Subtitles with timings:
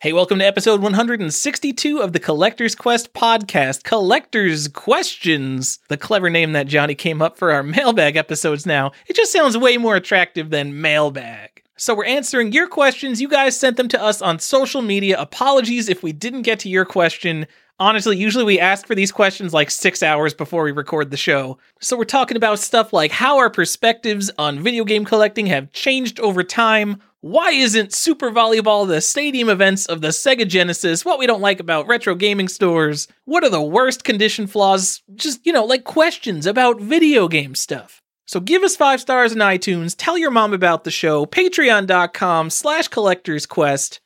[0.00, 3.82] Hey, welcome to episode 162 of the Collector's Quest podcast.
[3.82, 8.92] Collector's Questions, the clever name that Johnny came up for our mailbag episodes now.
[9.08, 11.64] It just sounds way more attractive than mailbag.
[11.76, 13.20] So we're answering your questions.
[13.20, 15.20] You guys sent them to us on social media.
[15.20, 17.48] Apologies if we didn't get to your question.
[17.80, 21.58] Honestly, usually we ask for these questions like six hours before we record the show.
[21.80, 26.20] So we're talking about stuff like how our perspectives on video game collecting have changed
[26.20, 31.04] over time, why isn't Super Volleyball the stadium events of the Sega Genesis?
[31.04, 33.08] What we don't like about retro gaming stores?
[33.24, 35.02] What are the worst condition flaws?
[35.16, 38.00] Just, you know, like questions about video game stuff.
[38.26, 42.86] So give us five stars in iTunes, tell your mom about the show, patreon.com slash
[42.86, 44.00] collectors quest,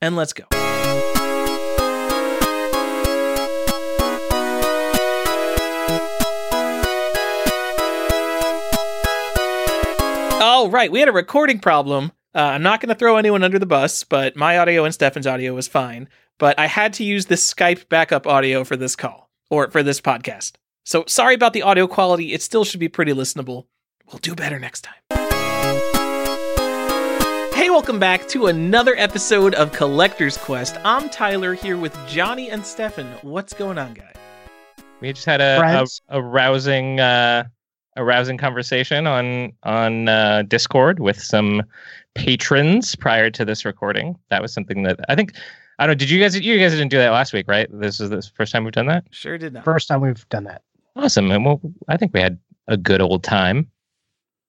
[0.00, 0.46] and let's go.
[10.40, 12.10] All right, we had a recording problem.
[12.36, 15.26] Uh, I'm not going to throw anyone under the bus, but my audio and Stefan's
[15.26, 16.06] audio was fine.
[16.36, 20.02] But I had to use this Skype backup audio for this call or for this
[20.02, 20.56] podcast.
[20.84, 22.34] So sorry about the audio quality.
[22.34, 23.68] It still should be pretty listenable.
[24.12, 25.00] We'll do better next time.
[27.54, 30.76] Hey, welcome back to another episode of Collector's Quest.
[30.84, 33.06] I'm Tyler here with Johnny and Stefan.
[33.22, 34.14] What's going on, guys?
[35.00, 37.44] We just had a, a, a rousing uh,
[37.96, 41.62] a rousing conversation on on uh, Discord with some
[42.16, 44.16] patrons prior to this recording.
[44.30, 45.34] That was something that I think
[45.78, 45.98] I don't know.
[45.98, 47.68] Did you guys you guys didn't do that last week, right?
[47.70, 49.04] This is the first time we've done that.
[49.10, 49.64] Sure did not.
[49.64, 50.62] First time we've done that.
[50.96, 51.30] Awesome.
[51.30, 53.70] And well, I think we had a good old time.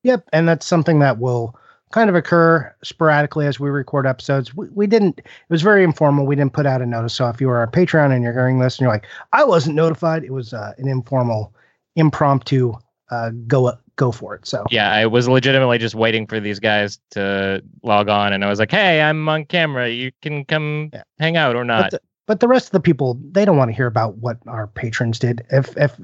[0.03, 1.55] Yep, and that's something that will
[1.91, 4.55] kind of occur sporadically as we record episodes.
[4.55, 5.19] We, we didn't.
[5.19, 6.25] It was very informal.
[6.25, 7.13] We didn't put out a notice.
[7.13, 9.75] So if you are a Patreon and you're hearing this and you're like, I wasn't
[9.75, 11.53] notified, it was uh, an informal,
[11.95, 12.73] impromptu.
[13.09, 14.47] Uh, go go for it.
[14.47, 18.47] So Yeah, I was legitimately just waiting for these guys to log on, and I
[18.47, 19.89] was like, "Hey, I'm on camera.
[19.89, 21.03] You can come Yeah.
[21.19, 23.69] hang out or but not." the, but the rest of the people they don't want
[23.69, 25.45] to hear about what our patrons did.
[25.51, 25.99] If if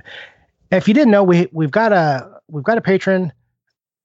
[0.72, 3.32] if you didn't know, we we've got a we've got a patron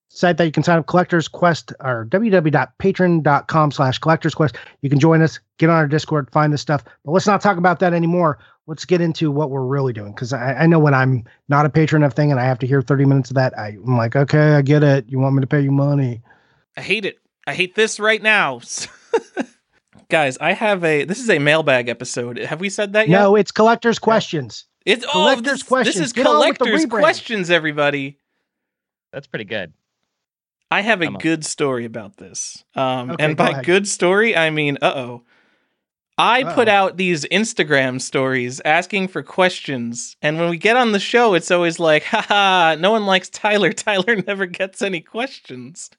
[0.08, 4.98] site that you can sign up collectors quest or www.patreon.com slash collectors quest you can
[4.98, 7.92] join us get on our discord find this stuff but let's not talk about that
[7.92, 11.66] anymore let's get into what we're really doing because I, I know when i'm not
[11.66, 13.96] a patron of thing and i have to hear 30 minutes of that I, i'm
[13.96, 16.22] like okay i get it you want me to pay you money
[16.78, 17.18] I hate it.
[17.44, 18.60] I hate this right now.
[20.10, 22.38] Guys, I have a this is a mailbag episode.
[22.38, 23.18] Have we said that yet?
[23.18, 25.96] no it's collectors questions It's oh, collector's this, questions.
[25.96, 28.20] This is Get on with the collector's questions, everybody.
[29.12, 29.72] That's pretty good.
[30.70, 31.22] I have a I'm up.
[31.22, 32.64] good story about this.
[32.74, 33.64] Um, Okay, and by ahead.
[33.64, 35.22] good story, I mean, uh oh.
[36.20, 36.74] I put Uh-oh.
[36.74, 40.16] out these Instagram stories asking for questions.
[40.20, 43.72] And when we get on the show, it's always like, haha, no one likes Tyler.
[43.84, 45.90] Tyler never gets any questions.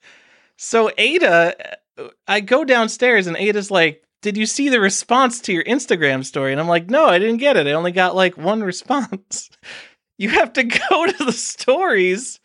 [0.58, 1.56] So Ada,
[1.98, 6.26] uh, I go downstairs and Ada's like, did you see the response to your Instagram
[6.26, 6.52] story?
[6.52, 7.66] And I'm like, no, I didn't get it.
[7.68, 9.50] I only got like one response.
[10.22, 12.42] You have to go to the stories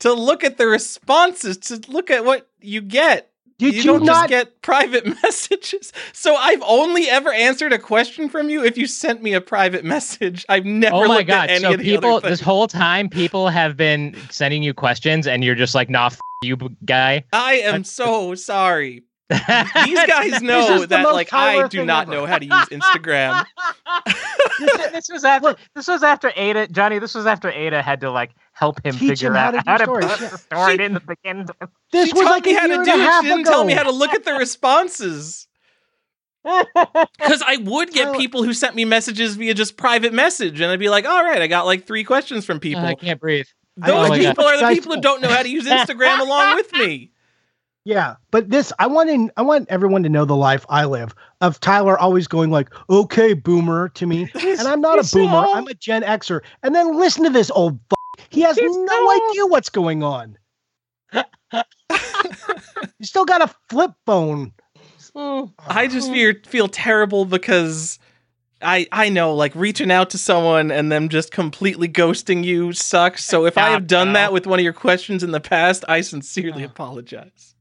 [0.00, 3.30] to look at the responses, to look at what you get.
[3.58, 5.92] did you, you, don't just get private messages.
[6.12, 9.84] So I've only ever answered a question from you if you sent me a private
[9.84, 10.44] message.
[10.48, 11.50] I've never oh my looked god!
[11.50, 15.54] at any So people, this whole time, people have been sending you questions, and you're
[15.54, 19.04] just like, "Nah, f- you guy." I am so sorry.
[19.30, 19.38] These
[20.06, 22.12] guys know that like I do not ever.
[22.12, 23.44] know how to use Instagram.
[24.58, 26.98] this, this was after this was after Ada Johnny.
[26.98, 29.58] This was after Ada had to like help him Teach figure him how out to
[29.58, 30.36] do how to stories, put yeah.
[30.36, 31.46] story She- in the beginning.
[31.92, 33.00] this she was taught like me a how year to and do a it.
[33.00, 33.50] half She didn't ago.
[33.50, 35.48] tell me how to look at the responses.
[36.44, 40.78] Because I would get people who sent me messages via just private message, and I'd
[40.78, 43.46] be like, "All right, I got like three questions from ah, people." I can't breathe.
[43.76, 44.28] Those Oh my God.
[44.30, 47.10] people are the people who don't know how to use Instagram along with me.
[47.84, 51.14] Yeah, but this I want in, I want everyone to know the life I live
[51.42, 55.18] of Tyler always going like, "Okay, boomer" to me, and I'm not a he's so
[55.20, 55.36] boomer.
[55.46, 56.40] I'm a Gen Xer.
[56.62, 57.78] And then listen to this old.
[58.20, 60.36] F- he has He's no so idea what's going on.
[61.52, 61.62] you
[63.02, 64.52] still got a flip phone.
[65.14, 67.98] Oh, I just feel feel terrible because
[68.62, 73.24] I I know like reaching out to someone and them just completely ghosting you sucks.
[73.24, 76.02] So if I have done that with one of your questions in the past, I
[76.02, 76.66] sincerely Oh.
[76.66, 77.54] apologize.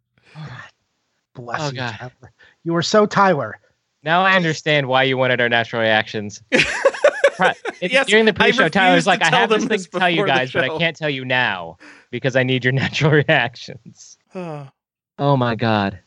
[1.34, 1.96] Bless Oh, you, God.
[1.98, 2.32] Tyler.
[2.64, 3.60] You were so Tyler.
[4.04, 6.44] Now I understand why you wanted our natural reactions.
[7.40, 10.00] Pri- it- Yes, during the pre-show, Tyler's refused to like, "I have this thing to
[10.00, 11.78] tell you guys, but I can't tell you now
[12.12, 14.68] because I need your natural reactions." Oh,
[15.20, 16.00] Oh my god!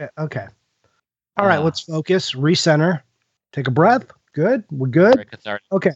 [0.00, 0.46] Yeah, Okay.
[1.38, 1.62] All right, Ah.
[1.62, 2.32] let's focus.
[2.32, 3.00] Recenter.
[3.52, 4.04] Take a breath.
[4.34, 4.64] Good.
[4.70, 5.14] We're good.
[5.14, 5.94] Very cathartic.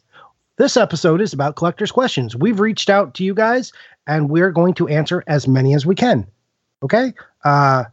[0.59, 2.35] This episode is about collectors' questions.
[2.35, 3.73] We've reached out to you guys
[4.07, 6.27] and we're going to answer as many as we can.
[6.83, 7.13] Okay?
[7.45, 7.85] Uh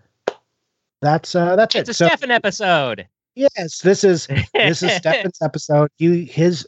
[1.01, 1.91] that's uh that's It's it.
[1.91, 3.05] It's a So Stefan episode.
[3.35, 5.89] Yes, this is this is Stefan's episode.
[5.97, 6.65] You his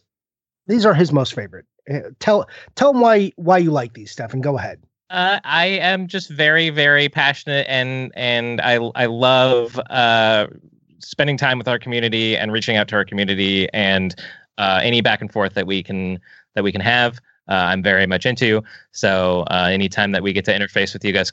[0.67, 1.65] these are his most favorite.
[1.89, 4.41] Uh, Tell tell him why why you like these, Stefan.
[4.41, 4.81] Go ahead.
[5.09, 10.47] Uh, I am just very, very passionate, and and I I love uh,
[11.00, 14.15] spending time with our community and reaching out to our community, and
[14.57, 16.19] uh, any back and forth that we can
[16.56, 17.19] that we can have.
[17.47, 18.63] Uh, I'm very much into.
[18.91, 21.31] So uh, anytime that we get to interface with you guys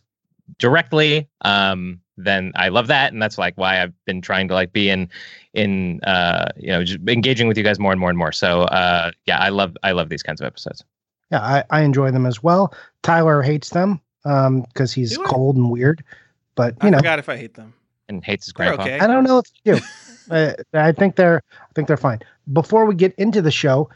[0.59, 4.73] directly, um, then I love that, and that's like why I've been trying to like
[4.73, 5.09] be in
[5.55, 8.33] in uh, you know just engaging with you guys more and more and more.
[8.33, 10.85] So uh, yeah, I love I love these kinds of episodes.
[11.31, 12.75] Yeah, I, I enjoy them as well.
[13.03, 15.27] Tyler hates them um because he's Do I?
[15.29, 16.05] cold and weird.
[16.55, 17.75] But you I you know, forgot if I hate them.
[18.09, 18.83] And hates his They're grandpa.
[18.85, 18.99] okay.
[19.01, 19.81] I don't know if you do.
[20.31, 22.21] uh, I think they're I think they're fine.
[22.53, 23.89] Before we get into the show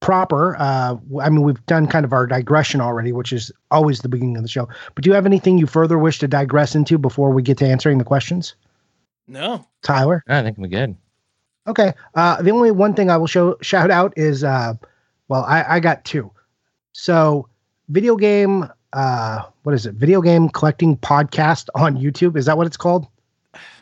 [0.00, 4.00] proper, uh, w- I mean we've done kind of our digression already, which is always
[4.00, 4.68] the beginning of the show.
[4.94, 7.66] But do you have anything you further wish to digress into before we get to
[7.66, 8.54] answering the questions,
[9.28, 9.66] No.
[9.82, 10.22] Tyler?
[10.28, 10.96] I think we're good.
[11.66, 11.92] Okay.
[12.14, 14.74] Uh, the only one thing I will show shout out is uh,
[15.28, 16.30] well, I, I got two.
[16.92, 17.48] So,
[17.88, 18.68] video game.
[18.92, 19.94] Uh, what is it?
[19.94, 22.36] Video game collecting podcast on YouTube.
[22.36, 23.06] Is that what it's called?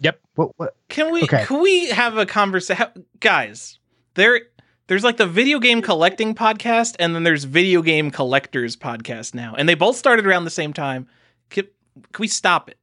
[0.00, 0.20] Yep.
[0.34, 0.50] What?
[0.58, 0.76] What?
[0.90, 1.44] Can we Okay.
[1.46, 3.78] can we have a conversation guys?
[4.14, 4.40] There
[4.88, 9.54] there's like the video game collecting podcast and then there's video game collectors podcast now.
[9.56, 11.06] And they both started around the same time.
[11.50, 11.66] Can,
[12.12, 12.78] can we stop it?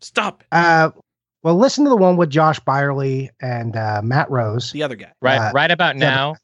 [0.00, 0.46] Stop it.
[0.52, 0.90] Uh,
[1.42, 4.72] well, listen to the one with Josh Byerly and uh, Matt Rose.
[4.72, 5.12] The other guy.
[5.22, 6.34] Right, Uh, right about yeah, now.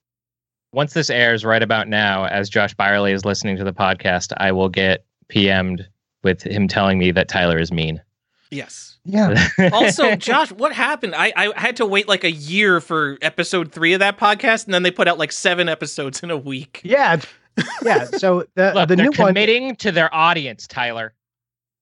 [0.73, 4.53] Once this airs, right about now, as Josh Byerly is listening to the podcast, I
[4.53, 5.87] will get PM'd
[6.23, 8.01] with him telling me that Tyler is mean.
[8.51, 8.92] Yes.
[9.05, 9.49] Yeah.
[9.73, 11.15] Also, Josh, what happened?
[11.15, 14.75] I, I had to wait like a year for episode three of that podcast, and
[14.75, 16.81] then they put out like seven episodes in a week.
[16.85, 17.21] Yeah.
[17.83, 18.05] Yeah.
[18.05, 19.29] So the Look, the they're new one.
[19.29, 21.13] committing to their audience, Tyler.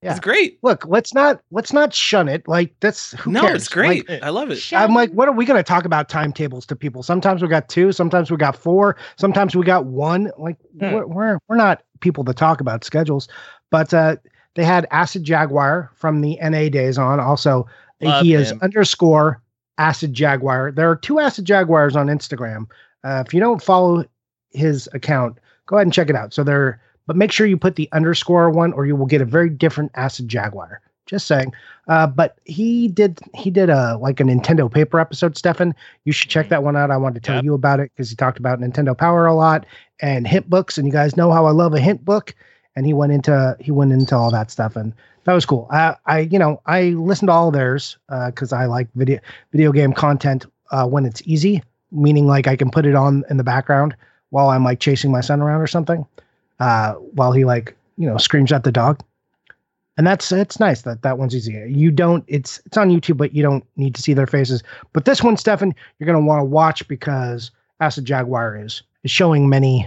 [0.02, 0.12] Yeah.
[0.12, 0.58] It's great.
[0.62, 2.48] Look, let's not let's not shun it.
[2.48, 3.54] Like that's who no, cares?
[3.56, 4.08] it's great.
[4.08, 4.72] Like, I love it.
[4.72, 7.02] I'm like, what are we going to talk about timetables to people?
[7.02, 10.30] Sometimes we got two, sometimes we got four, sometimes we got one.
[10.38, 10.92] Like Hmm.
[10.92, 13.28] we're, we're we're not people to talk about schedules,
[13.70, 14.16] but uh,
[14.54, 17.20] they had Acid Jaguar from the NA days on.
[17.20, 17.66] Also,
[18.00, 19.40] Love he is underscore
[19.78, 20.72] Acid Jaguar.
[20.72, 22.66] There are two Acid Jaguars on Instagram.
[23.04, 24.04] Uh, if you don't follow
[24.50, 26.34] his account, go ahead and check it out.
[26.34, 29.26] So there, but make sure you put the underscore one, or you will get a
[29.26, 30.80] very different Acid Jaguar.
[31.06, 31.52] Just saying.
[31.88, 35.74] Uh, but he did he did a like a Nintendo paper episode, Stefan.
[36.04, 36.90] You should check that one out.
[36.92, 37.44] I wanted to tell Yep.
[37.44, 39.66] you about it because he talked about Nintendo Power a lot
[40.00, 42.34] and hint books, and you guys know how I love a hint book.
[42.80, 44.94] And he went into he went into all that stuff, and
[45.24, 45.66] that was cool.
[45.70, 49.20] I I you know I listened to all theirs because I like video
[49.52, 51.62] video game content uh, when it's easy,
[51.92, 53.94] meaning like I can put it on in the background
[54.30, 56.06] while I'm like chasing my son around or something,
[56.58, 59.04] uh, while he like you know screams at the dog
[59.98, 61.62] and that's it's nice that that one's easy.
[61.68, 64.62] You don't it's it's on YouTube, but you don't need to see their faces.
[64.94, 67.50] But this one, Stefan, you're gonna want to watch because
[67.80, 69.86] Acid Jaguar is is showing many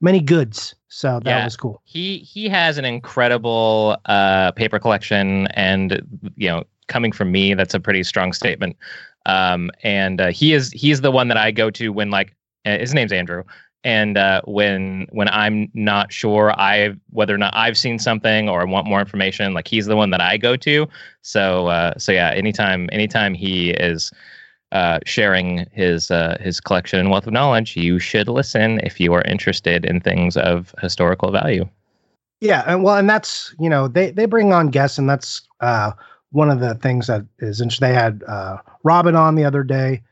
[0.00, 0.74] many goods.
[0.88, 1.44] So that Yeah.
[1.44, 1.80] was cool.
[1.84, 6.02] He he has an incredible uh, paper collection, and
[6.36, 8.76] you know, coming from me, that's a pretty strong statement.
[9.26, 12.34] Um, and uh, he is he is the one that I go to when like
[12.66, 13.44] uh, his name's Andrew,
[13.84, 18.66] and uh, when when I'm not sure I whether or not I've seen something or
[18.66, 20.88] want more information, like he's the one that I go to.
[21.22, 24.10] So uh, so yeah, anytime anytime he is
[24.72, 29.12] uh, sharing his uh, his collection and wealth of knowledge, you should listen if you
[29.12, 31.68] are interested in things of historical value.
[32.40, 35.92] Yeah, and well, and that's you know they they bring on guests, and that's uh
[36.32, 37.88] one of the things that is interesting.
[37.88, 40.02] They had uh Robin on the other day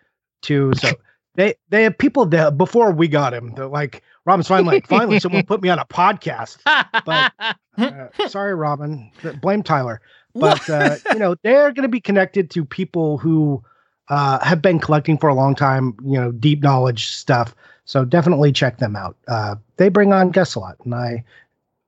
[0.43, 0.91] too, so
[1.37, 3.55] they they have people that before we got him.
[3.55, 6.59] They're like Robin's finally like finally someone put me on a podcast.
[7.05, 7.33] But-
[7.79, 9.09] Uh, sorry, Robin.
[9.41, 10.01] Blame Tyler.
[10.35, 13.63] But uh, you know they're going to be connected to people who
[14.09, 15.95] uh, have been collecting for a long time.
[16.03, 17.55] You know, deep knowledge stuff.
[17.85, 19.17] So definitely check them out.
[19.29, 21.25] Uh, they bring on guests a lot, and I,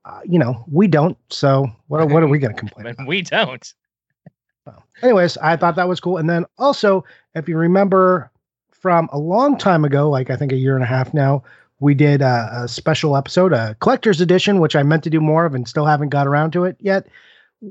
[0.05, 1.17] uh, you know, we don't.
[1.29, 2.87] So what what are we going to complain?
[2.87, 3.07] About?
[3.07, 3.73] we don't.
[5.03, 6.17] anyways, I thought that was cool.
[6.17, 7.03] And then also,
[7.35, 8.31] if you remember
[8.71, 11.43] from a long time ago, like I think a year and a half now,
[11.79, 15.45] we did a, a special episode, a collector's edition, which I meant to do more
[15.45, 17.07] of and still haven't got around to it yet,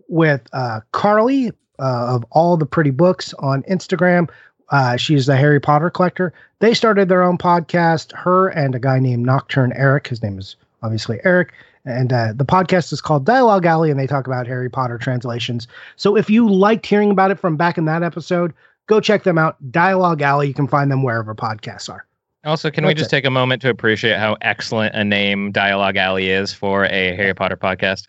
[0.09, 4.29] with uh, Carly uh, of All the Pretty Books on Instagram.
[4.71, 6.33] Uh, she's the Harry Potter collector.
[6.61, 10.07] They started their own podcast, her and a guy named Nocturne Eric.
[10.07, 11.53] His name is obviously Eric.
[11.85, 15.67] And uh, the podcast is called Dialogue Alley, and they talk about Harry Potter translations.
[15.97, 18.53] So if you liked hearing about it from back in that episode,
[18.87, 19.57] go check them out.
[19.73, 20.49] Dialogue Alley.
[20.49, 22.05] You can find them wherever podcasts are.
[22.45, 25.97] Also, can we That's just take a moment to appreciate how excellent a name Dialogue
[25.97, 28.09] Alley is for a Harry Potter podcast?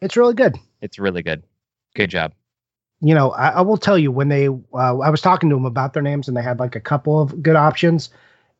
[0.00, 0.56] It's really good.
[0.82, 1.42] It's really good.
[1.94, 2.32] Good job.
[3.00, 5.64] You know, I, I will tell you when they, uh, I was talking to them
[5.64, 8.08] about their names and they had like a couple of good options.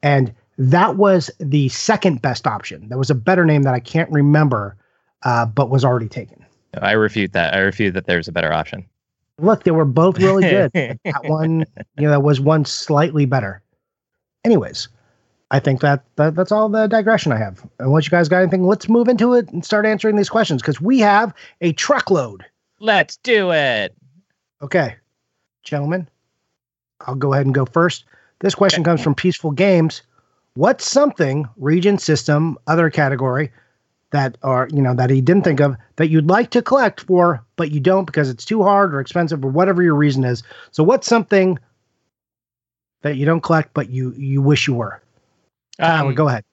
[0.02, 2.88] And that was the second best option.
[2.88, 4.76] There was a better name that I can't remember,
[5.22, 6.44] uh, but was already taken.
[6.80, 7.54] I refute that.
[7.54, 8.86] I refute that there's a better option.
[9.38, 10.70] Look, they were both really good.
[11.04, 11.64] that one,
[11.98, 13.62] you know, was one slightly better.
[14.44, 14.88] Anyways,
[15.50, 17.66] I think that, that that's all the digression I have.
[17.78, 20.80] Unless you guys got anything, let's move into it and start answering these questions because
[20.80, 22.44] we have a truckload.
[22.80, 23.94] Let's do it.
[24.62, 24.96] Okay,
[25.62, 26.08] gentlemen,
[27.00, 28.04] I'll go ahead and go first.
[28.40, 30.02] This question comes from Peaceful Games.
[30.54, 33.50] What's something region system other category
[34.10, 37.44] that are you know that he didn't think of that you'd like to collect for
[37.56, 40.42] but you don't because it's too hard or expensive or whatever your reason is.
[40.70, 41.58] So what's something
[43.02, 45.02] that you don't collect but you you wish you were?
[45.78, 46.44] Um, go ahead.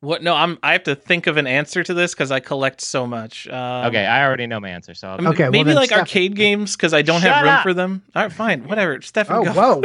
[0.00, 0.22] What?
[0.22, 0.58] No, I'm.
[0.62, 3.48] I have to think of an answer to this because I collect so much.
[3.48, 4.94] Um, okay, I already know my answer.
[4.94, 6.00] So I mean, Okay, well maybe then, like Stefan.
[6.02, 7.62] arcade games because I don't have room up.
[7.64, 8.02] for them.
[8.14, 9.00] All right, fine, whatever.
[9.02, 9.52] Stefan, Oh go.
[9.80, 9.82] whoa!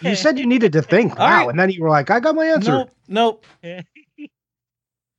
[0.02, 1.16] you said you needed to think.
[1.16, 1.48] Wow, right.
[1.48, 3.46] and then you were like, "I got my answer." Nope, nope.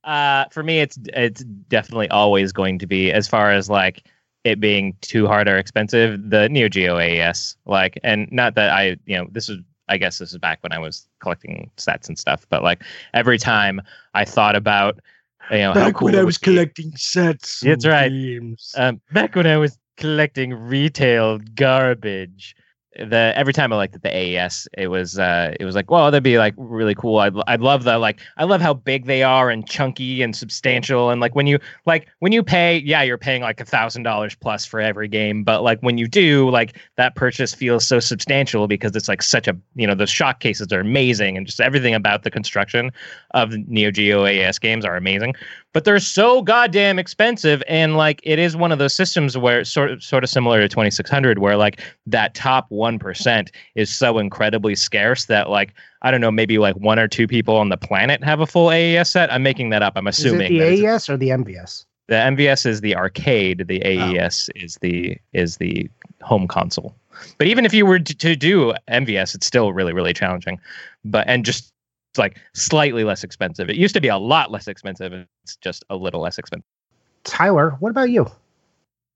[0.04, 4.04] uh for me it's it's definitely always going to be as far as like
[4.42, 8.96] it being too hard or expensive the neo geo aes like and not that i
[9.06, 9.58] you know this is
[9.88, 12.82] i guess this is back when i was collecting sets and stuff but like
[13.14, 13.80] every time
[14.14, 14.98] i thought about
[15.50, 17.60] you know how cool it would be- collecting sets.
[17.60, 18.10] That's right.
[18.10, 18.74] games.
[18.76, 22.54] um, back when I was collecting retail garbage,
[22.96, 26.10] the every time I looked at the AES, it was uh, it was like, well,
[26.10, 27.18] that'd be like really cool.
[27.18, 31.10] I'd I'd love the like I love how big they are and chunky and substantial.
[31.10, 34.34] And like when you like when you pay, yeah, you're paying like a thousand dollars
[34.34, 35.42] plus for every game.
[35.42, 39.48] But like when you do, like that purchase feels so substantial because it's like such
[39.48, 42.92] a you know the shock cases are amazing and just everything about the construction
[43.32, 45.34] of Neo Geo AES games are amazing
[45.72, 49.70] but they're so goddamn expensive and like it is one of those systems where it's
[49.70, 54.74] sort of sort of similar to 2600 where like that top 1% is so incredibly
[54.74, 58.22] scarce that like I don't know maybe like one or two people on the planet
[58.24, 59.32] have a full AES set.
[59.32, 59.94] I'm making that up.
[59.96, 61.84] I'm Is it assuming the AES or the MVS?
[62.08, 63.66] the MVS is the arcade.
[63.68, 63.88] The Oh.
[63.88, 65.88] AES is the is the
[66.20, 66.94] home console.
[67.38, 70.60] But even if you were to, to do MVS it's still really really challenging.
[71.04, 71.71] But and just
[72.12, 75.84] it's like slightly less expensive it used to be a lot less expensive it's just
[75.90, 76.64] a little less expensive
[77.24, 78.26] Tyler, what about you?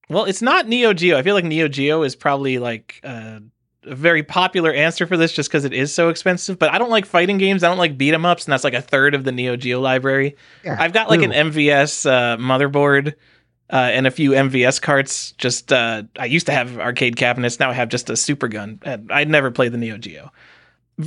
[0.09, 1.19] Well, it's not Neo Geo.
[1.19, 3.41] I feel like Neo Geo is probably like uh,
[3.85, 6.59] a very popular answer for this just because it is so expensive.
[6.59, 7.65] But I don't like fighting games.
[7.65, 9.81] I don't like beat 'em ups, and that's like a third of the Neo Geo
[9.81, 10.37] library.
[10.65, 13.15] Yeah, I've got like an MVS uh, motherboard
[13.73, 15.33] uh, and a few MVS carts.
[15.33, 17.59] Just uh, I used to have arcade cabinets.
[17.59, 18.79] Now I have just a super gun.
[18.83, 20.31] And I'd never play the Neo Geo.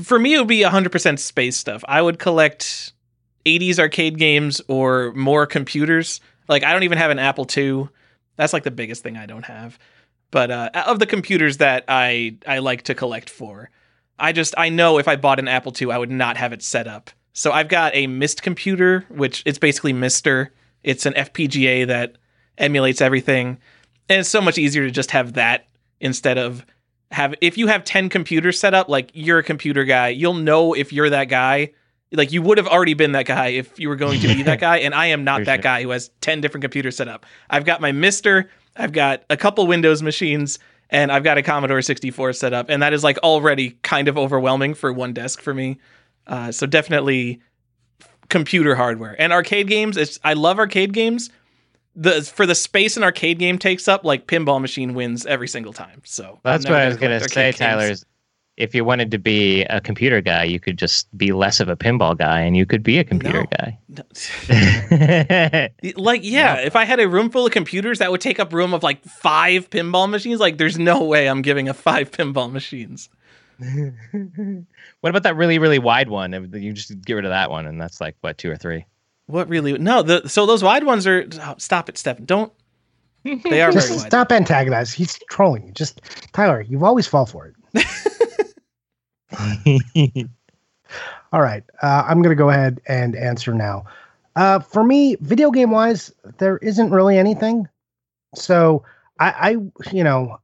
[0.03, 1.83] For me, it would be 100% space stuff.
[1.87, 2.93] I would collect
[3.45, 6.21] 80s arcade games or more computers.
[6.47, 7.89] Like I don't even have an Apple II.
[8.35, 9.79] That's like the biggest thing I don't have.
[10.31, 13.69] But uh, of the computers that I I like to collect for,
[14.19, 16.61] I just I know if I bought an Apple II, I would not have it
[16.61, 17.09] set up.
[17.33, 20.53] So I've got a Mist computer, which it's basically Mister.
[20.83, 22.17] It's an FPGA that
[22.57, 23.57] emulates everything,
[24.07, 25.67] and it's so much easier to just have that
[25.99, 26.65] instead of
[27.11, 27.35] have.
[27.41, 30.93] If you have ten computers set up, like you're a computer guy, you'll know if
[30.93, 31.71] you're that guy.
[32.11, 34.59] Like you would have already been that guy if you were going to be that
[34.67, 37.25] guy, and I am not that guy who has ten different computers set up.
[37.49, 40.57] I've got my Mister, I've got a couple Windows machines,
[40.89, 44.17] and I've got a Commodore 64 set up, and that is like already kind of
[44.17, 45.77] overwhelming for one desk for me.
[46.25, 47.41] Uh, so definitely
[48.29, 49.97] computer hardware and arcade games.
[49.97, 51.29] It's I love arcade games.
[51.95, 55.73] The for the space an arcade game takes up, like pinball machine wins every single
[55.73, 56.01] time.
[56.05, 57.51] So That's what I was gonna say.
[57.51, 57.89] Tyler.
[57.89, 58.05] Is
[58.57, 61.77] if you wanted to be a computer guy, you could just be less of a
[61.77, 63.47] pinball guy, and you could be a computer No.
[63.57, 63.79] guy.
[65.95, 68.73] like yeah if i had a room full of computers that would take up room
[68.73, 73.09] of like five pinball machines like there's no way i'm giving a five pinball machines
[75.01, 76.31] what about that really, really wide one?
[76.53, 78.85] You just get rid of that one, and that's like what two or three.
[79.29, 82.51] What really no the so those wide ones are oh, stop it stephen don't
[83.23, 84.97] they are very Just wide stop antagonizing.
[84.97, 85.73] He's trolling you.
[85.73, 86.01] Just
[86.33, 87.85] Tyler, you always fall for it.
[91.33, 93.85] All right, uh, I'm gonna go ahead and answer now.
[94.35, 97.67] Uh, for me, video game wise, there isn't really anything.
[98.35, 98.83] So
[99.19, 99.49] I, I,
[99.91, 100.39] you know,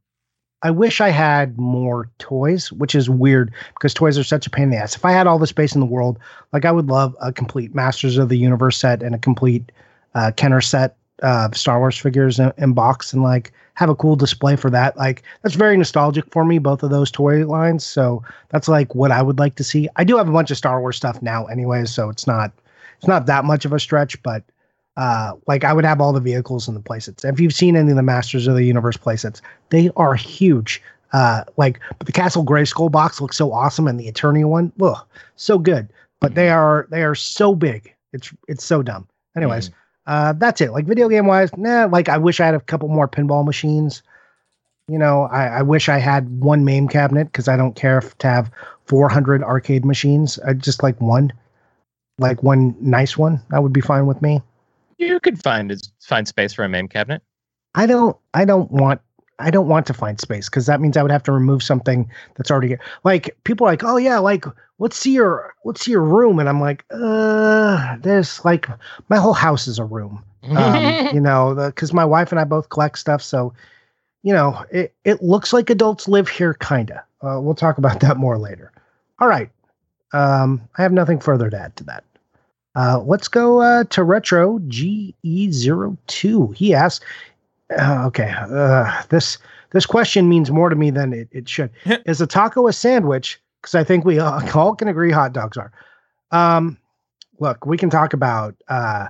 [0.66, 4.64] I wish I had more toys, which is weird because toys are such a pain
[4.64, 4.96] in the ass.
[4.96, 6.18] If I had all the space in the world,
[6.54, 9.72] like I would love a complete Masters of the Universe set and a complete
[10.16, 14.16] uh, Kenner set of Star Wars figures in, in box and like have a cool
[14.16, 14.98] display for that.
[14.98, 17.86] Like that's very nostalgic for me, both of those toy lines.
[17.86, 19.88] So that's like what I would like to see.
[19.98, 22.52] I do have a bunch of Star Wars stuff now, anyway, so it's not
[22.98, 24.20] it's not that much of a stretch.
[24.24, 24.42] But
[24.98, 27.26] Uh, like I would have all the vehicles and the playsets.
[27.26, 30.82] If you've seen any of the Masters of the Universe playsets, they are huge.
[31.14, 35.06] Uh, like but the Castle Grayskull box looks so awesome, and the Eternia one, ugh,
[35.36, 35.90] so good.
[36.22, 37.94] But they are they are so big.
[38.14, 39.08] It's it's so dumb.
[39.36, 39.70] Anyways,
[40.08, 40.72] uh, that's it.
[40.72, 41.86] Like video game wise, nah.
[41.86, 44.02] Like I wish I had a couple more pinball machines.
[44.88, 48.16] You know, I, I wish I had one MAME cabinet because I don't care if
[48.20, 48.52] to have
[48.86, 50.38] 400 arcade machines.
[50.40, 51.34] I just like one,
[52.20, 53.42] like one nice one.
[53.50, 54.42] That would be fine with me.
[54.98, 57.22] You could find find space for a MAME cabinet.
[57.76, 58.16] I don't.
[58.34, 59.02] I don't want.
[59.38, 62.10] I don't want to find space because that means I would have to remove something
[62.36, 62.80] that's already here.
[63.04, 64.46] Like people are like, oh yeah, like
[64.80, 68.68] let's see your let's see your room, and I'm like, uh, there's like
[69.10, 70.24] my whole house is a room.
[70.46, 73.52] Um, you know, because my wife and I both collect stuff, so
[74.22, 77.04] you know, it it looks like adults live here, kinda.
[77.22, 78.72] Uh, we'll talk about that more later.
[79.18, 79.50] All right,
[80.14, 82.04] um, I have nothing further to add to that.
[82.76, 86.56] Uh, let's go uh, to Retro GE02.
[86.56, 87.06] He asks,
[87.78, 89.38] uh, okay, uh, this
[89.72, 91.70] this question means more to me than it, it should.
[92.06, 93.40] Is a taco a sandwich?
[93.62, 95.72] Because I think we all, can agree hot dogs are.
[96.32, 96.78] Um,
[97.40, 99.08] look, we can talk about uh,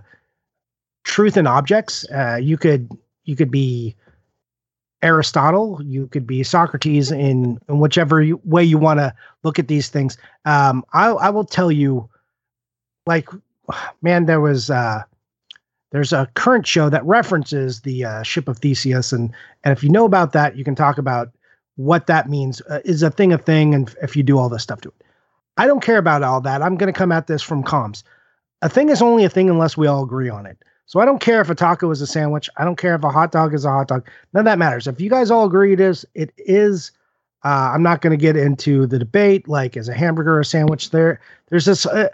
[1.03, 2.05] truth in objects.
[2.09, 2.89] Uh, you could
[3.25, 3.95] you could be
[5.05, 9.67] Aristotle, you could be Socrates in, in whichever you, way you want to look at
[9.67, 10.17] these things.
[10.45, 12.09] Um, I, I will tell you,
[13.05, 13.29] like,
[14.01, 15.03] man, there was uh,
[15.91, 19.89] there's a current show that references the uh, ship of Theseus, and and if you
[19.89, 21.29] know about that, you can talk about
[21.75, 22.61] what that means.
[22.69, 25.05] Uh, is a thing a thing, and if you do all this stuff to it,
[25.57, 26.61] I don't care about all that.
[26.61, 28.03] I'm going to come at this from comms.
[28.61, 30.57] A thing is only a thing unless we all agree on it.
[30.87, 32.49] So I don't care if a taco is a sandwich.
[32.57, 34.07] I don't care if a hot dog is a hot dog.
[34.33, 34.87] None of that matters.
[34.87, 36.91] If you guys all agree it is, it is.
[37.43, 40.91] Uh, I'm not going to get into the debate like is a hamburger a sandwich.
[40.91, 41.19] There,
[41.49, 41.85] there's this.
[41.85, 42.09] Uh,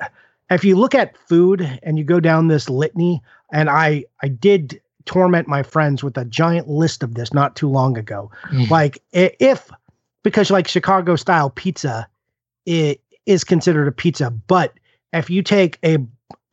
[0.51, 4.81] if you look at food and you go down this litany, and I I did
[5.05, 8.29] torment my friends with a giant list of this not too long ago.
[8.51, 8.69] Mm.
[8.69, 9.71] Like if
[10.23, 12.07] because like Chicago style pizza,
[12.65, 14.73] it is considered a pizza, but
[15.13, 15.97] if you take a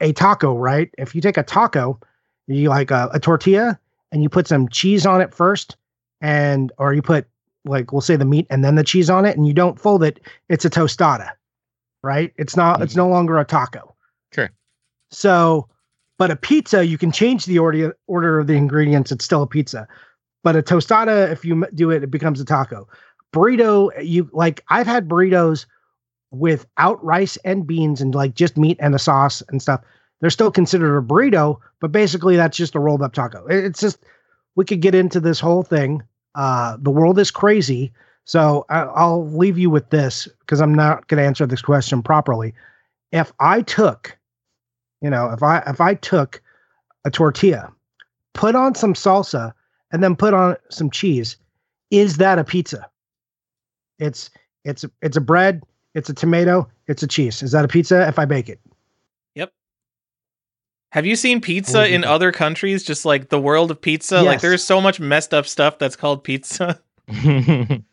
[0.00, 0.90] a taco, right?
[0.96, 1.98] If you take a taco,
[2.46, 3.78] you like a, a tortilla
[4.12, 5.76] and you put some cheese on it first,
[6.20, 7.26] and or you put
[7.64, 10.02] like we'll say the meat and then the cheese on it, and you don't fold
[10.02, 11.30] it, it's a tostada,
[12.02, 12.32] right?
[12.36, 12.82] It's not.
[12.82, 13.94] It's no longer a taco.
[14.34, 14.50] Sure.
[15.10, 15.68] So,
[16.18, 19.12] but a pizza, you can change the order order of the ingredients.
[19.12, 19.86] It's still a pizza.
[20.44, 22.88] But a tostada, if you do it, it becomes a taco.
[23.32, 24.64] Burrito, you like.
[24.68, 25.66] I've had burritos
[26.30, 29.80] without rice and beans and like just meat and a sauce and stuff.
[30.20, 33.46] They're still considered a burrito, but basically that's just a rolled up taco.
[33.46, 33.98] It's just
[34.56, 36.02] we could get into this whole thing.
[36.34, 37.92] Uh, the world is crazy.
[38.28, 42.02] So I, I'll leave you with this because I'm not going to answer this question
[42.02, 42.52] properly.
[43.10, 44.18] If I took,
[45.00, 46.42] you know, if I if I took
[47.06, 47.72] a tortilla,
[48.34, 49.54] put on some salsa,
[49.92, 51.38] and then put on some cheese,
[51.90, 52.86] is that a pizza?
[53.98, 54.28] It's
[54.62, 55.62] it's it's a bread,
[55.94, 57.42] it's a tomato, it's a cheese.
[57.42, 58.60] Is that a pizza if I bake it?
[59.36, 59.54] Yep.
[60.92, 62.10] Have you seen pizza What do you in think?
[62.12, 62.84] other countries?
[62.84, 64.20] Just like the world of pizza?
[64.22, 66.78] Like there's so much messed up stuff that's called pizza.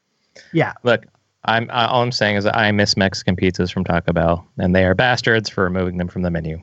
[0.54, 0.74] Yeah.
[0.84, 1.06] Look,
[1.46, 4.76] I'm I, all I'm saying is that I miss Mexican pizzas from Taco Bell, and
[4.76, 6.62] they are bastards for removing them from the menu.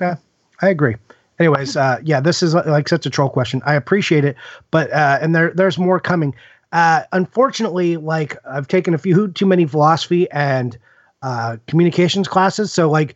[0.00, 0.20] Okay,
[0.60, 0.96] I agree.
[1.38, 3.62] Anyways, uh, yeah, this is uh, like such a troll question.
[3.64, 4.36] I appreciate it,
[4.70, 6.34] but uh, and there there's more coming.
[6.72, 10.76] Uh, unfortunately, like I've taken a few too many philosophy and
[11.22, 13.14] uh, communications classes, so like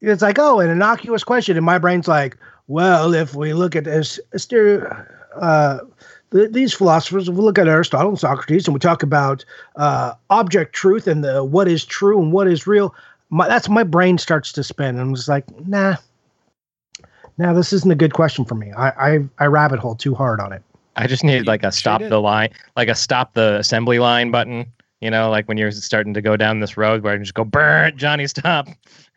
[0.00, 2.36] it's like oh, an innocuous question, and my brain's like,
[2.68, 5.04] well, if we look at this, stereo,
[5.36, 5.78] uh,
[6.34, 9.44] th- these philosophers, if we look at Aristotle and Socrates, and we talk about
[9.76, 12.94] uh, object truth and the what is true and what is real,
[13.30, 14.88] my, that's my brain starts to spin.
[14.88, 15.96] And I'm just like, nah,
[17.38, 18.72] nah, this isn't a good question for me.
[18.72, 20.62] I I, I rabbit hole too hard on it.
[20.96, 24.66] I just need like a stop the line, like a stop the assembly line button.
[25.00, 27.34] You know, like when you're starting to go down this road where I can just
[27.34, 28.68] go, burn, Johnny, stop.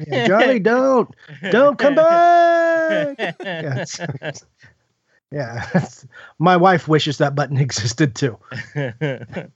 [0.06, 1.10] Yeah, Johnny, don't
[1.52, 3.18] don't come back.
[3.40, 4.46] Yeah, it's-
[5.32, 5.88] yeah.
[6.40, 8.38] my wife wishes that button existed too.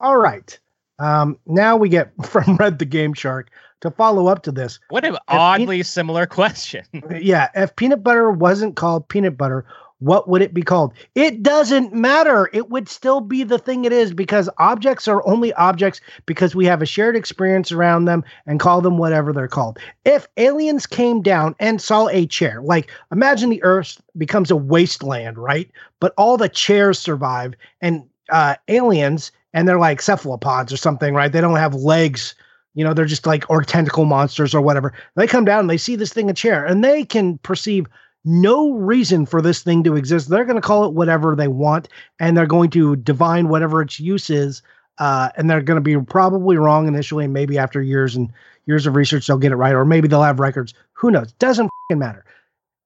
[0.00, 0.58] All right.
[0.98, 4.78] Um, now we get from Red the Game Shark to follow up to this.
[4.90, 6.84] what an oddly similar question.
[7.18, 9.64] Yeah, if peanut butter wasn't called peanut butter,
[10.00, 10.92] what would it be called?
[11.14, 12.50] It doesn't matter.
[12.52, 16.64] It would still be the thing it is because objects are only objects because we
[16.66, 19.78] have a shared experience around them and call them whatever they're called.
[20.04, 25.38] If aliens came down and saw a chair, like imagine the earth becomes a wasteland,
[25.38, 25.70] right?
[26.00, 31.30] But all the chairs survive and uh, aliens and they're like cephalopods or something, right?
[31.30, 32.34] They don't have legs
[32.74, 34.92] you know, they're just like or tentacle monsters or whatever.
[35.16, 37.86] They come down and they see this thing a chair and they can perceive
[38.24, 40.28] no reason for this thing to exist.
[40.28, 43.98] They're going to call it whatever they want and they're going to divine whatever its
[44.00, 44.62] use is.
[44.98, 48.30] Uh, and they're going to be probably wrong initially, and maybe after years and
[48.66, 50.74] years of research, they'll get it right, or maybe they'll have records.
[50.92, 51.32] Who knows?
[51.32, 52.22] Doesn't matter.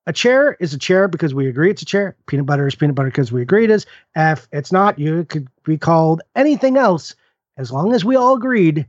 [0.07, 2.15] A chair is a chair because we agree it's a chair.
[2.27, 3.85] Peanut butter is peanut butter because we agree it is.
[4.15, 7.17] If it's not, you could be called anything else
[7.57, 8.87] as long as we all agreed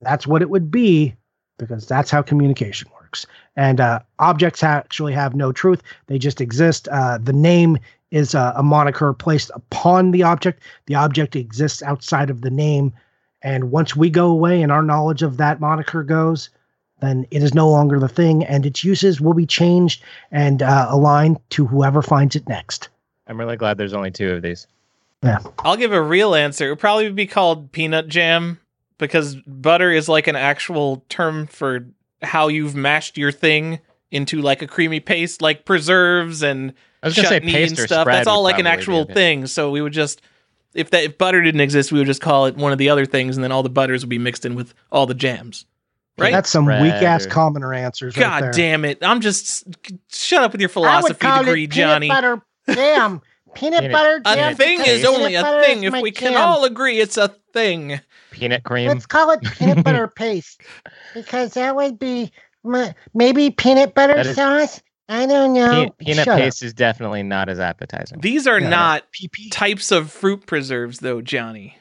[0.00, 1.14] that's what it would be
[1.58, 2.99] because that's how communication works.
[3.56, 6.88] And uh, objects actually have no truth, they just exist.
[6.88, 7.78] Uh, the name
[8.10, 12.92] is a, a moniker placed upon the object, the object exists outside of the name.
[13.42, 16.50] And once we go away and our knowledge of that moniker goes,
[17.00, 20.86] then it is no longer the thing, and its uses will be changed and uh,
[20.90, 22.88] aligned to whoever finds it next.
[23.26, 24.66] I'm really glad there's only two of these.
[25.22, 25.38] Yeah.
[25.60, 26.66] I'll give a real answer.
[26.66, 28.60] It would probably be called peanut jam
[28.98, 31.86] because butter is like an actual term for
[32.22, 33.80] how you've mashed your thing
[34.10, 37.86] into like a creamy paste, like preserves and I was gonna say chutney paste and
[37.86, 38.06] stuff.
[38.06, 39.46] That's all like an actual thing.
[39.46, 40.20] So we would just
[40.74, 43.06] if that if butter didn't exist, we would just call it one of the other
[43.06, 45.64] things, and then all the butters would be mixed in with all the jams.
[46.18, 46.32] Right?
[46.32, 48.14] That's some weak ass or- commoner answers.
[48.16, 48.52] right God there.
[48.52, 48.98] damn it!
[49.02, 49.64] I'm just
[50.12, 52.08] shut up with your I would philosophy call degree, it Johnny.
[52.08, 52.42] peanut butter
[52.74, 53.22] jam.
[53.54, 54.54] Peanut Peanut- butter A jam.
[54.56, 58.00] thing because is only a thing if my we can all agree it's a thing.
[58.40, 58.88] Peanut cream.
[58.88, 60.62] Let's call it peanut butter paste
[61.14, 62.32] because that would be
[63.14, 64.82] maybe peanut butter That is- sauce.
[65.08, 65.90] I don't know.
[65.98, 66.38] Pe- peanut Shut up.
[66.38, 68.20] paste is definitely not as appetizing.
[68.20, 68.68] These are Yeah.
[68.68, 69.50] not PP.
[69.50, 71.76] types of fruit preserves, though, Johnny.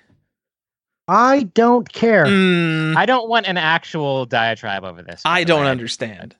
[1.07, 2.25] I don't care.
[2.25, 5.21] Mm, I don't want an actual diatribe over this.
[5.25, 5.69] I don't way.
[5.69, 6.35] understand.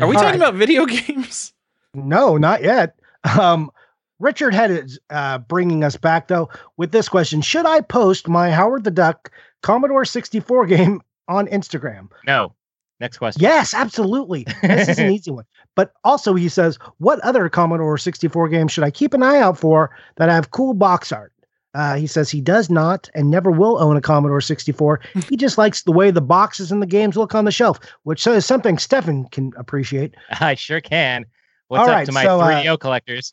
[0.00, 0.48] Are we All talking right.
[0.48, 1.52] about video games?
[1.94, 2.94] No, not yet.
[3.38, 3.70] Um,
[4.20, 8.50] Richard Head is uh, bringing us back though with this question: Should I post my
[8.50, 9.30] Howard the Duck
[9.62, 12.08] Commodore 64 game on Instagram?
[12.26, 12.54] No.
[13.00, 13.42] Next question.
[13.42, 14.46] Yes, absolutely.
[14.62, 15.46] This is an easy one.
[15.74, 19.58] But also, he says, what other Commodore 64 games should I keep an eye out
[19.58, 21.32] for that have cool box art?
[21.72, 25.00] Uh, he says he does not and never will own a Commodore 64.
[25.28, 28.26] he just likes the way the boxes and the games look on the shelf, which
[28.26, 30.14] is something Stefan can appreciate.
[30.40, 31.24] I sure can.
[31.68, 33.32] What's All up right, to my so, uh, 3DO collectors?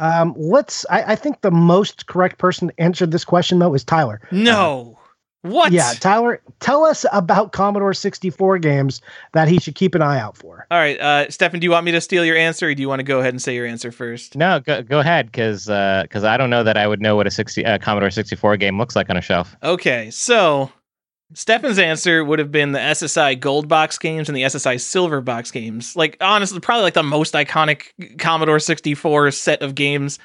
[0.00, 0.86] Um, let's.
[0.88, 4.20] I, I think the most correct person to answer this question though is Tyler.
[4.30, 4.97] No.
[5.42, 5.72] What?
[5.72, 9.00] Yeah, Tyler, tell us about Commodore 64 games
[9.32, 10.66] that he should keep an eye out for.
[10.70, 12.88] All right, uh, Stefan, do you want me to steal your answer, or do you
[12.88, 14.36] want to go ahead and say your answer first?
[14.36, 17.30] No, go, go ahead, because because I don't know that I would know what a
[17.30, 19.56] 60 uh, Commodore 64 game looks like on a shelf.
[19.62, 20.72] Okay, so
[21.34, 25.50] Stefan's answer would have been the SSI Gold Box games and the SSI Silver Box
[25.50, 25.94] games.
[25.94, 30.18] Like honestly, probably like the most iconic Commodore 64 set of games.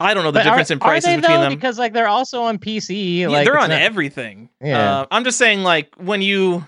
[0.00, 1.40] I don't know the But difference are, in prices between though?
[1.42, 1.54] them.
[1.54, 3.18] Because like they're also on PC.
[3.18, 4.48] Yeah, like they're on not- everything.
[4.62, 5.00] Yeah.
[5.00, 6.64] Uh, I'm just saying, like when you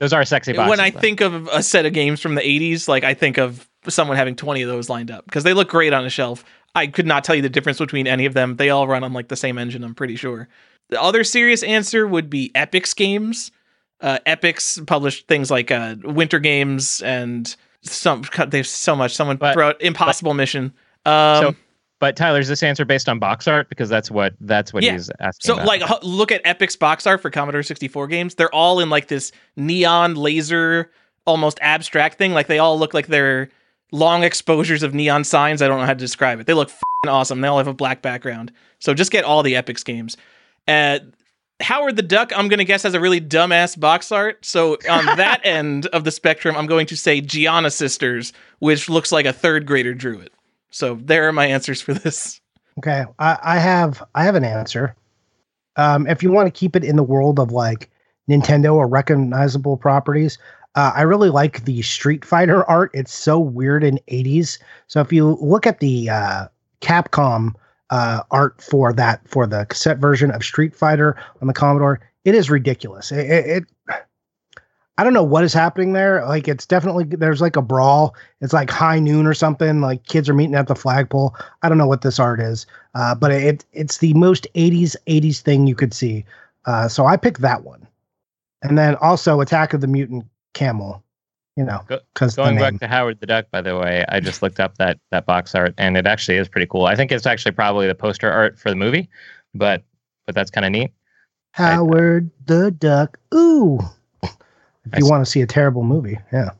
[0.00, 0.70] Those are sexy boxes.
[0.70, 0.98] when I though.
[1.00, 4.34] think of a set of games from the 80s, like I think of someone having
[4.36, 6.44] 20 of those lined up because they look great on a shelf.
[6.74, 8.56] I could not tell you the difference between any of them.
[8.56, 10.48] They all run on like the same engine, I'm pretty sure.
[10.90, 13.50] The other serious answer would be Epyx games.
[14.00, 18.24] Uh, Epyx published things like uh, Winter Games and some.
[18.48, 19.14] There's so much.
[19.14, 20.72] Someone But- Impossible Mission.
[21.06, 21.54] Um, So,
[22.02, 23.68] but Tyler, is this answer based on box art?
[23.68, 24.94] Because that's what that's what Yeah.
[24.94, 25.46] he's asking.
[25.46, 25.66] So about.
[25.68, 28.34] like look at Epyx box art for Commodore 64 games.
[28.34, 30.90] They're all in like this neon laser
[31.26, 32.32] almost abstract thing.
[32.32, 33.50] Like they all look like they're
[33.92, 35.62] long exposures of neon signs.
[35.62, 36.48] I don't know how to describe it.
[36.48, 37.40] They look fing awesome.
[37.40, 38.50] They all have a black background.
[38.80, 40.16] So just get all the Epyx games.
[40.66, 40.98] Uh
[41.60, 44.44] Howard the Duck, I'm going to guess has a really dumbass box art.
[44.44, 49.12] So on that end of the spectrum, I'm going to say Giana Sisters, which looks
[49.12, 50.32] like a third grader drew it.
[50.72, 52.40] So there are my answers for this.
[52.78, 54.96] Okay, I, I have I have an answer.
[55.76, 57.90] Um, if you want to keep it in the world of like
[58.28, 60.38] Nintendo or recognizable properties,
[60.74, 62.90] uh, I really like the Street Fighter art.
[62.94, 64.58] It's so weird in '80s.
[64.86, 66.48] So if you look at the uh,
[66.80, 67.52] Capcom
[67.90, 72.34] uh, art for that for the cassette version of Street Fighter on the Commodore, it
[72.34, 73.12] is ridiculous.
[73.12, 73.64] It, it, it
[74.98, 76.24] I don't know what is happening there.
[76.26, 78.14] Like it's definitely there's like a brawl.
[78.40, 79.80] It's like high noon or something.
[79.80, 81.34] Like kids are meeting at the flagpole.
[81.62, 85.40] I don't know what this art is, uh, but it it's the most 80s 80s
[85.40, 86.24] thing you could see.
[86.66, 87.86] Uh, so I picked that one,
[88.62, 91.02] and then also Attack of the Mutant Camel.
[91.56, 94.42] You know, Go- because Going back to Howard the Duck, by the way, I just
[94.42, 96.86] looked up that that box art, and it actually is pretty cool.
[96.86, 99.08] I think it's actually probably the poster art for the movie,
[99.54, 99.82] but
[100.26, 100.92] but that's kind of neat.
[101.52, 103.18] Howard the Duck.
[103.34, 103.80] Ooh,
[104.84, 106.50] if I you want to see a terrible movie, yeah,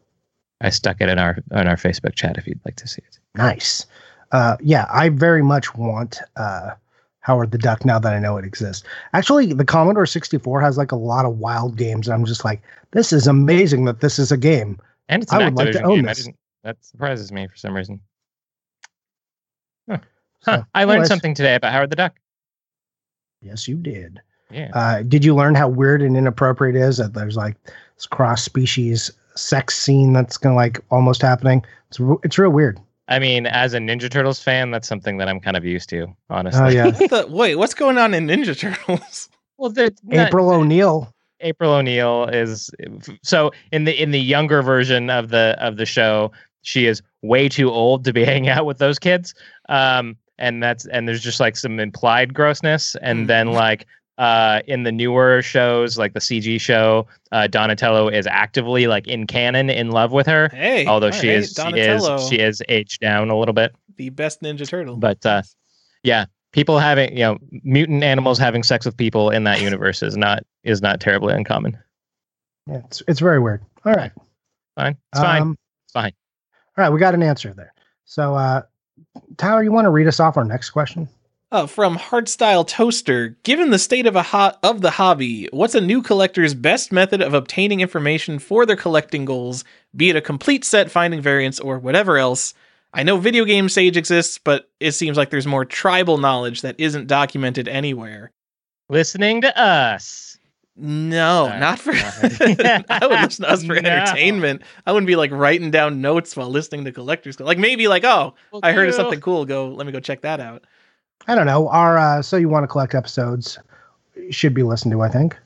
[0.61, 3.19] I stuck it in our on our Facebook chat if you'd like to see it.
[3.37, 3.87] nice.
[4.33, 6.71] Uh, yeah, I very much want uh,
[7.21, 8.87] Howard the Duck now that I know it exists.
[9.13, 12.09] Actually, the Commodore 64 has like a lot of wild games.
[12.09, 14.79] I'm just like, this is amazing that this is a game.
[15.09, 16.07] And it's I an would like to own game.
[16.07, 16.29] This.
[16.65, 18.01] that surprises me for some reason.
[19.89, 19.99] Huh.
[20.41, 21.09] So, I learned anyways.
[21.09, 22.15] something today about Howard the Duck.
[23.43, 24.21] Yes, you did.
[24.51, 24.71] Yeah.
[24.75, 27.57] Uh, did you learn how weird and inappropriate it is that there's like
[28.07, 31.65] cross species sex scene that's gonna like almost happening?
[31.89, 32.79] It's re- it's real weird.
[33.09, 36.07] I mean, as a Ninja Turtles fan, that's something that I'm kind of used to,
[36.31, 36.61] honestly.
[36.63, 39.29] Oh yeah, What the, wait, what's going on in Ninja Turtles?
[39.59, 41.13] well, the, not- April O'Neil.
[41.41, 42.71] April O'Neil is
[43.23, 46.31] so in the in the younger version of the of the show,
[46.63, 49.35] she is way too old to be hanging out with those kids.
[49.69, 53.55] Um, and that's and there's just like some implied grossness, and then Mhm.
[53.55, 53.87] like
[54.19, 59.27] uh in the newer shows, like the CG show, uh, Donatello is actively like in
[59.27, 60.49] canon in love with her.
[60.53, 63.75] Hey, Although she right, is she is she is aged down a little bit.
[63.97, 64.97] the best Ninja Turtle.
[64.97, 65.43] But uh,
[66.03, 70.17] yeah, people having you know mutant animals having sex with people in that universe is
[70.17, 71.79] not is not terribly uncommon.
[72.67, 73.63] Yeah, it's it's very weird.
[73.85, 74.13] All right,
[74.77, 76.13] Fine, it's fine, Um, it's fine.
[76.79, 77.75] All right, we got an answer there.
[78.05, 78.63] So, uh,
[79.37, 81.09] Tyler, you want to read us off our next question?
[81.53, 85.83] Uh, from Hardstyle Toaster, given the state of a ho- of the hobby, what's a
[85.83, 89.63] new collector's best method of obtaining information for their collecting goals,
[89.95, 92.55] be it a complete set, finding variants, or whatever else?
[92.95, 96.77] I know Video Game Sage exists, but it seems like there's more tribal knowledge that
[96.81, 98.33] isn't documented anywhere.
[98.89, 100.39] Listening to us.
[100.75, 101.61] No, Sorry.
[101.61, 101.91] not for.
[101.95, 103.91] I would listen to us for No.
[103.91, 104.63] entertainment.
[104.87, 107.39] I wouldn't be like writing down notes while listening to collectors.
[107.39, 109.45] Like maybe like, oh, I heard of something cool.
[109.45, 110.65] Go, let me go check that out.
[111.29, 111.69] I don't know.
[111.69, 113.59] Our uh, so you want to collect episodes
[114.31, 115.01] should be listened to.
[115.03, 115.37] I think.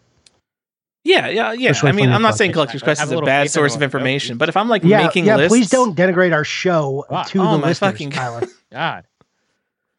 [1.04, 1.70] Yeah, yeah, yeah.
[1.70, 2.82] Especially I mean, I'm not saying collectors.
[2.82, 4.06] Collector's Quest is a a bad source of everyone.
[4.08, 5.36] information, but if I'm like Yeah, making yeah.
[5.36, 8.42] lists, Please don't denigrate our show Ah, to oh the my listeners, fucking Tyler.
[8.72, 9.04] God,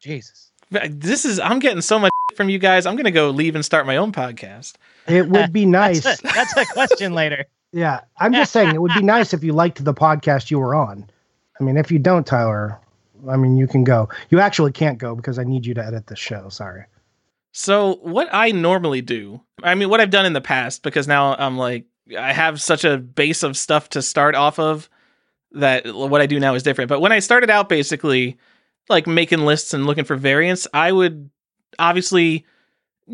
[0.00, 0.50] Jesus.
[0.70, 2.84] This is I'm getting so much from you guys.
[2.84, 4.74] I'm gonna go leave and start my own podcast.
[5.06, 6.04] It would be nice.
[6.04, 7.46] That's a, that's a question later.
[7.72, 10.74] Yeah, I'm just saying it would be nice if you liked the podcast you were
[10.74, 11.08] on.
[11.58, 12.78] I mean, if you don't, Tyler,
[13.28, 14.08] I mean, you can go.
[14.30, 16.48] You actually can't go because I need you to edit the show.
[16.48, 16.84] Sorry.
[17.52, 21.34] So what I normally do, I mean, what I've done in the past, because now
[21.34, 24.88] I'm like I have such a base of stuff to start off of
[25.52, 26.88] that what I do now is different.
[26.88, 28.36] But when I started out, basically
[28.88, 31.30] like making lists and looking for variants, I would
[31.78, 32.46] obviously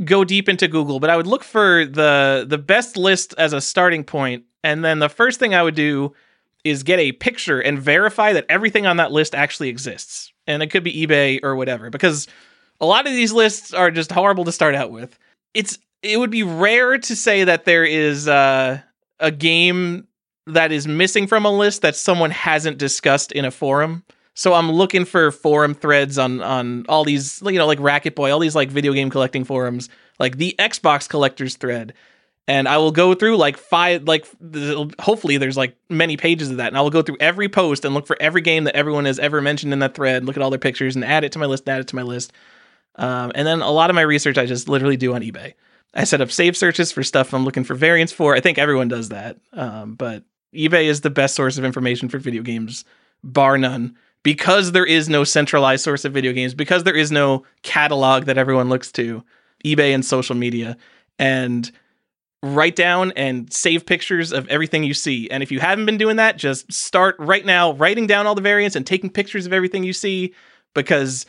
[0.04, 3.60] go deep into Google, but I would look for the the best list as a
[3.60, 6.12] starting point, and then the first thing I would do
[6.64, 10.33] is get a picture and verify that everything on that list actually exists.
[10.46, 12.27] And it could be eBay or whatever, because
[12.81, 15.18] a lot of these lists are just horrible to start out with.
[15.53, 18.81] It's it would be rare to say that there is uh,
[19.20, 20.07] a game
[20.46, 24.05] that is missing from a list that someone hasn't discussed in a forum.
[24.35, 28.40] So I'm looking for forum threads on on all these, you know, like RacketBoy, all
[28.40, 31.94] these like video game collecting forums, like the Xbox collectors thread.
[32.46, 34.26] And I will go through like five, like
[34.98, 37.94] hopefully there's like many pages of that, and I will go through every post and
[37.94, 40.50] look for every game that everyone has ever mentioned in that thread, look at all
[40.50, 42.33] their pictures, and add it to my list, add it to my list.
[42.96, 45.54] Um, and then a lot of my research I just literally do on eBay.
[45.94, 48.35] I set up save searches for stuff I'm looking for variants for.
[48.35, 49.38] I think everyone does that.
[49.52, 52.85] Um, but eBay is the best source of information for video games,
[53.22, 53.96] bar none.
[54.22, 58.38] Because there is no centralized source of video games, because there is no catalog that
[58.38, 59.22] everyone looks to,
[59.64, 60.78] eBay and social media,
[61.18, 61.70] and
[62.44, 65.30] write down and save pictures of everything you see.
[65.30, 68.42] And if you haven't been doing that, just start right now writing down all the
[68.42, 70.35] variants and taking pictures of everything you see
[70.74, 71.24] because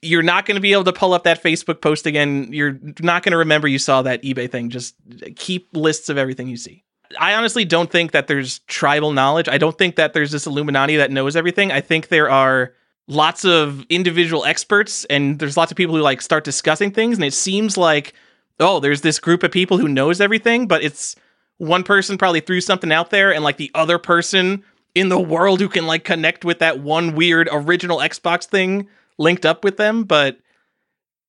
[0.00, 2.48] you're not going to be able to pull up that Facebook post again.
[2.52, 4.70] You're not going to remember you saw that eBay thing.
[4.70, 4.94] Just
[5.36, 6.84] keep lists of everything you see.
[7.18, 9.48] I honestly don't think that there's tribal knowledge.
[9.48, 11.70] I don't think that there's this Illuminati that knows everything.
[11.70, 12.72] I think there are
[13.08, 17.24] lots of individual experts and there's lots of people who like start discussing things and
[17.24, 18.14] it seems like
[18.60, 21.16] oh, there's this group of people who knows everything, but it's
[21.58, 24.62] one person probably threw something out there and like the other person
[24.94, 29.44] in the world who can like connect with that one weird original Xbox thing linked
[29.44, 30.38] up with them, but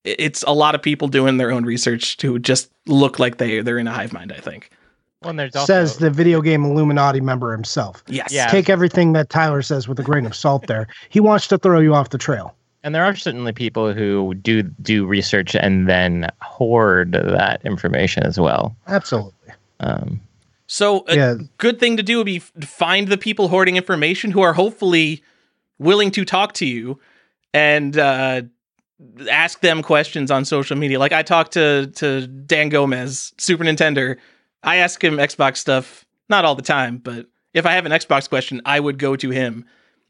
[0.04, 3.78] it's a lot of people doing their own research to just look like they they're
[3.78, 4.70] in a hive mind, I think.
[5.22, 8.04] Well, there's also Says the video game Illuminati member himself.
[8.08, 8.32] Yes.
[8.32, 8.48] Yeah.
[8.48, 10.88] Take everything that Tyler says with a grain of salt there.
[11.10, 12.56] He wants to throw you off the trail.
[12.84, 18.39] And there are certainly people who do do research and then hoard that information as
[18.39, 18.76] well.
[18.88, 19.54] Absolutely.
[19.80, 20.22] Um,
[20.67, 21.36] So a Yeah.
[21.58, 25.22] good thing to do would be find the people hoarding information who are hopefully
[25.80, 26.98] willing to talk to you
[27.54, 28.44] and uh,
[29.30, 30.98] ask them questions on social media.
[31.00, 34.15] Like I talked to to Dan Gomez, Super Nintendo.
[34.63, 38.30] I ask him Xbox stuff, not all the time, but if I have an Xbox
[38.30, 39.65] question, I would go to him.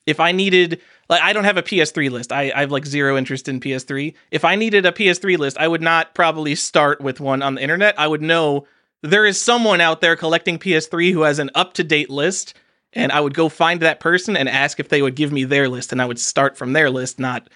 [0.06, 2.32] If I needed like I don't have a PS3 list.
[2.32, 4.14] I, I have like zero interest in PS3.
[4.32, 7.62] If I needed a PS3 list, I would not probably start with one on the
[7.62, 8.00] internet.
[8.00, 8.66] I would know
[9.04, 12.54] there is someone out there collecting PS3 who has an up to date list,
[12.94, 15.68] and I would go find that person and ask if they would give me their
[15.68, 17.50] list, and I would start from their list, not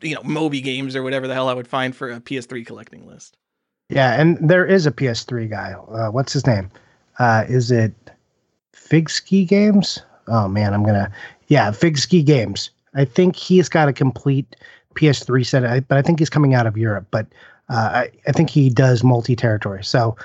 [0.00, 3.36] you know MobyGames or whatever the hell I would find for a PS3 collecting list.
[3.88, 5.72] Yeah, and there is a PS3 guy.
[5.72, 6.70] Uh, what's his name?
[7.18, 7.92] Uh, is it
[8.72, 10.00] Fig Ski Games?
[10.26, 11.12] Oh man, I'm gonna.
[11.48, 12.70] Yeah, Fig Ski Games.
[12.94, 14.56] I think he's got a complete
[14.94, 17.06] PS3 set, but I think he's coming out of Europe.
[17.10, 17.26] But
[17.68, 19.84] uh, I, I think he does multi-territory.
[19.84, 20.16] So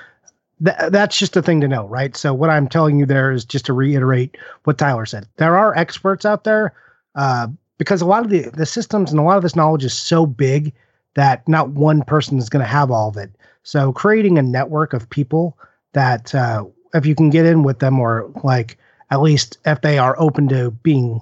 [0.64, 2.16] th- that's just a thing to know, right?
[2.16, 5.26] So what I'm telling you there is just to reiterate what Tyler said.
[5.36, 6.74] There are experts out there
[7.14, 9.94] uh, because a lot of the the systems and a lot of this knowledge is
[9.94, 10.72] so big
[11.14, 13.30] that not one person is going to have all of it.
[13.62, 15.56] So creating a network of people
[15.92, 18.78] that uh, if you can get in with them or like
[19.10, 21.20] at least if they are open to being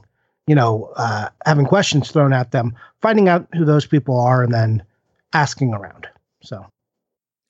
[0.48, 4.52] you know, uh, having questions thrown at them, finding out who those people are, and
[4.52, 4.82] then
[5.34, 6.08] asking around.
[6.42, 6.66] So.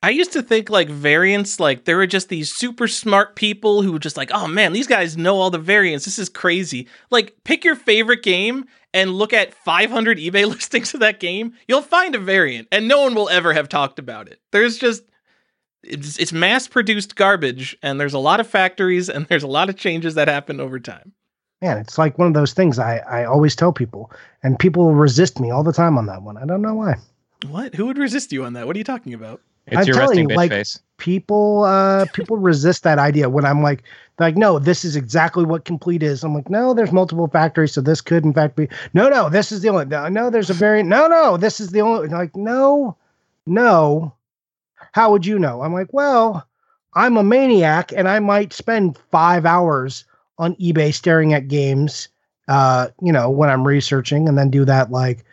[0.02, 3.92] I used to think like variants, like there were just these super smart people who
[3.92, 6.04] were just like, oh man, these guys know all the variants.
[6.04, 6.88] This is crazy.
[7.10, 11.54] Like, pick your favorite game and look at 500 eBay listings of that game.
[11.68, 14.40] You'll find a variant, and no one will ever have talked about it.
[14.50, 15.04] There's just,
[15.82, 19.68] it's, it's mass produced garbage, and there's a lot of factories, and there's a lot
[19.68, 21.12] of changes that happen over time
[21.60, 24.10] man, it's like one of those things I, I always tell people,
[24.42, 26.36] and people resist me all the time on that one.
[26.36, 26.96] I don't know why.
[27.48, 27.74] What?
[27.74, 28.66] Who would resist you on that?
[28.66, 29.40] What are you talking about?
[29.66, 30.80] It's I'm your telling resting you, bitch like, face.
[30.96, 33.82] People uh people resist that idea when I'm like
[34.18, 36.24] like no, this is exactly what complete is.
[36.24, 39.52] I'm like, no, there's multiple factories, so this could in fact be no, no, this
[39.52, 40.88] is the only no, no, there's a variant.
[40.88, 42.96] No, no, this is the only like no,
[43.46, 44.14] no.
[44.92, 45.62] How would you know?
[45.62, 46.46] I'm like, well,
[46.94, 50.04] I'm a maniac and I might spend five hours
[50.38, 52.08] on eBay staring at games,
[52.48, 55.24] uh, you know, when I'm researching, and then do that like a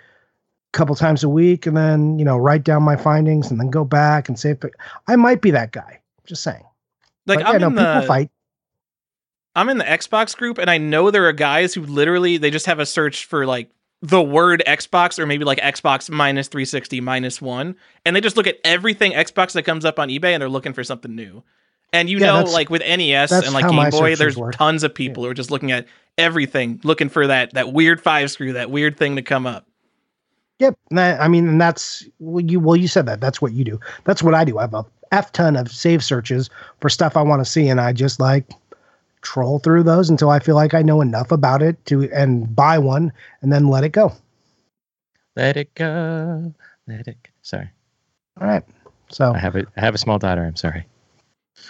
[0.73, 3.85] couple times a week, and then you know write down my findings, and then go
[3.85, 4.55] back and say,
[5.07, 5.99] I might be that guy.
[6.25, 6.63] Just saying.
[7.25, 8.31] Like But, I'm yeah, in no, the people fight.
[9.55, 12.65] I'm in the Xbox group, and I know there are guys who literally they just
[12.65, 13.69] have a search for like
[14.07, 18.47] the word Xbox or maybe like Xbox minus 360 minus one, and they just look
[18.47, 21.43] at everything Xbox that comes up on eBay, and they're looking for something new.
[21.93, 24.55] And you Yeah, know, like with NES and like Game Boy, there's work.
[24.55, 25.87] tons of people who are just looking at
[26.17, 29.65] everything, looking for that that weird five screw, that weird thing to come up.
[30.59, 30.77] Yep.
[30.95, 32.59] I mean, and that's well, you.
[32.59, 33.21] Well, you said that.
[33.21, 33.79] That's what you do.
[34.05, 34.57] That's what I do.
[34.57, 37.79] I have a f ton of save searches for stuff I want to see, and
[37.81, 38.45] I just like
[39.25, 42.77] troll through those until I feel like I know enough about it to and buy
[42.77, 43.11] one,
[43.41, 44.13] and then let it go.
[45.35, 46.53] Let it go.
[46.87, 47.17] Let it.
[47.23, 47.29] Go.
[47.41, 47.69] Sorry,
[48.39, 48.63] All right.
[49.09, 50.43] So I have a I have a small daughter.
[50.45, 50.85] I'm sorry.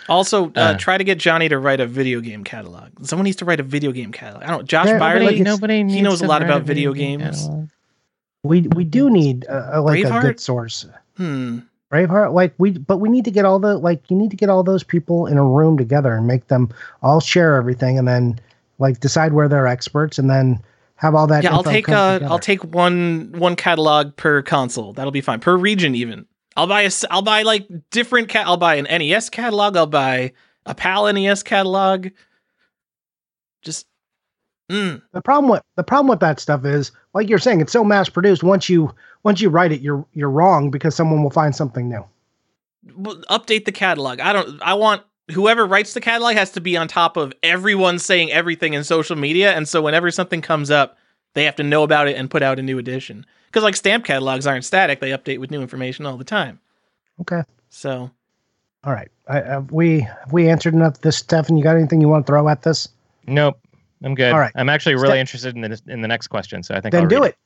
[0.10, 0.78] Also, uh, Uh.
[0.78, 2.90] try to get Johnny to write a video game catalog.
[3.06, 4.44] Someone needs to write a video game catalog.
[4.44, 4.68] I don't.
[4.68, 7.20] Josh Yeah, Byerly, like it's- nobody he knows a lot about write a video game
[7.20, 7.42] games.
[7.44, 7.70] catalog.
[8.44, 10.86] we we do need uh, a, like a good source.
[11.18, 11.60] hmm.
[11.96, 14.50] Braveheart, like we, but we need to get all the like you need to get
[14.50, 16.70] all those people in a room together and make them
[17.02, 18.40] all share everything, and then
[18.80, 20.60] like decide where they're experts, and then
[20.96, 21.44] have all that.
[21.44, 22.20] Yeah, I'll take uh.
[22.24, 24.94] I'll take one one catalog per console.
[24.94, 26.26] That'll be fine per region even.
[26.58, 28.48] I'll buy a s- I'll buy like different cat.
[28.48, 29.76] I'll buy an NES catalog.
[29.78, 30.32] I'll buy
[30.66, 32.08] a PAL NES catalog.
[33.62, 33.88] Just
[34.72, 37.84] mm, the problem with the problem with that stuff is like you're saying it's so
[37.84, 38.44] mass produced.
[38.44, 42.04] Once you once you write it, you're you're wrong because someone will find something new.
[43.02, 44.20] w- update the catalog.
[44.20, 44.62] I don't.
[44.62, 48.74] I want whoever writes the catalog has to be on top of everyone saying everything
[48.74, 50.98] in social media, and so whenever something comes up,
[51.34, 53.26] they have to know about it and put out a new edition.
[53.48, 56.60] Because like stamp catalogs aren't static; they update with new information all the time.
[57.22, 58.12] Okay, So
[58.84, 59.10] all right.
[59.28, 61.58] I, have we have we answered enough this, Stefan?
[61.58, 62.88] You got anything you want to throw at this?
[63.28, 63.58] Nope,
[64.06, 64.32] I'm good.
[64.32, 64.52] All right.
[64.56, 67.04] I'm actually really Step- interested in the in the next question, so I think Then
[67.04, 67.38] I'll do read it.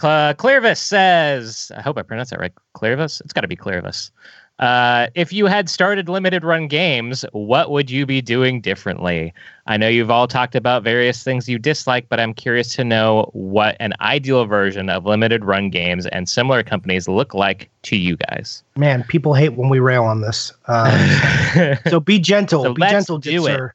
[0.00, 2.52] Cl- Clearvis says, I hope I pronounced that right.
[2.76, 3.20] Clearvis?
[3.22, 4.10] It's got to be Clearvis.
[4.58, 9.32] Uh, if you had started limited run games, what would you be doing differently?
[9.66, 13.30] I know you've all talked about various things you dislike, but I'm curious to know
[13.34, 18.16] what an ideal version of limited run games and similar companies look like to you
[18.16, 18.62] guys.
[18.76, 20.52] Man, people hate when we rail on this.
[20.68, 22.64] Um, so be gentle.
[22.64, 23.56] So be gentle, do it.
[23.56, 23.74] sir.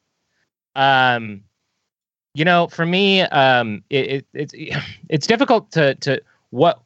[0.76, 1.44] um
[2.34, 4.54] you know for me um it, it it's
[5.10, 6.22] it's difficult to to
[6.52, 6.82] what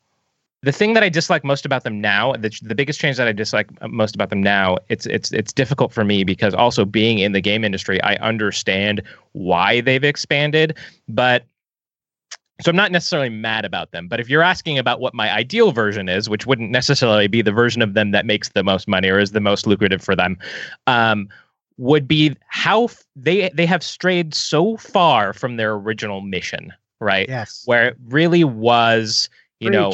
[0.65, 3.31] the thing that I dislike most about them now, the, the biggest change that I
[3.31, 7.33] dislike most about them now, it's it's it's difficult for me because also being in
[7.33, 10.75] the game industry, I understand why they've expanded,
[11.07, 11.45] but
[12.61, 14.07] so I'm not necessarily mad about them.
[14.07, 17.51] But if you're asking about what my ideal version is, which wouldn't necessarily be the
[17.51, 20.37] version of them that makes the most money or is the most lucrative for them,
[20.87, 21.27] um,
[21.77, 27.27] would be how f- they they have strayed so far from their original mission, right?
[27.27, 27.63] Yes.
[27.65, 29.93] Where it really was, you know,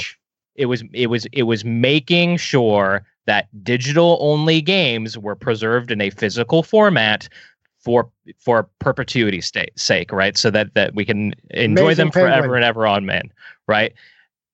[0.55, 6.01] it was it was it was making sure that digital only games were preserved in
[6.01, 7.27] a physical format
[7.79, 12.41] for for perpetuity sta- sake right so that that we can enjoy Amazing them forever
[12.41, 12.57] Penguin.
[12.57, 13.31] and ever on man
[13.67, 13.93] right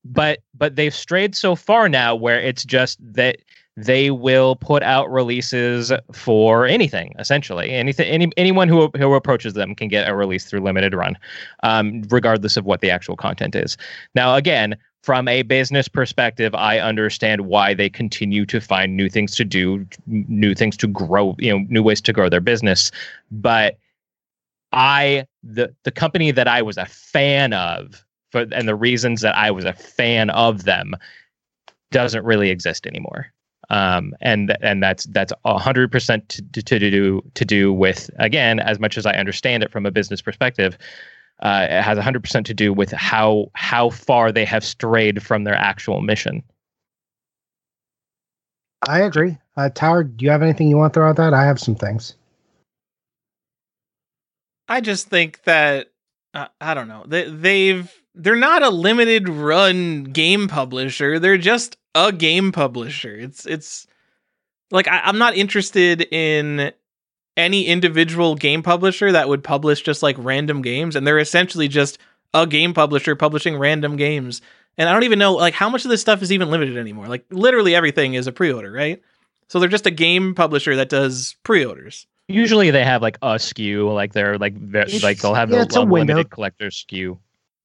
[0.06, 3.38] but but they've strayed so far now where it's just that
[3.78, 7.70] they will put out releases for anything essentially.
[7.70, 11.16] Anything any anyone who who approaches them can get a release through limited run
[11.62, 13.78] um, regardless of what the actual content is.
[14.16, 19.36] Now again from a business perspective i understand why they continue to find new things
[19.36, 22.92] to do new things to grow you know new ways to grow their business.
[23.30, 23.78] But
[24.74, 29.38] i the the company that i was a fan of for and the reasons that
[29.38, 30.96] i was a fan of them
[31.92, 33.32] doesn't really exist anymore
[33.70, 38.10] um, and and that's that's a hundred percent to to to do to do with
[38.18, 40.78] again as much as I understand it from a business perspective,
[41.42, 45.22] uh, it has a hundred percent to do with how how far they have strayed
[45.22, 46.44] from their actual mission.
[48.88, 49.38] I agree.
[49.56, 51.34] Uh, Tower, do you have anything you want to throw out that?
[51.34, 52.14] I have some things.
[54.70, 55.88] I just think that
[56.34, 57.04] uh, I don't know.
[57.08, 61.20] They, they've they're not a limited run game publisher.
[61.20, 63.16] They're just a game publisher.
[63.16, 63.88] It's it's
[64.72, 66.72] like I, I'm not interested in
[67.36, 71.98] any individual game publisher that would publish just like random games, and they're essentially just
[72.34, 74.42] a game publisher publishing random games.
[74.78, 77.08] And I don't even know like how much of this stuff is even limited anymore.
[77.08, 79.02] Like literally everything is a pre-order, right?
[79.48, 82.06] So they're just a game publisher that does pre-orders.
[82.28, 85.60] Usually they have like a SKU, like they're like ve- It's- like they'll have yeah,
[85.60, 87.18] a, it's a a limited collector SKU.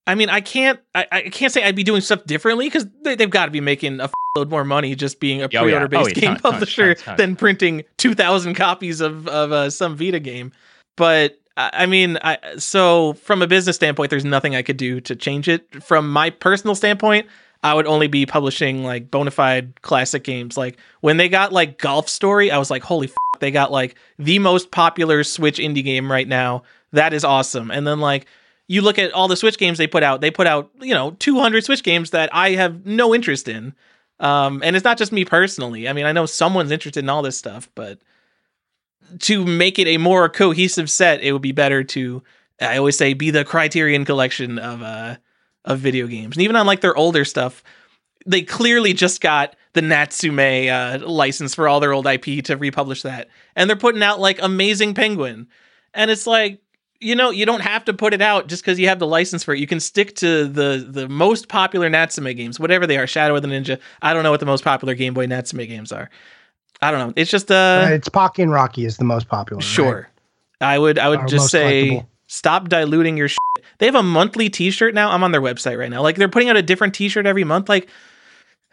[0.06, 3.14] I mean, I can't, I, I can't say I'd be doing stuff differently because they,
[3.14, 6.08] they've got to be making a load more money just being a pre-order based Oh,
[6.08, 10.18] yeah, game tons, tons, publisher than printing two thousand copies of of uh, some Vita
[10.18, 10.52] game.
[10.96, 15.00] But I I mean, I so from a business standpoint, there's nothing I could do
[15.02, 15.82] to change it.
[15.84, 17.26] From my personal standpoint,
[17.62, 20.56] I would only be publishing like bona fide classic games.
[20.56, 23.94] Like when they got like Golf Story, I was like, holy f- they got like
[24.18, 26.64] the most popular Switch indie game right now.
[26.92, 27.70] That is awesome.
[27.70, 28.26] And then like
[28.72, 31.10] you look at all the Switch games they put out, they put out, you know,
[31.18, 33.74] 200 Switch games that I have no interest in.
[34.18, 35.90] Um, and it's not just me personally.
[35.90, 37.98] I mean, I know someone's interested in all this stuff, but
[39.20, 42.22] to make it a more cohesive set, it would be better to,
[42.62, 45.16] I always say, be the Criterion collection of uh
[45.66, 46.36] of video games.
[46.36, 47.62] And even on like their older stuff,
[48.24, 53.02] they clearly just got the Natsume uh, license for all their old IP to republish
[53.02, 55.46] that, and they're putting out like Amazing Penguin,
[55.92, 56.62] and it's like
[57.02, 59.42] you know you don't have to put it out just because you have the license
[59.44, 59.60] for it.
[59.60, 63.06] You can stick to the the most popular Natsume games, whatever they are.
[63.06, 63.78] Shadow of the Ninja.
[64.00, 66.08] I don't know what the most popular Game Boy Natsume games are.
[66.80, 67.12] I don't know.
[67.16, 69.58] It's just uh, Uh, it's Pocky and Rocky is the most popular.
[69.58, 69.64] right?
[69.64, 70.08] Sure.
[70.60, 72.06] I would I would Or just say collectible.
[72.28, 73.38] stop diluting your shit.
[73.78, 75.10] They have a monthly t-shirt now.
[75.10, 76.02] I'm on their website right now.
[76.02, 77.68] Like they're putting out a different t-shirt every month.
[77.68, 77.88] Like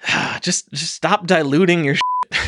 [0.42, 2.04] just just stop diluting your shit.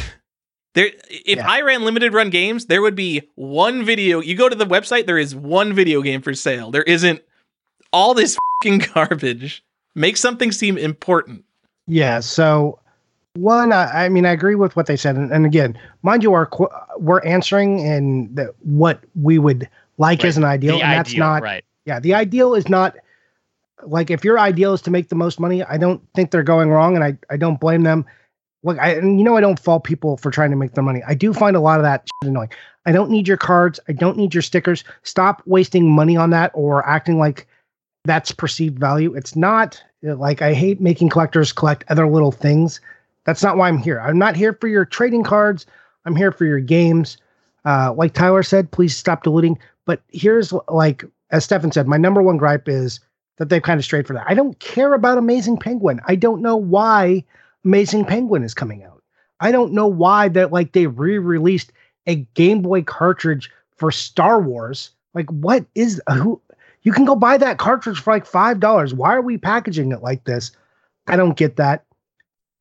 [0.73, 1.47] There if Yeah.
[1.49, 4.21] I ran limited run games, there would be one video.
[4.21, 6.71] You go to the website, there is one video game for sale.
[6.71, 7.21] There isn't
[7.91, 9.63] all this fucking garbage.
[9.95, 11.43] Make something seem important.
[11.87, 12.21] Yeah.
[12.21, 12.79] So,
[13.35, 16.33] one, I, I mean, I agree with what they said, and, and again, mind you,
[16.33, 19.67] our qu- we're answering in the, what we would
[19.97, 20.25] like Right.
[20.27, 21.41] as an ideal, the and that's ideal, not.
[21.43, 21.63] right.
[21.85, 22.95] Yeah, the ideal is not
[23.83, 25.63] like if your ideal is to make the most money.
[25.63, 28.05] I don't think they're going wrong, and I I don't blame them.
[28.63, 31.01] Look, I and you know I don't fault people for trying to make their money.
[31.07, 32.49] I do find a lot of that annoying.
[32.85, 33.79] I don't need your cards.
[33.87, 34.83] I don't need your stickers.
[35.03, 37.47] Stop wasting money on that or acting like
[38.05, 39.13] that's perceived value.
[39.15, 42.79] It's not like I hate making collectors collect other little things.
[43.25, 43.99] That's not why I'm here.
[44.01, 45.65] I'm not here for your trading cards.
[46.05, 47.17] I'm here for your games.
[47.65, 49.59] Uh, like Tyler said, please stop diluting.
[49.85, 52.99] But here's like as Stefan said, my number one gripe is
[53.37, 54.25] that they've kind of strayed for that.
[54.27, 56.01] I don't care about Amazing Penguin.
[56.05, 57.23] I don't know why
[57.63, 59.03] Amazing Penguin is coming out.
[59.39, 61.71] I don't know why that like they re-released
[62.07, 64.91] a Game Boy cartridge for Star Wars.
[65.13, 66.41] Like, what is who?
[66.83, 68.93] You can go buy that cartridge for like five dollars.
[68.93, 70.51] Why are we packaging it like this?
[71.07, 71.85] I don't get that.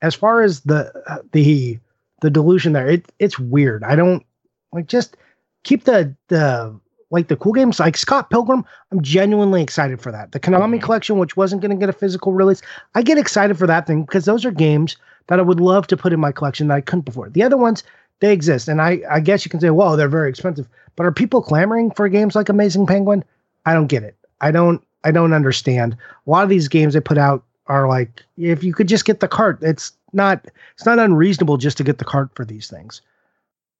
[0.02, 1.78] As far as the uh, the
[2.20, 3.84] the delusion there, it it's weird.
[3.84, 4.24] I don't
[4.72, 5.16] like just
[5.64, 6.78] keep the the
[7.10, 8.64] like the cool games like Scott Pilgrim.
[8.92, 10.32] I'm genuinely excited for that.
[10.32, 10.82] The Konami Mhm.
[10.82, 12.62] collection, which wasn't going to get a physical release,
[12.94, 14.96] I get excited for that thing because those are games
[15.26, 17.28] that I would love to put in my collection that I couldn't before.
[17.28, 17.82] The other ones,
[18.20, 21.12] they exist, and I I guess you can say, well, they're very expensive, but are
[21.12, 23.24] people clamoring for games like Amazing Penguin?
[23.66, 24.16] I don't get it.
[24.40, 25.96] I don't I don't understand.
[26.26, 29.20] A lot of these games they put out are like if you could just get
[29.20, 33.00] the cart, it's not it's not unreasonable just to get the cart for these things.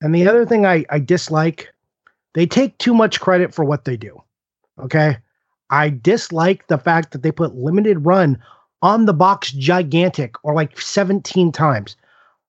[0.01, 1.71] And the other thing I I dislike
[2.33, 4.21] they take too much credit for what they do.
[4.79, 5.17] Okay.
[5.69, 8.41] I dislike the fact that they put limited run
[8.81, 11.95] on the box gigantic or like 17 times.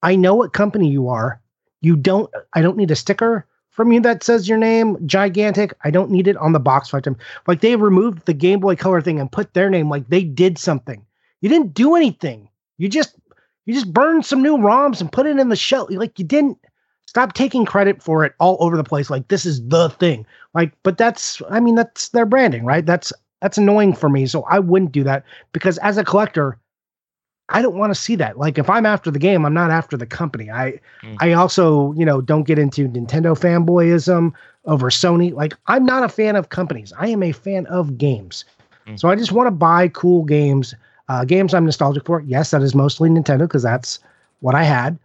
[0.03, 1.41] I know what company you are.
[1.80, 5.74] You don't, I don't need a sticker from you that says your name, gigantic.
[5.85, 6.93] I don't need it on the box.
[7.47, 10.59] Like they removed the Game Boy Color thing and put their name like they did
[10.59, 11.05] something.
[11.41, 12.49] You didn't do anything.
[12.78, 13.16] You just,
[13.66, 15.87] you just burned some new ROMs and put it in the shell.
[15.91, 16.59] Like you didn't,
[17.07, 19.11] Stop taking credit for it all over the place.
[19.11, 20.27] Like this is the thing.
[20.55, 22.85] Like, but that's I mean, that's their branding, right?
[22.85, 24.27] That's that's annoying for me.
[24.27, 26.59] So I wouldn't do that because as a collector,
[27.49, 28.39] I don't want to see that.
[28.39, 30.51] Like if I'm after the game, I'm not after the company.
[30.51, 31.17] I mm.
[31.21, 34.33] I also, you know, don't get into Nintendo fanboyism
[34.65, 35.35] over Sony.
[35.35, 36.93] Like I'm not a fan of companies.
[36.99, 38.45] I am a fan of games.
[38.87, 38.99] Mm.
[38.99, 40.75] So I just want to buy cool games.
[41.09, 42.21] Uh, games I'm nostalgic for.
[42.21, 43.99] Yes, that is mostly Nintendo because that's
[44.41, 44.99] what I had.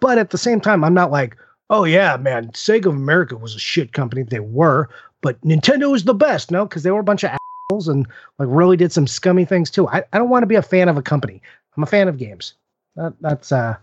[0.00, 1.36] But at the same time, I'm not like,
[1.70, 4.22] oh yeah, man, Sega of America was a shit company.
[4.22, 4.88] They were,
[5.22, 6.50] but Nintendo is the best.
[6.50, 8.06] No, because they were a bunch of assholes and
[8.38, 9.88] like really did some scummy things too.
[9.88, 11.40] I, I don't want to be a fan of a company.
[11.76, 12.54] I'm a fan of games.
[12.96, 13.76] That, that's uh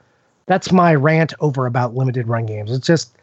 [0.46, 2.72] that's my rant over about limited run games.
[2.72, 3.16] It's just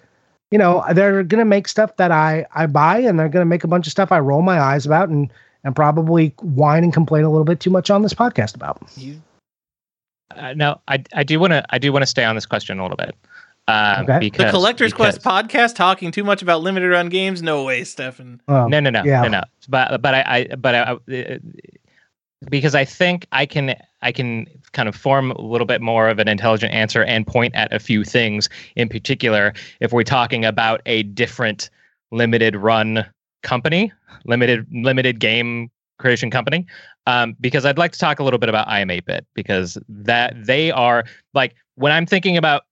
[0.50, 3.68] you know they're gonna make stuff that I I buy and they're gonna make a
[3.68, 5.30] bunch of stuff I roll my eyes about and
[5.64, 8.80] and probably whine and complain a little bit too much on this podcast about.
[8.96, 9.20] You
[10.34, 12.78] uh, no, I I do want to I do want to stay on this question
[12.78, 13.14] a little bit.
[13.68, 14.18] Uh, okay.
[14.18, 17.42] because, the Collector's because, Quest podcast talking too much about limited run games?
[17.42, 18.40] No way, Stefan.
[18.48, 19.20] Oh, no, no, no, yeah.
[19.22, 19.42] no, no.
[19.68, 21.38] But but I, I but I, uh,
[22.48, 26.18] because I think I can I can kind of form a little bit more of
[26.18, 30.80] an intelligent answer and point at a few things in particular if we're talking about
[30.86, 31.68] a different
[32.10, 33.04] limited run
[33.42, 33.92] company,
[34.24, 36.66] limited limited game creation company
[37.06, 41.04] um, because I'd like to talk a little bit about iam8bit because that they are
[41.34, 42.64] like when I'm thinking about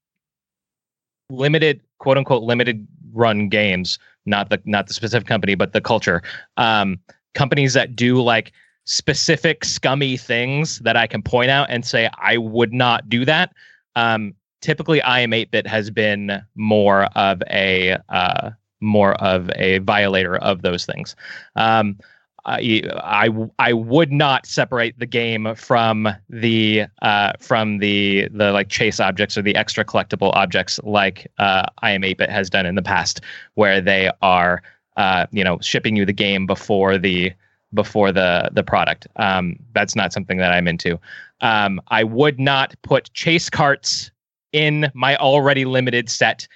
[1.31, 6.23] limited quote unquote limited run games, not the not the specific company, but the culture.
[6.57, 6.99] Um,
[7.35, 8.53] companies that do like
[8.85, 13.53] specific scummy things that I can point out and say I would not do that.
[13.97, 18.51] Um, typically, iam8bit has been more of a uh,
[18.81, 21.17] more of a violator of those things.
[21.57, 21.99] Um,
[22.47, 23.29] I, I,
[23.59, 29.37] I would not separate the game from the uh, from the the like chase objects
[29.37, 33.21] or the extra collectible objects like uh, iam8bit has done in the past,
[33.55, 34.63] where they are
[34.97, 37.33] uh, you know shipping you the game before the
[37.75, 39.09] before the the product.
[39.17, 41.01] Um, that's not something that I'm into.
[41.41, 44.13] Um, I would not put chase carts
[44.53, 46.47] in my already limited set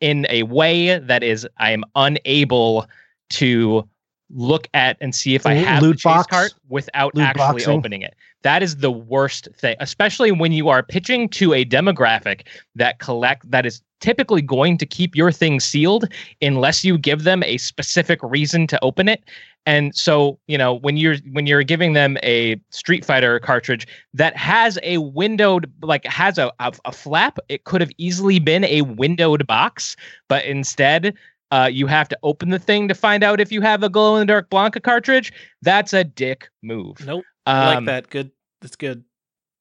[0.00, 2.86] in a way that is I am unable
[3.30, 3.88] to
[4.30, 7.78] look at and see if I have loot the chase box, cart without actually boxing.
[7.78, 8.14] opening it.
[8.42, 12.42] That is the worst thing, especially when you are pitching to a demographic
[12.76, 17.42] that collect that is typically going to keep your thing sealed unless you give them
[17.42, 19.24] a specific reason to open it.
[19.66, 24.36] And so, you know, when you're when you're giving them a Street Fighter cartridge that
[24.36, 28.82] has a windowed like has a, a, a flap, it could have easily been a
[28.82, 29.96] windowed box,
[30.28, 31.14] but instead
[31.50, 34.16] uh, you have to open the thing to find out if you have a glow
[34.16, 35.32] in the dark Blanka cartridge.
[35.62, 37.04] That's a dick move.
[37.06, 37.24] Nope.
[37.46, 38.10] Um, I like um, that.
[38.10, 38.30] Good.
[38.60, 39.04] That's good.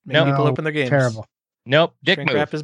[0.05, 0.27] Make nope.
[0.27, 0.89] people open their games.
[0.89, 1.25] Terrible.
[1.65, 1.95] Nope.
[2.03, 2.53] Dick Shrink move.
[2.53, 2.63] Is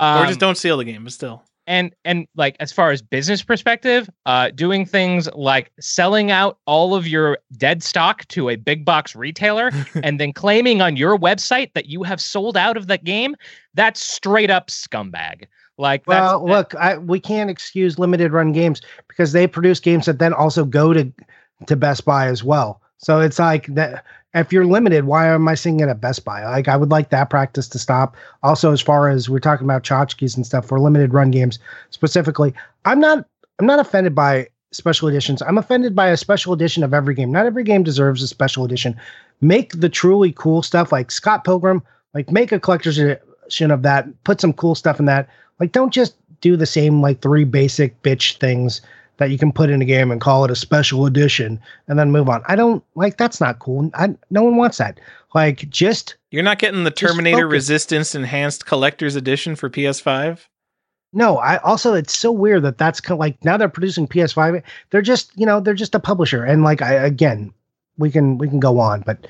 [0.00, 1.42] um, or just don't seal the game, but still.
[1.68, 6.94] And and like as far as business perspective, uh, doing things like selling out all
[6.94, 9.72] of your dead stock to a big box retailer
[10.04, 13.34] and then claiming on your website that you have sold out of that game,
[13.74, 15.46] that's straight up scumbag.
[15.78, 20.18] Like, well, look, I, we can't excuse limited run games because they produce games that
[20.18, 21.12] then also go to
[21.66, 22.80] to Best Buy as well.
[22.98, 24.04] So it's like that.
[24.34, 26.44] If you're limited, why am I seeing it at Best Buy?
[26.44, 28.16] Like, I would like that practice to stop.
[28.42, 31.58] Also, as far as we're talking about tchotchkes and stuff for limited run games
[31.90, 32.52] specifically,
[32.84, 33.26] I'm not.
[33.58, 35.40] I'm not offended by special editions.
[35.42, 37.32] I'm offended by a special edition of every game.
[37.32, 38.94] Not every game deserves a special edition.
[39.40, 41.82] Make the truly cool stuff like Scott Pilgrim.
[42.12, 42.98] Like, make a collector's
[43.46, 44.06] edition of that.
[44.24, 45.28] Put some cool stuff in that
[45.58, 48.80] like, don't just do the same like three basic bitch things
[49.18, 52.12] that you can put in a game and call it a special edition and then
[52.12, 52.42] move on.
[52.46, 53.90] I don't like that's not cool.
[53.94, 55.00] I, no one wants that.
[55.34, 60.40] Like, just you're not getting the Terminator Resistance Enhanced Collector's Edition for PS5.
[61.12, 64.62] No, I also it's so weird that that's kind of like now they're producing PS5.
[64.90, 67.54] They're just you know they're just a publisher and like I again
[67.96, 69.26] we can we can go on, but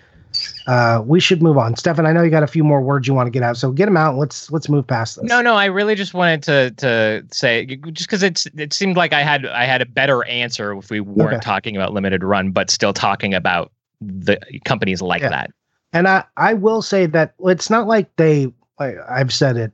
[0.66, 1.76] uh, we should move on.
[1.76, 3.70] Stefan, I know you got a few more words you want to get out, so
[3.70, 4.16] get them out.
[4.16, 5.24] Let's let's move past this.
[5.24, 9.12] No, no, I really just wanted to to say just because it's it seemed like
[9.12, 11.40] I had I had a better answer if we weren't okay.
[11.40, 15.30] talking about limited run, but still talking about the companies like yeah.
[15.30, 15.50] that.
[15.92, 19.72] And I I will say that it's not like they I, I've said it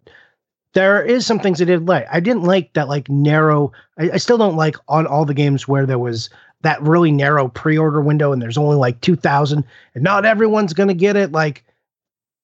[0.74, 2.06] there is some things I did like.
[2.10, 3.72] I didn't like that like narrow.
[3.98, 6.30] I, I still don't like on all the games where there was
[6.62, 10.94] that really narrow pre-order window and there's only like 2000 and not everyone's going to
[10.94, 11.64] get it like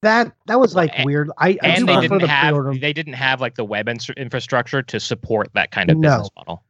[0.02, 1.30] that that was like And- weird.
[1.38, 2.78] I, I and they didn't the have pre-order.
[2.78, 6.08] they didn't have like the web infrastructure to support that kind of No.
[6.10, 6.62] business model.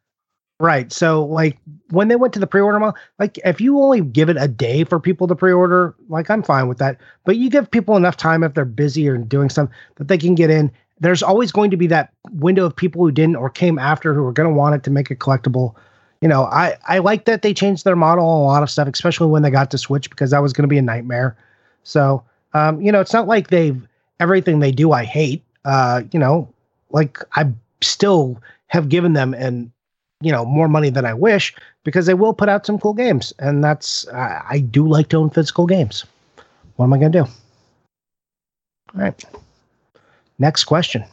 [0.60, 1.58] right so like
[1.90, 4.84] when they went to the pre-order model like if you only give it a day
[4.84, 6.96] for people to pre-order like i'm fine with that.
[7.24, 10.34] But you give people enough time if they're busy or doing something that they can
[10.34, 10.70] get in.
[11.00, 14.24] There's always going to be that window of people who didn't or came after who
[14.24, 15.74] are going to want it to make it collectible
[16.20, 19.28] you know, I I like that they changed their model a lot of stuff, especially
[19.28, 21.36] when they got to Switch because that was going to be a nightmare.
[21.84, 22.22] So,
[22.54, 23.86] um, you know, it's not like they've
[24.20, 25.42] everything they do I hate.
[25.64, 26.48] Uh, you know,
[26.90, 27.50] like I
[27.80, 29.70] still have given them and
[30.20, 31.54] you know more money than I wish
[31.84, 35.18] because they will put out some cool games, and that's I, I do like to
[35.18, 36.04] own physical games.
[36.76, 37.30] What am I going to do?
[38.94, 39.24] All right.
[40.38, 41.04] Next question.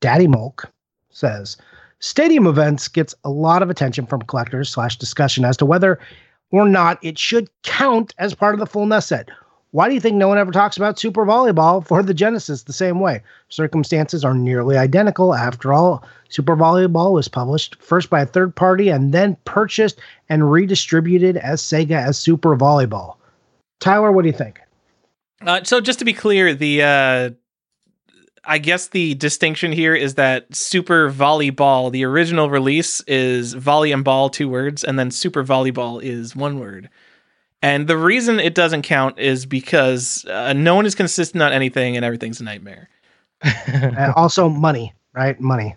[0.00, 0.70] Daddy Mulk
[1.10, 1.56] says,
[2.06, 5.98] Stadium events gets a lot of attention from collectors slash discussion as to whether
[6.52, 9.28] or not it should count as part of the full NES set.
[9.72, 12.72] Why do you think no one ever talks about Super Volleyball for the Genesis the
[12.72, 13.22] same way?
[13.48, 15.34] Circumstances are nearly identical.
[15.34, 19.98] After all, Super Volleyball was published first by a third party and then purchased
[20.28, 23.16] and redistributed as Sega as Super Volleyball.
[23.80, 24.60] Tyler, what do you think?
[25.44, 27.30] Uh, so just to be clear, the uh,
[28.46, 34.04] I guess the distinction here is that Super Volleyball, the original release, is volley and
[34.04, 36.88] ball, two words, and then Super Volleyball is one word.
[37.62, 41.96] And the reason it doesn't count is because uh, no one is consistent on anything,
[41.96, 42.88] and everything's a nightmare.
[43.66, 45.38] And also money, right?
[45.40, 45.74] Money.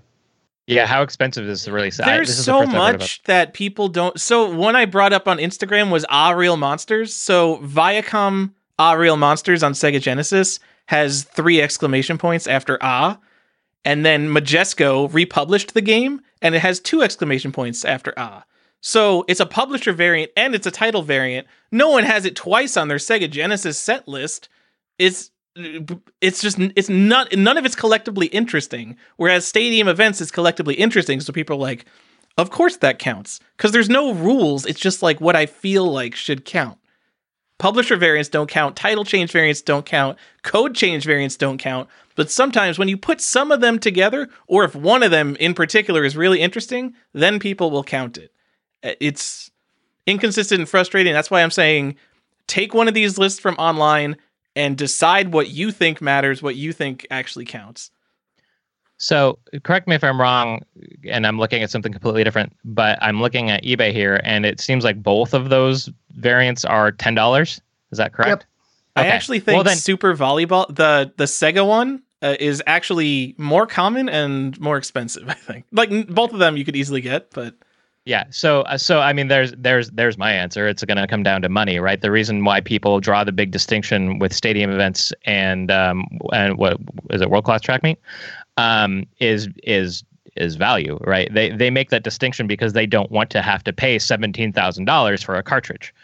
[0.68, 2.00] yeah, how expensive is the release?
[2.00, 4.20] I- There's this is the so first I've heard about much that people don't.
[4.20, 7.14] So one I brought up on Instagram was Ah Real Monsters.
[7.14, 10.60] So Viacom Ah Real Monsters on Sega Genesis
[10.90, 13.20] has three exclamation points after Ah,
[13.86, 18.44] and then Majesco republished the game and it has two exclamation points after Ah.
[18.82, 21.46] So it's a publisher variant and it's a title variant.
[21.72, 24.50] No one has it twice on their Sega Genesis set list.
[24.98, 25.30] It's
[26.22, 28.98] it's just it's not none of it's collectively interesting.
[29.18, 31.86] Whereas Stadium Events is collectively interesting, so people are like,
[32.36, 34.66] of course that counts because there's no rules.
[34.66, 36.80] It's just like what I feel like should count.
[37.60, 38.76] Publisher variants don't count.
[38.76, 40.18] Title change variants don't count.
[40.44, 41.90] Code change variants don't count.
[42.16, 45.54] But sometimes when you put some of them together, or if one of them in
[45.54, 48.32] particular is really interesting, then people will count it.
[48.84, 49.52] Uh, It's
[50.08, 51.14] inconsistent and frustrating.
[51.14, 51.98] That's why I'm saying
[52.48, 54.18] take one of these lists from online
[54.56, 57.92] and decide what you think matters, what you think actually counts.
[59.02, 60.62] So correct me if I'm wrong,
[61.10, 64.60] and I'm looking at something completely different, but I'm looking at eBay here, and it
[64.60, 67.62] seems like both of those variants are ten dollars.
[67.92, 68.46] Is that correct?
[68.98, 69.10] I Okay.
[69.10, 74.10] actually think Well, then- Super Volleyball, the the Sega one, uh, is actually more common
[74.10, 75.30] and more expensive.
[75.30, 77.56] I think like n- both of them you could easily get, but
[78.06, 78.26] Yeah.
[78.32, 80.68] So uh, so I mean, there's there's there's my answer.
[80.68, 82.02] It's going to come down to money, right?
[82.02, 86.78] The reason why people draw the big distinction with stadium events and um and what
[87.12, 87.98] is it world class track meet,
[88.60, 90.04] um is is
[90.36, 91.34] is value, right?
[91.34, 94.86] They they make that distinction because they don't want to have to pay seventeen thousand
[94.86, 95.94] dollars for a cartridge.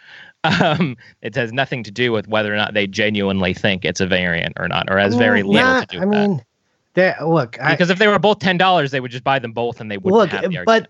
[0.62, 4.06] Um, it has nothing to do with whether or not they genuinely think it's a
[4.06, 6.28] variant or not, or has very little yeah, to do I with that.
[6.28, 6.42] mean,
[6.94, 9.50] that look, I, Because if they were both ten dollars, they would just buy them
[9.50, 10.86] both, and they wouldn't look, have the but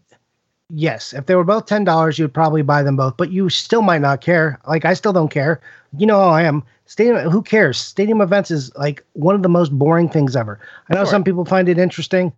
[0.69, 3.17] yes, if they were both ten dollars, you'd probably buy them both.
[3.17, 4.61] But you still might not care.
[4.69, 5.59] Like I still don't care.
[5.97, 6.63] You know how I am.
[6.87, 7.31] Stadium.
[7.31, 7.79] Who cares?
[7.79, 10.59] Stadium events is like one of the most boring things ever.
[10.89, 11.11] I know Sure.
[11.11, 12.33] some people find it interesting.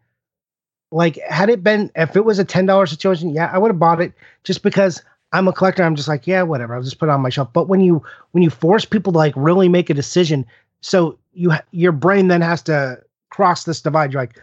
[0.90, 3.78] Like had it been if it was a ten dollar situation, yeah, I would have
[3.78, 4.12] bought it
[4.44, 5.82] just because I'm a collector.
[5.84, 6.74] I'm just like, yeah, whatever.
[6.74, 7.53] I'll just put it on my shelf.
[7.53, 10.46] But when you when you force people to like really make a decision,
[10.80, 14.12] so you your brain then has to cross this divide.
[14.12, 14.40] You're like,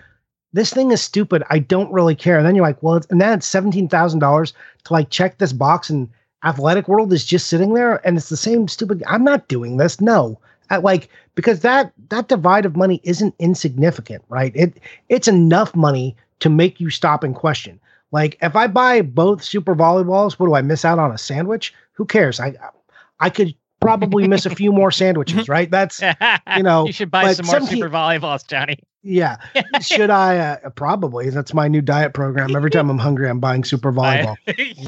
[0.53, 1.41] this thing is stupid.
[1.49, 2.38] I don't really care.
[2.38, 4.53] And then you're like, well, it's, and then it's seventeen thousand dollars
[4.84, 6.08] to like check this box, and
[6.46, 9.04] Athletic World is just sitting there, and it's the same stupid.
[9.08, 10.00] I'm not doing this.
[10.00, 10.39] No,
[10.70, 14.56] At, like because that that divide of money isn't insignificant, right?
[14.56, 14.80] It
[15.10, 17.80] it's enough money to make you stop and question.
[18.12, 21.74] Like if I buy both Super Volleyballs, what do I miss out on a sandwich?
[21.93, 22.39] Who cares?
[22.39, 22.54] I
[23.20, 25.70] I could probably miss a few more sandwiches, right?
[25.70, 26.02] That's
[26.56, 28.80] you know, you should buy some more 17 super volleyballs, Johnny.
[29.06, 29.38] Yeah.
[29.82, 30.38] Should I?
[30.38, 31.30] Uh, probably.
[31.30, 32.56] That's my new diet program.
[32.56, 34.36] Every time I'm hungry, I'm buying Super Volleyball.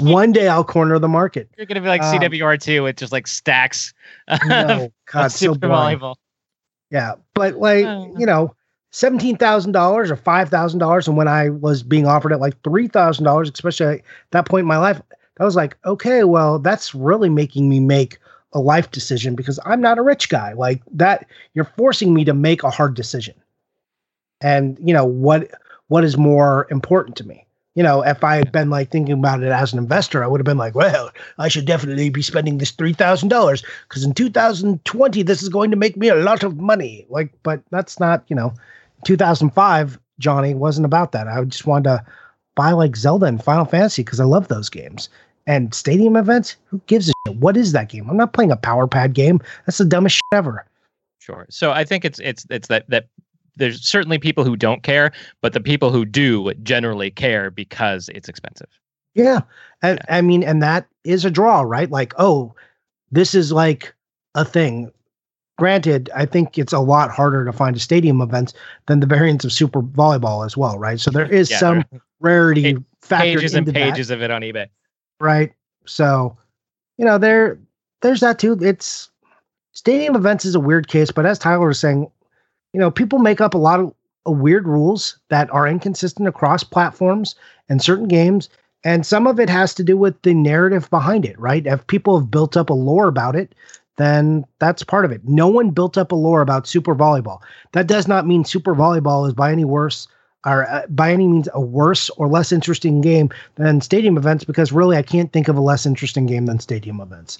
[0.02, 1.48] One day I'll corner the market.
[1.56, 3.94] You're gonna be like Um, CWR2 with just like stacks.
[4.46, 5.98] No, God, so super boring.
[5.98, 6.16] volleyball.
[6.90, 8.14] Yeah, but like Oh.
[8.18, 8.54] you know,
[8.90, 12.60] seventeen thousand dollars or five thousand dollars, and when I was being offered at like
[12.64, 14.02] three thousand dollars, especially at
[14.32, 15.00] that point in my life,
[15.38, 18.18] I was like, okay, well, that's really making me make
[18.54, 20.54] a life decision because I'm not a rich guy.
[20.54, 23.34] Like that, you're forcing me to make a hard decision.
[24.40, 25.50] And you know what
[25.88, 27.44] what is more important to me?
[27.74, 30.40] You know if i had been like thinking about it as an investor i would
[30.40, 35.44] have been like well i should definitely be spending this $3000 because in 2020 this
[35.44, 37.06] is going to make me a lot of money.
[37.08, 38.52] Like but that's not you know
[39.04, 41.28] 2005 johnny wasn't about that.
[41.28, 42.06] I just wanted to
[42.56, 45.08] buy like zelda and final fantasy because i love those games.
[45.46, 46.56] And stadium events?
[46.66, 47.36] Who gives a shit?
[47.36, 48.10] What is that game?
[48.10, 49.40] I'm not playing a power pad game.
[49.64, 50.66] That's the dumbest shit ever.
[51.20, 51.46] Sure.
[51.48, 53.06] So I think it's it's it's that that
[53.58, 58.28] there's certainly people who don't care, but the people who do generally care because it's
[58.28, 58.68] expensive.
[59.14, 59.40] Yeah.
[59.82, 61.90] I, I mean, and that is a draw, right?
[61.90, 62.54] Like, oh,
[63.10, 63.94] this is like
[64.34, 64.90] a thing.
[65.58, 68.54] Granted, I think it's a lot harder to find a stadium events
[68.86, 71.00] than the variants of Super Volleyball as well, right?
[71.00, 74.22] So there is Yeah, some there rarity Pa- factored pages and into that, pages of
[74.22, 74.68] it on eBay.
[75.20, 75.52] right?
[75.84, 76.36] So,
[76.96, 77.58] you know, there
[78.02, 78.56] there's that too.
[78.60, 79.10] It's
[79.72, 82.08] stadium events is a weird case, but as Tyler was saying,
[82.78, 83.92] you know, people make up a lot of
[84.24, 87.34] uh, weird rules that are inconsistent across platforms
[87.68, 88.48] and certain games.
[88.84, 91.66] And some of it has to do with the narrative behind it, right?
[91.66, 93.52] If people have built up a lore about it,
[93.96, 95.22] then that's part of it.
[95.24, 97.40] No one built up a lore about Super Volleyball.
[97.72, 100.06] That does not mean Super Volleyball is by any worse
[100.46, 104.70] or uh, by any means a worse or less interesting game than Stadium Events because
[104.70, 107.38] really I can't think of a less interesting game than Stadium Events.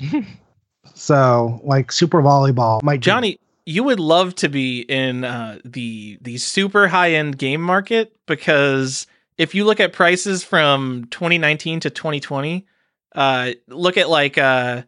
[0.95, 3.39] so, like Super Volleyball might be- Johnny,
[3.69, 9.07] you would love to be in uh, the the super high end game market because
[9.37, 12.66] if you look at prices from 2019 to 2020,
[13.14, 14.85] uh, look at like uh,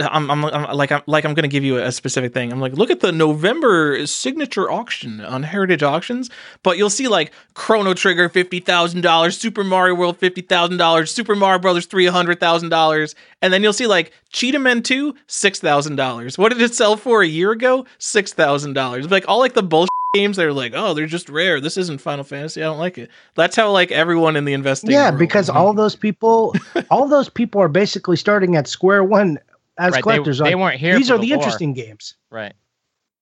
[0.00, 2.52] I'm, I'm, I'm like I'm like I'm gonna give you a specific thing.
[2.52, 6.30] I'm like look at the November signature auction on Heritage Auctions,
[6.62, 11.12] but you'll see like Chrono Trigger fifty thousand dollars, Super Mario World fifty thousand dollars,
[11.12, 15.14] Super Mario Brothers three hundred thousand dollars, and then you'll see like Cheetah Men two
[15.26, 16.38] six thousand dollars.
[16.38, 17.86] What did it sell for a year ago?
[17.98, 19.10] Six thousand dollars.
[19.10, 21.60] Like all like the bullshit games that are like oh they're just rare.
[21.60, 22.62] This isn't Final Fantasy.
[22.62, 23.10] I don't like it.
[23.34, 24.90] That's how like everyone in the investing.
[24.90, 26.54] Yeah, because all those people,
[26.90, 29.38] all those people are basically starting at square one
[29.78, 30.38] as Right, they- collectors.
[30.38, 30.96] They, like, weren't here.
[30.96, 31.38] these are the lore.
[31.38, 32.14] interesting games.
[32.30, 32.52] Right.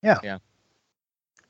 [0.02, 0.38] Yeah, yeah.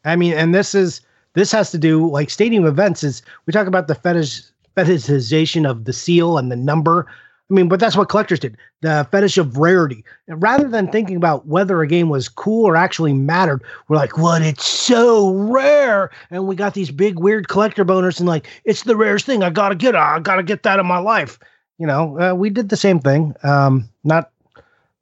[0.04, 1.00] I mean, and this is
[1.34, 4.42] this has to do like stadium events is we talk about the fetish
[4.76, 7.06] fetishization of the seal and the number.
[7.48, 8.56] I mean, but that's what collectors did.
[8.80, 10.04] The fetish of rarity.
[10.26, 14.18] And rather than thinking about whether a game was cool or actually mattered, we're like,
[14.18, 14.42] what?
[14.42, 16.10] It's so rare.
[16.30, 19.42] And we got these big weird collector boners and like, it's the rarest thing.
[19.44, 19.98] I gotta get it.
[19.98, 21.38] I gotta get that in my life.
[21.78, 23.34] You know, uh, we did the same thing.
[23.44, 24.30] Um, not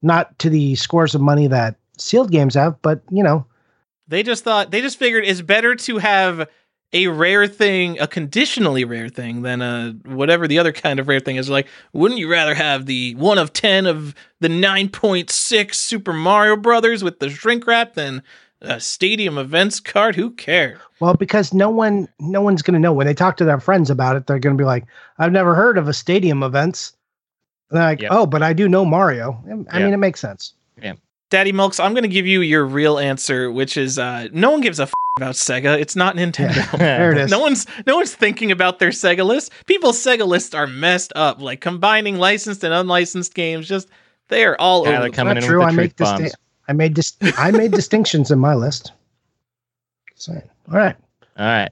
[0.05, 3.46] not to the scores of money that sealed games have, but you know,
[4.07, 6.48] They just thought they just figured it's better to have
[6.92, 11.20] a rare thing, a conditionally rare thing, than a whatever the other kind of rare
[11.20, 11.48] thing is.
[11.50, 16.12] Like, wouldn't you rather have the one of ten of the nine point six Super
[16.12, 18.22] Mario Brothers with the shrink wrap than
[18.61, 20.14] a stadium events card?
[20.14, 20.78] Who cares?
[21.00, 23.90] Well, because no one, no one's going to know when they talk to their friends
[23.90, 24.26] about it.
[24.26, 24.84] They're going to be like,
[25.18, 26.96] "I've never heard of a stadium events."
[27.70, 28.10] And they're like, Yep.
[28.14, 29.84] "Oh, but I do know Mario." I Yeah.
[29.84, 30.54] mean, it makes sense.
[30.80, 30.94] Yeah.
[31.30, 34.60] Daddy Milks, I'm going to give you your real answer, which is uh, no one
[34.60, 35.78] gives a f- about Sega.
[35.80, 36.70] It's not Nintendo.
[36.78, 37.30] There it is.
[37.30, 39.50] No one's no one's thinking about their Sega list.
[39.66, 43.66] People's Sega lists are messed up, like combining licensed and unlicensed games.
[43.66, 43.88] Just
[44.28, 45.04] they are all Tyler over.
[45.08, 45.58] the coming Not in true.
[45.60, 46.32] with I make truth disti-
[46.68, 48.92] I made dis- I made distinctions in my list.
[50.16, 50.42] Saying.
[50.70, 50.96] All right.
[51.38, 51.70] All right.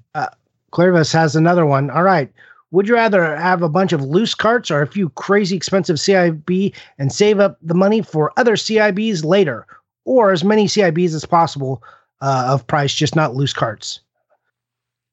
[0.72, 1.90] Clarvis has another one.
[1.90, 2.30] All right.
[2.72, 6.74] Would you rather have a bunch of loose carts or a few crazy expensive CIB
[6.98, 9.66] and save up the money for other CIBs later,
[10.04, 11.82] or as many CIBs as possible
[12.22, 14.00] uh, of price, just not loose carts?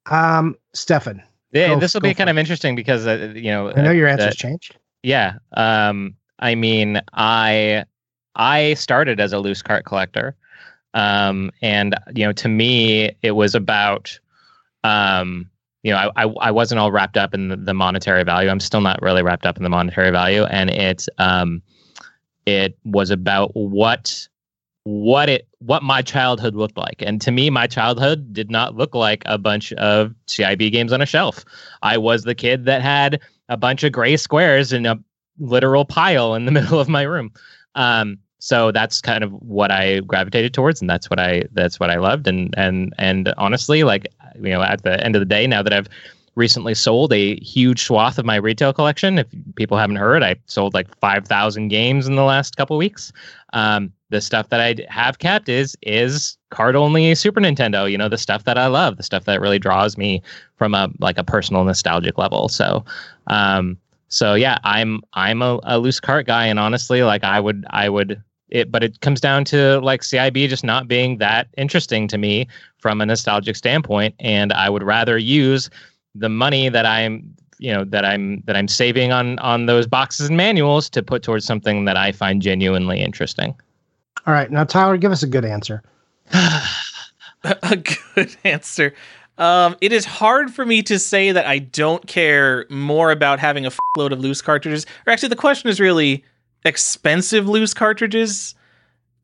[0.10, 3.72] Um, Stefan, Yeah, Go- this will be kind for of interesting because uh, you know.
[3.72, 4.76] I know uh, your uh, answer's changed.
[5.03, 5.36] Yeah.
[5.53, 7.84] Um, I mean, I
[8.36, 10.36] I started as a loose cart collector.
[10.93, 14.18] Um, and you know, to me, it was about
[14.84, 15.49] um,
[15.84, 18.49] you know, I, I I wasn't all wrapped up in the, the monetary value.
[18.49, 20.43] I'm still not really wrapped up in the monetary value.
[20.43, 21.61] And it um
[22.45, 24.27] it was about what
[24.84, 26.95] what it what my childhood looked like.
[26.99, 31.01] And to me, my childhood did not look like a bunch of CIB games on
[31.01, 31.45] a shelf.
[31.82, 34.99] I was the kid that had a bunch of gray squares in a
[35.39, 37.32] literal pile in the middle of my room.
[37.75, 41.90] Um, so that's kind of what I gravitated towards, and that's what I that's what
[41.90, 42.28] I loved.
[42.28, 45.74] And and and honestly, like you know, at the end of the day, now that
[45.74, 45.90] I've
[46.36, 50.74] recently sold a huge swath of my retail collection, if people haven't heard, I sold
[50.74, 53.12] like five thousand games in the last couple weeks.
[53.52, 57.92] Um, the stuff that I have kept is is card only Super Nintendo.
[57.92, 60.24] You know, the stuff that I love, the stuff that really draws me
[60.56, 62.48] from a like a personal nostalgic level.
[62.48, 62.86] So,
[63.28, 63.78] um,
[64.08, 67.90] so yeah, I'm I'm a, a loose cart guy, and honestly, like I would I
[67.90, 72.18] would it but it comes down to like CIB just not being that interesting to
[72.18, 72.47] me
[72.78, 75.70] from a nostalgic standpoint and I would rather use
[76.16, 80.30] the money that I'm you know that I'm that I'm saving on on those boxes
[80.30, 83.54] and manuals to put towards something that I find genuinely interesting.
[84.26, 85.84] All right, now Tyler, give us a good answer.
[87.43, 87.78] a
[88.16, 88.93] good answer.
[89.38, 93.66] Um, it is hard for me to say that I don't care more about having
[93.66, 94.86] a load of loose cartridges.
[95.08, 96.26] Or actually, the question is really
[96.66, 98.55] expensive loose cartridges.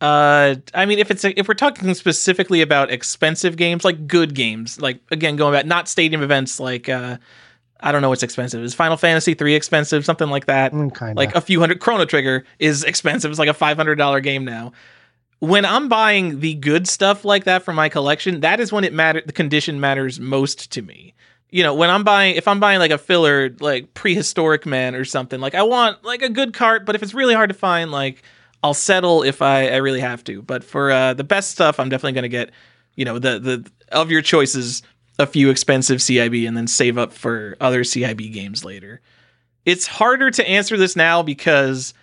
[0.01, 4.35] Uh, I mean, if it's a, if we're talking specifically about expensive games, like good
[4.35, 7.17] games, like again going back, not stadium events, like uh,
[7.79, 8.63] I don't know what's expensive.
[8.63, 10.05] Is Final Fantasy three expensive?
[10.05, 10.73] Something like that.
[10.73, 11.15] Mm.
[11.15, 11.79] Like a few hundred.
[11.79, 13.31] Chrono Trigger is expensive.
[13.31, 14.73] It's like a five hundred dollar game now
[15.39, 18.93] when I'm buying the good stuff like that for my collection, that is when it
[18.93, 21.13] matter the condition matters most to me.
[21.55, 25.05] You know, when I'm buying if I'm buying like a filler like Prehistorik Man or
[25.05, 27.91] something, like I want like a good cart, but if it's really hard to find,
[27.91, 28.23] like
[28.61, 30.41] I'll settle if I, I really have to.
[30.41, 32.51] But for uh, the best stuff, I'm definitely gonna get,
[32.95, 34.83] you know, the the of your choices,
[35.17, 38.99] a few expensive CIB and then save up for other CIB games later.
[39.63, 41.93] It's harder to answer this now because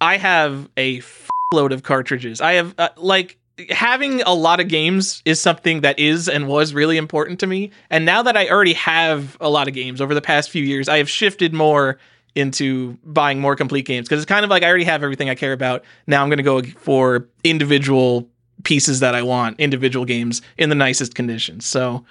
[0.00, 1.02] I have a
[1.54, 2.40] load of cartridges.
[2.40, 3.38] I have uh, like
[3.70, 7.70] having a lot of games is something that is and was really important to me.
[7.90, 10.88] And now that I already have a lot of games over the past few years,
[10.88, 11.98] I have shifted more
[12.34, 15.34] into buying more complete games because it's kind of like I already have everything I
[15.34, 15.84] care about.
[16.06, 18.28] Now I'm going to go for individual
[18.64, 21.66] pieces that I want, individual games in the nicest conditions.
[21.66, 22.04] So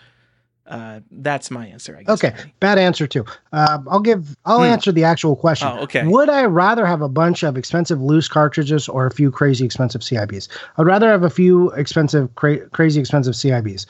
[0.68, 1.96] uh, that's my answer.
[1.98, 2.24] I guess.
[2.24, 3.26] Okay, bad answer too.
[3.54, 4.36] Uh, I'll give.
[4.46, 4.64] I'll Hmm.
[4.72, 5.68] answer the actual question.
[5.72, 6.06] Oh, okay.
[6.06, 10.02] Would I rather have a bunch of expensive loose cartridges or a few crazy expensive
[10.02, 10.48] CIBs?
[10.78, 13.86] I'd rather have a few expensive, cra- crazy expensive CIBs.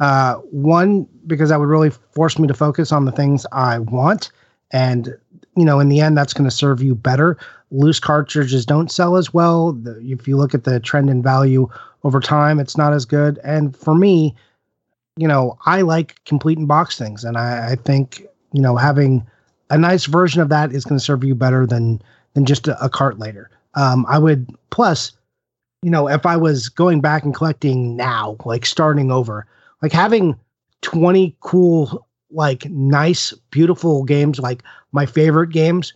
[0.00, 4.30] Uh, one because that would really force me to focus on the things I want,
[4.72, 5.14] and
[5.54, 7.36] you know, in the end, that's going to serve you better.
[7.70, 9.72] Loose cartridges don't sell as well.
[9.72, 11.68] The, if you look at the trend in value
[12.04, 13.38] over time, it's not as good.
[13.44, 14.34] And for me,
[15.16, 19.26] you know, I like complete and box things, and I, I think you know having
[19.70, 22.00] a nice version of that is going to serve you better than
[22.34, 23.50] than just a, a cart later.
[23.74, 25.12] Um, I would plus,
[25.82, 29.46] you know, if I was going back and collecting now, like starting over,
[29.82, 30.38] like having
[30.80, 35.92] twenty cool, like nice, beautiful games, like my favorite games,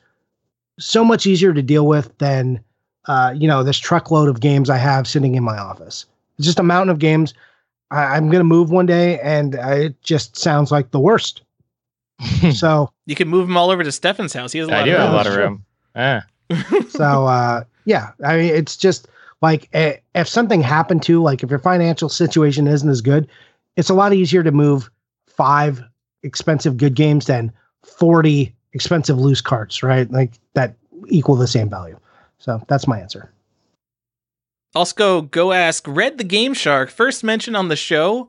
[0.79, 2.61] so much easier to deal with than
[3.07, 6.07] uh, you know this truckload of games I have sitting in my office.
[6.39, 7.33] It's just a mountain of games.
[7.91, 11.43] I, I'm going to move one day, and uh, it just sounds like the worst.
[12.53, 14.53] so, You can move them all over to Stefan's house.
[14.53, 15.17] He has a lot I do of have a room.
[15.17, 15.65] lot of room.
[15.95, 16.27] Ah.
[16.89, 19.09] so uh, yeah, I mean, it's just
[19.43, 23.29] like eh, if something happened to, like, if your financial situation isn't as good,
[23.77, 24.89] it's a lot easier to move
[25.27, 25.83] five
[26.23, 30.11] expensive good games than forty expensive loose carts, right?
[30.11, 30.75] Like that
[31.09, 31.99] equal the same value.
[32.39, 33.31] So that's my answer.
[34.75, 36.91] Also, go ask Red the Game Shark.
[36.91, 38.29] First mention on the show.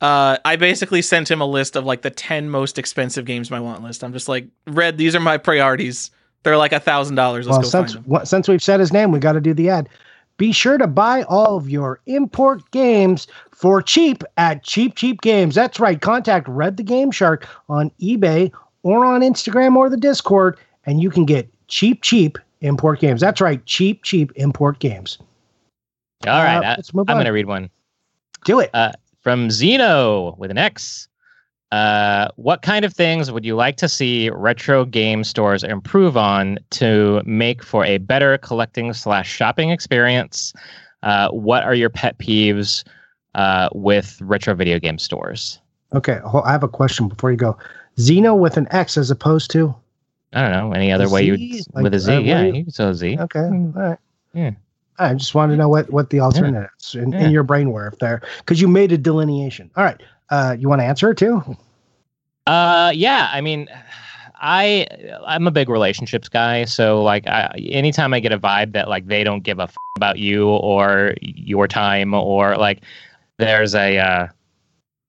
[0.00, 3.58] Uh, I basically sent him a list of like the 10 most expensive games my
[3.58, 4.04] want list.
[4.04, 6.12] I'm just like, Red, these are my priorities.
[6.44, 7.46] They're like a thousand dollars.
[7.46, 8.10] Let's well, go since find them.
[8.10, 9.88] wha- since we've said his name, we got to do the ad.
[10.36, 15.56] Be sure to buy all of your import games for cheap at Cheap Cheap Games.
[15.56, 16.00] That's right.
[16.00, 18.52] Contact Red the Game Shark on eBay
[18.84, 23.20] or on Instagram or the Discord, and you can get cheap, cheap import games.
[23.20, 23.64] That's right.
[23.66, 25.18] Cheap, cheap import games.
[26.26, 27.70] All right, Uh, I, let's move I'm going to read one
[28.44, 28.70] Do it.
[29.20, 31.08] from Xeno with an X.
[31.70, 36.58] Uh, what kind of things would you like to see retro game stores improve on
[36.70, 40.52] to make for a better collecting slash shopping experience?
[41.02, 42.84] Uh, what are your pet peeves
[43.34, 45.60] uh, with retro video game stores?
[45.94, 46.18] Okay.
[46.44, 47.56] I have a question before you go.
[47.98, 49.74] Xeno with an X as opposed to.
[50.32, 52.12] I don't know any other way you would with a Like, Z.
[52.16, 53.18] uh, yeah, you- you can a Z.
[53.20, 53.40] Okay.
[53.40, 53.98] All right.
[54.34, 54.50] Yeah.
[54.98, 57.26] I just wanted to know what, what the alternatives in, Yeah.
[57.26, 59.70] in your brain were if there because you made a delineation.
[59.76, 60.00] All right.
[60.30, 61.42] Uh, you want to answer it too?
[62.46, 63.28] Uh, yeah.
[63.32, 63.68] I mean,
[64.40, 64.86] I
[65.26, 69.06] I'm a big relationships guy, so like, I, anytime I get a vibe that like
[69.06, 72.82] they don't give a f- about you or your time or like,
[73.38, 74.26] there's a uh,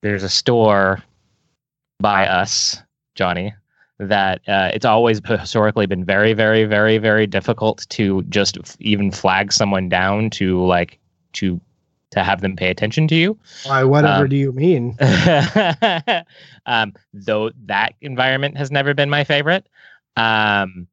[0.02, 1.02] there's a store
[2.00, 2.80] by us,
[3.14, 3.54] Johnny,
[4.00, 9.10] that uh, it's always historically been very, very, very, very difficult to just f- even
[9.10, 10.98] flag someone down to like
[11.34, 11.60] to
[12.10, 13.38] to have them pay attention to you.
[13.64, 14.96] Why, whatever Um, do you mean?
[16.66, 19.68] um, though that environment has never been my favorite.
[20.16, 20.88] Um,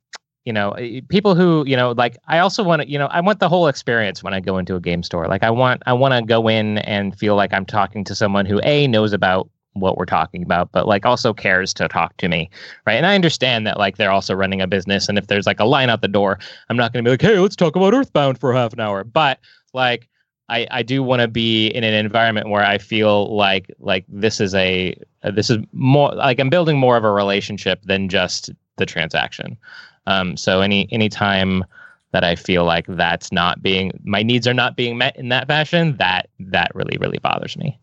[0.46, 3.22] you know, eh, people who you know, like I also want to, you know, I
[3.22, 5.28] want the whole experience when I go into a game store.
[5.28, 8.46] Like I want, I want to go in and feel like I'm talking to someone
[8.46, 9.50] who a knows about
[9.80, 12.50] what we're talking about, but like also cares to talk to me,
[12.86, 12.96] right?
[12.96, 15.66] And I understand that like they're also running a business, and if there's like a
[15.66, 18.40] line out the door, I'm not going to be like, hey, let's talk about Earthbound
[18.40, 19.04] for half an hour.
[19.04, 19.40] But
[19.74, 20.08] like
[20.50, 24.40] I, I do want to be in an environment where I feel like like this
[24.40, 28.50] is a uh, this is more like I'm building more of a relationship than just
[28.78, 29.58] the transaction.
[30.06, 31.66] Um, so any any time
[32.12, 35.48] that I feel like that's not being my needs are not being met in that
[35.48, 37.78] fashion, that that really really bothers me.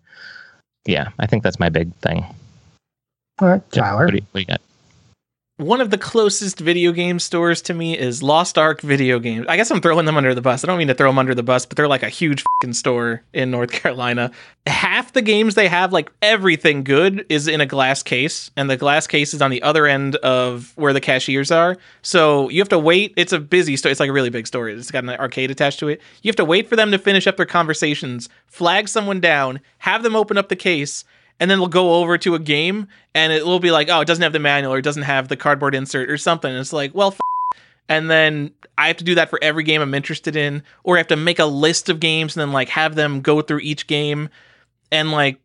[0.87, 2.25] Yeah, I think that's my big thing.
[3.41, 4.05] All right, Tyler.
[4.05, 4.61] What do you, what do you got?
[5.59, 9.47] One of the closest video game stores to me is Lost Ark Video Games.
[9.49, 10.65] I guess I'm throwing them under the bus.
[10.65, 12.43] I don't mean to throw them under the bus, but they're like a huge
[12.73, 14.33] store in North Carolina.
[14.67, 18.77] Half the games they have, like everything good, is in a glass case, and the
[18.77, 21.77] glass case is on the other end of where the cashiers are.
[22.03, 23.15] So you have to wait.
[23.17, 23.93] It's a busy store.
[23.93, 24.69] It's like a really big store.
[24.69, 26.01] It's got an arcade attached to it.
[26.23, 30.03] You have to wait for them to finish up their conversations, flag someone down, have
[30.03, 31.05] them open up the case,
[31.45, 34.07] and then we'll go over to a game and it will be like, oh, it
[34.07, 36.51] doesn't have the manual or it doesn't have the cardboard insert or something.
[36.51, 37.21] And it's like, well, f-.
[37.87, 41.01] and then I have to do that for every game I'm interested in, or I
[41.01, 43.87] have to make a list of games and then like have them go through each
[43.87, 44.31] game.
[44.91, 45.39] And like,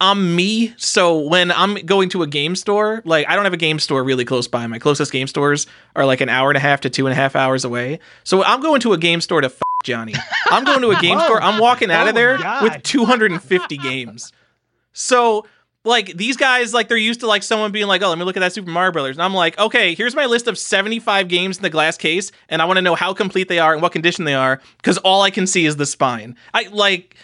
[0.00, 3.58] I'm me, so when I'm going to a game store, like I don't have a
[3.58, 4.66] game store really close by.
[4.66, 7.14] My closest game stores are like an hour and a half to two and a
[7.14, 7.98] half hours away.
[8.24, 10.14] So I'm going to a game store to f- Johnny.
[10.46, 11.42] I'm going to a game oh store.
[11.42, 14.32] I'm walking out of Oh, there with 250 games.
[14.92, 15.46] So
[15.84, 18.36] like these guys, like they're used to like someone being like, "Oh, let me look
[18.36, 21.56] at that Super Mario Brothers," and I'm like, "Okay, here's my list of 75 games
[21.56, 23.92] in the glass case, and I want to know how complete they are and what
[23.92, 27.16] condition they are, because all I can see is the spine." I like.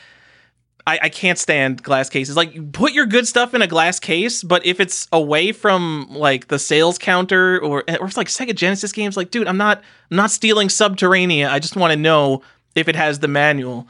[0.86, 2.34] I, I can't stand glass cases.
[2.34, 6.48] Like, put your good stuff in a glass case, but if it's away from like
[6.48, 10.16] the sales counter or or it's like Sega Genesis games, like, dude, I'm not I'm
[10.16, 11.50] not stealing Sub-Terrania.
[11.50, 12.40] I just want to know
[12.74, 13.86] if it has the manual.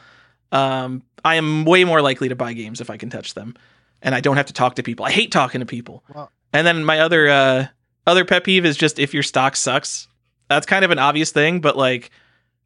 [0.50, 3.54] Um, I am way more likely to buy games if I can touch them,
[4.02, 5.04] and I don't have to talk to people.
[5.04, 6.04] I hate talking to people.
[6.14, 7.66] Well- and then my other uh,
[8.06, 10.08] other pet peeve is just if your stock sucks.
[10.48, 12.10] That's kind of an obvious thing, but like,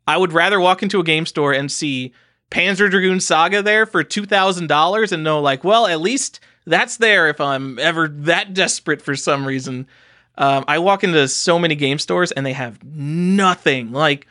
[0.07, 2.13] I would rather walk into a game store and see
[2.51, 6.99] Panzer Dragoon Saga there for two thousand dollars and know like, well, at least that's
[6.99, 9.89] there if I'm ever that desperate for some reason.
[10.39, 14.27] Um, I walk into so many game stores and they have nothing like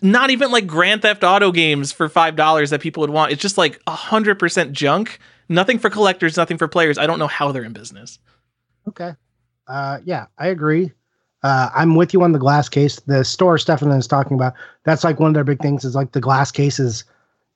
[0.00, 3.32] not even like Grand Theft Auto games for five dollars that people would want.
[3.32, 5.18] It's just like a hundred percent junk.
[5.48, 6.98] Nothing for collectors, nothing for players.
[6.98, 8.18] I don't know how they're in business.
[8.88, 9.14] Okay.
[9.68, 10.92] Uh, yeah, I agree.
[11.42, 12.98] Uh, I'm with you on the glass case.
[13.00, 16.12] The store Stefan is talking about, that's like one of their big things is like
[16.12, 17.04] the glass cases.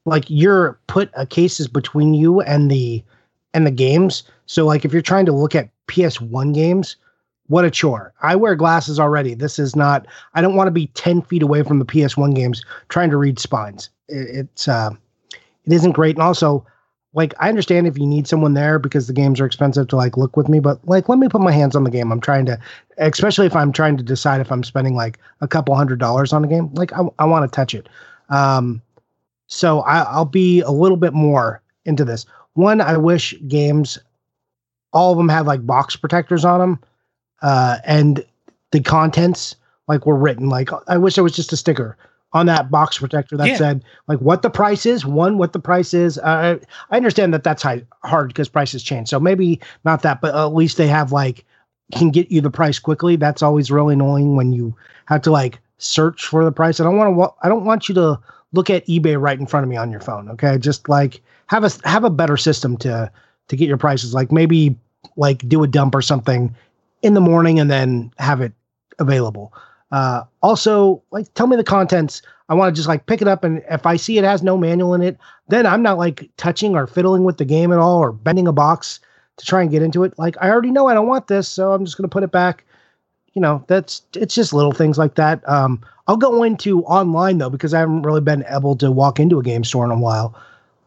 [0.05, 3.03] Like you're put a cases between you and the
[3.53, 4.23] and the games.
[4.47, 6.97] So like if you're trying to look at PS1 games,
[7.49, 8.15] what a chore.
[8.23, 9.35] I wear glasses already.
[9.35, 12.65] This is not I don't want to be 10 feet away from the PS1 games
[12.89, 13.91] trying to read spines.
[14.09, 14.91] It, it's uh
[15.65, 16.17] it isn't great.
[16.17, 16.65] And also
[17.13, 20.17] like I understand if you need someone there because the games are expensive to like
[20.17, 22.13] look with me, but like let me put my hands on the game.
[22.13, 22.59] I'm trying to,
[22.99, 26.45] especially if I'm trying to decide if I'm spending like a couple hundred dollars on
[26.45, 26.73] a game.
[26.75, 27.89] Like I, I want to touch it.
[28.29, 28.81] Um,
[29.49, 32.27] so I, I'll be a little bit more into this.
[32.55, 33.99] One, I wish games,
[34.93, 36.79] all of them have like box protectors on them,
[37.43, 38.25] uh, and
[38.71, 39.57] the contents
[39.89, 40.49] like were written.
[40.49, 41.97] Like I wish there was just a sticker
[42.33, 43.57] on that box protector that Yeah.
[43.57, 45.05] said like what the price is.
[45.05, 46.19] One, what the price is.
[46.19, 46.59] Uh,
[46.91, 49.09] I understand that that's high, hard because prices change.
[49.09, 51.45] So maybe not that, but at least they have like
[51.93, 53.17] can get you the price quickly.
[53.17, 54.77] That's always really annoying when you
[55.07, 56.79] have to like search for the price.
[56.79, 57.47] I don't want to.
[57.47, 58.19] I don't want you to
[58.53, 60.29] look at eBay right in front of me on your phone.
[60.31, 63.11] Okay, just like have a have a better system to
[63.49, 64.15] to get your prices.
[64.15, 64.77] Like maybe
[65.17, 66.55] like do a dump or something
[67.03, 68.53] in the morning and then have it
[68.99, 69.53] available.
[69.91, 72.23] Uh, also, like tell me the contents.
[72.49, 74.57] I want to just like pick it up, and if I see it has no
[74.57, 75.19] manual in it,
[75.49, 78.53] then I'm not like touching or fiddling with the game at all or bending a
[78.53, 79.01] box
[79.37, 80.19] to try and get into it.
[80.19, 82.65] Like I already know I don't want this, so I'm just gonna put it back.
[83.35, 85.49] You know, that's it's just little things like that.
[85.49, 89.39] Um, I'll go into online though because I haven't really been able to walk into
[89.39, 90.35] a game store in a while.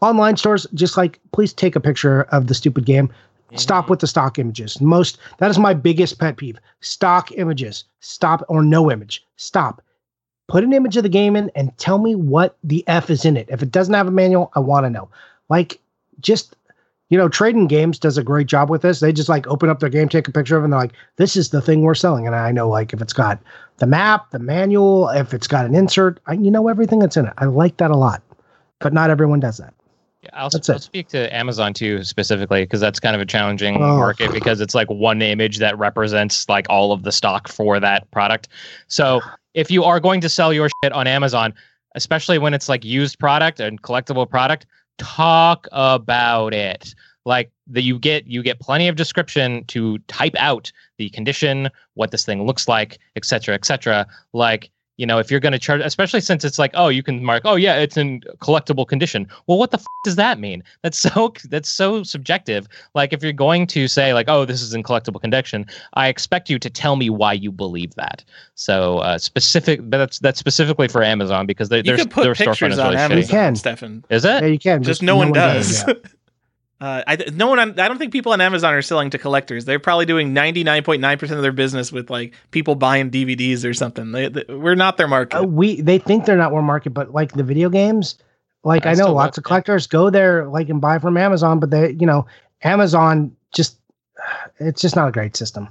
[0.02, 3.10] Online stores, just like please take a picture of the stupid game.
[3.56, 4.82] Stop with the stock images.
[4.82, 6.60] Most that is my biggest pet peeve.
[6.82, 7.86] Stock images.
[8.00, 9.26] Stop or no image.
[9.36, 9.82] Stop.
[10.48, 13.38] Put an image of the game in and tell me what the F is in
[13.38, 13.48] it.
[13.50, 15.10] If it doesn't have a manual, I want to know.
[15.50, 15.80] Like
[16.20, 16.56] just
[17.10, 19.00] you know, Trading Games does a great job with this.
[19.00, 20.94] They just like open up their game, take a picture of it, and they're like,
[21.18, 22.26] this is the thing we're selling.
[22.26, 23.40] And I know like if it's got
[23.78, 27.28] the map, the manual, if it's got an insert, I you know everything that's in
[27.28, 27.34] it.
[27.38, 28.24] I like that a lot.
[28.80, 29.74] But not everyone does that.
[30.36, 33.98] I'll, I'll speak to Amazon too specifically because that's kind of a challenging Oh.
[33.98, 38.10] market because it's like one image that represents like all of the stock for that
[38.12, 38.48] product.
[38.88, 39.22] So
[39.54, 41.54] if you are going to sell your shit on Amazon,
[41.96, 44.66] especially when it's like used product and collectible product,
[44.98, 46.94] talk about it.
[47.26, 52.12] like that you get you get plenty of description to type out the condition, what
[52.12, 54.06] this thing looks like, et cetera, et cetera.
[54.34, 57.24] Like you know, if you're going to charge, especially since it's like, oh, you can
[57.24, 59.28] mark, oh yeah, it's in collectible condition.
[59.48, 60.64] Well, what the f- does that mean?
[60.84, 62.68] That's so that's so subjective.
[62.94, 65.66] Like, if you're going to say like, oh, this is in collectible condition,
[65.96, 68.24] I expect you to tell me why you believe that.
[68.56, 72.24] So uh, specific, but that's that's specifically for Amazon because they, You their could put
[72.24, 73.22] their storefront pictures is on really Amazon, shitty.
[73.22, 73.56] You can.
[73.56, 74.06] Stefan.
[74.10, 74.42] Is it?
[74.44, 74.84] Yeah, you can.
[74.84, 75.88] Just no, one, does.
[75.88, 75.94] yeah.
[76.84, 77.60] uh, I no one.
[77.60, 79.64] On, I don't think people on Amazon are selling to collectors.
[79.64, 83.10] They're probably doing ninety nine point nine percent of their business with like people buying
[83.10, 84.12] DVDs or something.
[84.12, 85.40] They, they- we're not their market.
[85.40, 88.18] Uh, we they think they're not our market, but like the video games,
[88.66, 91.70] like I I, know lots of collectors go there like and buy from Amazon, but
[91.70, 92.26] they you know
[92.64, 93.78] Amazon just
[94.60, 95.70] it's just not a great system.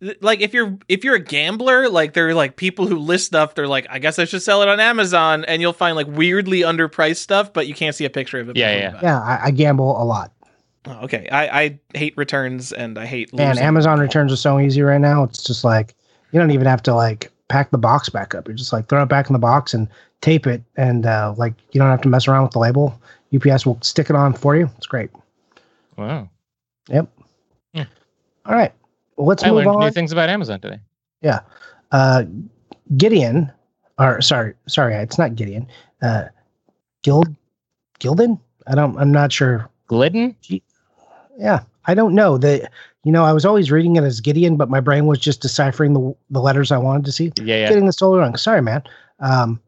[0.00, 3.54] Th- like if you're if you're a gambler, like they're like people who list stuff.
[3.54, 6.60] They're like, I guess I should sell it on Amazon, and you'll find like weirdly
[6.60, 8.56] underpriced stuff, but you can't see a picture of it.
[8.56, 9.00] Yeah, yeah.
[9.02, 10.32] Yeah, I, I gamble a lot,
[10.86, 13.58] Oh, okay, I, I hate returns and I hate and.
[13.58, 15.24] Amazon returns are so easy right now.
[15.24, 15.94] It's just like
[16.32, 18.46] you don't even have to like pack the box back up.
[18.46, 19.88] You're just like throw it back in the box and
[20.20, 22.98] tape it, and uh, like you don't have to mess around with the label.
[23.34, 24.70] UPS will stick it on for you.
[24.78, 25.10] It's great.
[25.96, 26.30] Wow.
[26.88, 27.08] Yep
[27.74, 27.84] yeah.
[28.46, 28.77] all right, well,
[29.18, 29.92] let's I move learned new on.
[29.92, 30.80] things about Amazon today.
[31.20, 31.40] Yeah.
[31.90, 32.24] Uh,
[32.96, 33.52] Gideon,
[33.98, 35.66] or sorry, sorry, it's not Gideon.
[36.00, 36.24] Uh,
[37.02, 37.34] Gild,
[38.00, 38.40] Gildan.
[38.66, 38.98] I don't.
[38.98, 39.68] I'm not sure.
[39.86, 40.36] Glidden?
[41.38, 42.38] Yeah, I don't know.
[42.38, 42.68] The
[43.04, 45.94] you know I was always reading it as Gideon, but my brain was just deciphering
[45.94, 47.32] the the letters I wanted to see.
[47.38, 47.68] Yeah, yeah.
[47.68, 48.36] Getting this totally wrong.
[48.36, 48.82] Sorry, man.
[49.20, 49.60] Um,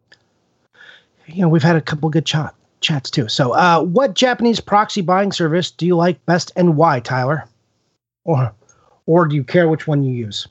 [1.26, 3.28] you know we've had a couple good chat chats too.
[3.28, 7.44] So, uh, what Japanese proxy buying service do you like best, and why, Tyler?
[8.24, 8.53] Or,
[9.11, 10.46] or do you care which one you use?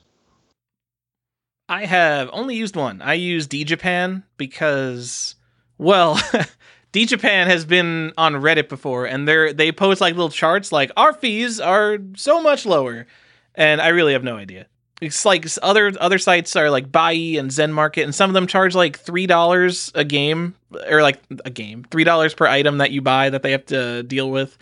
[1.70, 3.00] I have only used one.
[3.00, 5.34] I use DJapan because,
[5.78, 6.16] well,
[6.92, 11.14] DJapan has been on Reddit before, and they they post like little charts like our
[11.14, 13.06] fees are so much lower,
[13.54, 14.66] and I really have no idea.
[15.00, 18.46] It's like other other sites are like Buy and Zen Market, and some of them
[18.46, 20.54] charge like three dollars a game,
[20.86, 24.02] or like a game, three dollars per item that you buy that they have to
[24.02, 24.58] deal with.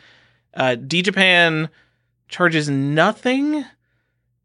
[0.55, 1.69] Uh, DJapan
[2.29, 3.65] charges nothing.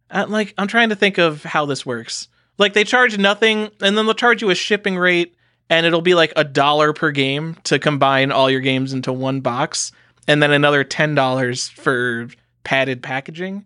[0.10, 2.28] Uh, like I'm trying to think of how this works.
[2.58, 5.36] Like they charge nothing, and then they'll charge you a shipping rate,
[5.70, 9.41] and it'll be like a dollar per game to combine all your games into one
[9.41, 9.91] box,
[10.28, 12.28] and then another ten dollars for
[12.64, 13.66] padded packaging.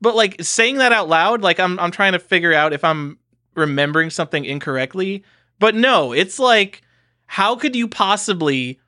[0.00, 3.18] But like saying that out loud, like I'm I'm trying to figure out if I'm
[3.54, 5.24] remembering something incorrectly.
[5.58, 6.82] But no, it's like
[7.26, 8.78] how could you possibly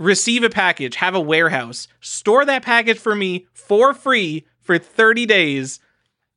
[0.00, 5.26] receive a package, have a warehouse, store that package for me for free for 30
[5.26, 5.78] days.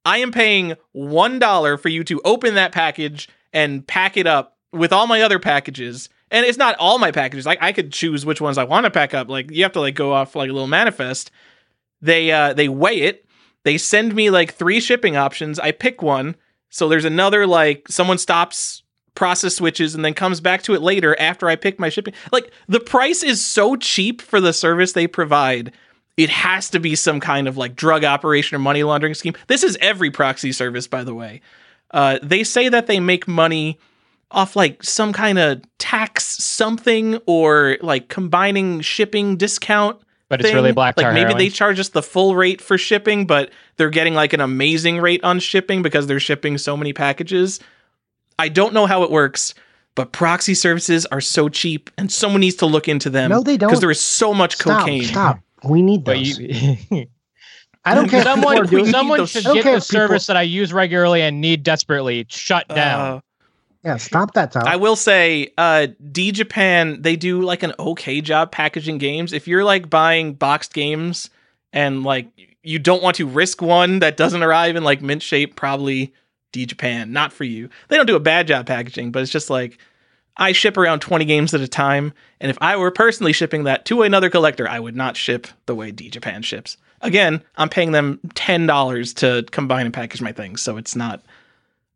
[0.05, 4.91] I am paying $1 for you to open that package and pack it up with
[4.91, 6.09] all my other packages.
[6.31, 7.45] And it's not all my packages.
[7.45, 9.29] Like I could choose which ones I want to pack up.
[9.29, 11.31] Like you have to like go off like a little manifest.
[12.01, 13.25] They uh they weigh it.
[13.63, 15.59] They send me like three shipping options.
[15.59, 16.35] I pick one.
[16.69, 18.81] So there's another like someone stops
[19.15, 22.15] process switches and then comes back to it later after I pick my shipping.
[22.31, 25.71] Like the price is so cheap for the service they provide.
[26.15, 29.33] It has to be some kind of like drug operation or money laundering scheme.
[29.47, 31.41] This is every proxy service, by the way.
[31.91, 33.79] Uh, they say that they make money
[34.31, 40.71] off like some kind of tax something or like combining shipping discount But it's really
[40.71, 41.37] black tar Like maybe heroin.
[41.37, 45.23] they charge us the full rate for shipping, but they're getting like an amazing rate
[45.23, 47.59] on shipping because they're shipping so many packages.
[48.39, 49.53] I don't know how it works,
[49.93, 53.29] but proxy services are so cheap, and someone needs to look into them.
[53.29, 53.69] No, they don't.
[53.69, 54.79] because there is so much Stop!
[54.81, 55.03] cocaine.
[55.03, 55.39] Stop!
[55.63, 56.39] We need But those.
[56.39, 56.77] you,
[57.85, 58.23] I don't care.
[58.23, 61.21] someone, are doing- someone those- should get the if people- service that I use regularly
[61.21, 63.17] and need desperately shut down.
[63.17, 63.21] Uh,
[63.83, 64.69] Yeah, stop that, Tyler.
[64.69, 69.33] I will say, uh, D Japan, they do like an okay job packaging games.
[69.33, 71.29] If you're like buying boxed games
[71.73, 72.27] and like
[72.63, 76.13] you don't want to risk one that doesn't arrive in like mint shape, probably
[76.53, 77.67] D Japan, not for you.
[77.89, 79.77] They don't do a bad job packaging, but it's just like
[80.37, 82.13] I ship around 20 games at a time.
[82.39, 85.75] And if I were personally shipping that to another collector, I would not ship the
[85.75, 86.77] way D Japan ships.
[87.01, 90.61] Again, I'm paying them $10 to combine and package my things.
[90.61, 91.21] So it's not,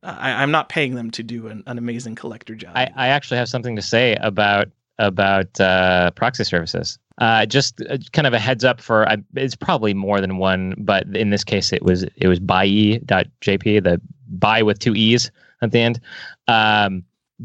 [0.04, 2.74] I, I'm not paying them to do an, an amazing collector job.
[2.76, 4.70] I, I actually have something to say about
[5.00, 6.98] about uh, proxy services.
[7.20, 11.06] Uh, just uh, kind of a heads up for it's probably more than one, but
[11.16, 15.32] in this case it was it was buyee.jp, the buy with two e's
[15.62, 16.00] at the end.
[16.48, 17.04] Um,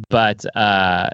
[0.09, 1.10] but uh,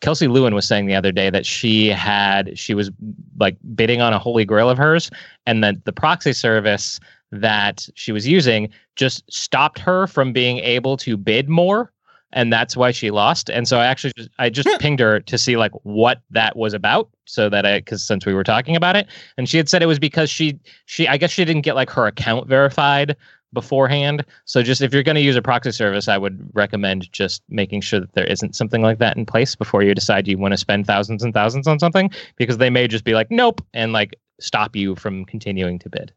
[0.00, 2.90] Kelsey Lewin was saying the other day that she had she was
[3.38, 5.10] like bidding on a holy grail of hers,
[5.46, 6.98] and that the proxy service
[7.30, 11.90] that she was using just stopped her from being able to bid more
[12.34, 13.48] and that's why she lost.
[13.48, 16.74] And so I actually just, I just pinged her to see like what that was
[16.74, 19.06] about, so that I because since we were talking about it,
[19.38, 21.90] and she had said it was because she she I guess she didn't get like
[21.90, 23.16] her account verified
[23.54, 24.24] beforehand.
[24.44, 27.80] So just if you're going to use a proxy service, I would recommend just making
[27.80, 30.58] sure that there isn't something like that in place before you decide you want to
[30.58, 34.16] spend thousands and thousands on something because they may just be like nope and like
[34.40, 36.12] stop you from continuing to bid.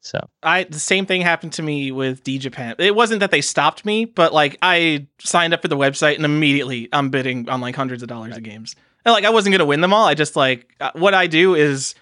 [0.00, 2.74] So I the same thing happened to me with D Japan.
[2.78, 6.24] It wasn't that they stopped me, but like I signed up for the website and
[6.24, 8.74] immediately I'm bidding on like hundreds of dollars of games.
[9.04, 10.06] And like I wasn't gonna win them all.
[10.06, 11.94] I just like uh, what I do is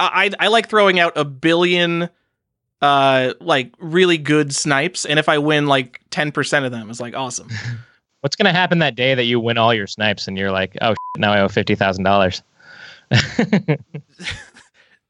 [0.00, 2.10] I I, I like throwing out a billion
[2.82, 7.14] uh like really good snipes and if I win like 10% of them it's like
[7.14, 7.48] awesome.
[8.26, 10.76] what's going to happen that day that you win all your snipes and you're like,
[10.80, 12.42] oh, shit, now I owe fifty thousand dollars?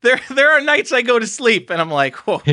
[0.02, 2.43] there there are nights I go to sleep and I'm like, whoa,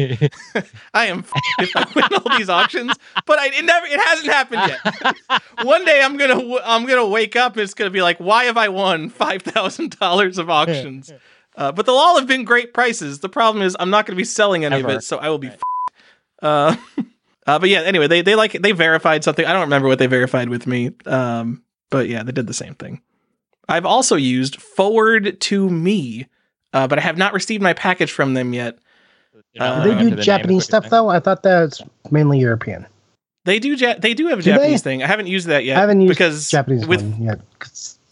[0.93, 1.25] I am
[1.59, 2.93] if I win all these auctions,
[3.25, 5.41] but I it never it hasn't happened yet.
[5.63, 8.45] One day I'm gonna w- I'm gonna wake up and it's gonna be like, why
[8.45, 11.11] have I won five thousand dollars of auctions?
[11.55, 13.19] Uh, but they'll all have been great prices.
[13.19, 15.49] The problem is I'm not gonna be selling any of it, so I will be.
[15.49, 15.61] F-
[16.41, 16.75] uh,
[17.47, 19.45] uh, but yeah, anyway, they they like they verified something.
[19.45, 20.91] I don't remember what they verified with me.
[21.05, 23.01] Um, but yeah, they did the same thing.
[23.69, 26.27] I've also used Forward2Me
[26.73, 28.79] uh, but I have not received my package from them yet.
[29.59, 31.09] Uh, they do the Japanese stuff though.
[31.09, 32.87] I thought that's mainly European.
[33.45, 33.73] They do.
[33.73, 34.57] Ja- they do have a Do they?
[34.57, 35.03] Japanese thing.
[35.03, 35.77] I haven't used that yet.
[35.77, 37.41] I haven't used because Japanese with one yet.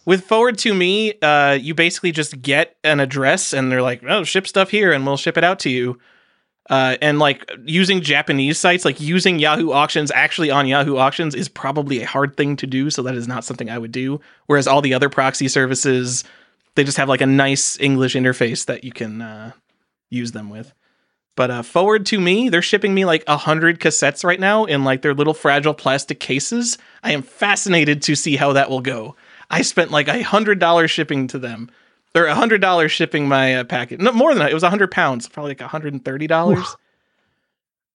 [0.06, 4.70] With Forward2Me, uh, you basically just get an address and they're like, "Oh, ship stuff
[4.70, 6.00] here, and we'll ship it out to you."
[6.70, 11.50] Uh, and like using Japanese sites, like using Yahoo Auctions actually on Yahoo Auctions is
[11.50, 12.90] probably a hard thing to do.
[12.90, 14.22] So that is not something I would do.
[14.46, 16.24] Whereas all the other proxy services,
[16.76, 19.52] they just have like a nice English interface that you can uh,
[20.10, 20.74] use them with.
[21.36, 25.14] But uh, Forward2Me, they're shipping me like a hundred cassettes right now in like their
[25.14, 26.78] little fragile plastic cases.
[27.04, 29.16] I am fascinated to see how that will go.
[29.52, 31.70] I spent like a hundred dollars shipping to them,
[32.16, 34.00] or a hundred dollars shipping my uh, package.
[34.00, 34.50] No, more than that.
[34.50, 36.76] It was a hundred pounds, probably like a hundred and thirty dollars.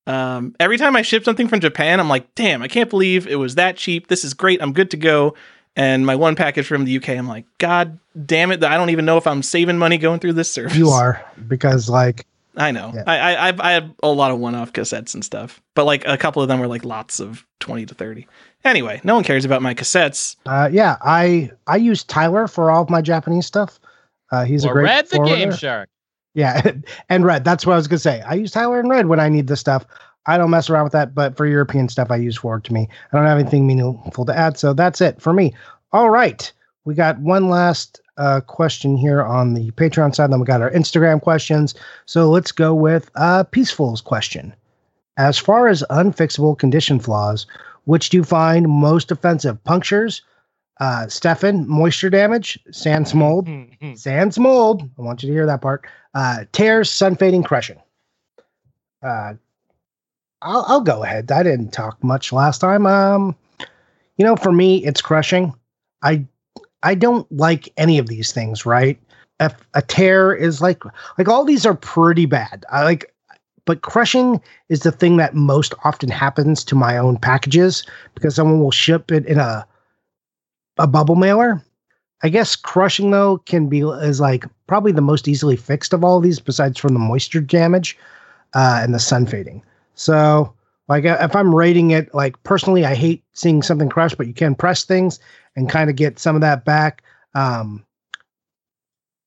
[0.06, 3.36] Um, every time I ship something from Japan, I'm like, damn, I can't believe it
[3.36, 4.06] was that cheap.
[4.06, 4.62] This is great.
[4.62, 5.34] I'm good to go.
[5.74, 8.62] And my one package from the UK, I'm like, God damn it!
[8.62, 10.76] I don't even know if I'm saving money going through this service.
[10.76, 12.26] You are because like
[12.56, 12.92] I know.
[12.94, 13.02] Yeah.
[13.06, 16.16] I, I I've I have a lot of one-off cassettes and stuff, but like a
[16.16, 18.26] couple of them were like lots of twenty to thirty.
[18.64, 20.36] Anyway, no one cares about my cassettes.
[20.46, 23.78] uh, yeah, I I use Tyler for all of my Japanese stuff.
[24.32, 25.52] Uh, he's Or a great Red the Game.
[25.52, 25.88] Shark.
[26.34, 26.72] Yeah,
[27.08, 27.44] and Red.
[27.44, 28.22] That's what I was gonna say.
[28.22, 29.84] I use Tyler and Red when I need this stuff.
[30.26, 32.88] I don't mess around with that, but for European stuff, I use Forward2Me.
[33.12, 35.54] I don't have anything meaningful to add, so that's it for me.
[35.92, 36.52] All right,
[36.84, 40.30] we got one last uh, question here on the Patreon side.
[40.30, 41.74] Then we got our Instagram questions.
[42.06, 44.54] So let's go with uh, Peaceful's question.
[45.16, 47.46] As far as unfixable condition flaws,
[47.84, 49.62] which do you find most offensive?
[49.64, 50.22] Punctures,
[50.80, 53.48] uh, Stefan, moisture damage, sans mold,
[53.94, 54.82] Sans mold.
[54.98, 55.86] I want you to hear that part.
[56.14, 57.80] Uh, tears, sun fading, crushing.
[59.02, 59.34] Uh,
[60.42, 61.30] I'll, I'll go ahead.
[61.30, 62.86] I didn't talk much last time.
[62.86, 63.34] Um,
[64.18, 65.54] you know, for me, it's crushing.
[66.02, 66.26] I
[66.86, 68.64] I don't like any of these things.
[68.66, 68.98] Right?
[69.40, 70.82] If a tear is like
[71.18, 72.64] like all these are pretty bad.
[72.72, 73.12] I like,
[73.64, 77.84] but crushing is the thing that most often happens to my own packages
[78.14, 79.66] because someone will ship it in a
[80.78, 81.62] a bubble mailer
[82.22, 86.16] I guess crushing though can be is like probably the most easily fixed of all
[86.16, 87.96] of these, besides from the moisture damage
[88.54, 89.62] uh, and the sun fading.
[89.94, 90.52] So,
[90.88, 94.34] like uh, if I'm rating it, like personally, I hate seeing something crushed, but you
[94.34, 95.18] can press things
[95.56, 97.02] and kind of get some of that back.
[97.34, 97.84] Um,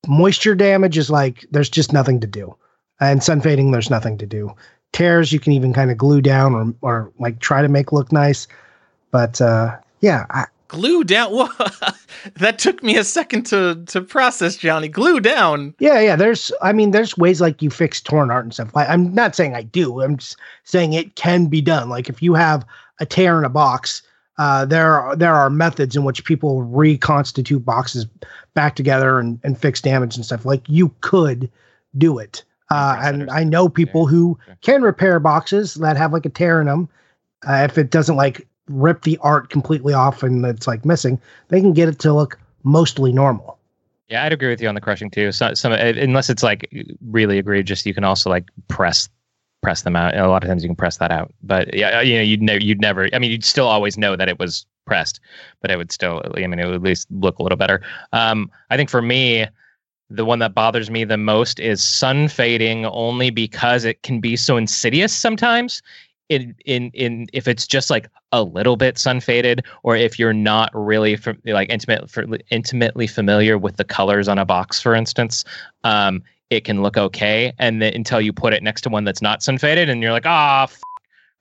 [0.08, 2.56] moisture damage is like there's just nothing to do,
[3.00, 4.54] and sun fading there's nothing to do.
[4.94, 8.12] Tears you can even kind of glue down or or like try to make look
[8.12, 8.48] nice,
[9.12, 11.32] but uh, yeah, I, Glue down.
[11.34, 11.48] Whoa.
[12.38, 14.88] that took me a second to to process, Johnny.
[14.88, 15.74] Glue down.
[15.80, 16.16] Yeah, yeah.
[16.16, 18.74] There's, I mean, there's ways like you fix torn art and stuff.
[18.74, 20.02] Like, I'm not saying I do.
[20.02, 21.90] I'm just saying it can be done.
[21.90, 22.66] Like, if you have
[23.00, 24.02] a tear in a box,
[24.38, 28.06] uh, there are there are methods in which people reconstitute boxes
[28.54, 30.46] back together and, and fix damage and stuff.
[30.46, 31.50] Like, you could
[31.98, 32.44] do it.
[32.72, 34.58] Uh, Press and I know people who Sure.
[34.62, 36.88] can repair boxes that have like a tear in them.
[37.48, 41.20] Uh, if it doesn't like rip the art completely off and it's like missing,
[41.50, 43.58] they can get it to look mostly normal.
[44.08, 45.32] Yeah, I'd agree with you on the crushing too.
[45.32, 46.70] So, some unless it's like
[47.10, 49.10] really egregious, you can also like press
[49.62, 50.14] press them out.
[50.14, 51.34] And a lot of times you can press that out.
[51.44, 53.10] But yeah, you know, you'd never, you'd never.
[53.14, 55.20] I mean, you'd still always know that it was pressed,
[55.62, 56.24] but it would still.
[56.36, 57.82] I mean, it would at least look a little better.
[58.14, 59.46] Um, I think for me,
[60.10, 64.36] the one that bothers me the most is sun fading, only because it can be
[64.36, 65.82] so insidious sometimes.
[66.30, 70.34] In in in if it's just like a little bit sun faded, or if you're
[70.34, 74.96] not really from, like intimate for, intimately familiar with the colors on a box, for
[74.96, 75.44] instance,
[75.84, 79.22] um, it can look okay, and then until you put it next to one that's
[79.22, 80.76] not sun faded, and you're like, ah, oh,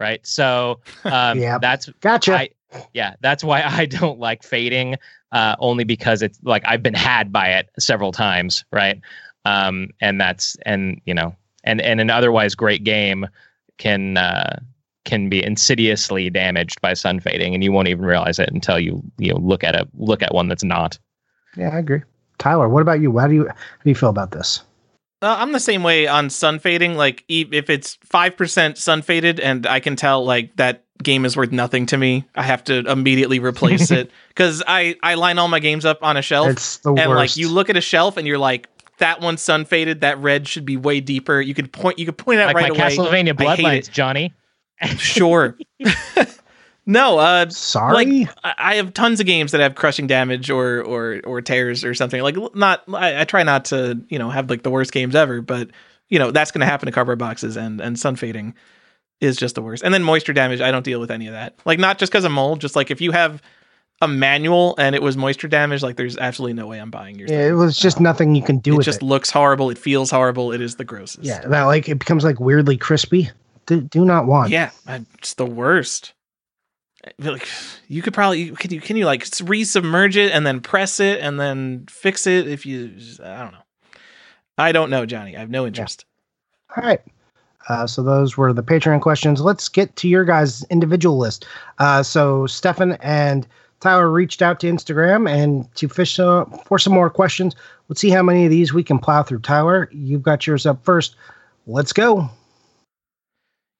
[0.01, 0.27] right.
[0.27, 1.59] So um, Yeah.
[1.59, 2.35] that's Gotcha.
[2.35, 2.51] I,
[2.95, 4.97] yeah, that's why I don't like fading.
[5.31, 8.99] Uh, only because it's like I've been had by it several times, right?
[9.45, 13.27] Um, and that's and you know, and and an otherwise great game
[13.77, 14.59] can uh,
[15.09, 19.03] can be insidiously damaged by sun fading, and you won't even realize it until you
[19.19, 20.97] you know look at a look at one that's not.
[21.57, 22.03] yeah, I agree.
[22.39, 23.19] Tyler, what about you?
[23.19, 23.55] How do you how
[23.85, 24.63] do you feel about this?
[25.21, 26.95] Uh, I'm the same way on sun fading.
[26.95, 31.25] Like e- if it's five percent sun faded, and I can tell like that game
[31.25, 35.39] is worth nothing to me, I have to immediately replace it because I I line
[35.39, 37.17] all my games up on a shelf, It's the and worst.
[37.19, 38.69] like you look at a shelf and you're like,
[38.99, 40.03] that one sun faded.
[40.03, 41.41] That red should be way deeper.
[41.41, 42.97] You could point you could point out Like right my away.
[42.97, 43.91] Castlevania Bloodlines.
[43.91, 44.33] Johnny.
[44.99, 45.57] Sure.
[46.87, 48.29] no, uh, Sorry.
[48.45, 51.95] I I have tons of games that have crushing damage or or or tears or
[51.95, 52.23] something.
[52.23, 55.43] Like not, I, I try not to you know have like the worst games ever,
[55.43, 55.71] but
[56.09, 58.55] you know that's going to happen to cardboard boxes and and sun fading
[59.21, 59.83] is just the worst.
[59.83, 61.59] And then moisture damage, I don't deal with any of that.
[61.65, 63.43] Like not just because of mold, just like if you have
[64.01, 67.29] a manual and it was moisture damage, like there's absolutely no way I'm buying your.
[67.29, 67.49] yeah, thing.
[67.49, 69.05] it was just nothing you can do it just it.
[69.05, 69.71] looks horrible.
[69.71, 70.53] It feels horrible.
[70.53, 71.25] It is the grossest.
[71.25, 73.31] Yeah, that like it becomes like weirdly crispy.
[73.69, 74.49] Do, do not want.
[74.51, 76.15] Yeah, it's the worst.
[77.19, 77.47] Like
[77.87, 81.39] you could probably can you can you like resubmerge it and then press it and
[81.39, 83.63] then fix it if you I don't know.
[84.57, 85.37] I don't know, Johnny.
[85.37, 86.07] I have no interest.
[86.77, 87.01] All right.
[87.69, 89.43] Uh, so those were the Patreon questions.
[89.43, 91.47] Let's get to your guys' individual list.
[91.79, 93.47] Uh, so Stefan and
[93.81, 97.55] Tyler reached out to Instagram and to fish uh, for some more questions.
[97.89, 99.41] Let's see how many of these we can plow through.
[99.41, 101.17] Tyler, you've got yours up first.
[101.67, 102.31] Let's go.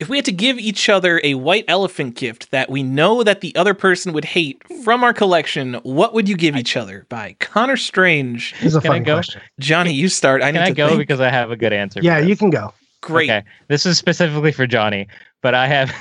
[0.01, 3.41] If we had to give each other a white elephant gift that we know that
[3.41, 7.05] the other person would hate from our collection, what would you give each other?
[7.09, 8.53] By Connor Strange.
[8.61, 9.17] This is a Can I go?
[9.17, 9.43] question.
[9.59, 10.41] Johnny, you start.
[10.41, 11.01] I Can need I to go think.
[11.01, 11.99] because I have a good answer?
[12.01, 12.73] Yeah, you can go.
[13.01, 13.29] Great.
[13.29, 15.09] Okay, this is specifically for Johnny,
[15.43, 15.93] but I have.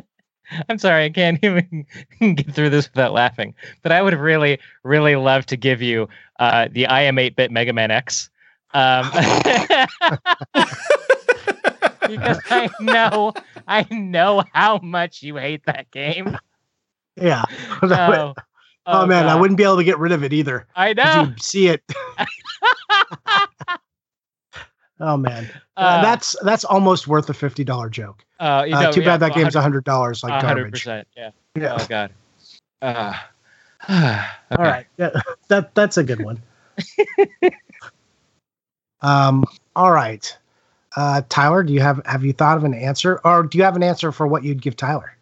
[0.68, 1.86] I'm sorry, I can't even
[2.34, 3.54] get through this without laughing.
[3.82, 6.08] But I would really, really love to give you
[6.40, 8.30] uh, the I am 8-bit Mega Man X.
[8.74, 9.08] Um,
[12.16, 13.32] because I know,
[13.66, 16.36] I know how much you hate that game.
[17.16, 17.44] Yeah.
[18.84, 20.66] Oh, oh, man, I wouldn't be able to get rid of it either.
[20.74, 21.32] I know.
[21.38, 21.80] See it.
[24.98, 28.24] oh man, Uh, Uh, that's that's almost worth a fifty dollar joke.
[28.40, 30.72] uh, you Uh, know, too yeah, bad that game's a 100%, hundred dollars like hundred
[30.72, 31.06] garbage.
[31.16, 31.30] Yeah.
[31.54, 31.76] Yeah.
[31.78, 32.10] Oh God.
[32.82, 33.14] Uh,
[34.58, 34.86] All right.
[34.96, 35.10] Yeah,
[35.46, 36.42] that that's a good one.
[39.00, 39.44] um.
[39.76, 40.36] All right.
[40.94, 43.76] Uh, Tyler, do you have have you thought of an answer, or do you have
[43.76, 45.16] an answer for what you'd give Tyler?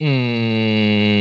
[0.00, 1.20] Mm,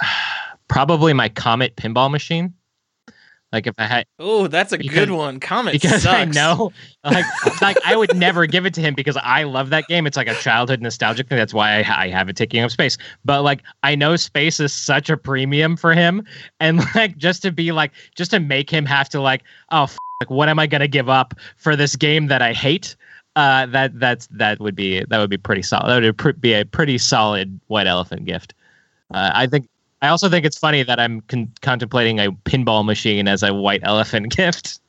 [0.68, 2.54] probably my Comet pinball machine.
[3.54, 5.38] Like if I had, Oh, that's a Because- good one.
[5.40, 6.06] Comet because sucks.
[6.06, 6.72] I know,
[7.04, 7.24] like,
[7.62, 10.06] like I would never give it to him because I love that game.
[10.06, 11.38] It's like a childhood nostalgic thing.
[11.38, 12.98] That's why I, I have it taking up space.
[13.24, 16.24] But like, I know space is such a premium for him,
[16.58, 19.96] and like, just to be like, just to make him have to like, oh, f-
[20.20, 22.96] like, what am I gonna give up for this game that I hate?
[23.36, 25.88] Uh, that that's that would be that would be pretty solid.
[25.90, 28.52] That would pr- be a pretty solid white elephant gift.
[29.12, 29.68] Uh, I think.
[30.04, 33.80] I also think it's funny that I'm con- contemplating a pinball machine as a white
[33.84, 34.80] elephant gift.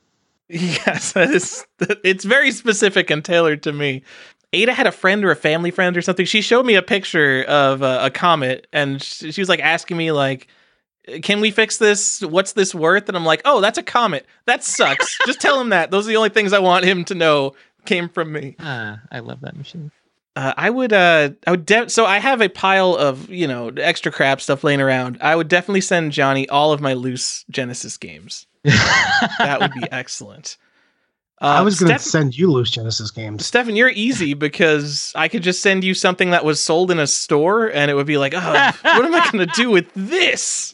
[0.49, 1.65] Yes, that is.
[2.03, 4.03] It's very specific and tailored to me.
[4.51, 6.25] Ada had a friend or a family friend or something.
[6.25, 9.95] She showed me a picture of a, a comet, and she, she was like asking
[9.95, 10.47] me like,
[11.23, 12.21] "Can we fix this?
[12.21, 14.25] What's this worth?" And I'm like, "Oh, that's a comet.
[14.45, 15.17] That sucks.
[15.25, 15.91] Just tell him that.
[15.91, 17.55] Those are the only things I want him to know
[17.85, 19.91] came from me." Ah, I love that machine.
[20.35, 21.65] Uh, I would, uh, I would.
[21.65, 25.17] De- so I have a pile of you know extra crap stuff laying around.
[25.21, 28.45] I would definitely send Johnny all of my loose Genesis games.
[28.65, 30.57] That would be excellent.
[31.41, 33.45] Uh, I was going to Steph- send you loose Genesis games.
[33.45, 37.07] Stefan, you're easy because I could just send you something that was sold in a
[37.07, 40.73] store and it would be like, oh, what am I going to do with this?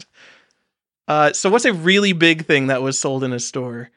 [1.08, 3.90] Uh, so, what's a really big thing that was sold in a store?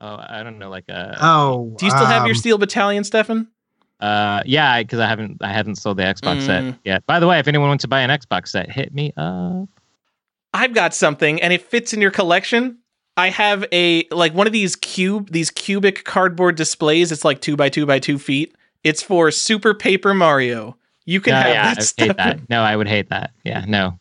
[0.00, 1.18] Oh, I don't know, like a.
[1.20, 3.48] Oh, Do you still have your um, Steel Battalion, Stefan?
[4.00, 6.46] Uh, yeah, because I haven't, I haven't sold the Xbox Mm.
[6.46, 7.06] set yet.
[7.06, 9.68] By the way, if anyone wants to buy an Xbox set, hit me up.
[10.54, 12.78] I've got something and it fits in your collection.
[13.16, 17.12] I have a like one of these cube these cubic cardboard displays.
[17.12, 18.54] It's like two by two by two feet.
[18.82, 20.76] It's for Super Paper Mario.
[21.04, 22.48] You can No, have yeah, I that hate that.
[22.48, 23.32] No, I would hate that.
[23.44, 23.98] Yeah, no.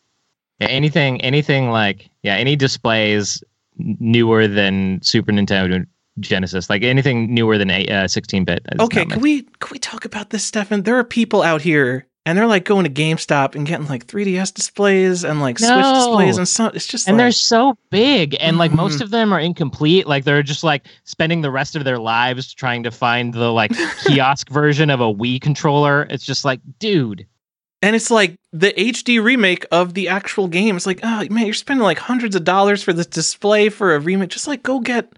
[0.60, 3.44] Yeah, anything, anything like, yeah, any displays
[3.78, 5.86] newer than Super Nintendo
[6.20, 6.70] Genesis.
[6.70, 7.74] Like anything newer than uh,
[8.08, 8.66] 16-bit.
[8.74, 10.84] is Okay, my can we can we talk about this, Stefan?
[10.84, 14.54] There are people out here and they're like going to GameStop and getting like 3DS
[14.54, 16.72] displays and like Switch displays and some.
[16.76, 19.02] It's just and like, they're so big and like most Mhm.
[19.02, 22.84] of them are incomplete like they're just like spending the rest of their lives trying
[22.84, 23.72] to find the like
[24.06, 27.26] kiosk version of a wii controller it's just like dude
[27.82, 30.76] and it's like the HD remake of the actual game.
[30.76, 34.00] It's like, oh man, you're spending like hundreds of dollars for this display for a
[34.02, 34.32] remake.
[34.32, 35.18] Just like go get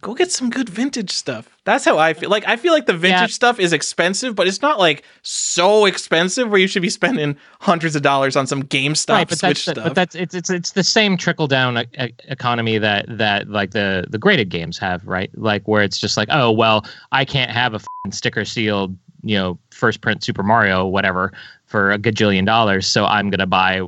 [0.00, 1.48] go get some good vintage stuff.
[1.64, 2.30] That's how I feel.
[2.30, 3.34] Like I feel like the vintage Yeah.
[3.34, 7.94] stuff is expensive, but it's not like so expensive where you should be spending hundreds
[7.96, 9.84] of dollars on some GameStop right but Switch that's the, stuff.
[9.84, 14.06] but that's it's it's it's the same trickle down e- economy that that like the
[14.08, 17.74] the graded games have right like where it's just like oh well i can't have
[17.74, 21.32] a fing sticker sealed you know first print super mario whatever
[21.66, 23.82] for a gajillion dollars so i'm gonna buy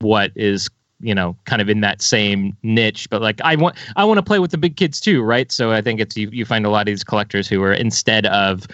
[0.00, 0.68] what is
[1.00, 4.22] you know kind of in that same niche but like i want i want to
[4.22, 5.50] play with the big kids too right?
[5.50, 8.26] So i think it's you, you find a lot of these collectors who are instead
[8.26, 8.66] of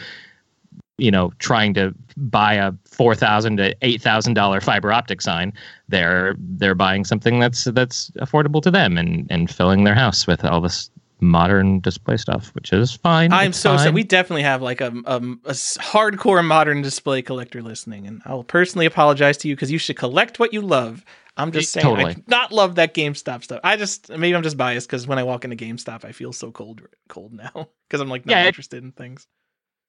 [0.98, 5.52] you know trying to buy a four thousand to eight thousand dollar fiber optic sign
[5.88, 10.44] they're they're buying something that's that's affordable to them and and filling their house with
[10.44, 10.90] all this
[11.22, 13.94] modern display stuff which is fine I'm so sad.
[13.94, 15.20] We definitely have like a, a
[15.50, 19.96] s- hardcore modern display collector listening, and I'll personally apologize to you because you should
[19.96, 21.04] collect what you love.
[21.36, 22.14] I'm just saying, I totally.
[22.14, 23.60] do not love that GameStop stuff.
[23.64, 26.50] I just maybe I'm just biased because when I walk into GameStop, I feel so
[26.50, 27.50] cold, cold now
[27.88, 29.26] because I'm like not Yeah, it- interested in things.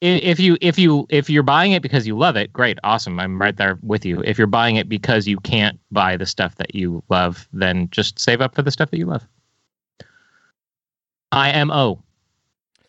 [0.02, 3.40] If you if you if you're buying it because you love it great awesome i'm
[3.40, 6.74] right there with you if you're buying it because you can't buy the stuff that
[6.74, 9.28] you love then just save up for the stuff that you love
[11.34, 12.02] imo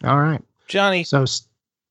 [0.04, 0.40] All right.
[0.68, 1.24] Johnny, So,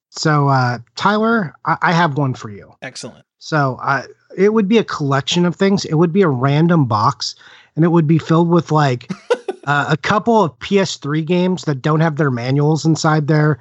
[0.10, 2.74] so uh, Tyler, I, I have one for you.
[2.82, 3.26] excellent.
[3.40, 4.04] So uh,
[4.38, 5.86] it would be a collection of things.
[5.86, 7.36] It would be a random box,
[7.76, 9.10] and it would be filled with like
[9.66, 13.60] uh, a couple of PS3 games that don't have their manuals inside there,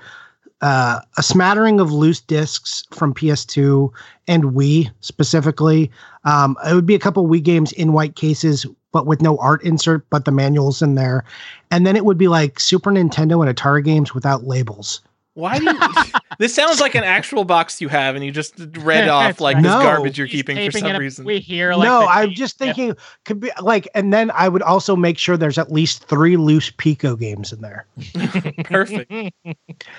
[0.60, 3.90] uh, a smattering of loose discs from PS2
[4.26, 5.90] and Wii specifically.
[6.24, 9.62] Um, it would be a couple Wii games in white cases, but with no art
[9.62, 11.24] insert, but the manuals in there.
[11.70, 15.00] And then it would be like Super Nintendo and Atari games without labels.
[15.34, 15.78] Why do you?
[16.40, 19.64] this sounds like an actual box you have, and you just read off like this
[19.64, 19.80] No.
[19.80, 21.24] garbage you're He's keeping for some reason.
[21.24, 24.96] we hear like no, I'm just thinking could be like, and then I would also
[24.96, 27.86] make sure there's at least three loose Pico games in there
[28.64, 29.10] Perfect.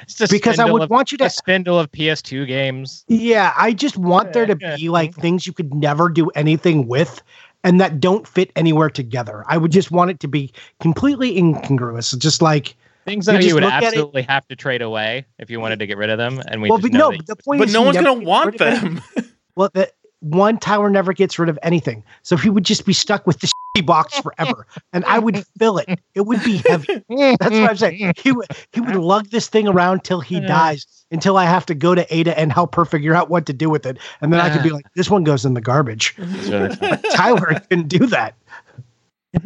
[0.02, 1.30] It's because I would of, want you a to.
[1.30, 3.06] spindle of PS2 games.
[3.08, 7.24] Yeah, I just want there to be like things you could never do anything with,
[7.64, 9.44] and that don't fit anywhere together.
[9.48, 12.76] I would just want it to be completely incongruous, just like.
[13.06, 15.60] Things that you, just would look at it- absolutely have to trade away if you
[15.60, 16.40] wanted to get rid of them.
[16.48, 18.62] And we well, but no, that- the point but is, no one's gonna want rid
[18.62, 18.82] of it.
[18.82, 19.02] them.
[19.56, 23.28] Well, that one Tyler never gets rid of anything, so he would just be stuck
[23.28, 26.02] with the shitty box forever, and I would fill it.
[26.14, 27.02] It would be heavy.
[27.08, 28.14] That's what I'm saying.
[28.18, 31.76] He would he would lug this thing around till he dies, until I have to
[31.76, 34.42] go to Ada and help her figure out what to do with it, and then
[34.42, 37.00] I could be like, "This one goes in the garbage." It's really fun.
[37.02, 38.36] But Tyler can do that.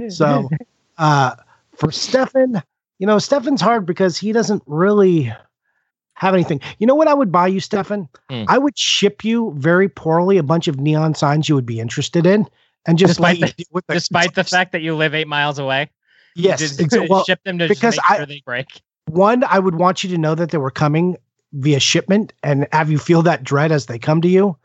[0.10, 0.50] So,
[0.98, 1.36] uh,
[1.76, 2.64] for Stefan,
[2.98, 5.32] you know, Stefan's hard because he doesn't really
[6.14, 6.62] have anything.
[6.80, 8.08] You know what I would buy you, Stefan?
[8.30, 8.44] Hmm.
[8.48, 12.26] I would ship you very poorly a bunch of neon signs you would be interested
[12.26, 12.48] in,
[12.86, 15.90] and just Despite let with the Despite the fact that you live eight miles away,
[16.36, 18.82] yes, just well, ship them to because just make I- sure they break.
[19.08, 21.18] one, I would want you to know that they were coming
[21.54, 24.58] via shipment and have you feel that dread as they come to you,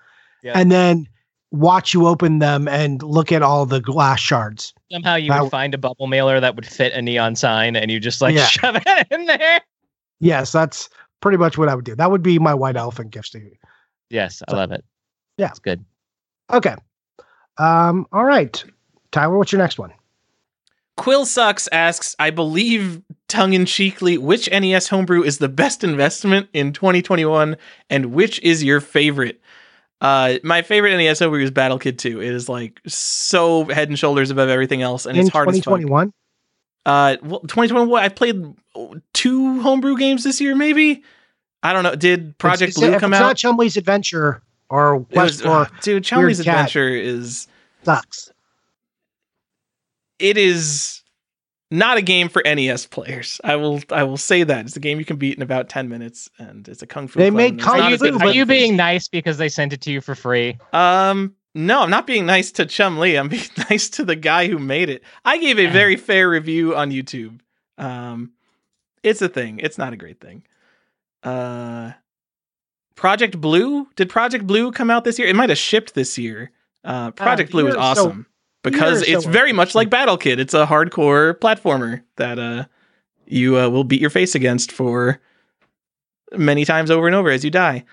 [0.42, 0.52] Yeah.
[0.58, 1.08] and then
[1.52, 4.72] watch you open them and look at all the glass shards.
[4.92, 7.90] Somehow you that- would find a bubble mailer that would fit a neon sign, and
[7.90, 8.46] you just like Yeah.
[8.46, 9.60] shove it in there.
[10.20, 10.88] Yes, that's
[11.20, 11.94] pretty much what I would do.
[11.94, 13.52] That would be my white elephant gifts to you.
[14.10, 14.84] Yes, I love it.
[15.38, 15.48] Yeah.
[15.48, 15.84] it's good.
[16.52, 16.74] Okay.
[17.58, 18.62] Um, all right.
[19.12, 19.92] Tyler, what's your next one?
[20.96, 26.48] Quill Sucks asks, I believe tongue in cheekly, which NES homebrew is the best investment
[26.52, 27.56] in 2021
[27.88, 29.40] and which is your favorite?
[30.02, 32.20] Uh, my favorite NES homebrew is Battle Kid 2.
[32.22, 35.56] It is like so head and shoulders above everything else, and In it's hard as
[35.56, 35.64] fuck.
[35.80, 36.12] 2021?
[36.86, 38.02] Uh, well, 2021.
[38.02, 38.42] I played
[39.12, 41.02] two homebrew games this year, maybe.
[41.62, 41.94] I don't know.
[41.94, 43.26] Did Project It's- Blue come it's out?
[43.26, 46.54] not Chumley's Adventure or It Quest was- uh, for dude, Chumley's Cat.
[46.54, 47.46] Adventure is
[47.82, 48.32] sucks.
[50.18, 51.02] it is
[51.70, 53.40] not a game for NES players.
[53.44, 55.88] I will I will say that it's a game you can beat in about ten
[55.88, 57.18] minutes, and it's a kung fu.
[57.18, 59.38] They made Kung not Are you, as good as Fu, are you being nice because
[59.38, 60.58] they sent it to you for free?
[60.72, 63.16] Um, no, I'm not being nice to Chumley.
[63.16, 65.02] I'm being nice to the guy who made it.
[65.24, 67.40] I gave a very fair review on YouTube.
[67.78, 68.32] Um,
[69.02, 69.60] it's a thing.
[69.60, 70.42] It's not a great thing.
[71.22, 71.92] Uh,
[73.00, 73.88] Project Blue.
[73.96, 75.26] Did Project Blue come out this year?
[75.26, 76.50] It might have shipped this year.
[76.84, 78.26] Uh, Project Blue is year or so- awesome
[78.62, 80.38] because it's so very much like Battle Kid.
[80.38, 82.66] It's a hardcore platformer that uh
[83.26, 85.18] you uh, will beat your face against for
[86.36, 87.84] many times over and over as you die.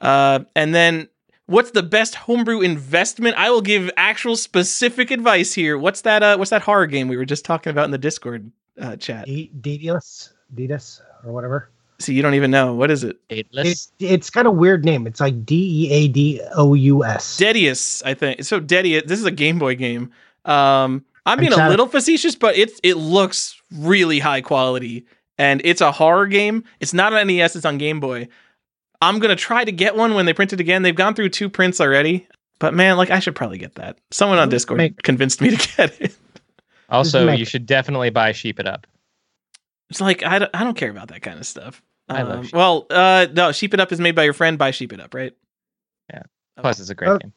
[0.00, 1.08] Uh, and then,
[1.46, 3.36] what's the best homebrew investment?
[3.36, 5.78] I will give actual specific advice here.
[5.78, 6.24] What's that?
[6.24, 8.50] Uh, what's that horror game we were just talking about in the Discord
[8.80, 9.26] uh, chat?
[9.26, 11.70] D- Dedalus, Dedus, or whatever.
[12.02, 13.16] See, you don't even know what is it?
[13.28, 13.66] Dateless.
[13.68, 15.06] It's it's got a weird name.
[15.06, 17.36] It's like D E A D O U S.
[17.38, 18.44] Deadeus, I think.
[18.44, 20.10] So Deadeus, this is a Game Boy game.
[20.44, 25.06] Um, I'm being a trying to- little facetious, but it's it looks really high quality,
[25.38, 26.64] and it's a horror game.
[26.80, 28.28] It's not on NES; it's on Game Boy.
[29.00, 30.82] I'm gonna try to get one when they print it again.
[30.82, 32.26] They've gone through two prints already,
[32.58, 33.98] but man, like I should probably get that.
[34.10, 36.16] Someone on Discord Make- convinced me to get it.
[36.88, 38.86] Also, make- you should definitely buy Sheep It Up.
[39.90, 41.82] It's like I don't, I don't care about that kind of stuff.
[42.16, 44.58] I love Um, Sheep well, uh, no, Sheep It Up is made by your friend.
[44.58, 45.32] Buy Sheep It Up, right?
[46.12, 46.22] Yeah.
[46.58, 47.18] Plus, it's a great Oh.
[47.18, 47.32] game.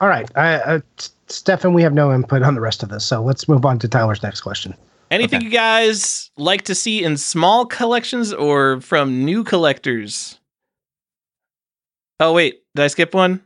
[0.00, 0.80] All right, I, uh,
[1.28, 3.88] Stefan, we have no input on the rest of this, so let's move on to
[3.88, 4.74] Tyler's next question.
[5.12, 5.44] Anything Okay.
[5.46, 10.40] you guys like to see in small collections or from new collectors?
[12.18, 13.42] Oh wait, did I skip one?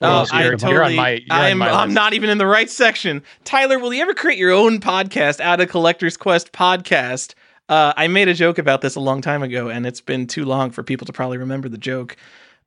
[0.00, 0.90] Well, oh, I you're- you're totally.
[0.90, 3.22] on my- you're on I'm my I'm not even in the right section.
[3.44, 7.34] Tyler, will you ever create your own podcast out of Collector's Quest podcast?
[7.68, 10.44] Uh, I made a joke about this a long time ago, and it's been too
[10.44, 12.16] long for people to probably remember the joke.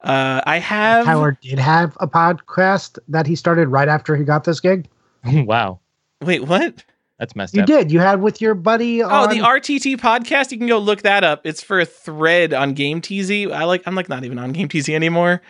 [0.02, 1.06] Uh, I have.
[1.06, 4.88] Tyler did have a podcast that he started right after he got this gig.
[5.26, 5.80] wow,
[6.22, 6.84] Wait, what?
[7.18, 7.68] that's messed You up.
[7.68, 7.92] did.
[7.92, 9.04] You had with your buddy.
[9.04, 10.52] Oh, on, the RTT podcast.
[10.52, 11.42] You can go look that up.
[11.46, 13.30] It's for a thread on Game TZ.
[13.32, 13.84] I like.
[13.86, 15.42] I'm like not even on Game TZ anymore.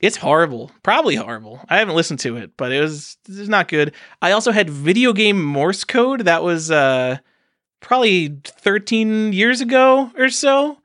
[0.00, 0.70] It's horrible.
[0.82, 1.60] Probably horrible.
[1.68, 3.92] I haven't listened to it, but it was it's not good.
[4.20, 6.20] I also had video game Morse code.
[6.26, 7.18] That was uh
[7.80, 10.78] probably 13 years ago or so.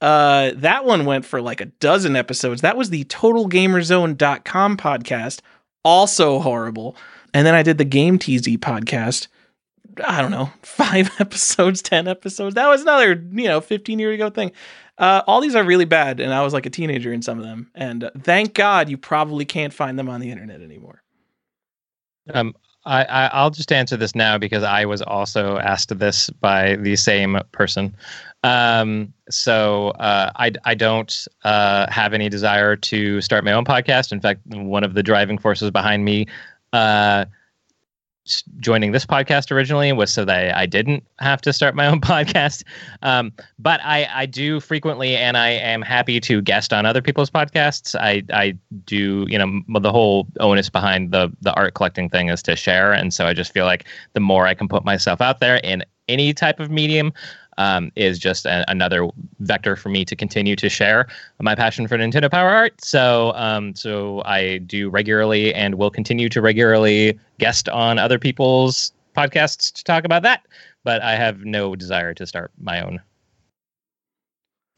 [0.00, 2.60] Uh, that one went for like a dozen episodes.
[2.60, 5.40] That was the TotalGamerZone.com podcast.
[5.84, 6.96] Also horrible.
[7.34, 9.28] And then I did the Game TZ podcast.
[10.04, 12.54] I don't know, five episodes, 10 episodes.
[12.54, 14.52] That was another, you know, 15 year ago thing.
[14.96, 17.44] Uh, all these are really bad, and I was like a teenager in some of
[17.44, 17.70] them.
[17.74, 21.02] And uh, thank God you probably can't find them on the internet anymore.
[22.32, 22.54] Um,
[22.88, 26.96] I, I I'll just answer this now because I was also asked this by the
[26.96, 27.94] same person.
[28.42, 34.10] Um, so uh, I I don't uh, have any desire to start my own podcast.
[34.10, 36.26] In fact, one of the driving forces behind me
[36.72, 37.26] uh,
[38.60, 42.64] joining this podcast originally was so that I didn't have to start my own podcast.
[43.02, 47.30] Um, but I, I do frequently, and I am happy to guest on other people's
[47.30, 47.94] podcasts.
[47.94, 52.42] I, I do, you know, the whole onus behind the the art collecting thing is
[52.44, 55.40] to share, and so I just feel like the more I can put myself out
[55.40, 57.12] there in any type of medium.
[57.58, 59.08] Um, is just a, another
[59.40, 61.08] vector for me to continue to share
[61.40, 62.80] my passion for Nintendo Power Art.
[62.80, 68.92] So, um, so I do regularly and will continue to regularly guest on other people's
[69.16, 70.46] podcasts to talk about that.
[70.84, 73.00] But I have no desire to start my own.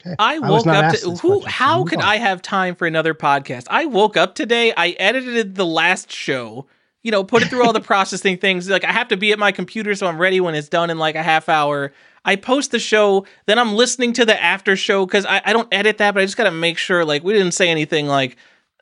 [0.01, 0.17] Okay.
[0.19, 1.45] I was woke not up to who?
[1.45, 2.05] How could on.
[2.05, 3.67] I have time for another podcast?
[3.69, 4.73] I woke up today.
[4.77, 6.67] I edited the last show.
[7.03, 8.69] You know, put it through all the processing things.
[8.69, 10.99] Like I have to be at my computer, so I'm ready when it's done in
[10.99, 11.93] like a half hour.
[12.25, 15.69] I post the show, then I'm listening to the after show because I, I don't
[15.73, 18.37] edit that, but I just got to make sure like we didn't say anything like,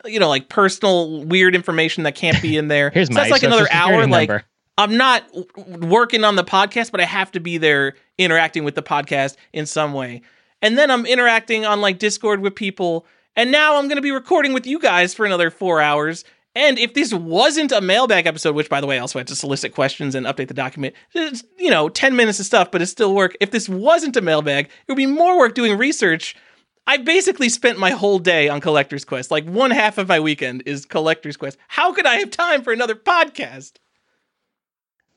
[0.04, 2.90] you know, like personal weird information that can't be in there.
[2.94, 4.06] Here's So my that's like another hour.
[4.06, 4.44] Like number.
[4.76, 5.24] I'm not
[5.66, 9.66] working on the podcast, but I have to be there interacting with the podcast in
[9.66, 10.22] some way.
[10.62, 13.06] And then I'm interacting on like Discord with people.
[13.34, 16.24] And now I'm going to be recording with you guys for another four hours.
[16.58, 19.36] And if this wasn't a mailbag episode, which by the way, I also had to
[19.36, 22.90] solicit questions and update the document, it's, you know, 10 minutes of stuff, but it's
[22.90, 23.36] still work.
[23.40, 26.34] If this wasn't a mailbag, it would be more work doing research.
[26.86, 29.30] I basically spent my whole day on Collector's Quest.
[29.30, 31.56] Like one half of my weekend is Collector's Quest.
[31.68, 33.74] How could I have time for another podcast?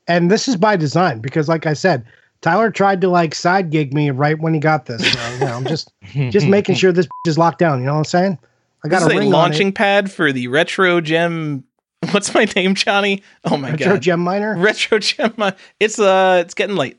[0.08, 2.04] and this is by design because, like I said,
[2.40, 5.12] Tyler tried to like side gig me right when he got this.
[5.12, 5.92] So, you know, I'm just
[6.30, 7.80] just making sure this is locked down.
[7.80, 8.38] You know what I'm saying?
[8.84, 11.64] I got this a is a ring launching on pad for the Retro Gem.
[12.10, 13.22] What's my name, Johnny?
[13.44, 13.72] Oh my it.
[13.72, 14.56] Retro god, Gem Miner.
[14.56, 15.34] Retro Gem.
[15.38, 16.98] uh, It's uh, it's getting late.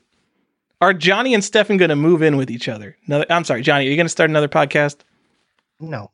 [0.80, 2.96] Are Johnny and Stefan going to move in with each other?
[3.06, 3.86] Another, I'm sorry, Johnny.
[3.86, 4.96] Are you going to start another podcast?
[5.80, 6.10] No,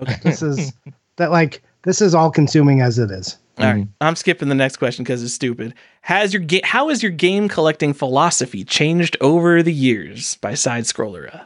[0.00, 0.16] Okay.
[0.22, 0.72] this is
[1.16, 3.38] that like this is all consuming as it is.
[3.58, 3.86] All right.
[4.00, 5.74] I'm skipping the next question because it's stupid.
[6.00, 10.36] Has your ga- how has your game collecting philosophy changed over the years?
[10.36, 11.44] By side scroller.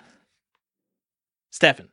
[1.51, 1.89] Stefan.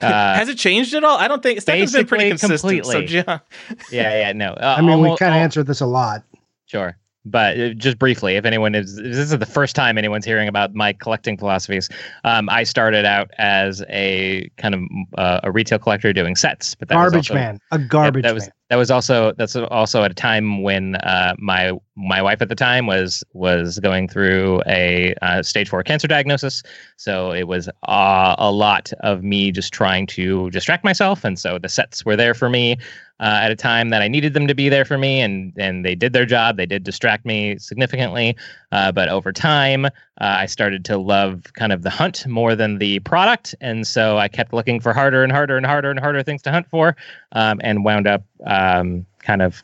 [0.00, 1.16] Uh, has it changed at all?
[1.16, 2.60] I don't think Stefan's been pretty consistent.
[2.60, 3.06] completely.
[3.06, 3.40] So John,
[3.90, 4.52] yeah, yeah, no.
[4.52, 6.22] Uh, I mean, we kind of answered this a lot.
[6.66, 6.96] Sure.
[7.28, 10.46] But uh, just briefly, if anyone is, if this is the first time anyone's hearing
[10.48, 11.88] about my collecting philosophies.
[12.22, 14.80] Um, I started out as a kind of
[15.18, 18.32] uh, a retail collector doing sets, but that was Garbage also- man, a garbage that
[18.34, 18.52] was man.
[18.68, 22.54] That was also that's also at a time when uh, my my wife at the
[22.54, 26.62] time was was going through a uh, stage four cancer diagnosis.
[26.96, 31.58] So it was uh, a lot of me just trying to distract myself, and so
[31.58, 32.76] the sets were there for me
[33.20, 35.84] uh, at a time that I needed them to be there for me, and and
[35.84, 36.56] they did their job.
[36.56, 38.36] They did distract me significantly,
[38.72, 39.90] uh, but over time, uh,
[40.20, 44.28] I started to love kind of the hunt more than the product, and so I
[44.28, 46.96] kept looking for harder and harder and harder and harder things to hunt for,
[47.32, 49.62] um, and wound up um, kind of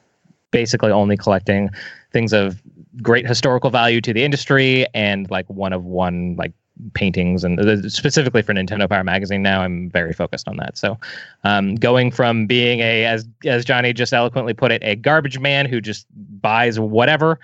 [0.50, 1.70] basically only collecting
[2.12, 2.62] things of
[3.00, 6.52] great historical value to the industry and like one of one like
[6.94, 10.76] paintings and specifically for Nintendo Power Magazine now I'm very focused on that.
[10.76, 10.98] So
[11.44, 15.66] um, going from being a as as Johnny just eloquently put it a garbage man
[15.66, 16.06] who just
[16.40, 17.38] buys whatever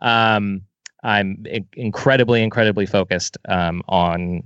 [0.00, 0.62] um,
[1.02, 1.44] I'm
[1.74, 4.42] incredibly incredibly focused um, on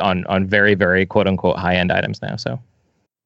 [0.00, 2.36] on on very very quote unquote high end items now.
[2.36, 2.60] So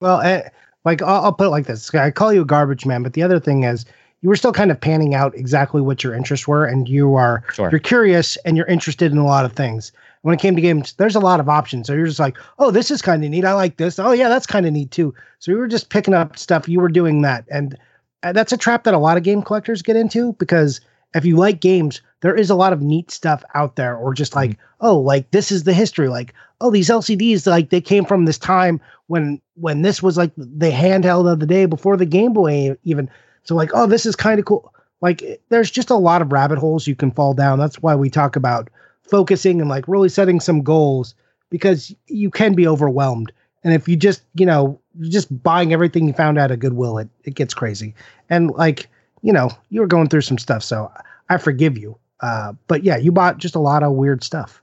[0.01, 0.49] well, uh,
[0.85, 3.23] like I'll, I'll put it like this: I call you a garbage man, but the
[3.23, 3.85] other thing is
[4.23, 7.43] you were still kind of panning out exactly what your interests were, and you are
[7.53, 7.71] sure.
[7.71, 9.93] you're curious and you're interested in a lot of things
[10.25, 11.87] when it came to games, there's a lot of options.
[11.87, 13.45] So you're just like, oh, this is kind of neat.
[13.45, 13.99] I like this.
[13.99, 15.15] Oh, yeah, that's kind of neat too.
[15.39, 16.67] So you were just picking up stuff.
[16.67, 17.45] You were doing that.
[17.51, 17.77] And
[18.23, 20.81] uh, that's a trap that a lot of game collectors get into because
[21.15, 23.95] if you like games, there is a lot of neat stuff out there.
[23.95, 24.87] Or just like, mm-hmm.
[24.87, 26.09] oh, like this is the history.
[26.09, 26.33] Like,
[26.63, 30.71] oh, these LCDs, like they came from this time when when this was like the
[30.71, 33.11] handheld of the day before the Game Boy even.
[33.43, 34.73] So like, oh, this is kind of cool.
[35.03, 37.59] Like, there's just a lot of rabbit holes you can fall down.
[37.59, 38.71] That's why we talk about
[39.03, 41.15] focusing and like really setting some goals
[41.51, 43.33] because you can be overwhelmed.
[43.65, 47.09] And if you just, you know, just buying everything you found out at Goodwill, it,
[47.25, 47.95] it gets crazy.
[48.31, 48.89] And like,
[49.21, 50.91] you know, you were going through some stuff, so
[51.29, 51.99] I forgive you.
[52.21, 54.63] Uh, but yeah, you bought just a lot of weird stuff.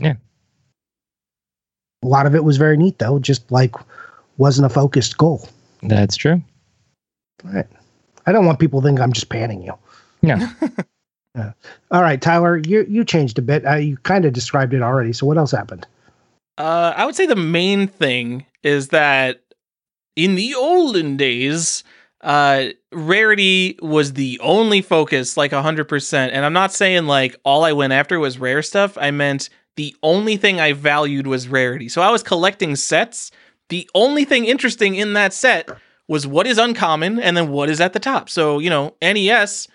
[0.00, 0.14] Yeah.
[2.02, 3.74] A lot of it was very neat though, just like
[4.36, 5.48] wasn't a focused goal.
[5.82, 6.42] That's true.
[7.44, 7.66] Right.
[8.26, 9.74] I don't want people to think I'm just panning you.
[10.22, 10.48] No.
[11.38, 11.52] Yeah.
[11.92, 13.64] All right, Tyler, you you changed a bit.
[13.64, 15.12] Uh, you kind of described it already.
[15.12, 15.86] So what else happened?
[16.56, 19.40] Uh, I would say the main thing is that
[20.16, 21.84] in the olden days,
[22.20, 26.32] uh, rarity was the only focus, like hundred percent.
[26.32, 28.98] And I'm not saying like all I went after was rare stuff.
[28.98, 31.88] I meant the only thing I valued was rarity.
[31.88, 33.30] So I was collecting sets.
[33.68, 35.68] The only thing interesting in that set
[36.08, 38.28] was what is uncommon and then what is at the top.
[38.30, 39.68] So you know, NES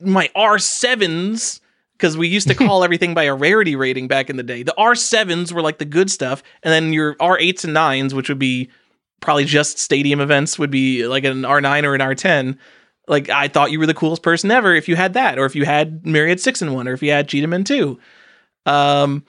[0.00, 1.60] my R7s
[1.92, 4.62] because we used to call everything by a rarity rating back in the day.
[4.62, 8.38] The R7s were like the good stuff, and then your R8s and 9s, which would
[8.38, 8.70] be
[9.20, 12.58] probably just stadium events, would be like an R9 or an R10.
[13.06, 15.56] Like I thought you were the coolest person ever if you had that, or if
[15.56, 17.98] you had Myriad 6 and 1, or if you had Cheetah Man 2.
[18.66, 19.24] Um,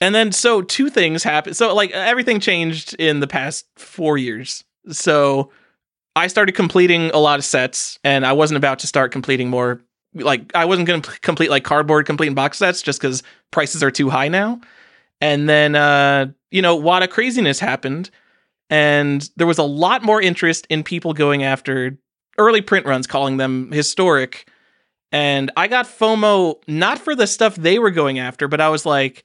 [0.00, 1.56] and then so two things happened.
[1.56, 4.64] So like everything changed in the past four years.
[4.90, 5.50] So
[6.14, 9.80] I started completing a lot of sets, and I wasn't about to start completing more.
[10.14, 13.90] Like I wasn't going to complete like cardboard completing box sets just because prices are
[13.90, 14.60] too high now.
[15.20, 18.10] And then uh, you know, Wata craziness happened,
[18.70, 21.98] and there was a lot more interest in people going after
[22.38, 24.48] early print runs, calling them historic.
[25.12, 28.84] And I got FOMO not for the stuff they were going after, but I was
[28.84, 29.24] like,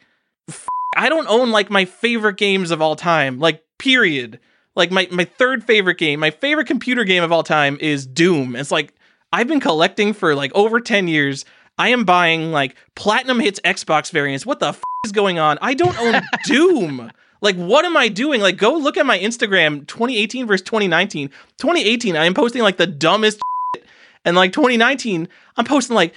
[0.95, 4.39] I don't own like my favorite games of all time, like period.
[4.75, 8.55] Like my my third favorite game, my favorite computer game of all time is Doom.
[8.55, 8.93] It's like
[9.33, 11.45] I've been collecting for like over 10 years.
[11.77, 14.45] I am buying like platinum hits Xbox variants.
[14.45, 15.57] What the f- is going on?
[15.61, 17.11] I don't own Doom.
[17.41, 18.39] Like, what am I doing?
[18.39, 21.29] Like, go look at my Instagram 2018 versus 2019.
[21.57, 23.41] 2018, I am posting like the dumbest
[23.75, 23.85] shit.
[24.23, 25.27] And like 2019,
[25.57, 26.13] I'm posting like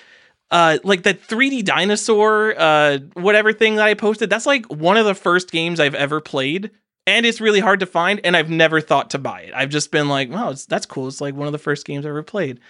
[0.51, 4.29] uh like that 3D dinosaur uh whatever thing that I posted.
[4.29, 6.71] That's like one of the first games I've ever played
[7.07, 9.91] and it's really hard to find and i've never thought to buy it i've just
[9.91, 12.61] been like wow that's cool it's like one of the first games i ever played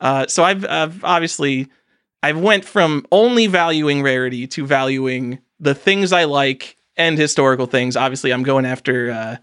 [0.00, 1.68] uh, so I've, I've obviously
[2.22, 7.96] i've went from only valuing rarity to valuing the things i like and historical things.
[7.96, 9.36] Obviously i'm going after uh,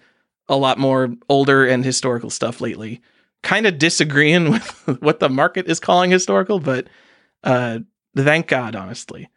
[0.48, 3.02] a lot more older and historical stuff lately.
[3.44, 6.88] Kind of disagreeing with what the market is calling historical but
[7.44, 7.80] uh,
[8.16, 9.30] thank god honestly.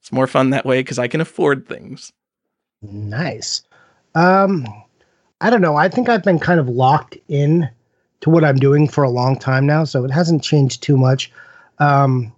[0.00, 2.12] It's more fun that way because i can afford things.
[2.82, 3.62] Nice.
[4.14, 4.66] Um,
[5.40, 5.76] I don't know.
[5.76, 7.68] I think I've been kind of locked in
[8.20, 11.30] to what I'm doing for a long time now, so it hasn't changed too much.
[11.78, 12.32] Um,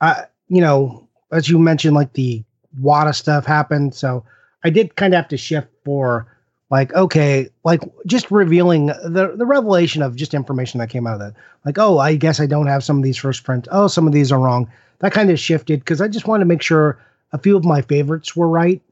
[0.00, 2.42] I, you know, as you mentioned, like the
[2.80, 4.24] WATA stuff happened, so
[4.64, 6.26] I did kind of have to shift for
[6.70, 11.20] like, okay, like just revealing the the revelation of just information that came out of
[11.20, 11.34] that.
[11.64, 13.68] Like, oh, I guess I don't have some of these first prints.
[13.70, 14.70] Oh, some of these are wrong.
[15.00, 16.98] That kind of shifted because I just wanted to make sure
[17.32, 18.82] a few of my favorites were right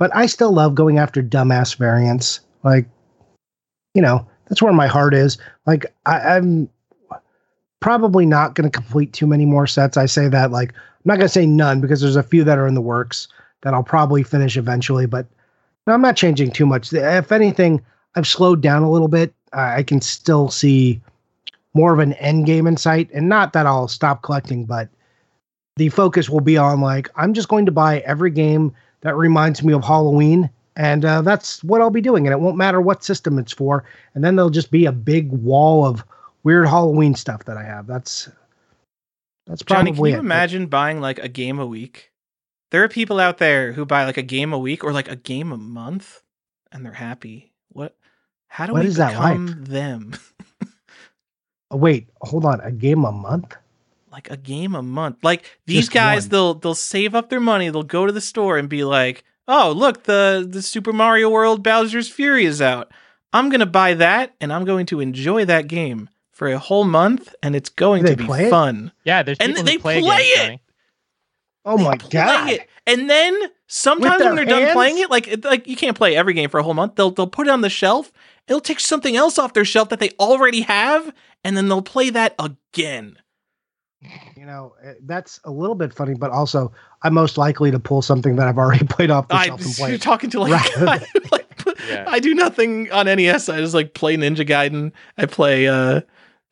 [0.00, 2.40] but I still love going after dumbass variants.
[2.64, 2.88] Like,
[3.92, 5.36] you know, that's where my heart is.
[5.66, 6.70] Like I, I'm
[7.80, 9.96] probably not going to complete too many more sets.
[9.96, 12.58] I say that like I'm not going to say none because there's a few that
[12.58, 13.28] are in the works
[13.62, 15.26] that I'll probably finish eventually, but
[15.86, 16.92] no, I'm not changing too much.
[16.92, 17.82] If anything,
[18.14, 19.34] I've slowed down a little bit.
[19.52, 21.00] I can still see
[21.74, 24.88] more of an end game in sight, and not that I'll stop collecting, but
[25.76, 29.62] the focus will be on like I'm just going to buy every game that reminds
[29.62, 32.26] me of Halloween, and uh, that's what I'll be doing.
[32.26, 33.84] And it won't matter what system it's for,
[34.14, 36.04] and then there'll just be a big wall of
[36.42, 37.86] weird Halloween stuff that I have.
[37.86, 38.28] That's
[39.46, 39.92] that's probably.
[39.92, 40.20] Johnny, can you it.
[40.20, 42.10] imagine buying like a game a week?
[42.70, 45.16] There are people out there who buy like a game a week or like a
[45.16, 46.22] game a month,
[46.70, 47.52] and they're happy.
[47.70, 47.96] What?
[48.48, 49.64] How do What we is that become like?
[49.64, 50.12] them?
[51.72, 52.60] Oh, wait, hold on.
[52.62, 53.54] A game a month?
[54.10, 55.18] like a game a month.
[55.22, 56.30] Like these Just guys, one.
[56.30, 57.68] they'll they'll save up their money.
[57.70, 61.62] They'll go to the store and be like, "Oh, look, the the Super Mario World
[61.62, 62.90] Bowser's Fury is out.
[63.32, 66.08] I'm gonna buy that, and I'm going to enjoy that game
[66.40, 68.50] for a whole month, and it's going Do to be play it?
[68.50, 70.36] fun." Yeah, there's And people they who play, play games, it!
[70.46, 70.60] Johnny.
[71.66, 72.50] Oh They my play god!
[72.50, 72.68] it.
[72.86, 76.48] And then sometimes when they're done playing it, like like you can't play every game
[76.48, 76.94] for a whole month.
[76.96, 78.10] They'll they'll put it on the shelf.
[78.48, 81.12] It'll take something else off their shelf that they already have,
[81.44, 83.18] and then they'll play that again.
[84.34, 86.72] You know, eh, that's a little bit funny, but also
[87.02, 89.74] I'm most likely to pull something that I've already played off the I, shelf and
[89.74, 89.90] play.
[89.90, 91.02] you're talking to like, Right.
[91.12, 91.46] I, like
[91.86, 92.04] Yeah.
[92.08, 93.50] I do nothing on NES.
[93.50, 94.92] I just like play Ninja Gaiden.
[95.18, 95.68] I play.
[95.68, 96.00] uh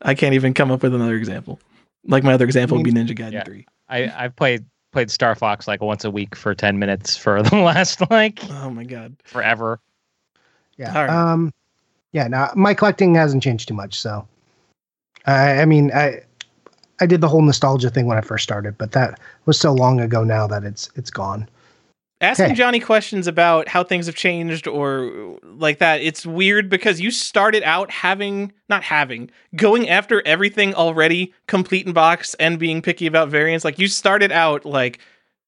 [0.03, 1.61] I can't even come up with another example.
[2.05, 3.45] Like my other example would be Ninja Gaiden Yeah.
[3.45, 3.67] Three.
[3.89, 7.57] I I've played played Star Fox like once a week for ten minutes for the
[7.59, 9.17] last like Oh my god!
[9.25, 9.81] forever.
[10.77, 10.97] Yeah.
[10.97, 11.11] All right.
[11.11, 11.53] Um,
[12.13, 12.29] yeah.
[12.29, 14.27] Now my collecting hasn't changed too much, so
[15.27, 16.23] I, I mean, I
[17.01, 20.01] I did the whole nostalgia thing when I first started, but that was so long
[20.01, 21.49] ago now that it's it's gone.
[22.21, 22.57] Asking.
[22.57, 27.63] Johnny questions about how things have changed or like that, it's weird because you started
[27.63, 33.29] out having, not having, going after everything already complete in box and being picky about
[33.29, 33.65] variants.
[33.65, 34.99] Like you started out like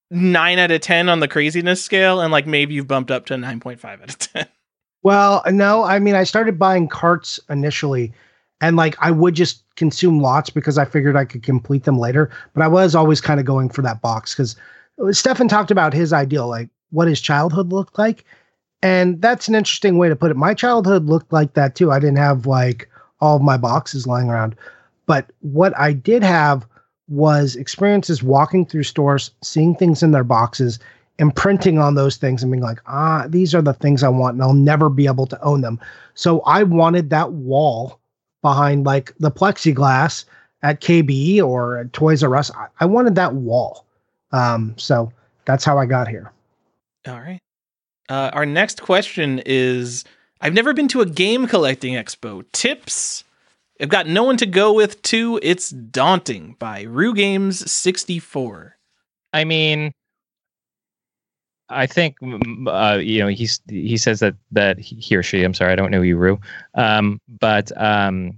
[0.09, 3.33] nine out of 10 on the craziness scale, and like maybe you've bumped up to
[3.35, 4.45] 9.5 out of 10.
[5.03, 8.13] Well, no, I mean, I started buying carts initially,
[8.61, 12.29] and like I would just consume lots because I figured I could complete them later.
[12.53, 14.55] But I was always kind of going for that box because
[15.11, 18.25] Stefan talked about his ideal, like what his childhood looked like.
[18.83, 20.37] And that's an interesting way to put it.
[20.37, 21.91] My childhood looked like that too.
[21.91, 22.89] I didn't have like
[23.19, 24.55] all of my boxes lying around.
[25.05, 26.65] But what I did have
[27.07, 30.79] was experiences walking through stores, seeing things in their boxes,
[31.19, 34.43] imprinting on those things and being like, ah, these are the things I want, and
[34.43, 35.79] I'll never be able to own them.
[36.15, 37.99] So I wanted that wall
[38.41, 40.25] behind like the plexiglass
[40.63, 42.51] at KB or at Toys R Us.
[42.51, 43.85] I, I wanted that wall.
[44.31, 45.11] Um, so
[45.45, 46.31] that's how I got here.
[47.07, 47.39] All right.
[48.09, 50.03] Uh, our next question is
[50.41, 52.43] I've never been to a game collecting expo.
[52.51, 53.23] Tips?
[53.79, 55.39] I've got no one to go with, too.
[55.41, 58.77] It's Daunting by Rue Games 64.
[59.33, 59.91] I mean,
[61.69, 62.17] I think
[62.67, 65.43] uh, you know he's he says that that he or she.
[65.43, 66.39] I'm sorry, I don't know you, Rue.
[66.75, 68.37] Um, but um,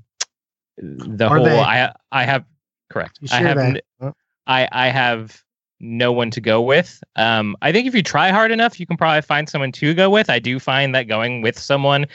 [0.78, 1.60] the Or whole they.
[1.60, 2.46] I I have
[2.90, 3.18] correct.
[3.22, 4.14] You I sure have I n-
[4.46, 5.44] I I have
[5.80, 7.04] no one to go with.
[7.16, 10.10] Um, I think if you try hard enough, you can probably find someone to go
[10.10, 10.30] with.
[10.30, 12.06] I do find that going with someone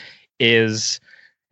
[0.40, 1.00] is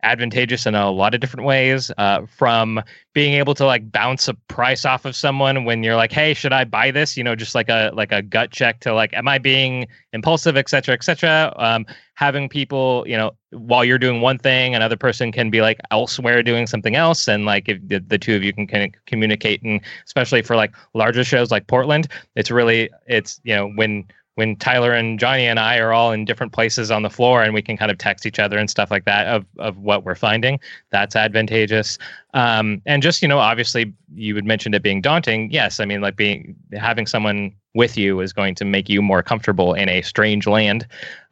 [0.07, 2.81] advantageous in a lot of different ways uh, from
[3.13, 6.53] being able to like bounce a price off of someone when you're like hey should
[6.53, 7.17] i buy this?
[7.17, 10.55] You know just like a like a gut check to like am i being impulsive?
[10.55, 11.53] et cetera et cetera.
[11.57, 15.79] Um, having people you know while you're doing one thing another person can be like
[15.91, 19.05] elsewhere doing something else and like if the, the two of you can kind of
[19.05, 24.03] communicate and especially for like larger shows like portland it's really it's you know when
[24.37, 27.55] when Tyler and Johnny and I are all in different places on the floor and
[27.55, 30.13] we can kind of text each other and stuff like that of, of what we're
[30.13, 30.59] finding.
[30.91, 31.97] That's advantageous.
[32.35, 35.49] Um, and just, you know, obviously you had mentioned it being daunting.
[35.51, 35.79] Yes.
[35.79, 39.73] I mean, like being, having someone with you is going to make you more comfortable
[39.73, 40.85] in a strange land.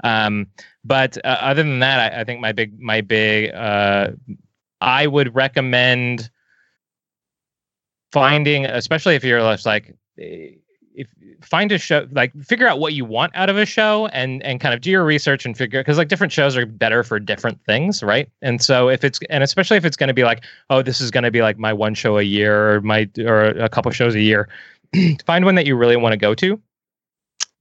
[0.04, 0.48] Um,
[0.84, 4.14] but uh, other than that, I, I think my big, my big, uh,
[4.82, 6.32] I would recommend
[8.12, 10.54] finding, especially if you're just like, eh,
[11.46, 14.60] find a show like figure out what you want out of a show and and
[14.60, 17.64] kind of do your research and figure because like different shows are better for different
[17.66, 18.30] things right?
[18.42, 21.12] And so if it's and especially if it's going to be like oh this is
[21.12, 24.16] going to be like my one show a year or my or a couple shows
[24.16, 24.50] a year
[25.26, 26.60] find one that you really want to go to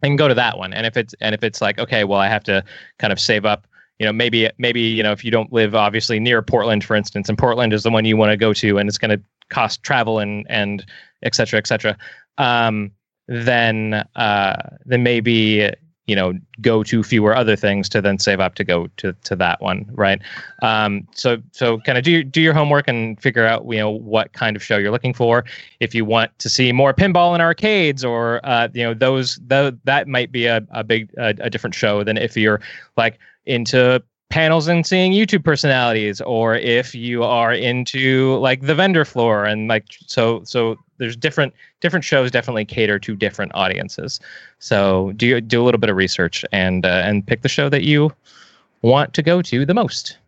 [0.03, 0.75] and go to that one.
[0.75, 2.65] And if it's and if it's like okay well i have to
[2.99, 3.67] kind of save up
[3.99, 7.29] you know maybe maybe you know if you don't live obviously near portland for instance
[7.29, 9.83] and portland is the one you want to go to and it's going to cost
[9.83, 10.85] travel and and
[11.23, 11.97] et cetera et cetera
[12.39, 12.91] um
[13.27, 15.71] then uh then maybe
[16.07, 19.35] you know go to fewer other things to then save up to go to to
[19.35, 20.21] that one right?
[20.63, 24.33] Um so so kind of do do your homework and figure out you know what
[24.33, 25.45] kind of show you're looking for.
[25.81, 29.79] If you want to see more pinball in arcades or uh you know those the,
[29.85, 32.61] that might be a, a big a, a different show than if you're
[32.97, 34.03] like into
[34.35, 39.69] panels and seeing YouTube personalities, or if you are into like the vendor floor and
[39.69, 44.21] like so so there's different different shows definitely cater to different audiences.
[44.59, 47.83] So do do a little bit of research and uh, and pick the show that
[47.83, 48.13] you
[48.83, 50.19] want to go to the most.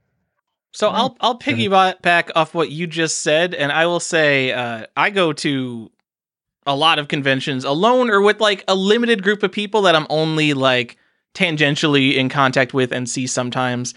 [0.72, 5.10] So I'll I'll piggyback off what you just said, and I will say uh, I
[5.10, 5.90] go to
[6.66, 10.06] a lot of conventions alone or with like a limited group of people that I'm
[10.10, 10.98] only like
[11.32, 13.94] tangentially in contact with and see sometimes.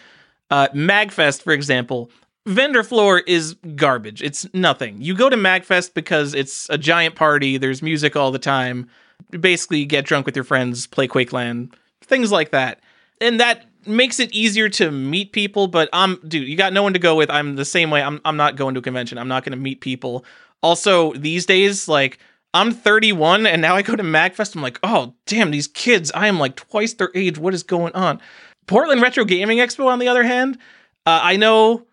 [0.52, 2.12] Uh, Magfest, for example,
[2.46, 4.22] vendor floor is garbage.
[4.22, 5.02] It's nothing.
[5.02, 7.58] You go to Magfest because it's a giant party.
[7.58, 8.90] There's music all the time.
[9.32, 12.80] Basically, get drunk with your friends, play Quakeland, things like that,
[13.20, 15.68] and that makes it easier to meet people.
[15.68, 17.30] But I'm, dude, you got no one to go with.
[17.30, 18.02] I'm the same way.
[18.02, 19.18] I'm, I'm not going to a convention.
[19.18, 20.26] I'm not going to meet people.
[20.62, 22.20] Also, these days, like
[22.54, 24.56] I'm 31 and now I go to MagFest.
[24.56, 27.38] I'm like, oh, damn, these kids, I am like twice their age.
[27.38, 28.20] What is going on?
[28.68, 30.58] Portland Retro Gaming Expo, on the other hand,
[31.06, 31.86] uh, I know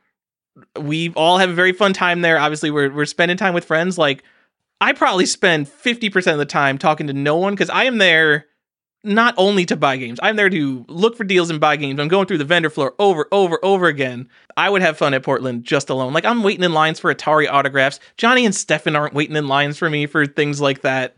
[0.81, 2.39] we all have a very fun time there.
[2.39, 3.99] Obviously, we're, we're spending time with friends.
[3.99, 4.23] Like,
[4.81, 8.47] I probably spend 50% of the time talking to no one because I am there
[9.07, 10.19] not only to buy games.
[10.23, 12.01] I'm there to look for deals and buy games.
[12.01, 14.29] I'm going through the vendor floor over, over, over again.
[14.57, 16.13] I would have fun at Portland just alone.
[16.13, 18.01] Like I'm waiting in lines for Atari autographs.
[18.17, 21.15] Johnny and Stefan aren't waiting in lines for me for things like that.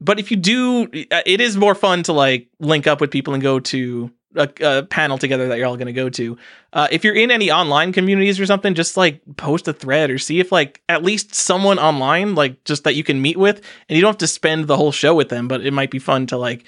[0.00, 3.42] But if you do, it is more fun to like link up with people and
[3.42, 6.36] go to a, a panel together that you're all going to go to.
[6.72, 10.18] Uh, if you're in any online communities or something, just like post a thread or
[10.18, 13.96] see if like at least someone online, like just that you can meet with, and
[13.96, 15.48] you don't have to spend the whole show with them.
[15.48, 16.64] But it might be fun to like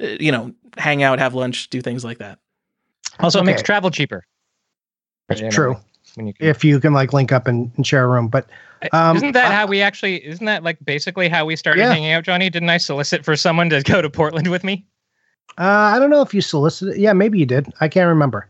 [0.00, 2.38] uh, you know, hang out, have lunch, do things like that.
[3.20, 3.44] Also, okay.
[3.44, 4.24] it makes travel cheaper.
[5.28, 5.76] That's true.
[6.14, 8.48] When you can, if you can like link up and, and share a room, but
[8.92, 10.24] um, isn't that uh, how we actually?
[10.24, 11.92] Isn't that like basically how we started yeah.
[11.92, 12.48] hanging out, Johnny?
[12.48, 14.84] Didn't I solicit for someone to go to Portland with me?
[15.58, 16.98] Uh, I don't know if you solicited.
[16.98, 17.72] Yeah, maybe you did.
[17.80, 18.48] I can't remember.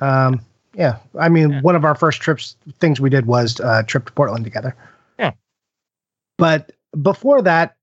[0.00, 0.40] Um,
[0.74, 1.60] yeah, I mean, yeah.
[1.62, 4.76] one of our first trips, things we did was uh, trip to Portland together.
[5.18, 5.32] Yeah.
[6.36, 7.76] But before that,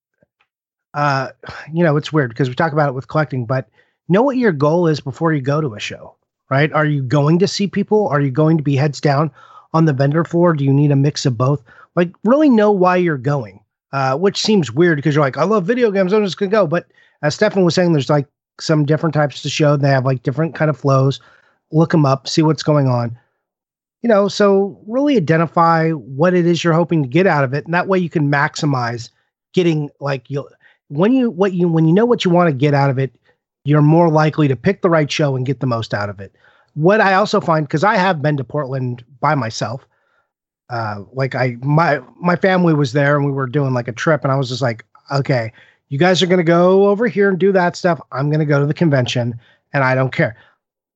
[0.94, 1.30] uh,
[1.74, 3.68] you know, it's weird because we talk about it with collecting, but
[4.10, 6.15] know what your goal is before you go to a show,
[6.52, 6.72] right?
[6.74, 8.07] Are you going to see people?
[8.10, 9.32] Are you going to be heads down
[9.74, 10.53] on the vendor floor?
[10.53, 11.64] Do you need a mix of both?
[11.95, 13.60] Like, really know why you're going,
[13.91, 16.14] uh, which seems weird because you're like, I love video games.
[16.14, 16.68] I'm just going to go.
[16.68, 16.88] But
[17.24, 18.28] as Stefan was saying, there's like
[18.60, 19.76] some different types of show.
[19.76, 21.20] They have like different kind of flows.
[21.72, 23.18] Look them up, see what's going on.
[24.04, 27.66] You know, so really identify what it is you're hoping to get out of it.
[27.66, 29.10] And that way you can maximize
[29.54, 30.50] getting like you'll
[30.90, 33.16] when you what you when you know what you want to get out of it,
[33.64, 36.36] you're more likely to pick the right show and get the most out of it.
[36.74, 39.88] What I also find because I have been to Portland by myself,
[40.70, 44.24] uh, like I my my family was there and we were doing like a trip
[44.24, 45.54] and I was just like, okay,
[45.94, 48.02] you guys are gonna go over here and do that stuff.
[48.11, 49.40] I'm gonna go to the convention
[49.74, 50.36] and I don't care.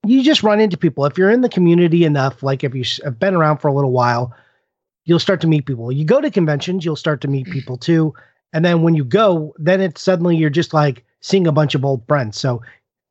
[0.07, 2.41] You just run into people if you're in the community enough.
[2.41, 4.35] Like if you have been around for a little while,
[5.05, 5.91] you'll start to meet people.
[5.91, 8.11] You go to conventions, you'll start to meet people too.
[8.53, 11.85] And then when you go, then it's suddenly you're just like seeing a bunch of
[11.85, 12.39] old friends.
[12.39, 12.63] So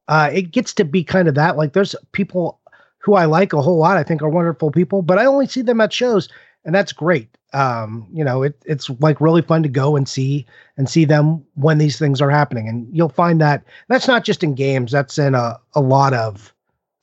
[0.09, 1.57] uh, it gets to be kind of that.
[1.57, 2.59] Like there's people
[2.99, 3.97] who I like a whole lot.
[3.97, 6.29] I think are wonderful people, but I only see them at shows,
[6.65, 7.29] and that's great.
[7.57, 10.45] Um, you know, it, it's like really fun to go and see
[10.77, 12.69] and see them when these things are happening.
[12.69, 14.93] And you'll find that that's not just in games.
[14.93, 16.53] That's in a, a lot of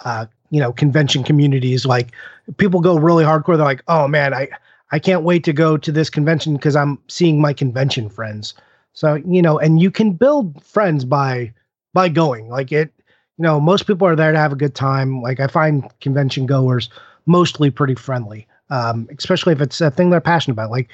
[0.06, 1.88] uh, you know convention communities.
[1.88, 2.12] Like
[2.58, 3.58] people go really hardcore.
[3.58, 4.48] They're like, oh man, I
[4.92, 8.54] I can't wait to go to this convention because I'm seeing my convention friends.
[8.94, 11.52] So, you know, and you can build friends by
[11.96, 12.50] by going.
[12.50, 12.94] Like it,
[13.38, 15.20] you know, most people are there to have a good time.
[15.24, 16.90] Like I find convention goers
[17.26, 18.46] mostly pretty friendly.
[18.70, 20.72] Um, especially if it's a thing they're passionate about.
[20.72, 20.92] Like,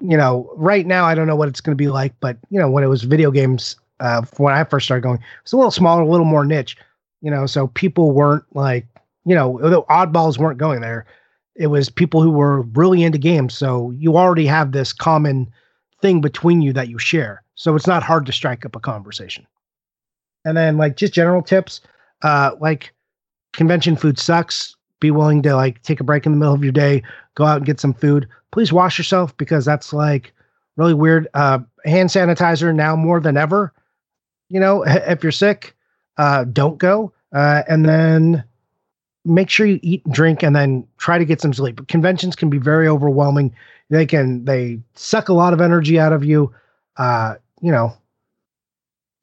[0.00, 2.58] you know, right now I don't know what it's going to be like, but you
[2.58, 5.70] know, when it was video games, uh, when I first started going, it's a little
[5.70, 6.76] smaller, a little more niche.
[7.20, 8.86] You know, so people weren't like,
[9.24, 9.58] you know,
[9.88, 11.06] oddballs weren't going there
[11.54, 13.54] it was people who were really into games.
[13.54, 15.50] So you already have this common
[16.00, 17.42] thing between you that you share.
[17.54, 19.46] So it's not hard to strike up a conversation.
[20.44, 21.80] And then like just general tips,
[22.22, 22.92] uh, like
[23.52, 24.74] convention food sucks.
[25.02, 27.02] Be willing to like take a break in the middle of your day,
[27.34, 28.28] go out and get some food.
[28.52, 30.32] Please wash yourself because that's like
[30.76, 31.26] really weird.
[31.34, 33.72] Uh, hand sanitizer now more than ever.
[34.48, 35.74] You know, if you're sick,
[36.18, 37.12] uh, don't go.
[37.34, 38.44] Uh, and then
[39.24, 41.84] make sure you eat and drink and then try to get some sleep.
[41.88, 43.52] Conventions can be very overwhelming.
[43.90, 46.54] They can they suck a lot of energy out of you.
[46.96, 47.92] Uh, you know,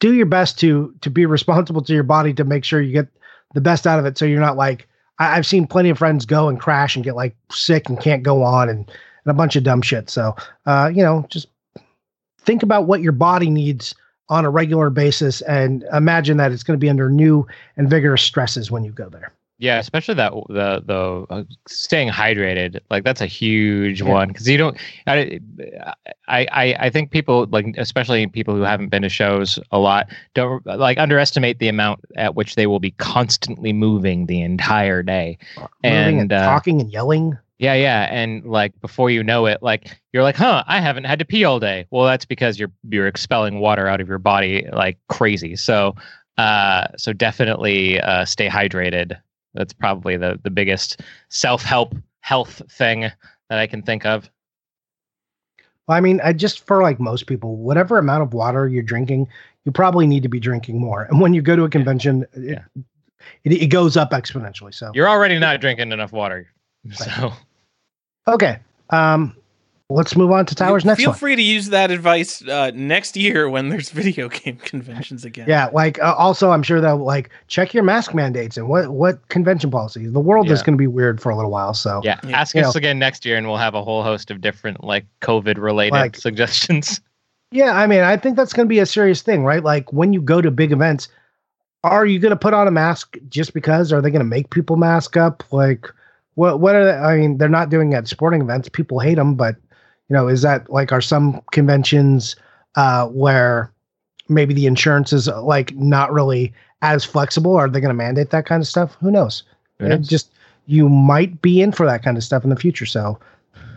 [0.02, 3.08] do your best to to be responsible to your body to make sure you get
[3.54, 4.18] the best out of it.
[4.18, 4.89] So you're not like
[5.20, 8.24] I, I've seen plenty of friends go and crash and get like sick and can't
[8.24, 10.10] go on and, and a bunch of dumb shit.
[10.10, 10.36] So
[10.66, 11.48] uh, you know, just
[12.40, 13.94] think about what your body needs
[14.30, 17.46] on a regular basis and imagine that it's going to be under new
[17.78, 19.32] and vigorous stresses when you go there.
[19.60, 24.14] Yeah, especially that the the uh, staying hydrated, like that's a huge Yeah.
[24.14, 24.78] one because you don't.
[25.06, 25.40] I,
[26.30, 30.66] I I think people like, especially people who haven't been to shows a lot, don't
[30.66, 35.38] like underestimate the amount at which they will be constantly moving the entire day.
[35.58, 37.38] Moving And, and uh, talking and yelling.
[37.58, 41.20] Yeah, yeah, and like before you know it, like you're like, huh, I haven't had
[41.20, 41.86] to pee all day.
[41.92, 45.58] Well, that's because you're you're expelling water out of your body like crazy.
[45.58, 45.96] So,
[46.38, 49.18] uh, so definitely uh, stay hydrated.
[49.54, 54.30] That's probably the the biggest self help health thing that I can think of.
[55.88, 59.28] Well, I mean, I just for like most people, whatever amount of water you're drinking,
[59.66, 61.04] you probably need to be drinking more.
[61.06, 62.84] And when you go to a convention, it, Yeah.
[63.44, 64.74] it, it goes up exponentially.
[64.74, 66.48] So You're already not drinking enough water,
[66.92, 67.34] so
[68.28, 68.60] okay,
[68.92, 69.36] um,
[69.90, 71.18] let's move on to Tyler's next Feel one.
[71.18, 75.46] free to use that advice uh, next year when there's video game conventions again.
[75.48, 79.28] Yeah, like uh, also, I'm sure they'll like check your mask mandates and what what
[79.30, 80.12] convention policies.
[80.12, 81.74] The world is going to be weird for a little while.
[81.74, 82.20] So yeah.
[82.24, 82.40] Yeah.
[82.40, 82.78] Ask You us know.
[82.78, 86.16] again next year, and we'll have a whole host of different like COVID related Like-
[86.18, 87.02] suggestions.
[87.52, 89.64] Yeah, I mean, I think that's going to be a serious thing, right?
[89.64, 91.08] Like when you go to big events,
[91.84, 93.92] are you going to put on a mask just because?
[93.92, 95.44] Are they going to make people mask up?
[95.52, 95.88] Like,
[96.36, 96.60] what?
[96.60, 96.92] What are they?
[96.92, 98.70] I mean, they're not doing it at sporting events.
[98.70, 99.56] People hate them, but
[100.10, 102.36] you know, is that like are some conventions
[102.76, 103.72] uh, where
[104.28, 107.56] maybe the insurance is uh, like not really as flexible?
[107.56, 108.96] Are they going to mandate that kind of stuff?
[109.02, 109.44] Who knows?
[109.80, 110.08] Who It knows?
[110.08, 110.32] just
[110.66, 113.20] you might be in for that kind of stuff in the future, so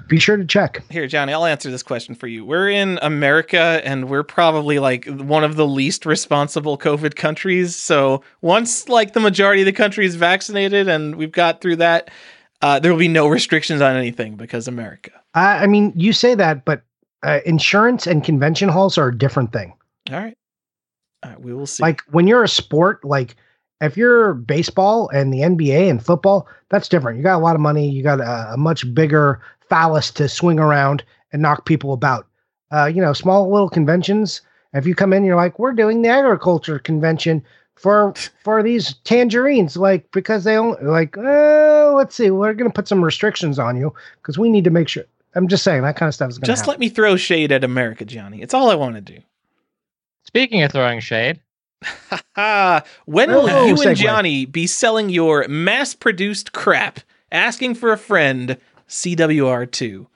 [0.08, 0.82] be sure to check.
[0.90, 2.44] Here, Johnny, I'll answer this question for you.
[2.44, 7.76] We're in America and we're probably like one of the least responsible COVID countries.
[7.76, 12.10] So once like the majority of the country is vaccinated and we've got through that,
[12.62, 15.10] uh, there will be no restrictions on anything because America.
[15.34, 16.82] I, I mean, you say that, but
[17.22, 19.74] uh, insurance and convention halls are a different thing.
[20.10, 20.36] All right.
[21.24, 21.82] All right, we will see.
[21.82, 23.36] Like when you're a sport, like
[23.80, 27.18] if you're baseball and the NBA and football, that's different.
[27.18, 27.88] You got a lot of money.
[27.88, 32.26] You got a, a much bigger phallus to swing around and knock people about.
[32.72, 34.40] Uh, you know, small little conventions.
[34.72, 37.44] If you come in, you're like, we're doing the agriculture convention
[37.82, 38.14] for
[38.44, 41.18] for these tangerines, like because they only like.
[41.18, 43.92] Uh, let's see, we're gonna put some restrictions on you
[44.22, 45.04] because we need to make sure.
[45.34, 46.70] I'm just saying that kind of stuff is gonna Just happen.
[46.72, 48.40] let me throw shade at America, Johnny.
[48.42, 49.18] It's all I want to do.
[50.24, 51.40] Speaking of throwing shade,
[52.36, 52.82] Ha!
[53.06, 53.96] when Oh, will you and segue.
[53.96, 57.00] Johnny be selling your mass produced crap?
[57.32, 60.06] Asking for a friend, CWR2.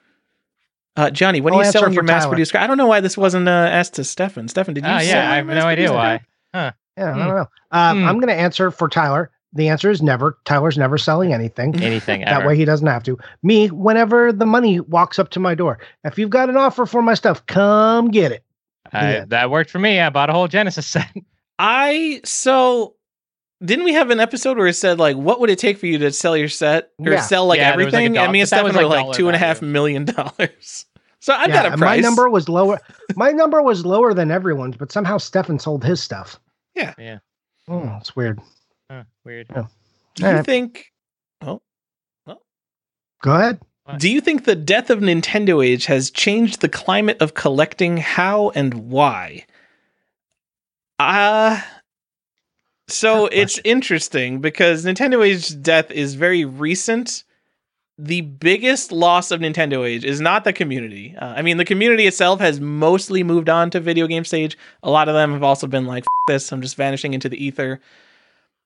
[0.95, 2.63] Uh, Johnny, when I'll are you selling for your mass-produced crap?
[2.63, 4.47] I don't know why this wasn't uh, asked to Stefan.
[4.47, 6.23] Stefan, did you oh sell yeah, I have no mass-produced idea crap?
[6.53, 6.73] why.
[6.97, 7.21] Yeah, Hmm.
[7.21, 7.47] I don't know.
[7.71, 8.07] Um, Hmm.
[8.09, 9.31] I'm going to answer for Tyler.
[9.53, 10.37] The answer is never.
[10.45, 11.73] Tyler's never selling anything.
[11.81, 12.47] Anything That ever.
[12.47, 13.17] way he doesn't have to.
[13.43, 17.01] Me, whenever the money walks up to my door, if you've got an offer for
[17.01, 18.43] my stuff, come get it.
[18.93, 19.99] I- That worked for me.
[19.99, 21.07] I bought a whole Genesis set.
[21.59, 22.95] I so
[23.63, 25.97] didn't we have an episode where it said like what would it take for you
[25.99, 27.21] to sell your set or Yeah.
[27.21, 28.13] sell like Yeah, there was, like, a everything?
[28.13, 29.73] dollar- and me and was, Stefan were like, like dollar two and a half value.
[29.73, 30.85] million dollars.
[31.19, 31.97] So I've Yeah, got a and price.
[31.97, 32.79] My number was lower.
[33.15, 36.39] my number was lower than everyone's, but somehow Stefan sold his stuff.
[36.77, 36.93] Yeah.
[36.97, 37.17] Yeah.
[37.67, 38.39] Oh, it's weird.
[38.89, 39.47] Huh, weird.
[39.49, 39.65] Yeah.
[40.15, 40.45] Do you Alright.
[40.45, 40.91] think
[43.21, 43.59] Go ahead.
[43.97, 47.97] Do you think the death of Nintendo Age has changed the climate of collecting?
[47.97, 49.45] How and why?
[50.99, 51.61] Uh
[52.89, 57.23] so it's interesting because Nintendo Age's death is very recent.
[57.99, 61.15] The biggest loss of Nintendo Age is not the community.
[61.17, 64.57] Uh, I mean, the community itself has mostly moved on to video game age.
[64.83, 67.79] A lot of them have also been like, this, I'm just vanishing into the ether.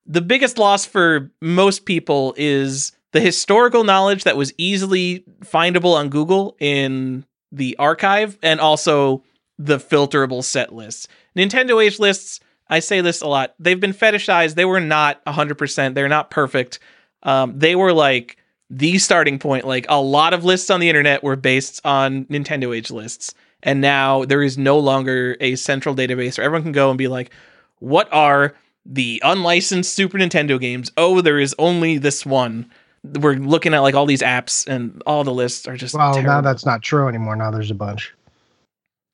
[0.05, 6.09] The biggest loss for most people is the historical knowledge that was easily findable on
[6.09, 9.23] Google in the archive and also
[9.57, 11.07] the filterable set lists.
[11.37, 14.55] Nintendo Age lists, I say this a lot, they've been fetishized.
[14.55, 15.93] They were not 100%.
[15.93, 16.79] They're not perfect.
[17.23, 18.37] Um, they were like
[18.71, 19.65] the starting point.
[19.67, 23.33] Like a lot of lists on the internet were based on Nintendo Age lists.
[23.61, 27.07] And now there is no longer a central database where everyone can go and be
[27.07, 27.31] like,
[27.79, 30.91] what are the unlicensed Super Nintendo games?
[30.97, 32.71] Oh, there is only this one.
[33.03, 36.41] We're looking at like all these apps and all the lists are just Well, now
[36.41, 37.35] that's not true anymore.
[37.35, 38.13] Now there's a bunch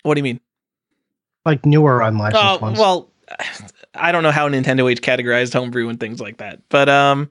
[0.04, 0.40] what do you mean?
[1.46, 2.78] like newer unlicensed Oh, ones.
[2.80, 3.10] well,
[3.96, 7.30] I don't know how Nintendo Age categorized homebrew and things like that, but um,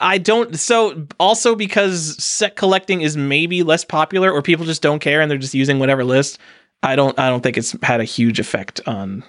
[0.00, 0.58] I don't.
[0.58, 5.30] So also because set collecting is maybe less popular, or people just don't care and
[5.30, 6.38] they're just using whatever list.
[6.82, 7.18] I don't.
[7.18, 9.22] I don't think it's had a huge effect on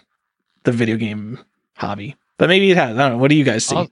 [0.63, 1.39] the video game
[1.75, 2.15] hobby.
[2.37, 2.97] But maybe it has.
[2.97, 3.17] I don't know.
[3.19, 3.75] What do you guys see?
[3.75, 3.89] I'll-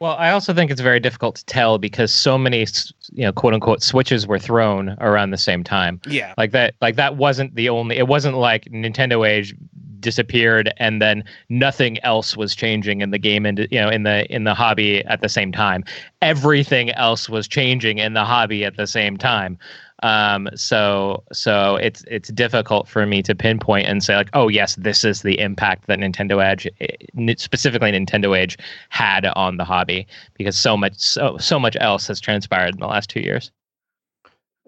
[0.00, 2.66] Well, I also think it's very difficult to tell because so many,
[3.12, 6.00] you know, quote unquote switches were thrown around the same time.
[6.06, 6.34] yeah.
[6.36, 7.96] Like that, like that wasn't the only.
[7.98, 9.54] It wasn't like Nintendo Age
[10.02, 14.26] disappeared and then nothing else was changing in the game and you know in the
[14.34, 15.82] in the hobby at the same time.
[16.20, 19.56] Everything else was changing in the hobby at the same time.
[20.02, 24.74] Um, so so it's it's difficult for me to pinpoint and say like, oh yes,
[24.74, 28.58] this is the impact that Nintendo Age, eh, specifically Nintendo Age,
[28.88, 32.88] had on the hobby because so much so so much else has transpired in the
[32.88, 33.52] last two years.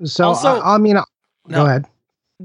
[0.05, 1.05] So Also- I, I mean, uh,
[1.48, 1.56] No.
[1.59, 1.85] go ahead.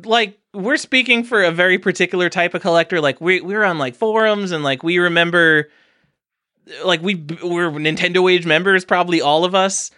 [0.06, 3.02] like we're speaking for a very particular type of collector.
[3.02, 5.70] Like we we're on like forums and like we remember
[6.84, 9.92] like we we're Nintendo age members probably all of us.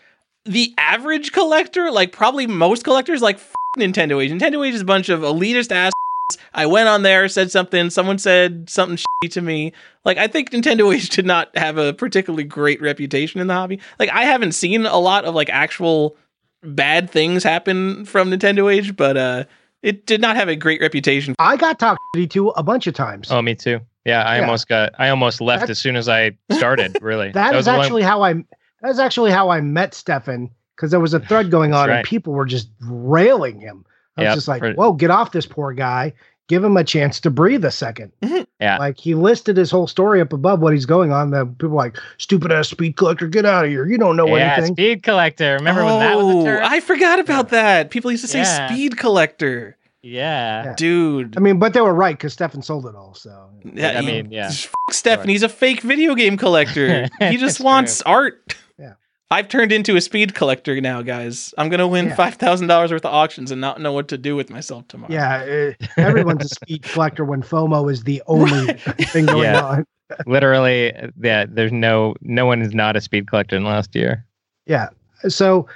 [0.46, 4.32] The average collector like probably most collectors like f- Nintendo age.
[4.32, 5.92] Nintendo age is a bunch of elitist ass
[6.54, 9.72] I went on there said something someone said something shitty to me.
[10.04, 13.80] Like I think Nintendo age did not have a particularly great reputation in the hobby.
[14.00, 16.18] Like I haven't seen a lot of like actual
[16.64, 19.46] bad things happen from Nintendo age but uh
[19.84, 21.36] it did not have a great reputation.
[21.40, 22.00] I got talked
[22.30, 23.32] to a bunch of times.
[23.32, 23.80] Oh, me too.
[24.06, 24.42] Yeah, I Yeah.
[24.42, 24.94] almost got.
[25.00, 26.98] I almost left That- as soon as I started.
[27.02, 28.34] Really, that was is the actually how I.
[28.82, 31.98] That is actually how I met Stefan because there was a thread going on That's
[32.00, 33.86] and people were just railing him.
[34.18, 36.14] I was Yep, just like, for- "Whoa, get off this poor guy!
[36.48, 38.12] Give him a chance to breathe a second.
[38.22, 38.44] Mm-hmm.
[38.60, 38.78] Yeah.
[38.78, 41.32] like he listed his whole story up above what he's going on.
[41.32, 43.88] That people were like, "Stupid ass speed collector, get out of here!
[43.88, 45.56] You don't know yeah, anything." speed collector.
[45.56, 46.62] Remember when that was a Oh, term?
[46.64, 47.90] I forgot about that.
[47.90, 48.68] People used to say Yeah.
[48.68, 49.78] speed collector.
[50.04, 50.66] yeah.
[50.66, 50.74] Yeah.
[50.76, 51.38] Dude.
[51.38, 53.14] I mean, but they were right because Stefan sold it all.
[53.16, 54.48] So Yeah, I mean, yeah.
[54.48, 57.08] f- Stefan, he's a fake video game collector.
[57.20, 58.56] he just It's wants art.
[59.32, 59.38] Yeah.
[59.38, 61.54] I've turned into a speed collector now, guys.
[61.58, 62.16] I'm gonna win Yeah.
[62.16, 65.12] five thousand dollars worth of auctions and not know what to do with myself tomorrow.
[65.12, 69.62] yeah, uh, everyone's a speed collector when FOMO is the only thing going Yeah.
[69.62, 69.86] on.
[70.26, 71.46] Literally, yeah.
[71.48, 74.26] There's no no one is not a speed collector in last year.
[74.66, 74.90] Yeah.
[75.28, 75.68] So,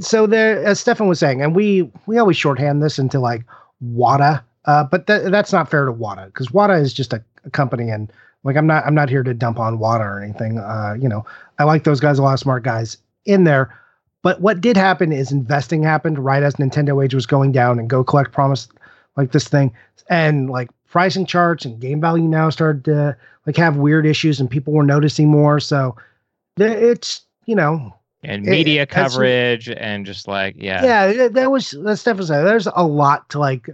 [0.00, 3.44] so there, as Stefan was saying, and we we always shorthand this into like
[3.84, 7.50] WATA, uh, but that that's not fair to WATA because WATA is just a, a
[7.50, 8.10] company, and
[8.44, 10.58] like I'm not I'm not here to dump on WATA or anything.
[10.58, 11.26] Uh, you know,
[11.58, 13.74] I like those guys, a lot of smart guys in there.
[14.22, 17.88] But what did happen is investing happened right as Nintendo Age was going down, and
[17.88, 18.72] Go Collect promised
[19.16, 19.72] like this thing,
[20.10, 23.16] and like PriceCharting and game value now started to
[23.46, 25.60] like have weird issues, and people were noticing more.
[25.60, 25.96] So
[26.58, 27.94] it's you know
[28.24, 30.84] And media that's- coverage and just like yeah.
[30.84, 32.42] yeah, that- that was that's definitely said.
[32.44, 33.68] There's a lot to like.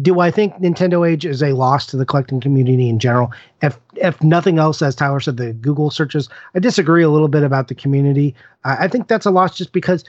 [0.00, 3.32] Do I think Nintendo Age is a loss to the collecting community in general?
[3.60, 6.28] If if nothing else, as Tyler said, the Google searches.
[6.54, 8.34] I disagree a little bit about the community.
[8.64, 10.04] I I think that's a loss just because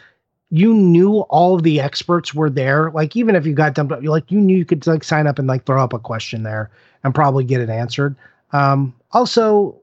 [0.51, 2.91] you knew all of the experts were there.
[2.91, 5.25] Like even if you got dumped up, you like you knew you could like sign
[5.25, 6.69] up and like throw up a question there
[7.03, 8.15] and probably get it answered.
[8.51, 9.81] Um, also,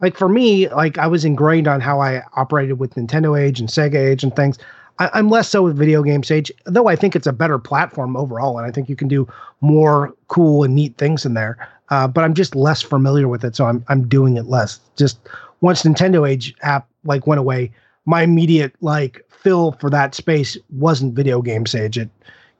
[0.00, 3.68] like for me, like I was ingrained on how I operated with Nintendo Age and
[3.68, 4.58] Sega Age and things.
[4.98, 8.16] I, I'm less so with video game age, though I think it's a better platform
[8.16, 9.28] overall, and I think you can do
[9.60, 11.68] more cool and neat things in there.
[11.90, 14.80] Uh, but I'm just less familiar with it, so I'm I'm doing it less.
[14.96, 15.18] Just
[15.60, 17.72] once Nintendo Age app like went away,
[18.04, 21.98] my immediate like fill for that space wasn't video game age.
[21.98, 22.10] It,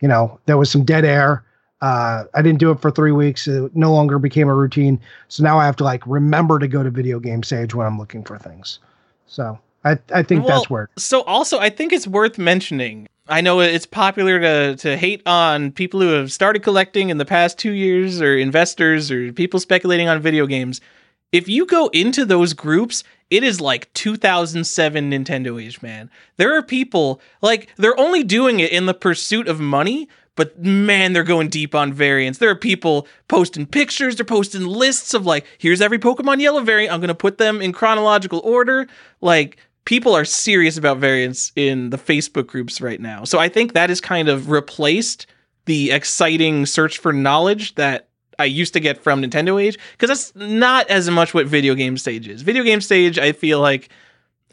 [0.00, 1.44] you know, there was some dead air.
[1.80, 3.46] Uh, I didn't do it for three weeks.
[3.46, 5.00] It no longer became a routine.
[5.28, 7.98] So now I have to like remember to go to video game age when I'm
[7.98, 8.78] looking for things.
[9.26, 9.58] So
[9.88, 13.08] I, I think Well, that's where So also, I think it's worth mentioning.
[13.28, 17.24] I know it's popular to to hate on people who have started collecting in the
[17.24, 20.80] past two years, or investors, or people speculating on video games.
[21.30, 26.10] If you go into those groups, it is like 2007 Nintendo age, man.
[26.38, 31.12] There are people like they're only doing it in the pursuit of money, but man,
[31.12, 32.38] they're going deep on variants.
[32.38, 36.94] There are people posting pictures, they're posting lists of like, here's every Pokemon Yellow variant.
[36.94, 38.86] I'm gonna put them in chronological order.
[39.20, 39.58] Like
[39.88, 43.24] people are serious about variants in the Facebook groups right now.
[43.24, 45.26] So I think that has kind of replaced
[45.64, 48.06] the exciting search for knowledge that
[48.38, 51.96] I used to get from Nintendo Age because that's not as much what video game
[52.06, 52.42] age is.
[52.42, 53.88] Video game age, I feel like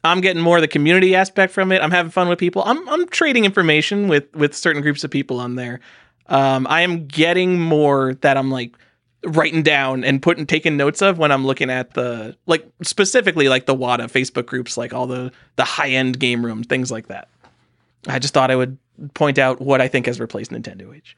[0.06, 1.82] I'm getting more of the community aspect from it.
[1.82, 2.64] I'm having fun with people.
[2.66, 5.82] I'm I'm trading information with with certain groups of people on there.
[6.28, 8.74] Um, I am getting more that I'm like
[9.26, 13.66] writing down and putting taking notes of when I'm looking at the like specifically like
[13.66, 17.30] the WATA Facebook groups, like all the the high end game rooms, things like that.
[18.08, 18.78] I just thought I would
[19.14, 21.18] point out what I think has replaced Nintendo Age.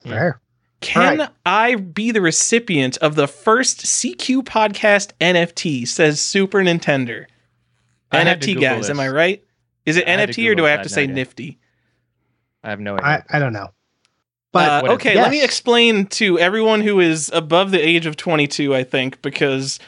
[0.00, 0.40] fair.
[0.80, 1.28] Can right.
[1.44, 5.86] I be the recipient of the first CQ podcast NFT?
[5.86, 7.26] Says Super Nintendo.
[8.10, 8.90] I NFT guys, this.
[8.90, 9.44] am I right?
[9.84, 11.14] Is it I NFT or do I have to say no idea.
[11.14, 11.58] Nifty?
[12.64, 13.24] I have no I, idea.
[13.30, 13.68] I don't know.
[14.52, 18.74] But Uh, okay, let me explain to everyone who is above the age of 22,
[18.74, 19.78] I think, because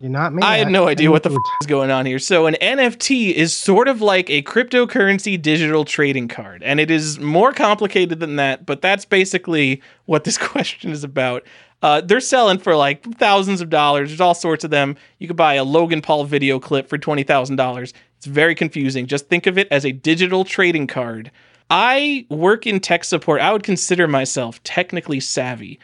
[0.00, 0.42] you're not me.
[0.44, 2.20] I had no idea what the f- is going on here.
[2.20, 7.18] So, an NFT is sort of like a cryptocurrency digital trading card, and it is
[7.18, 11.42] more complicated than that, but that's basically what this question is about.
[11.82, 14.10] Uh, they're selling for like thousands of dollars.
[14.10, 14.96] There's all sorts of them.
[15.18, 17.92] You could buy a Logan Paul video clip for $20,000.
[18.16, 19.06] It's very confusing.
[19.06, 21.30] Just think of it as a digital trading card.
[21.70, 23.40] I work in tech support.
[23.40, 25.78] I would consider myself technically savvy.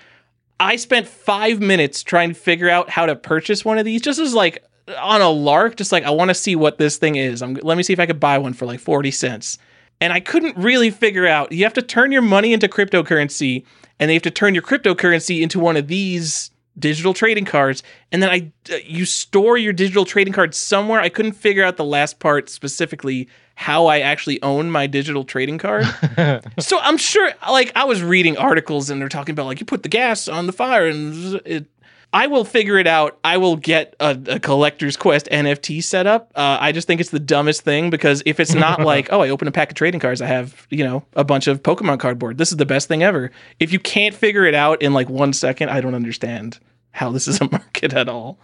[0.61, 4.19] I spent five minutes trying to figure out how to purchase one of these, just
[4.19, 4.65] as like
[4.99, 7.43] on a lark, just like I want to see what this thing is.
[7.43, 9.59] I'm, let me see if I could buy one for like 40 cents.
[10.01, 11.53] And I couldn't really figure out.
[11.53, 13.65] You have to turn your money into cryptocurrency,
[13.99, 17.83] and they have to turn your cryptocurrency into one of these digital trading cards.
[18.11, 21.01] And then I, uh, you store your digital trading card somewhere.
[21.01, 25.59] I couldn't figure out the last part specifically how I actually own my digital trading
[25.59, 25.87] card.
[26.59, 29.83] So I'm sure, like, I was reading articles and they're talking about, like, you put
[29.83, 31.67] the gas on the fire and it.
[32.13, 33.19] I will figure it out.
[33.25, 36.31] I will get a, a collector's quest NFT set up.
[36.37, 39.31] Uh, I just think it's the dumbest thing because if it's not like, oh, I
[39.31, 42.39] open a pack of trading cards, I have, you know, a bunch of Pokemon cardboard.
[42.39, 43.33] This is the best thing ever.
[43.59, 46.61] If you can't figure it out in like one second, I don't understand
[46.93, 48.39] how this is a market at all.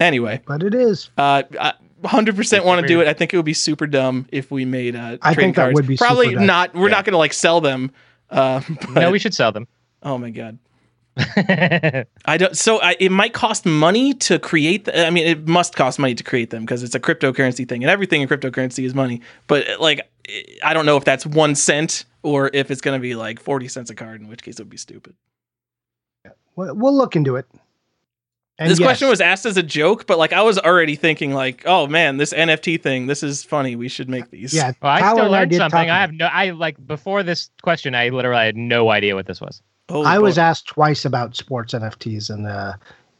[0.00, 1.10] Anyway, But it is.
[1.18, 3.08] uh, I 100% want to do it.
[3.08, 5.72] I think it would be super dumb if we made uh, I trading think that
[5.74, 6.46] would be super Probably dumb.
[6.46, 6.74] not.
[6.74, 6.94] We're Yeah.
[6.96, 7.90] not going to like sell them.
[8.30, 9.66] Uh, but, no, we should sell them.
[10.02, 10.58] oh my god.
[11.16, 12.56] I don't.
[12.56, 14.84] So I, it might cost money to create.
[14.84, 17.82] The, I mean, it must cost money to create them because it's a cryptocurrency thing,
[17.82, 19.20] and everything in cryptocurrency is money.
[19.48, 20.08] But like,
[20.62, 23.66] I don't know if that's one cent or if it's going to be like forty
[23.66, 25.14] cents a card, in which case it would be stupid.
[26.54, 27.46] We'll, we'll look into it.
[28.60, 31.32] And this yes, question was asked as a joke, but like I was already thinking,
[31.32, 33.76] like, oh man, this NFT thing, this is funny.
[33.76, 34.52] We should make these.
[34.52, 35.90] Yeah, Well, I Tyler still and I learned something.
[35.90, 36.26] I have no.
[36.26, 37.94] I like before this question.
[37.94, 39.62] I literally had no idea what this was.
[39.90, 42.72] Oh, I was asked twice about sports NFTs and uh,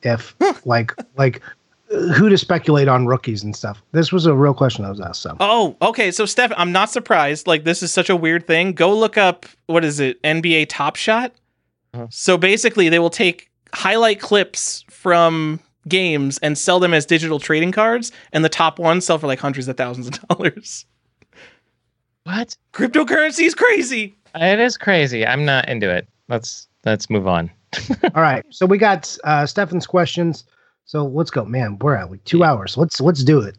[0.02, 0.34] if
[0.66, 1.40] like like
[1.88, 3.82] who to speculate on rookies and stuff.
[3.92, 5.22] This was a real question I was asked.
[5.22, 6.10] So Oh, okay.
[6.10, 7.46] So, Steph, I'm not surprised.
[7.46, 8.72] Like, this is such a weird thing.
[8.72, 10.22] Go look up what is it?
[10.22, 11.32] NBA Top Shot.
[11.94, 12.06] Uh-huh.
[12.10, 17.70] So basically, they will take highlight clips from games and sell them as digital trading
[17.70, 20.84] cards, and the top ones sell for like hundreds of thousands of dollars.
[22.24, 22.56] What?
[22.72, 24.16] Cryptocurrency is crazy.
[24.34, 25.24] It is crazy.
[25.24, 26.08] I'm not into it.
[26.28, 27.50] Let's let's move on.
[28.14, 30.44] all right, so we got uh, Stefan's questions.
[30.84, 31.78] So let's go, man.
[31.78, 32.76] We're at like two hours.
[32.76, 33.56] Let's let's do it.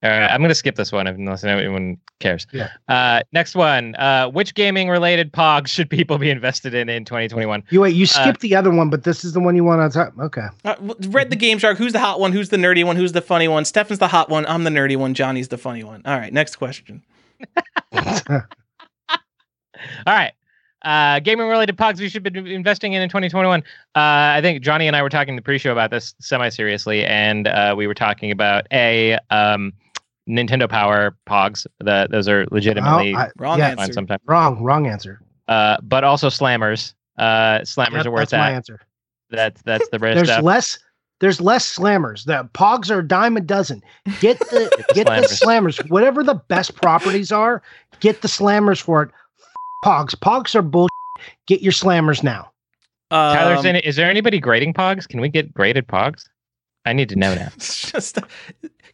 [0.00, 2.46] All right, I'm gonna skip this one unless anyone cares.
[2.52, 2.68] Yeah.
[2.88, 3.96] Uh, next one.
[3.96, 7.64] Uh, which gaming related pogs should people be invested in in 2021?
[7.70, 7.96] You wait.
[7.96, 10.12] You Uh, skipped the other one, but this is the one you want to talk.
[10.18, 10.46] Okay.
[10.64, 10.76] Uh,
[11.08, 11.78] read the Game Shark.
[11.78, 12.30] Who's the hot one?
[12.32, 12.94] Who's the nerdy one?
[12.94, 13.64] Who's the funny one?
[13.64, 14.46] Stefan's the hot one.
[14.46, 15.14] I'm the nerdy one.
[15.14, 16.02] Johnny's the funny one.
[16.04, 17.02] All right, next question.
[17.92, 18.42] All
[20.06, 20.32] right.
[20.82, 23.60] Uh, gaming related pogs we should be investing in in 2021.
[23.60, 23.64] Uh,
[23.96, 27.74] I think Johnny and I were talking the pre-show about this semi seriously, and uh,
[27.76, 29.72] we were talking about a um,
[30.28, 31.66] Nintendo Power pogs.
[31.80, 33.92] The, those are legitimately Oh, I- Wrong yeah, answer.
[33.92, 34.20] sometimes.
[34.26, 34.62] Wrong.
[34.62, 35.20] Wrong answer.
[35.48, 36.94] Uh, but also slammers.
[37.16, 38.80] Uh, slammers Yep, are where that's it's my answer.
[39.30, 40.42] That's that's the rare There's stuff.
[40.44, 40.78] less.
[41.20, 42.24] There's less slammers.
[42.26, 43.82] The pogs are a dime a dozen.
[44.20, 45.78] Get the get the slammers.
[45.80, 45.90] slammers.
[45.90, 47.60] Whatever the best properties are,
[48.00, 49.10] get the slammers for it.
[49.40, 49.46] F-
[49.84, 50.14] Pogs.
[50.14, 50.90] Pogs are bullshit.
[51.46, 52.52] Get your slammers now.
[53.10, 53.84] Tyler's Um, in it.
[53.84, 55.08] Is there anybody grading pogs?
[55.08, 56.24] Can we get graded pogs?
[56.84, 57.48] I need to know now.
[57.56, 58.18] It's just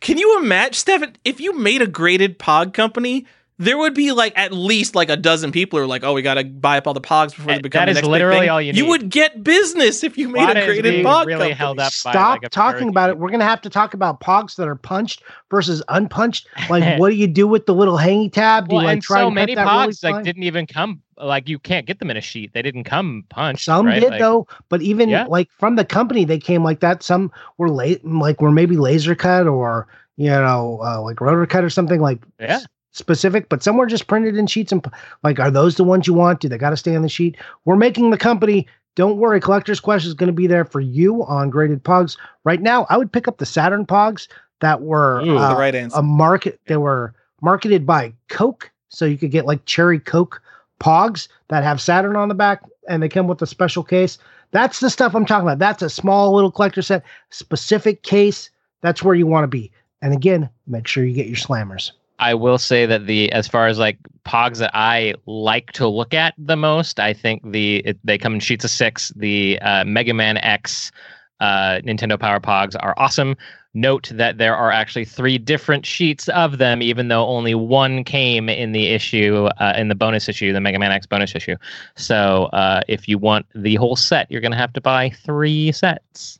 [0.00, 3.26] can you imagine stefan if you made a graded pog company
[3.58, 6.22] there would be like at least like a dozen people who are like oh we
[6.22, 8.10] gotta buy up all the pogs before they That- become that the is next big
[8.10, 8.50] literally thing.
[8.50, 8.88] all you you need.
[8.88, 11.52] would get business if you made Wata a is graded pog really company.
[11.54, 13.18] held up by, Stop like, talking about it.
[13.18, 16.48] We're gonna have to talk about pogs that are punched versus unpunched.
[16.70, 18.68] Like, what do you do with the little hangy tab?
[18.68, 20.42] Do Well, you like and try so and cut many that really pogs like didn't
[20.42, 21.00] even come.
[21.16, 22.52] Like you can't get them in a sheet.
[22.54, 23.64] They didn't come punched.
[23.64, 24.00] Some right?
[24.00, 25.26] did Like, though, but even Yeah.
[25.28, 27.04] like from the company, they came like that.
[27.04, 29.86] Some were late, like were maybe laser cut or
[30.16, 32.60] you know, uh, like rotor cut or something like Yeah.
[32.94, 33.48] Specific.
[33.48, 34.84] But some were just printed in sheets and
[35.22, 36.40] like, are those the ones you want?
[36.40, 37.36] Do they got to stay on the sheet?
[37.66, 38.66] We're making the company.
[38.94, 42.16] Don't worry, collector's quest is going to be there for you on graded pogs.
[42.44, 44.28] Right now, I would pick up the Saturn pogs
[44.60, 47.12] that were Ooh, uh, the right answer a market they were
[47.42, 50.40] marketed by Coke, so you could get like cherry Coke
[50.80, 54.16] pogs that have Saturn on the back and they come with a special case.
[54.52, 55.58] That's the stuff I'm talking about.
[55.58, 58.50] That's a small little collector set, specific case.
[58.82, 59.72] That's where you want to be.
[60.02, 61.90] And again, make sure you get your slammers.
[62.18, 66.14] I will say that the as far as like pogs that I like to look
[66.14, 69.12] at the most, I think the it, they come in sheets of six.
[69.16, 70.92] The uh, Mega Man X
[71.40, 73.36] uh, Nintendo Power Pogs are awesome.
[73.76, 78.48] Note that there are actually three different sheets of them, even though only one came
[78.48, 81.56] in the issue, uh, in the bonus issue, the Mega Man X bonus issue.
[81.96, 85.72] So uh, if you want the whole set, you're going to have to buy three
[85.72, 86.38] sets.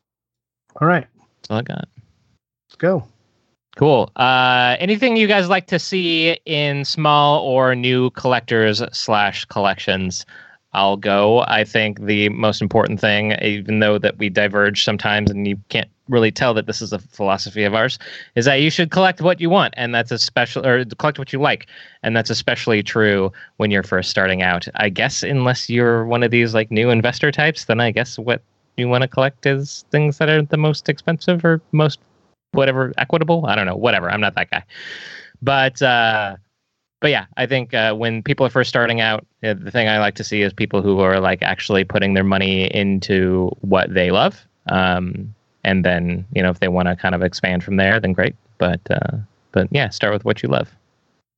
[0.81, 1.89] All right, That's all I got.
[2.69, 3.05] let's go.
[3.77, 4.11] Cool.
[4.15, 10.25] Uh, anything you guys like to see in small or new collectors slash collections?
[10.75, 11.45] I'll go.
[11.47, 15.89] I think the most important thing, even though that we diverge sometimes and you can't
[16.09, 17.99] really tell that this is a philosophy of ours,
[18.35, 21.33] is that you should collect what you want, and that's a special or collect what
[21.33, 21.67] you like,
[22.03, 24.67] and that's especially true when you're first starting out.
[24.75, 28.43] I guess unless you're one of these like new investor types, then I guess what
[28.77, 32.01] you want to collect is things that are the most expensive or most
[32.55, 33.47] whatever equitable.
[33.47, 34.11] I don't know, whatever.
[34.11, 34.65] I'm not that guy,
[35.43, 35.81] but.
[35.83, 36.37] uh
[37.01, 39.99] but yeah, I think uh, when people are first starting out, uh, the thing I
[39.99, 44.11] like to see is people who are like actually putting their money into what they
[44.11, 44.43] love.
[44.71, 48.15] Um, and then you know if they want to kind of expand from there, then
[48.15, 48.35] great.
[48.57, 49.19] But uh,
[49.53, 50.71] but yeah, start with what you love.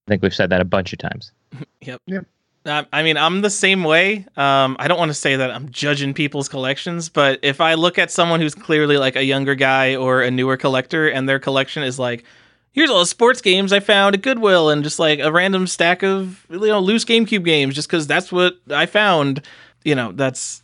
[0.07, 1.33] I think we've said that a bunch of times.
[1.81, 2.01] Yep.
[2.07, 2.27] Yep.
[2.67, 4.27] I mean, I'm the same way.
[4.37, 7.99] Um, I don't want to say that I'm judging people's collections, but if I look
[7.99, 11.83] at someone who's clearly like a younger guy or a newer collector, and their collection
[11.83, 12.25] is like,
[12.73, 16.03] here's all the sports games I found at Goodwill, and just like a random stack
[16.03, 19.43] of you know loose GameCube games, just because that's what I found.
[19.85, 20.63] You know, that's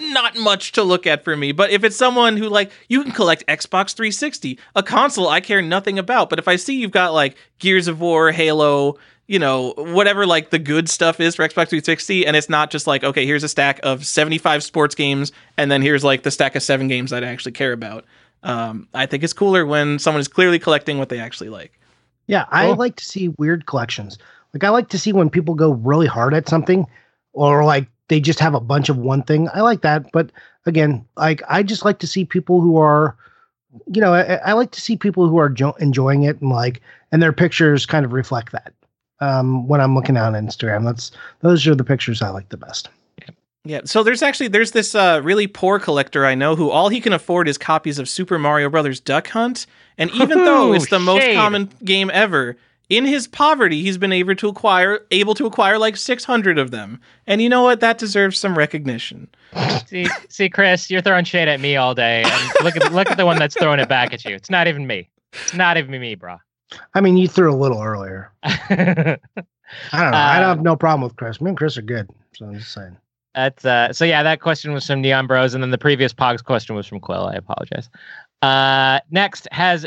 [0.00, 1.52] not much to look at for me.
[1.52, 5.62] But if it's someone who like you can collect Xbox 360, a console I care
[5.62, 6.30] nothing about.
[6.30, 10.50] But if I see you've got like Gears of War, Halo, you know, whatever like
[10.50, 13.48] the good stuff is for Xbox 360, and it's not just like, okay, here's a
[13.48, 17.24] stack of 75 sports games, and then here's like the stack of seven games that
[17.24, 18.04] I actually care about.
[18.42, 21.78] Um, I think it's cooler when someone is clearly collecting what they actually like.
[22.26, 22.76] Yeah, I Cool.
[22.76, 24.18] like to see weird collections.
[24.52, 26.86] Like I like to see when people go really hard at something,
[27.32, 29.48] or like they just have a bunch of one thing.
[29.54, 30.30] I like that, but
[30.66, 33.16] again, like I just like to see people who are,
[33.90, 36.82] you know, I, I like to see people who are jo- enjoying it and like,
[37.12, 38.72] and their pictures kind of reflect that.
[39.20, 42.88] Um, when I'm looking on Instagram, that's those are the pictures I like the best.
[43.66, 47.00] Yeah, so there's actually there's this uh, really poor collector I know who all he
[47.00, 49.66] can afford is copies of Super Mario Brothers Duck Hunt,
[49.96, 52.58] and even though it's the most common game ever,
[52.90, 57.00] in his poverty he's been able to acquire able to acquire like 600 of them.
[57.26, 57.80] And you know what?
[57.80, 59.28] That deserves some recognition.
[59.86, 63.16] see, see, Chris, you're throwing shade at me all day, and look at look at
[63.16, 64.34] the one that's throwing it back at you.
[64.34, 65.08] It's not even me.
[65.32, 66.36] It's not even me, bro.
[66.94, 68.32] I mean, you threw a little earlier.
[68.42, 69.16] I
[69.92, 70.16] don't know.
[70.16, 71.40] I don't Um, have no problem with Chris.
[71.40, 72.08] Me and Chris are good.
[72.36, 72.96] So I'm just saying.
[73.34, 74.22] That's uh, so yeah.
[74.22, 77.26] That question was from Neon Bros, and then the previous Pogs question was from Quill.
[77.26, 77.88] I apologize.
[78.42, 79.84] Uh, next has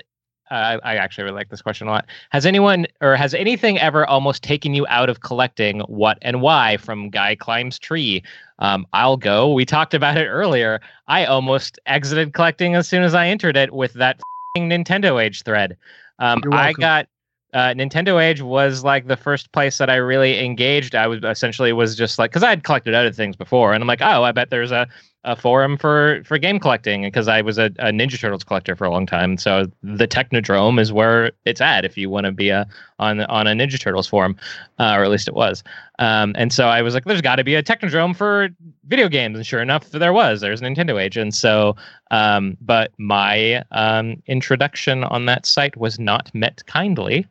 [0.49, 2.05] uh, I actually really like this question a lot.
[2.31, 5.79] Has anyone or has anything ever almost taken you out of collecting?
[5.81, 6.77] What and why?
[6.77, 8.23] From Guy Climbs Tree.
[8.59, 9.51] Um, I'll go.
[9.53, 10.81] We talked about it earlier.
[11.07, 14.19] I almost exited collecting as soon as I entered it with that
[14.55, 15.77] fing Nintendo Age thread.
[16.19, 17.07] Um, I got
[17.53, 20.95] uh, Nintendo Age was like the first place that I really engaged.
[20.95, 23.87] I was essentially was just like because I had collected other things before, and I'm
[23.87, 24.87] like, oh, I bet there's a,
[25.27, 28.85] a forum for for game collecting because I was a, a Ninja Turtles collector for
[28.85, 29.37] a long time.
[29.37, 32.65] So the Technodrome is where it's at if you want to be a
[32.97, 34.37] on on a Ninja Turtles forum,
[34.79, 35.63] uh, or at least it was.
[35.99, 38.49] Um, and so I was like, there's got to be a Technodrome for
[38.85, 40.41] video games, and sure enough, there was.
[40.41, 41.75] There's Nintendo Age, and so
[42.09, 47.27] um, but my um, introduction on that site was not met kindly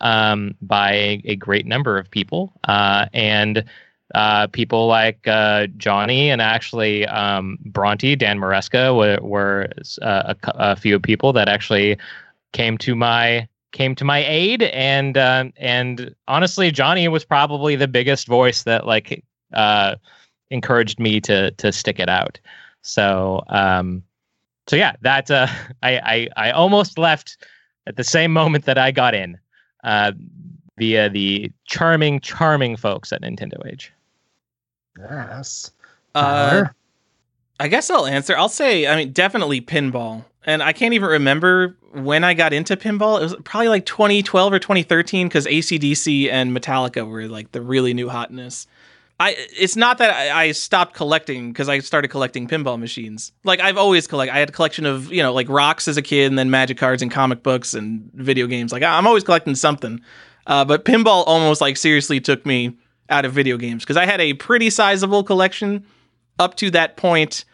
[0.00, 2.52] um, by a, great number of people.
[2.64, 3.64] Uh, and
[4.14, 9.68] uh, people like uh, Johnny and actually um, Bronte, Dan Maresca were, were
[10.02, 11.96] uh, a, a few people that actually
[12.52, 14.62] came to my came to my aid.
[14.64, 19.96] And um and honestly Johnny was probably the biggest voice that like uh
[20.50, 22.38] encouraged me to to stick it out.
[22.82, 24.02] So um
[24.66, 25.46] so yeah that uh
[25.82, 25.98] I
[26.36, 27.36] I I almost left
[27.86, 29.38] at the same moment that I got in
[29.84, 30.12] uh
[30.78, 33.92] via the charming charming folks at Nintendo Age
[34.98, 35.70] Yes.
[36.14, 36.64] Uh,
[37.58, 38.36] I guess I'll answer.
[38.36, 40.24] I'll say, I mean, definitely pinball.
[40.44, 43.20] And I can't even remember when I got into pinball.
[43.20, 47.92] It was probably like 2012 or 2013 because ACDC and Metallica were like the really
[47.92, 48.66] new hotness.
[49.20, 53.32] I it's not that I, I stopped collecting because I started collecting pinball machines.
[53.44, 54.32] Like I've always collect.
[54.32, 56.78] I had a collection of you know like rocks as a kid, and then magic
[56.78, 58.72] cards and comic books and video games.
[58.72, 60.00] Like I'm always collecting something.
[60.46, 62.74] Uh, but pinball almost like seriously took me
[63.10, 65.84] out of video games because I had a pretty sizable collection
[66.38, 67.44] up to that point,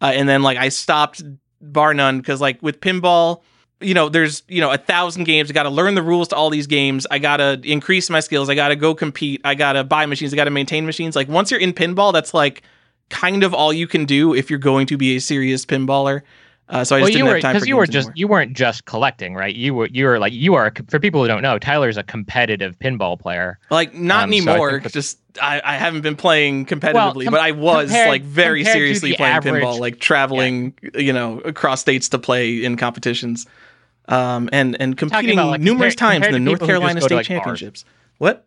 [0.00, 1.22] uh, and then like I stopped
[1.60, 3.42] bar none because like with pinball
[3.80, 6.48] you know there's you know a thousand games i gotta learn the rules to all
[6.48, 10.32] these games i gotta increase my skills i gotta go compete i gotta buy machines
[10.32, 12.62] i gotta maintain machines like once you're in pinball that's like
[13.08, 16.22] kind of all you can do if you're going to be a serious pinballer.
[16.68, 18.06] Uh, so I just well, didn't you were have time because you were games just
[18.08, 18.16] anymore.
[18.16, 19.54] you weren't just collecting, right?
[19.54, 22.76] You were you were like you are for people who don't know, Tyler's a competitive
[22.80, 23.58] pinball player.
[23.70, 24.80] like not um, so I anymore.
[24.80, 29.14] just I, I haven't been playing competitively, com- but I was compared- like very seriously
[29.14, 33.46] playing average- pinball, like traveling, you know, across states to play in competitions,
[34.08, 37.14] um, and and competing about, like, numerous compare- times in the North just Carolina State
[37.14, 37.36] like, bars.
[37.60, 37.84] Championships.
[38.18, 38.44] What?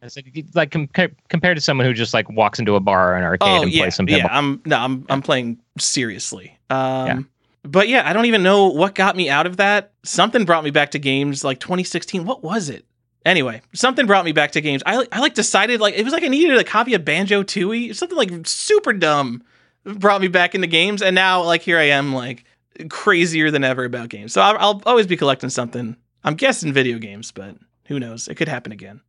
[0.00, 0.24] I said,
[0.54, 3.48] like compa- compared to someone who just like walks into a bar or an arcade
[3.48, 4.18] Oh and yeah, plays some pinball.
[4.18, 4.28] yeah.
[4.30, 6.56] I'm no, I'm I'm playing seriously.
[6.70, 7.28] Um,
[7.70, 9.92] but yeah, I don't even know what got me out of that.
[10.04, 12.24] Something brought me back to games like 2016.
[12.24, 12.84] What was it?
[13.24, 14.82] Anyway, something brought me back to games.
[14.86, 17.94] I I like decided like it was like I needed a copy of Banjo Tooie,
[17.94, 19.42] something like super dumb.
[19.84, 22.44] Brought me back into games, and now like here I am like
[22.88, 24.32] crazier than ever about games.
[24.32, 25.96] So I'll, I'll always be collecting something.
[26.24, 28.28] I'm guessing video games, but who knows?
[28.28, 29.00] It could happen again.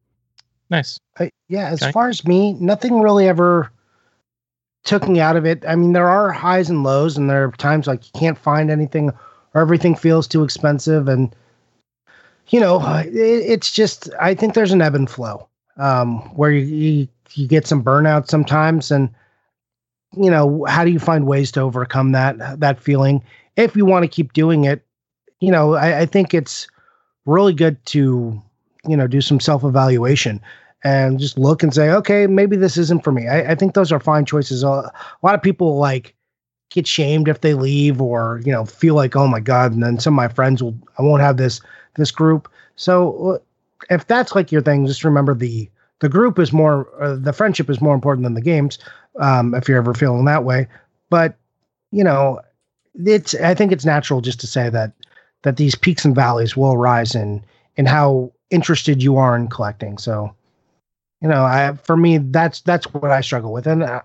[0.70, 1.00] Nice.
[1.20, 1.92] I, yeah, as Okay.
[1.92, 3.72] far as me, nothing really ever
[4.90, 5.64] took me out of it.
[5.68, 8.72] I mean, there are highs and lows, and there are times like you can't find
[8.72, 9.12] anything,
[9.54, 11.34] or everything feels too expensive, and
[12.48, 14.10] you know, it, it's just.
[14.20, 15.48] I think there's an ebb and flow
[15.78, 19.12] um, where you, you you get some burnout sometimes, and
[20.18, 23.24] you know, how do you find ways to overcome that that feeling
[23.58, 24.84] if you want to keep doing it?
[25.40, 26.68] You know, I, I think it's
[27.28, 28.42] really good to
[28.88, 30.42] you know do some self evaluation
[30.84, 33.28] and just look and say, okay, maybe this isn't for me.
[33.28, 34.64] I, I think those are fine choices.
[34.64, 36.16] A, a lot of people like
[36.70, 40.00] get shamed if they leave or you know feel like oh my god and then
[40.00, 41.62] some of my friends will i won't have this
[41.96, 43.38] this group so uh,
[43.90, 45.70] if that's like your thing just remember the
[46.00, 48.78] the group is more uh, the friendship is more important than the games
[49.20, 50.68] um if you're ever feeling that way
[51.10, 51.38] but
[51.92, 52.40] you know
[53.06, 54.94] it's i think it's natural just to say that
[55.42, 57.44] that these peaks and valleys will arise in
[57.78, 60.34] in how interested you are in collecting so
[61.22, 63.68] you know i for me that's that's what i struggle with.
[63.68, 64.02] And I,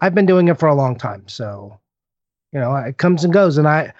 [0.00, 1.26] i've been doing it for a long time.
[1.28, 1.78] So
[2.52, 3.58] you know it comes and goes.
[3.58, 3.92] And i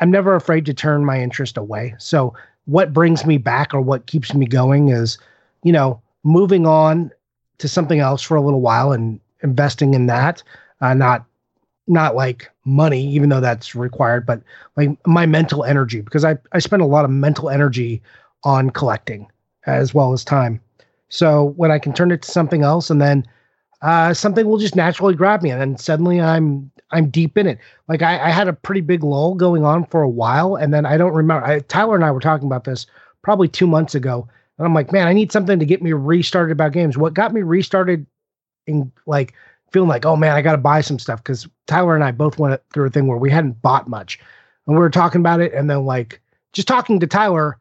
[0.00, 1.94] i'm never afraid to turn my interest away.
[1.98, 2.34] So
[2.66, 5.18] what brings me back or what keeps me going is
[5.62, 7.10] you know moving on
[7.58, 10.42] to something else for a little while and investing in that.
[10.80, 11.24] Uh, not
[11.88, 14.42] not like money even though that's required but
[14.76, 18.02] like my mental energy because i i spend a lot of mental energy
[18.44, 19.26] on collecting
[19.66, 20.60] as well as time
[21.08, 23.24] so when i can turn it to something else and then
[23.80, 27.58] uh, something will just naturally grab me and then suddenly i'm i'm deep in it.
[27.86, 30.84] Like I, I had a pretty big lull going on for a while and then
[30.84, 32.86] i don't remember I, tyler and i were talking about this
[33.22, 34.28] probably two months ago
[34.58, 36.98] and i'm like man i need something to get me restarted about games.
[36.98, 38.06] What got me restarted
[38.66, 39.34] in like
[39.72, 42.60] feeling like oh man i gotta buy some stuff because tyler and i both went
[42.72, 44.18] through a thing where we hadn't bought much
[44.66, 46.20] and we were talking about it and then like
[46.52, 47.58] just talking to tyler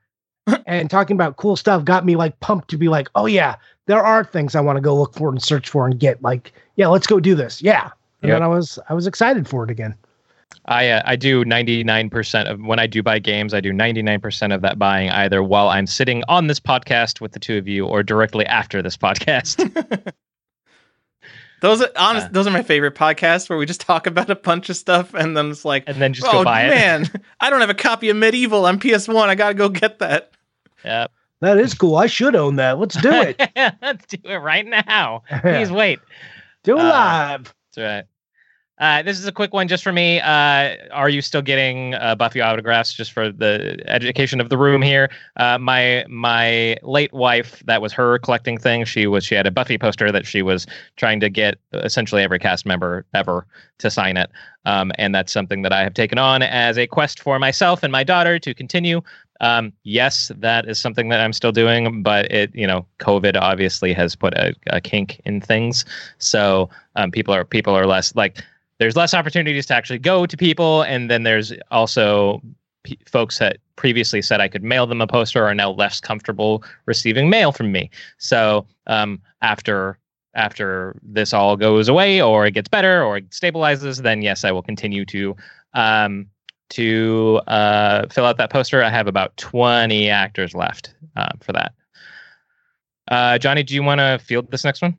[0.65, 3.55] and talking about cool stuff got me like pumped to be like oh yeah
[3.85, 6.53] there are things i want to go look for and search for and get like
[6.75, 7.89] yeah let's go do this yeah
[8.21, 8.35] and Yep.
[8.35, 9.95] then i was i was excited for it again
[10.69, 14.61] I uh, I do 99% of when I do buy games, I do 99% of
[14.61, 18.03] that buying either while I'm sitting on this podcast with the two of you or
[18.03, 19.57] directly after this podcast.
[21.61, 22.27] Those are honest.
[22.27, 22.29] Uh.
[22.33, 25.35] those are my favorite podcasts where we just talk about a bunch of stuff and
[25.35, 26.69] then it's like, and then just oh go buy it.
[26.69, 27.09] man,
[27.39, 29.27] I don't have a copy of MediEvil on PS1.
[29.27, 30.31] I gotta go get that.
[30.85, 31.11] Yep.
[31.41, 33.37] that is cool i should own that let's do it
[33.81, 35.23] Let's do it right now.
[35.41, 35.99] Please wait.
[36.63, 38.03] do it Uh, live That's right.
[38.79, 40.19] Uh, this is a quick one just for me.
[40.19, 44.83] Uh, are you still getting uh, Buffy autographs just for the education of the room
[44.83, 45.09] here?
[45.37, 48.85] Uh, my my late wife, that was her collecting thing.
[48.85, 52.37] She was she had a Buffy poster that she was trying to get essentially every
[52.37, 53.47] cast member ever
[53.79, 54.29] to sign it,
[54.65, 57.91] um, and that's something that I have taken on as a quest for myself and
[57.91, 59.01] my daughter to continue.
[59.41, 63.93] Um, yes, that is something that I'm still doing, but it you know COVID obviously
[63.93, 65.85] has put a, a kink in things,
[66.17, 68.43] so um, people are people are less like
[68.79, 72.41] there's less opportunities to actually go to people and then there's also
[72.83, 76.63] p- folks that previously said i could mail them a poster are now less comfortable
[76.85, 77.89] receiving mail from me.
[78.17, 79.97] So um, after
[80.35, 84.51] after this all goes away or it gets better or it stabilizes then yes i
[84.51, 85.35] will continue to
[85.73, 86.27] um,
[86.69, 91.73] to uh, fill out that poster i have about 20 actors left uh, for that
[93.09, 94.95] uh, johnny do you want to field this next one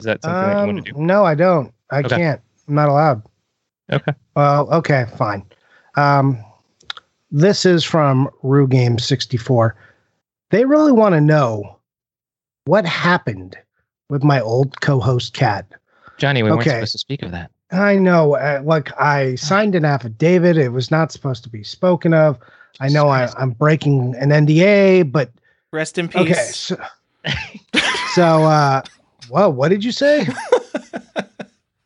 [0.00, 2.16] is that something that you want Um, to do no i don't i Okay.
[2.16, 3.22] can't i'm not allowed
[3.92, 4.12] Okay.
[4.36, 5.44] well okay fine
[5.96, 6.42] um
[7.32, 9.76] this is from Rue Game 64.
[10.50, 11.78] They really want to know
[12.64, 13.56] what happened
[14.08, 15.64] with my old co-host Kat.
[16.18, 17.52] Johnny, we weren't supposed to speak of that.
[17.72, 20.56] I know, uh, like I signed an affidavit.
[20.56, 22.38] It was not supposed to be spoken of.
[22.80, 25.30] I know I, I'm breaking an NDA, but
[25.72, 26.20] Rest in peace.
[26.20, 26.34] okay.
[26.34, 26.76] So,
[28.14, 28.82] so uh,
[29.30, 30.26] well, what did you say?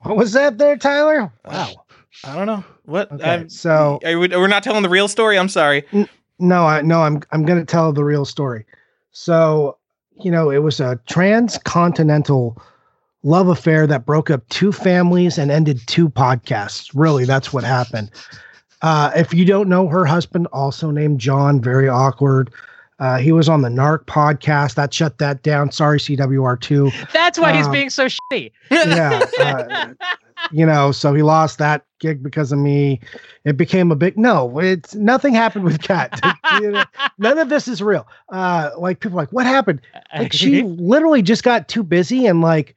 [0.05, 1.33] What was that there, Tyler?
[1.47, 1.87] Wow.
[2.25, 3.11] I don't know what.
[3.11, 5.39] Okay, I'm, so are we, we're not telling the real story.
[5.39, 5.85] I'm sorry.
[6.39, 8.67] no, I no, I'm I'm gonna tell the real story.
[9.13, 9.79] So,
[10.23, 12.61] you know, it was a transcontinental
[13.25, 16.91] love affair that broke up two families and ended two podcasts.
[16.95, 18.11] Really, that's what happened.
[18.83, 22.53] Uh, if you don't know her husband, also named John, very awkward.
[23.01, 25.73] Uh, he was on the Narc podcast that shut that down.
[25.73, 27.11] Sorry, CWR2.
[27.13, 28.53] That's why he's Um, being so shitty.
[28.71, 29.89] Yeah, uh,
[30.53, 33.01] you know, so he lost that gig because of me.
[33.45, 34.59] It became a big no.
[34.61, 36.21] It's nothing happened with Kat.
[36.61, 36.85] You know,
[37.19, 38.07] None of this is real.
[38.29, 39.81] Uh, like people are like, what happened?
[40.17, 42.77] Like she literally just got too busy and like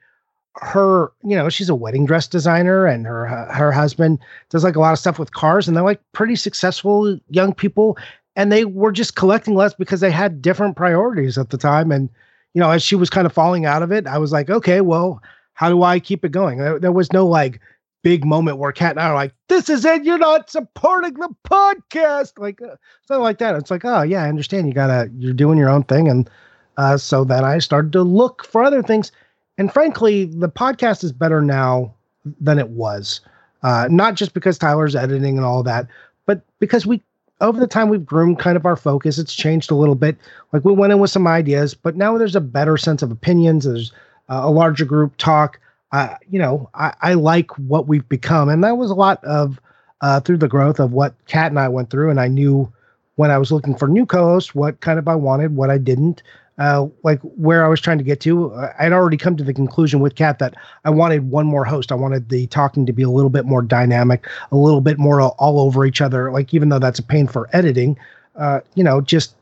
[0.62, 4.20] her, you know, she's a wedding dress designer and her her husband
[4.50, 7.98] does like a lot of stuff with cars and they're like pretty successful young people
[8.36, 12.10] and they were just collecting less because they had different priorities at the time and
[12.54, 14.80] you know as she was kind of falling out of it i was like okay
[14.80, 15.22] well
[15.54, 16.60] how do i keep it going?
[16.60, 17.60] There, there was no like
[18.04, 21.30] big moment where kat and i are like this is it you're not supporting the
[21.44, 22.38] podcast!
[22.38, 22.76] Like uh,
[23.08, 23.56] something like that.
[23.56, 26.30] It's like oh yeah i understand you gotta you're doing your own thing and
[26.78, 29.12] uh, so then i started to look for other things
[29.58, 31.94] and frankly the podcast is better now
[32.40, 33.22] than it was.
[33.64, 35.88] Uh, not just because tyler's editing and all that
[36.26, 37.02] but because we
[37.42, 40.18] over the time we've groomed kind of our focus it's changed a little bit.
[40.54, 43.66] Like we went in with some ideas but now there's a better sense of opinions.
[43.66, 43.92] There's
[44.30, 45.60] uh, a larger group talk.
[45.92, 48.50] Uh, you know I, I like what we've become.
[48.50, 49.60] And that was a lot of
[50.02, 52.10] uh, through the growth of what kat and i went through.
[52.10, 52.72] And i knew
[53.16, 56.22] when i was looking for new co-hosts what kind of i wanted what i didn't
[56.58, 58.54] uh, like where I was trying to get to.
[58.54, 60.56] Uh, I'd already come to the conclusion with Kat that
[60.86, 61.92] I wanted one more host.
[61.92, 65.22] I wanted the talking to be a little bit more dynamic, a little bit more
[65.22, 66.32] all, over each other.
[66.32, 67.98] Like even though that's a pain for editing,
[68.36, 69.36] uh, you know, just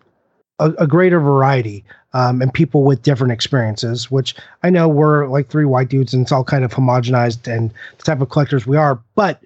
[0.60, 4.12] a, a greater variety um, and people with different experiences.
[4.12, 7.72] Which I know we're like three white dudes and it's all kind of homogenized and
[7.98, 9.00] the type of collectors we are.
[9.16, 9.42] But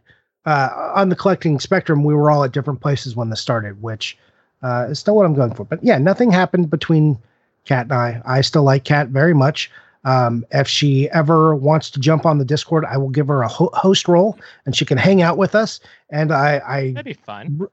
[0.45, 4.17] uh, on the collecting spectrum, we were all at different places when this started, which
[4.63, 5.65] uh, is still what I'm going for.
[5.65, 7.19] But yeah, nothing happened between
[7.65, 8.21] Kat and I.
[8.25, 9.71] I still like Kat very much.
[10.05, 13.47] Um, if she ever wants to jump on the Discord, I will give her a
[13.47, 15.79] ho- host role and she can hang out with us.
[16.09, 17.67] And I, I, That'd be fun.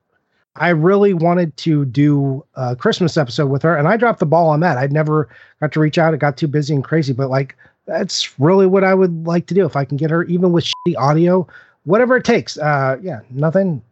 [0.59, 4.49] I really wanted to do a Christmas episode with her, and I dropped the ball
[4.49, 4.79] on that.
[4.79, 5.29] I'd never
[5.61, 7.13] got to reach out; it got too busy and crazy.
[7.13, 7.55] But like,
[7.87, 10.65] that's really what I would like to do if I can get her, even with
[10.65, 11.47] shitty audio,
[11.85, 12.57] whatever it takes.
[12.57, 13.83] Uh, yeah, nothing.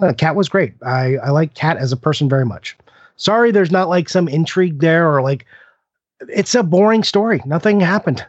[0.00, 0.74] Uh, Kat was great.
[0.84, 2.76] I I like Kat as a person very much.
[3.18, 5.44] Sorry, there's not like some intrigue there or like
[6.20, 7.42] it's a boring story.
[7.44, 8.24] Nothing happened.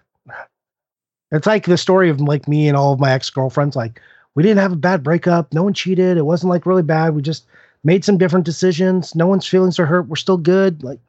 [1.31, 3.75] It's like the story of like me and all of my ex girlfriends.
[3.75, 4.01] Like
[4.35, 5.53] we didn't have a bad breakup.
[5.53, 6.17] No one cheated.
[6.17, 7.15] It wasn't like really bad.
[7.15, 7.45] We just
[7.83, 9.15] made some different decisions.
[9.15, 10.07] No one's feelings are hurt.
[10.07, 10.83] We're still good.
[10.83, 10.99] Like,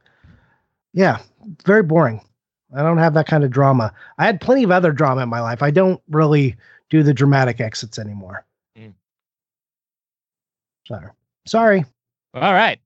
[0.92, 1.18] yeah,
[1.64, 2.20] very boring.
[2.76, 3.92] I don't have that kind of drama.
[4.18, 5.62] I had plenty of other drama in my life.
[5.62, 6.54] I don't really
[6.90, 8.44] do the dramatic exits anymore.
[8.78, 8.92] Mm.
[10.86, 11.06] Sorry.
[11.46, 11.84] Sorry.
[12.34, 12.78] All right.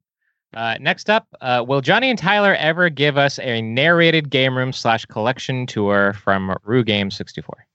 [0.54, 4.72] Uh, next up, uh, will Johnny and Tyler ever give us a narrated game room
[4.72, 7.66] slash collection tour from Rue Game 64?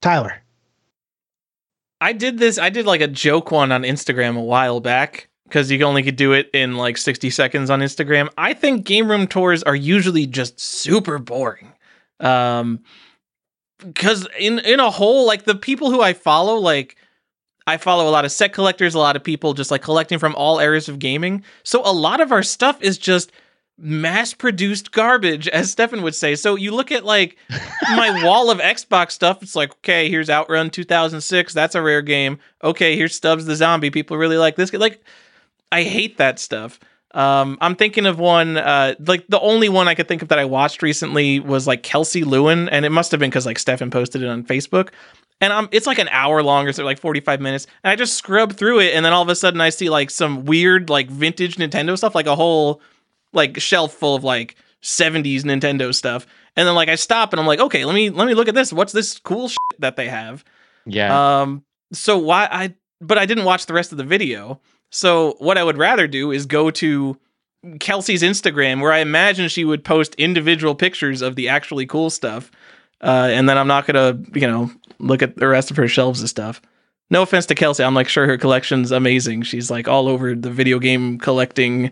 [0.00, 0.42] Tyler.
[2.00, 2.58] I did this.
[2.58, 6.16] I did like a joke one on Instagram a while back because you only could
[6.16, 8.28] do it in like 60 seconds on Instagram.
[8.36, 11.72] I think game room tours are usually just super boring.
[12.20, 12.80] Um,
[13.78, 16.96] because in in a whole, like the people who I follow, like
[17.66, 20.34] I follow a lot of set collectors, a lot of people just like collecting from
[20.34, 21.44] all areas of gaming.
[21.62, 23.32] So a lot of our stuff is just
[23.78, 26.34] mass produced garbage, as Stefan would say.
[26.34, 27.36] So you look at like
[27.96, 31.52] my wall of Xbox stuff, it's like, okay, here's Outrun 2006.
[31.54, 32.38] That's a rare game.
[32.62, 33.90] Okay, here's Stubbs the Zombie.
[33.90, 34.72] People really like this.
[34.72, 35.02] Like,
[35.72, 36.78] I hate that stuff.
[37.14, 40.38] Um, I'm thinking of one, uh, like the only one I could think of that
[40.38, 43.90] I watched recently was like Kelsey Lewin, and it must have been because like Stefan
[43.90, 44.88] posted it on Facebook.
[45.40, 47.66] And um, it's like an hour long or so, like 45 minutes.
[47.82, 50.10] And I just scrub through it, and then all of a sudden I see like
[50.10, 52.80] some weird, like vintage Nintendo stuff, like a whole
[53.32, 56.26] like shelf full of like 70s Nintendo stuff.
[56.56, 58.54] And then like I stop and I'm like, okay, let me let me look at
[58.54, 58.72] this.
[58.72, 60.44] What's this cool shit that they have?
[60.86, 61.40] Yeah.
[61.42, 64.60] Um, so why I but I didn't watch the rest of the video.
[64.90, 67.18] So what I would rather do is go to
[67.80, 72.50] Kelsey's Instagram where I imagine she would post individual pictures of the actually cool stuff.
[73.04, 76.20] Uh, and then I'm not gonna, you know, look at the rest of her shelves
[76.20, 76.60] and stuff.
[77.10, 79.42] No offense to Kelsey, I'm like sure her collection's amazing.
[79.42, 81.90] She's like all over the video game collecting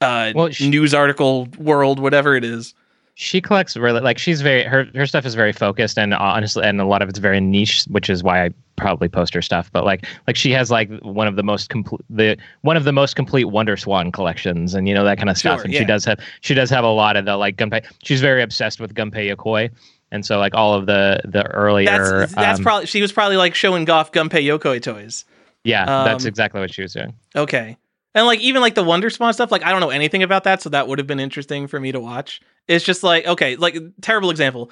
[0.00, 2.74] uh Well, she- news article world, whatever it is.
[3.14, 6.80] she collects really like she's very her her stuff is very focused and honestly and
[6.80, 9.84] a lot of it's very niche which is why i probably post her stuff but
[9.84, 13.14] like like she has like one of the most complete the one of the most
[13.14, 15.80] complete wonder swan collections and you know that kind of stuff Sure, and yeah.
[15.80, 18.80] she does have she does have a lot of the like gunpei she's very obsessed
[18.80, 19.68] with gunpei yokoi
[20.12, 23.38] and so like all of the the earlier That's that's um, probably she was probably
[23.38, 25.24] like showing off Gunpei Yokoi toys.
[25.64, 27.14] yeah, that's um, exactly what she was doing.
[27.34, 27.76] Okay.
[28.14, 30.60] And like even like the Wonder Swan stuff, like I don't know anything about that,
[30.60, 32.42] so that would have been interesting for me to watch.
[32.68, 34.70] It's just like okay, like terrible example.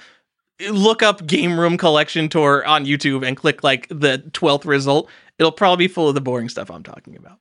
[0.70, 5.08] Look up Game Room Collection Tour on YouTube and click like the twelfth result.
[5.38, 7.38] It'll probably be full of the boring stuff I'm talking about.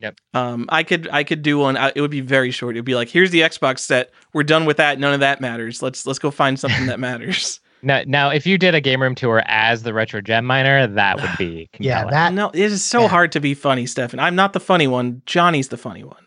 [0.00, 0.18] Yep.
[0.34, 1.76] Um, I could I could do one.
[1.76, 2.76] uh, It would be very short.
[2.76, 4.10] It'd be like, here's the Xbox set.
[4.32, 4.98] We're done with that.
[4.98, 5.82] None of that matters.
[5.82, 7.60] Let's let's go find something that matters.
[7.82, 11.20] Now, now, if you did a game room tour as the retro gem miner, that
[11.20, 13.08] would be Yeah, that no, it is so Yeah.
[13.08, 14.18] hard to be funny, Stefan.
[14.20, 15.22] I'm not the funny one.
[15.26, 16.24] Johnny's the funny one.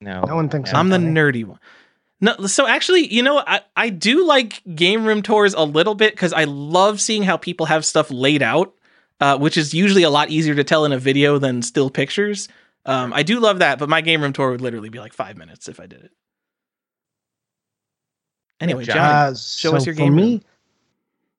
[0.00, 0.78] no, no one thinks Yeah.
[0.78, 1.58] I'm the nerdy one.
[2.20, 6.14] No, so actually, you know, I, I do like game room tours a little bit
[6.14, 8.74] because I love seeing how people have stuff laid out,
[9.20, 12.48] uh, which is usually a lot easier to tell in a video than still pictures.
[12.88, 15.36] Um, I do love that, but my game room tour would literally be like five
[15.36, 16.10] minutes if I did it.
[18.60, 18.96] Anyway, John.
[18.98, 20.44] Uh, show so us your for game me, room.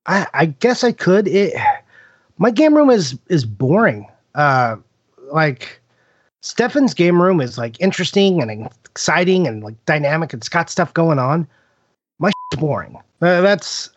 [0.05, 1.27] I, I guess I could.
[1.27, 1.55] It
[2.37, 4.07] my game room is is boring.
[4.35, 4.75] Uh,
[5.33, 5.81] like
[6.41, 10.35] Stefan's game room is like interesting and exciting and like dynamic.
[10.35, 11.47] It's got stuff going on.
[12.19, 12.95] My is boring.
[13.23, 13.89] Uh, that's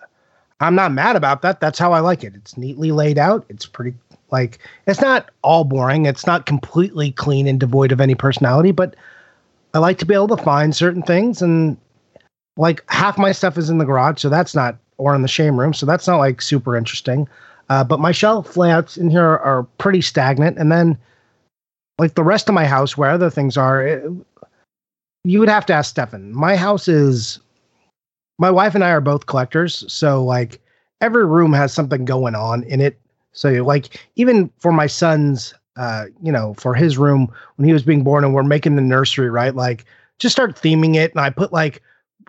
[0.61, 1.61] I'm not mad about that.
[1.61, 2.35] That's how I like it.
[2.35, 3.45] It's neatly laid out.
[3.51, 3.95] It's pretty
[4.33, 6.07] like it's not all boring.
[6.07, 8.97] It's not completely clean and devoid of any personality, but
[9.75, 11.77] I like to be able to find certain things and
[12.57, 15.59] like half my stuff is in the garage, so that's not or in the shame
[15.59, 17.29] room, so that's not like super interesting.
[17.69, 20.99] Uh, but my shelf layouts in here are pretty stagnant, and then
[21.99, 24.05] like the rest of my house, where other things are, it,
[25.25, 26.33] you would have to ask Stefan.
[26.33, 27.39] My house is
[28.39, 30.61] my wife and I are both collectors, so like
[31.01, 32.99] every room has something going on in it.
[33.33, 37.83] So like even for my son's uh, you know, for his room when he was
[37.83, 39.55] being born and we're making the nursery, right?
[39.55, 39.85] Like
[40.19, 41.83] just start theming it and I put like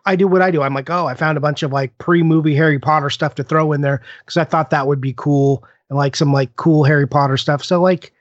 [0.06, 0.62] I do what I do.
[0.62, 3.72] I'm like, oh, I found a bunch of like pre-movie Harry Potter stuff to throw
[3.72, 7.08] in there because I thought that would be cool and like some like cool Harry
[7.08, 7.64] Potter stuff.
[7.64, 8.14] So like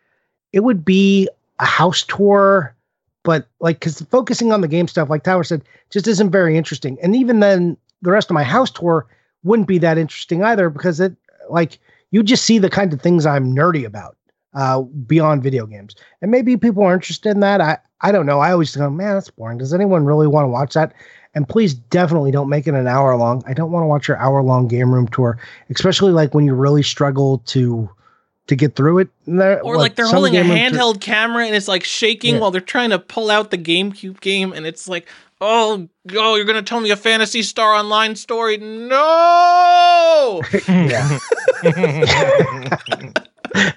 [0.52, 1.28] it would be
[1.58, 2.74] a house tour,
[3.22, 6.98] but like because focusing on the game stuff, like Tyler said, just isn't very interesting.
[7.02, 9.06] And even then, the rest of my house tour
[9.44, 11.14] wouldn't be that interesting either because it
[11.48, 11.78] like
[12.12, 14.16] you just see the kind of things I'm nerdy about
[14.54, 15.94] uh beyond video games.
[16.20, 17.60] And maybe people are interested in that.
[17.60, 18.38] I I don't know.
[18.40, 19.58] I always go, man, that's boring.
[19.58, 20.92] Does anyone really want to watch that?
[21.34, 23.42] And please definitely don't make it an hour long.
[23.46, 25.38] I don't want to watch your hour long game room tour,
[25.70, 27.88] especially like when you really struggle to
[28.48, 29.08] to get through it.
[29.26, 32.34] There- Or like they're holding a game room tour- handheld camera and it's like shaking
[32.34, 32.40] Yeah.
[32.40, 35.08] while they're trying to pull out the GameCube game, and it's like,
[35.42, 38.56] oh, oh, you're gonna tell me a Phantasy Star Online story?
[38.58, 40.42] No.
[40.68, 41.18] Yeah.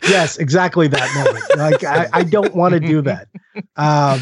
[0.04, 1.44] yes, exactly that moment.
[1.58, 3.28] Like I, I don't want to do that.
[3.76, 4.22] Um,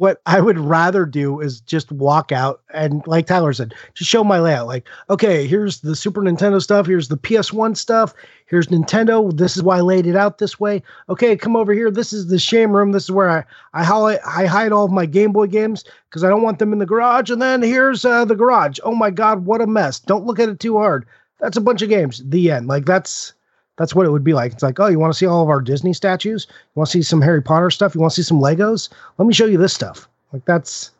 [0.00, 4.24] what I would rather do is just walk out and, like Tyler said, just show
[4.24, 4.66] my layout.
[4.66, 6.86] Like, okay, here's the Super Nintendo stuff.
[6.86, 8.14] Here's the PS1 stuff.
[8.46, 9.30] Here's Nintendo.
[9.36, 10.82] This is why I laid it out this way.
[11.10, 11.90] Okay, come over here.
[11.90, 12.92] This is the shame room.
[12.92, 13.44] This is where I
[13.74, 16.72] I hide, I hide all of my Game Boy games because I don't want them
[16.72, 17.28] in the garage.
[17.28, 18.78] And then here's uh, the garage.
[18.82, 20.00] Oh my God, what a mess!
[20.00, 21.04] Don't look at it too hard.
[21.40, 22.22] That's a bunch of games.
[22.24, 22.68] The end.
[22.68, 23.34] Like that's
[23.80, 24.52] that's what it would be like.
[24.52, 26.46] It's like, oh, you want to see all of our Disney statues?
[26.50, 27.94] You want to see some Harry Potter stuff?
[27.94, 28.90] You want to see some Legos?
[29.16, 30.06] Let me show you this stuff.
[30.34, 30.90] Like that's,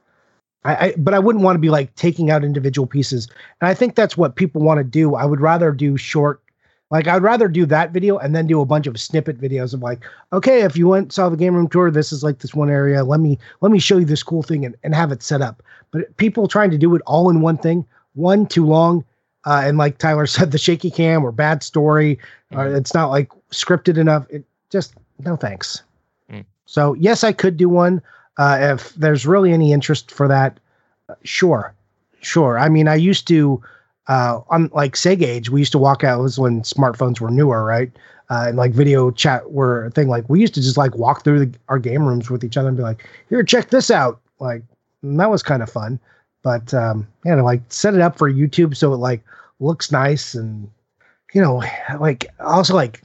[0.65, 3.28] I, I but I wouldn't want to be like taking out individual pieces.
[3.60, 5.15] And I think that's what people want to do.
[5.15, 6.41] I would rather do short,
[6.91, 9.83] like I'd rather do that video and then do a bunch of snippet videos of
[9.83, 10.02] like,
[10.33, 13.05] okay, if you went saw the game room tour, this is like this one area.
[13.05, 15.62] Let me let me show you this cool thing and, and have it set up.
[15.91, 17.84] But people trying to do it all in one thing,
[18.15, 19.05] one too long.
[19.44, 22.18] Uh, and like Tyler said, the shaky cam or bad story,
[22.52, 24.26] or it's not like scripted enough.
[24.30, 24.94] It just
[25.24, 25.82] no thanks.
[26.30, 26.44] Mm.
[26.66, 28.02] So yes, I could do one.
[28.36, 30.58] Uh, if there's really any interest for that,
[31.08, 31.74] uh, sure,
[32.20, 32.58] sure.
[32.58, 33.62] I mean, I used to
[34.10, 36.18] uh, on like Sega Age, we used to walk out.
[36.18, 37.90] It was when smartphones were newer, right?
[38.28, 40.08] Uh, and like video chat were a thing.
[40.08, 42.68] Like we used to just like walk through the, our game rooms with each other
[42.68, 44.62] and be like, "Here, check this out." Like
[45.02, 46.00] that was kind of fun.
[46.42, 49.22] But um, yeah, to like set it up for YouTube so it like
[49.58, 50.70] looks nice and
[51.32, 51.62] you know,
[51.98, 53.02] like also like,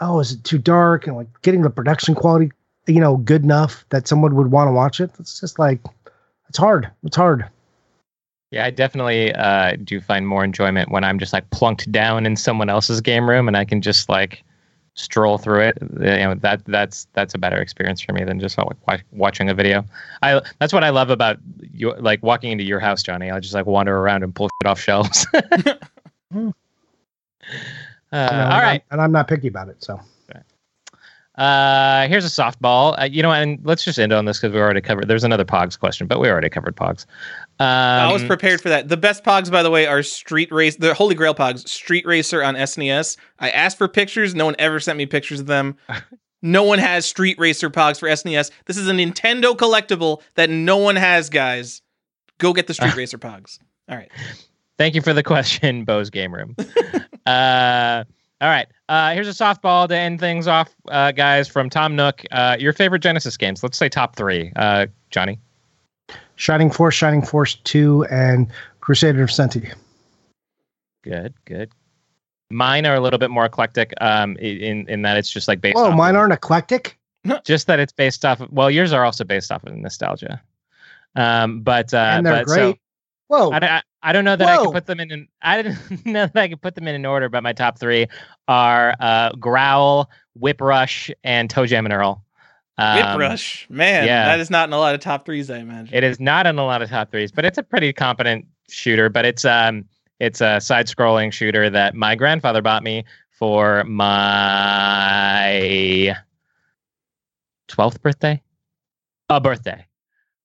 [0.00, 1.06] oh, is it too dark?
[1.06, 2.52] And like getting the production quality,
[2.86, 5.10] you know, good enough that someone would want to watch it.
[5.18, 5.80] It's just like,
[6.48, 6.90] it's hard.
[7.04, 7.48] It's hard.
[8.50, 12.36] Yeah, I definitely uh, do find more enjoyment when I'm just like plunked down in
[12.36, 14.42] someone else's game room and I can just like
[14.98, 15.78] stroll through it.
[15.80, 19.54] You know, that that's that's a better experience for me than just like watching a
[19.54, 19.84] video.
[20.22, 21.38] I that's what I love about
[21.72, 23.30] you, like walking into your house, Johnny.
[23.30, 25.26] I just like wander around and pull shit off shelves.
[25.34, 25.42] uh,
[26.32, 26.50] know,
[28.12, 28.82] all right.
[28.90, 29.82] and I'm not picky about it.
[29.82, 30.00] So
[31.38, 33.00] Uh, here's a softball.
[33.00, 35.06] Uh, you know, and let's just end on this because we already covered.
[35.06, 37.06] There's another Pogs question, but we already covered Pogs.
[37.60, 38.88] Um, I was prepared for that.
[38.88, 40.76] The best Pogs, by the way, are Street Race.
[40.76, 43.16] The Holy Grail Pogs, Street Racer on SNES.
[43.38, 44.34] I asked for pictures.
[44.34, 45.76] No one ever sent me pictures of them.
[46.42, 48.50] no one has Street Racer Pogs for SNES.
[48.66, 51.82] This is a Nintendo collectible that no one has, guys.
[52.38, 53.60] Go get the Street Racer Pogs.
[53.88, 54.10] All right.
[54.76, 56.56] Thank you for the question, Bo's Game Room.
[57.26, 58.04] uh,
[58.40, 58.68] all right.
[58.88, 62.24] Uh, here's a softball to end things off, uh, guys, from Tom Nook.
[62.30, 63.62] Uh, your favorite Genesis games?
[63.62, 64.52] Let's say top three.
[64.56, 65.38] Uh, Johnny.
[66.36, 68.46] Shining Force, Shining Force 2, and
[68.80, 69.74] Crusader of Centy.
[71.02, 71.72] Good, good.
[72.50, 75.76] Mine are a little bit more eclectic um, in in that it's just like based.
[75.76, 76.98] Oh, mine of, aren't eclectic.
[77.44, 78.40] Just that it's based off.
[78.40, 80.40] Of, well, yours are also based off of nostalgia.
[81.14, 82.56] Um, but uh, and they're but, great.
[82.56, 82.78] So,
[83.28, 83.50] Whoa!
[83.52, 84.64] I, I, I don't know that I Whoa.
[84.64, 85.10] can put them in.
[85.12, 87.78] An, I didn't know that I could put them in an order, but my top
[87.78, 88.06] three
[88.48, 92.24] are uh, Growl, Whip Rush, and Toe Jam and Earl.
[92.78, 93.66] Whip Um, Rush.
[93.68, 94.26] Man, yeah.
[94.26, 95.94] that is not in a lot of top threes, I imagine.
[95.94, 99.08] It is not in a lot of top threes, but it's a pretty competent shooter.
[99.08, 99.84] But it's um
[100.20, 106.16] it's a side-scrolling shooter that my grandfather bought me for my
[107.68, 108.40] twelfth birthday,
[109.28, 109.84] a birthday,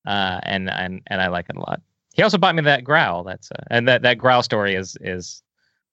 [0.06, 1.80] uh, and and and I like it a lot.
[2.14, 3.22] He also bought me that growl.
[3.24, 5.42] That's uh, and that that growl story is is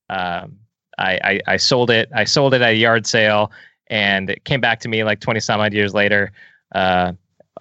[0.09, 0.57] um
[0.97, 3.51] I, I I sold it I sold it at a yard sale
[3.87, 6.31] and it came back to me like twenty some odd years later
[6.73, 7.11] uh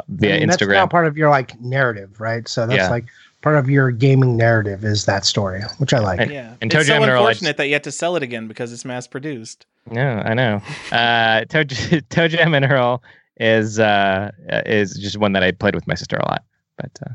[0.09, 0.91] via I mean, That's now Instagram.
[0.91, 2.47] part of your like narrative, right?
[2.47, 2.91] So that's Yeah.
[2.91, 3.07] like
[3.43, 6.21] part of your gaming narrative is that story, which I like.
[6.21, 6.55] And- yeah.
[6.61, 8.23] and it's Toe so Jam and Earl, I unfortunate that you had to sell it
[8.23, 9.67] again because it's mass produced.
[9.91, 10.61] No, I know.
[10.93, 11.65] Uh, Toe,
[12.11, 13.03] Toe Jam and Earl
[13.39, 14.31] is uh,
[14.67, 16.45] is just one that I played with my sister a lot.
[16.77, 17.15] But uh, yeah,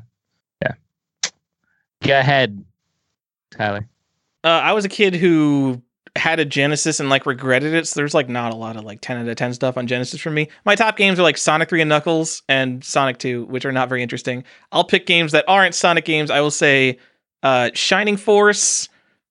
[2.05, 2.63] go ahead,
[3.51, 3.87] Tyler.
[4.43, 5.81] Uh, I was a kid who
[6.15, 7.87] had a Genesis and like regretted it.
[7.87, 10.21] So there's like not a lot of like 10 out of 10 stuff on Genesis
[10.21, 10.47] for me.
[10.65, 13.89] My top games are like Sonic 3 and Knuckles and Sonic 2, which are not
[13.89, 14.43] very interesting.
[14.71, 16.31] I'll pick games that aren't Sonic games.
[16.31, 16.99] I will say
[17.43, 18.87] uh, Shining Force,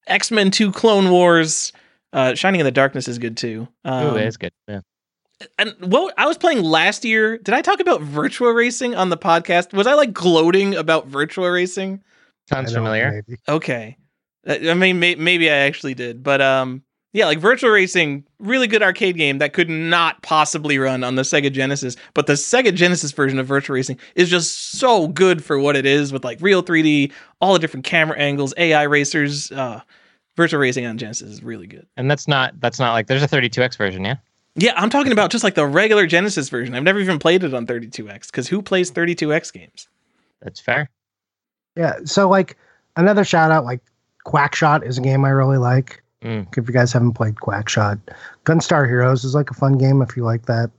[0.06, 1.72] X Men 2 Clone Wars.
[2.12, 3.66] Uh, Shining in the Darkness is good too.
[3.84, 4.52] Um, Ooh, it's good.
[4.68, 4.80] Yeah.
[5.58, 9.16] and what I was playing last year, did I talk about virtual Racing on the
[9.16, 9.72] podcast?
[9.72, 12.02] Was I like gloating about virtual Racing?
[12.48, 13.12] Sounds I don't know, familiar.
[13.26, 13.40] maybe.
[13.48, 13.97] Okay.
[14.47, 16.82] Uh, I mean, may- maybe I actually did, but um,
[17.12, 21.23] yeah, like Virtual Racing, really good arcade game that could not possibly run on the
[21.23, 21.97] Sega Genesis.
[22.12, 25.86] But the Sega Genesis version of Virtual Racing is just so good for what it
[25.86, 29.50] is, with like real 3D, all the different camera angles, AI racers.
[29.52, 29.81] Uh,
[30.36, 31.86] Virtual Racing on Genesis is really good.
[31.97, 34.16] And that's not that's not like there's a 32x version, yeah.
[34.56, 36.74] Yeah, I'm talking about just like the regular Genesis version.
[36.74, 39.89] I've never even played it on 32X because who plays 32X games?
[40.42, 40.90] That's fair.
[41.76, 41.96] Yeah.
[42.04, 42.56] So like
[42.96, 43.80] another shout out, like
[44.26, 46.02] Quackshot is a game I really like.
[46.22, 46.46] Mm.
[46.56, 48.00] If you guys haven't played Quackshot,
[48.44, 50.70] Gunstar Heroes is like a fun game if you like that.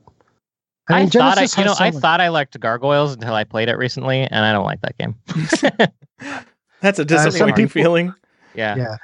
[0.87, 3.43] I, mean, thought I, you know, so I much- thought I liked Gargoyles until I
[3.43, 5.15] played it recently, and I don't like that game.
[6.81, 8.13] That's a disappointing people- feeling.
[8.53, 8.75] yeah.
[8.75, 8.95] Yeah.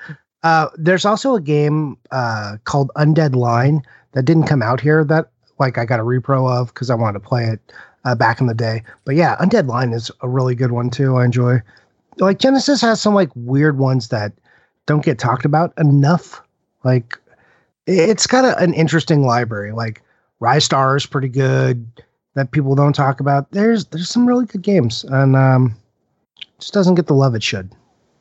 [0.43, 5.29] Uh, there's also a game uh, called Undead Line that didn't come out here that
[5.59, 7.59] like I got a repro of because I wanted to play it
[8.05, 8.81] uh, back in the day.
[9.05, 11.17] But yeah, Undead Line is a really good one too.
[11.17, 11.61] I enjoy.
[12.17, 14.33] Like Genesis has some like weird ones that
[14.85, 16.41] don't get talked about enough.
[16.83, 17.17] Like
[17.87, 19.71] i- it's got a, an interesting library.
[19.71, 20.01] Like
[20.41, 21.85] Ristar is pretty good
[22.33, 23.49] that people don't talk about.
[23.51, 25.75] There's there's some really good games and um,
[26.59, 27.69] just doesn't get the love it should.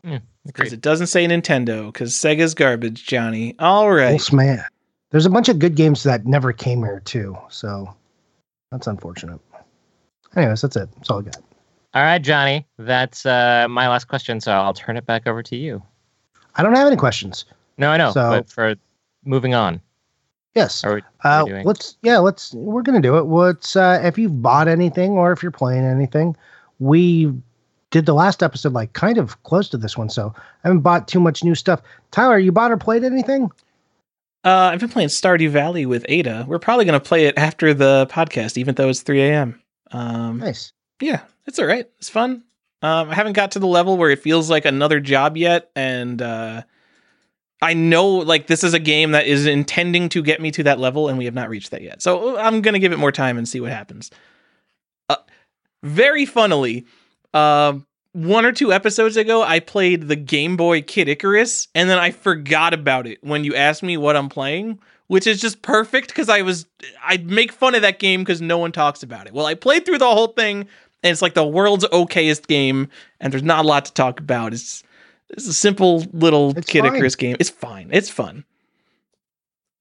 [0.03, 0.73] Because Agreed.
[0.73, 3.55] it doesn't say Nintendo, because Sega's garbage, Johnny.
[3.59, 4.21] All right, Well, right.
[4.21, 4.65] sma-
[5.11, 7.95] There's a bunch of good games that never came here too, so
[8.73, 9.39] that's unfortunate.
[10.35, 10.89] Anyways, that's it.
[10.97, 11.37] That's all I got.
[11.95, 12.67] All right, Johnny.
[12.79, 15.83] That's uh, my last question, so I'll turn it back over to you.
[16.57, 17.45] I don't have any questions.
[17.79, 18.75] No, I know, So- but for
[19.25, 19.81] moving on,
[20.55, 20.83] Yes.
[20.85, 21.65] are we, Uh, doing?
[21.67, 23.27] let's yeah, let's we're gonna do it.
[23.27, 26.37] What's uh, if you've bought anything or if you're playing anything,
[26.81, 27.33] we
[27.91, 31.09] did the last episode like kind of close to this one, so I haven't bought
[31.09, 31.81] too much new stuff.
[32.11, 33.51] Tyler, you bought or played anything?
[34.45, 36.47] Uh, I've been playing Stardew Valley with Ada.
[36.49, 39.61] We're probably going to play it after the podcast, even though it's 3 a.m.
[39.93, 40.73] Um, Nice.
[41.01, 41.89] yeah, it's all right.
[41.99, 42.45] It's fun.
[42.83, 46.21] Um, I haven't got to the level where it feels like another job yet, and
[46.23, 46.63] uh,
[47.61, 50.79] I know like this is a game that is intending to get me to that
[50.79, 52.01] level, and we have not reached that yet.
[52.01, 54.11] So I'm gonna give it more time and see what happens.
[55.11, 55.17] Uh,
[55.83, 56.87] very funnily,
[57.35, 61.99] um, one or two episodes ago, I played the Game Boy Kid Icarus, and then
[61.99, 66.09] I forgot about it when you asked me what I'm playing, which is just perfect
[66.09, 66.67] because I was
[67.05, 69.35] I'd make fun of that game because no one talks about it.
[69.35, 70.67] Well, I played through the whole thing,
[71.03, 72.89] and it's like the world's okayest game,
[73.21, 74.53] and there's not a lot to talk about.
[74.53, 74.83] It's
[75.31, 76.95] it's a simple little It's Kid fine.
[76.97, 77.37] Icarus game.
[77.41, 77.89] It's fine.
[77.93, 78.45] It's fun.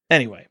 [0.09, 0.47] Anyway,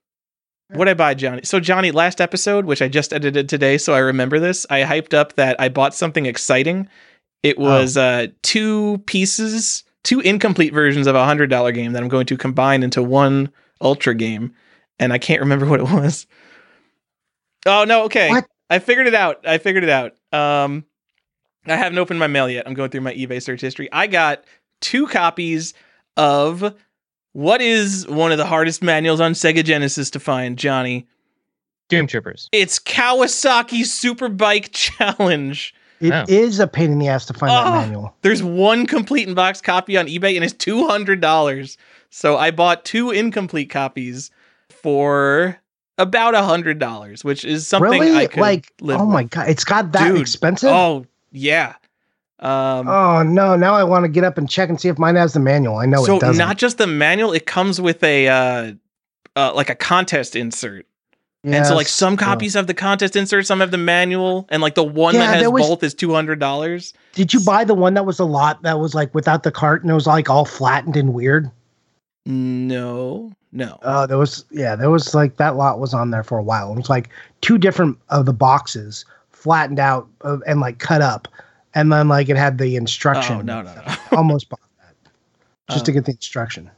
[0.71, 1.43] What I buy, Johnny?
[1.45, 4.67] So Johnny, last episode, which I just edited today, so I remember this.
[4.71, 6.89] I hyped up that I bought something exciting.
[7.43, 12.09] It was uh, two pieces, two incomplete versions of a hundred dollar game that I'm
[12.09, 14.55] going to combine into one ultra game,
[14.99, 16.27] and I can't remember what it was.
[17.67, 18.47] Oh no, okay, What?
[18.71, 19.47] I figured it out.
[19.47, 20.15] I figured it out.
[20.33, 20.85] Um,
[21.67, 22.67] I haven't opened my mail yet.
[22.67, 23.89] I'm going through my eBay search history.
[23.93, 24.45] I got
[24.81, 25.75] two copies
[26.17, 26.75] of
[27.33, 31.07] what is one of the hardest manuals on Sega Genesis to find, Johnny.
[31.89, 32.49] Doom Troopers.
[32.53, 35.75] It's Kawasaki Superbike Challenge.
[36.01, 36.65] It is Oh.
[36.65, 37.55] a pain in the ass to find Oh.
[37.73, 38.15] that manual.
[38.23, 41.77] There's one complete in box copy on eBay and it's $200.
[42.11, 44.31] So I bought two incomplete copies
[44.71, 45.59] for
[45.99, 48.15] about a $100, which is something really?
[48.17, 49.31] I could like, live oh my with.
[49.31, 50.20] god, it's got that Dude.
[50.20, 50.70] expensive.
[50.70, 51.75] Oh, yeah.
[52.41, 53.57] Um, Oh no!
[53.57, 55.78] Now I want to get up and check and see if mine has the manual.
[55.78, 56.39] I know so it doesn't.
[56.39, 58.73] not just the manual, it comes with a uh,
[59.35, 60.86] uh like a contest insert.
[61.43, 62.18] and so like Yes, some yeah.
[62.20, 65.43] copies have the contest insert, some have the manual, and like the one Yeah, that
[65.43, 66.94] has was- both is two hundred dollars.
[67.12, 69.83] Did you buy the one that was a lot that was like without the cart
[69.83, 71.51] and it was like all flattened and weird?
[72.25, 73.78] No, no.
[73.83, 76.73] Uh, there was yeah, there was like that lot was on there for a while.
[76.73, 77.10] It was like
[77.41, 81.28] two different of the boxes flattened out uh, and like cut up,
[81.75, 83.36] and then like it had the instruction.
[83.36, 83.97] oh no, no, no.
[84.17, 85.10] Almost bought that
[85.70, 86.70] just to get the instruction.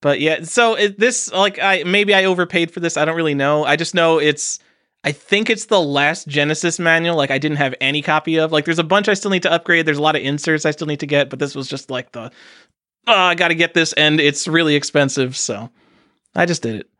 [0.00, 2.96] But yeah, so it, this like I maybe I overpaid for this.
[2.96, 3.64] I don't really know.
[3.64, 4.58] I just know it's.
[5.04, 7.16] I think it's the last Genesis manual.
[7.16, 8.50] Like I didn't have any copy of.
[8.50, 9.86] Like there's a bunch I still need to upgrade.
[9.86, 12.12] There's a lot of inserts I still need to get, but this was just like
[12.12, 12.30] the.
[13.08, 15.36] Oh, I got to get this, and it's really expensive.
[15.36, 15.70] So,
[16.36, 16.90] I just did it.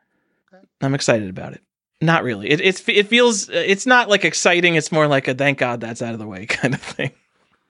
[0.80, 1.62] I'm excited about it.
[2.00, 2.50] Not really.
[2.50, 4.74] It it's it feels it's not like exciting.
[4.74, 7.12] It's more like a thank God that's out of the way kind of thing.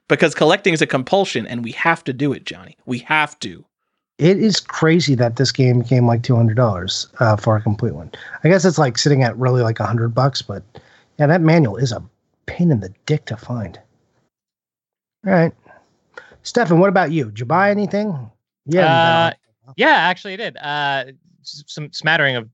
[0.09, 2.77] Because collecting is a compulsion, and we have to do it, Johnny.
[2.87, 3.65] We have to.
[4.19, 7.95] It is crazy that this game came like two hundred dollars uh, for a complete
[7.95, 8.11] one.
[8.45, 10.63] I guess it's like sitting at really like a hundred bucks, but
[11.19, 12.03] yeah, that manual is a
[12.47, 13.79] pain in the dick to find.
[15.27, 15.53] All right,
[16.43, 17.27] Stefan, what about you?
[17.27, 18.31] Did you buy anything?
[18.67, 19.33] Yeah,
[19.67, 20.57] Uh, Yeah, actually, I did.
[20.57, 21.13] Uh, s-
[21.47, 22.49] some smattering of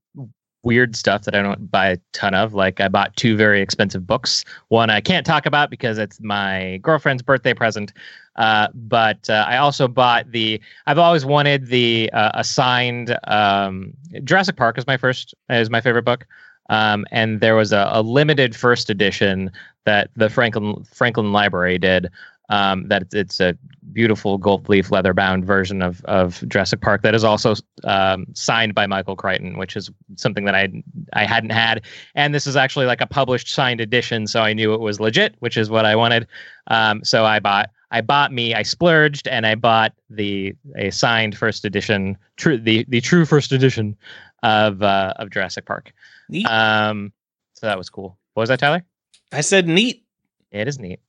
[0.62, 2.54] weird stuff that I don't buy a ton of.
[2.54, 4.44] Like I bought two very expensive books.
[4.68, 7.92] One I can't talk about because it's my girlfriend's birthday present.
[8.36, 10.60] Uh, but uh, I also bought the.
[10.86, 13.92] I've always wanted the uh, assigned um,
[14.24, 16.26] Jurassic Park is my first is my favorite book.
[16.70, 19.50] Um, and there was a, a limited first edition
[19.84, 22.08] that the Franklin Franklin Library did.
[22.52, 23.56] Um, that it's, a
[23.92, 28.74] beautiful gold leaf leather bound version of of Jurassic Park that is also um, signed
[28.74, 30.68] by Michael Crichton, which is something that I
[31.14, 31.82] I hadn't had.
[32.14, 35.34] And this is actually like a published signed edition, so I knew it was legit,
[35.38, 36.26] which is what I wanted.
[36.66, 41.36] Um, so I bought I bought me I splurged and I bought the a signed
[41.36, 43.96] first edition true the the true first edition
[44.42, 45.92] of uh, of Jurassic Park.
[46.28, 46.46] Neat.
[46.46, 47.12] Um,
[47.54, 48.18] so that was cool.
[48.34, 48.84] What was that, Tyler?
[49.32, 50.04] I said neat.
[50.50, 51.00] It is neat.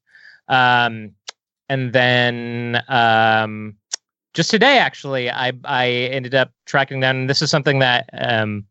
[0.47, 1.11] Um,
[1.73, 3.75] and then um,
[4.35, 7.25] just today, actually, I I ended up tracking down.
[7.25, 8.63] This is something that um,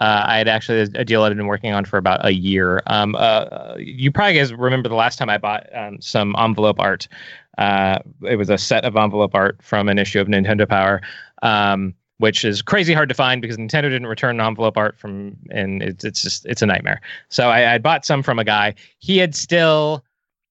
[0.00, 2.82] uh, I had actually a deal I'd been working on for about a year.
[2.88, 7.08] Um, uh, you probably guys remember the last time I bought um, some envelope art.
[7.56, 11.00] Uh, it was a set of envelope art from an issue of Nintendo Power.
[11.42, 15.82] Um, which is crazy hard to find because Nintendo didn't return envelope art from, and
[15.82, 17.00] it's it's just it's a nightmare.
[17.28, 18.74] So I, I bought some from a guy.
[18.98, 20.02] He had still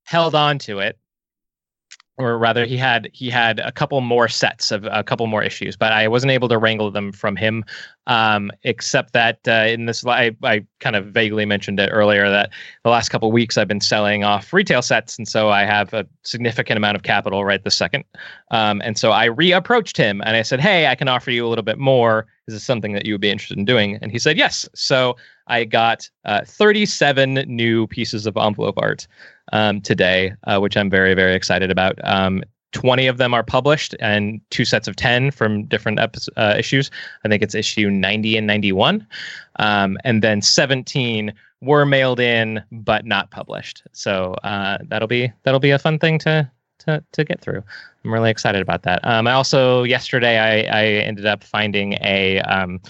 [0.03, 0.99] held on to it
[2.17, 5.75] or rather he had he had a couple more sets of a couple more issues
[5.75, 7.63] but i wasn't able to wrangle them from him
[8.07, 12.51] um, except that uh, in this I, I kind of vaguely mentioned it earlier that
[12.83, 16.05] the last couple weeks i've been selling off retail sets and so i have a
[16.23, 18.03] significant amount of capital right this second.
[18.51, 21.49] Um, and so i reapproached him and i said hey i can offer you a
[21.49, 22.27] little bit more.
[22.47, 23.97] Is this something that you would be interested in doing?
[24.03, 24.69] And he said yes.
[24.75, 29.07] So i got uh, 37 new pieces of envelope art
[29.53, 31.99] um, today, uh, which I'm very, very excited about.
[32.03, 32.43] Um,
[32.75, 36.91] 20 of them are published and two sets of 10 from different epi- uh, issues.
[37.23, 39.07] I think it's issue 90 and 91.
[39.57, 43.83] Um, and then 17 were mailed in but not published.
[43.93, 47.63] So uh, that'll be that'll be a fun thing to to, to get through.
[48.03, 48.99] I'm really excited about that.
[49.07, 52.81] Um, I also yesterday I, I ended up finding a um,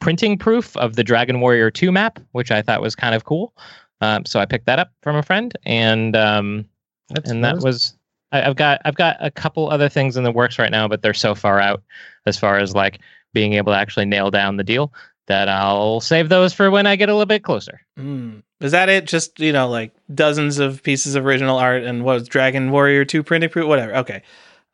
[0.00, 3.54] printing proof of the Dragon Warrior 2 map, which I thought was kind of cool.
[4.00, 6.64] Um, so I picked that up from a friend, and um,
[7.10, 7.94] That's- and that was
[8.32, 11.02] I, I've got I've got a couple other things in the works right now, but
[11.02, 11.82] they're so far out
[12.26, 13.00] as far as like
[13.32, 14.92] being able to actually nail down the deal
[15.26, 17.80] that I'll save those for when I get a little bit closer.
[17.98, 18.42] Mm.
[18.60, 19.06] Is that it?
[19.06, 23.04] Just you know, like dozens of pieces of original art and what was Dragon Warrior
[23.04, 23.66] Two printing proof?
[23.68, 23.96] Whatever.
[23.96, 24.22] Okay.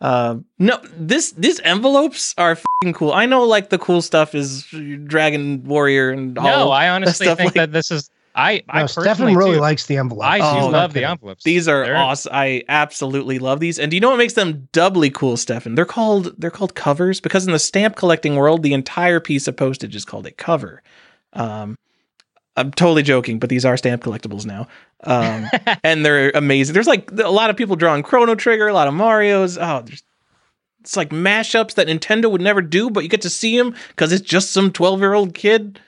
[0.00, 3.12] Uh, no, this these envelopes are fing cool.
[3.12, 4.64] I know like the cool stuff is
[5.04, 6.44] Dragon Warrior and all.
[6.44, 8.62] No, I honestly think like- that this is I.
[8.68, 10.26] I No, personally Stefan really too, likes the envelopes.
[10.28, 11.00] I do Oh, love okay.
[11.00, 11.42] the envelopes.
[11.44, 12.32] These are They're- awesome.
[12.34, 13.78] I absolutely love these.
[13.78, 15.74] And do you know what makes them doubly cool, Stefan?
[15.74, 19.56] They're called they're called covers because in the stamp collecting world, the entire piece of
[19.56, 20.82] postage is called a cover.
[21.32, 21.76] Um,
[22.58, 24.66] I'm totally joking, but these are stamp collectibles now.
[25.04, 25.46] Um,
[25.84, 26.72] and they're amazing.
[26.74, 29.58] There's like a lot of people drawing Chrono Trigger, a lot of Mario's.
[29.58, 30.02] Oh, there's
[30.80, 34.12] it's like mashups that Nintendo would never do, but you get to see them because
[34.12, 35.80] it's just some 12 year old kid.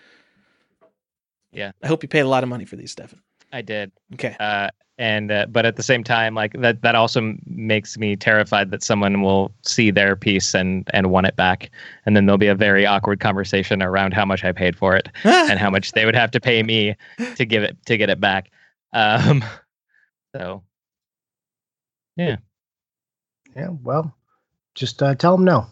[1.52, 1.72] Yeah.
[1.82, 3.20] I hope you paid a lot of money for these, Stefan.
[3.52, 3.92] I did.
[4.14, 4.36] Okay.
[4.38, 4.68] uh,
[4.98, 8.82] and uh, but at the same time, like that that also makes me terrified that
[8.82, 11.70] someone will see their piece and and want it back,
[12.04, 15.08] and then there'll be a very awkward conversation around how much I paid for it
[15.24, 16.96] and how much they would have to pay me
[17.36, 18.50] to give it to get it back.
[18.92, 19.44] Um,
[20.36, 20.64] so
[22.16, 22.38] yeah,
[23.54, 23.68] yeah.
[23.84, 24.12] well,
[24.74, 25.66] just uh, tell them no.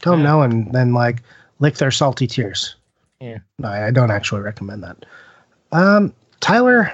[0.00, 0.26] Tell them Yeah.
[0.30, 1.22] no, and then like
[1.58, 2.76] lick their salty tears.
[3.20, 3.38] Yeah.
[3.58, 5.04] No, I I don't actually recommend that.
[5.72, 6.92] Um, Tyler,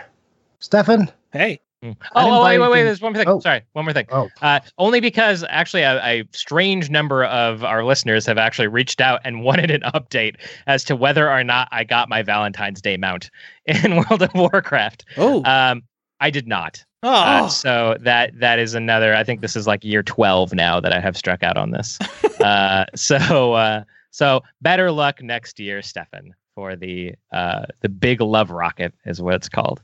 [0.60, 1.10] Stefan.
[1.32, 1.60] hey.
[1.84, 1.94] Mm.
[2.14, 2.82] Oh, oh wait, wait, wait.
[2.84, 3.28] There's one more thing.
[3.28, 3.38] Oh.
[3.38, 4.06] Sorry, one more thing.
[4.10, 9.00] Oh, Uh, only because actually a, a strange number of our listeners have actually reached
[9.02, 12.96] out and wanted an update as to whether or not I got my Valentine's Day
[12.96, 13.30] mount
[13.66, 15.04] in World of Warcraft.
[15.18, 15.44] Oh.
[15.44, 15.82] Um,
[16.18, 16.82] I did not.
[17.02, 17.10] oh.
[17.12, 19.14] Uh, so that that is another.
[19.14, 21.98] I think this is like year twelve now that I have struck out on this.
[22.40, 23.84] uh, so uh,
[24.16, 29.34] so better luck next year, Stefan, for the uh, the big love rocket is what
[29.34, 29.82] it's called.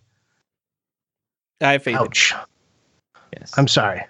[1.61, 1.97] I have faith.
[1.97, 2.33] ouch.
[3.39, 3.53] Yes.
[3.59, 4.03] I'm sorry.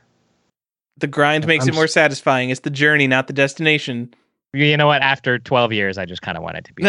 [0.99, 2.51] The grind makes I'm it more s- satisfying.
[2.51, 4.15] It's the journey, not the destination.
[4.53, 5.03] you know what?
[5.03, 6.85] After twelve years, I just kind of want it to be.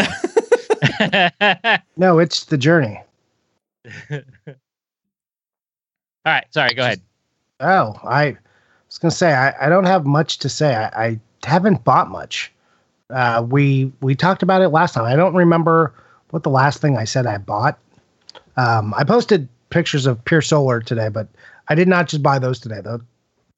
[1.98, 3.02] No, it's the journey.
[4.12, 4.20] All
[6.26, 6.45] right.
[6.52, 6.74] Sorry.
[6.76, 7.02] Go ahead.
[7.62, 8.38] Oh, I
[8.88, 10.76] was gonna say I, I don't have much to say.
[10.76, 12.52] I, I haven't bought much.
[13.09, 15.06] Uh, we we talked about it last time.
[15.06, 15.93] I don't remember
[16.30, 17.77] what the last thing I said I bought.
[18.57, 21.27] Um, I posted pictures of Pure Solar today, but
[21.67, 22.82] I did not just buy those today.
[22.82, 23.01] Though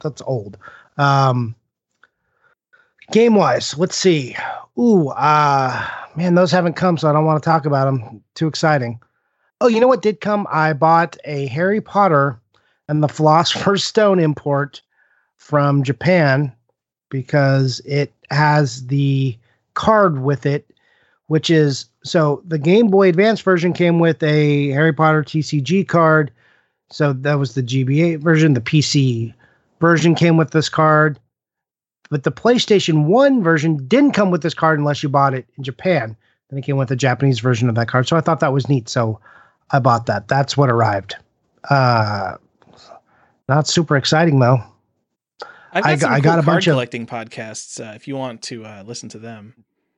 [0.01, 0.57] that's old.
[0.97, 1.55] Um,
[3.11, 4.35] game wise, let's see.
[4.77, 8.23] Ooh, uh, man, those haven't come, so I don't want to talk about them.
[8.33, 8.99] Too exciting.
[9.61, 10.47] Oh, you know what did come?
[10.51, 12.39] I bought a Harry Potter
[12.87, 14.81] and the Philosopher's Stone import
[15.37, 16.54] from Japan
[17.15, 19.37] because it has the
[19.73, 20.69] card with it,
[21.27, 26.29] which is so the Game Boy Advance version came with a Harry Potter TCG card.
[26.91, 28.53] So that was the GBA version.
[28.53, 29.33] The PC
[29.79, 31.17] version came with this card.
[32.09, 35.63] But the PlayStation 1 version didn't come with this card unless you bought it in
[35.63, 36.17] Japan.
[36.49, 38.09] Then it came with a Japanese version of that card.
[38.09, 38.89] So I thought that was neat.
[38.89, 39.21] So
[39.71, 40.27] I bought that.
[40.27, 41.15] That's what arrived.
[41.69, 42.35] Uh,
[43.47, 44.61] not super exciting though.
[45.75, 47.93] I've got I got- some I cool got a card bunch of- collecting podcasts uh,
[47.95, 49.53] if you want to uh, listen to them.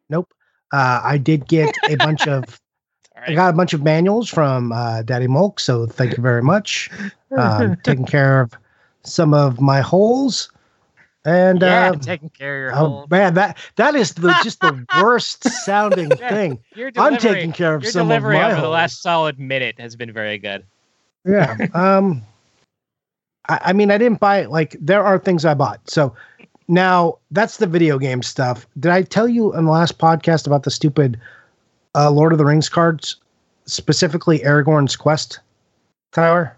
[0.09, 0.33] Nope.
[0.73, 2.43] Uh, I did get a bunch of.
[3.17, 6.43] All I got a bunch of manuals from uh, Daddy Mulk, so thank you very
[6.43, 6.89] much.
[7.35, 8.53] Um, taking care of
[9.03, 10.51] some of my holes,
[11.25, 13.07] and yeah, uh, taking care of your oh whole.
[13.09, 16.29] man, that that is the just the worst sounding Yeah.
[16.29, 16.59] thing.
[16.75, 19.79] Your I'm taking care of your some of delivery my over the last solid minute
[19.79, 20.63] has been very good.
[21.25, 21.57] Yeah.
[21.73, 22.21] Um
[23.49, 25.89] I, I mean I didn't buy it like there are things I bought.
[25.89, 26.15] So
[26.67, 28.67] now that's the video game stuff.
[28.79, 31.19] Did I tell you in the last podcast about the stupid
[31.95, 33.17] uh Lord of the Rings cards?
[33.65, 35.39] Specifically Aragorn's quest,
[36.13, 36.55] Tyler?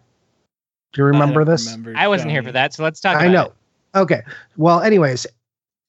[0.94, 1.66] Do you remember I this?
[1.66, 3.18] remember, I wasn't here for that, so let's talk.
[3.18, 3.46] I know.
[3.46, 3.54] it.
[3.96, 4.22] Okay.
[4.58, 5.26] Well, anyways,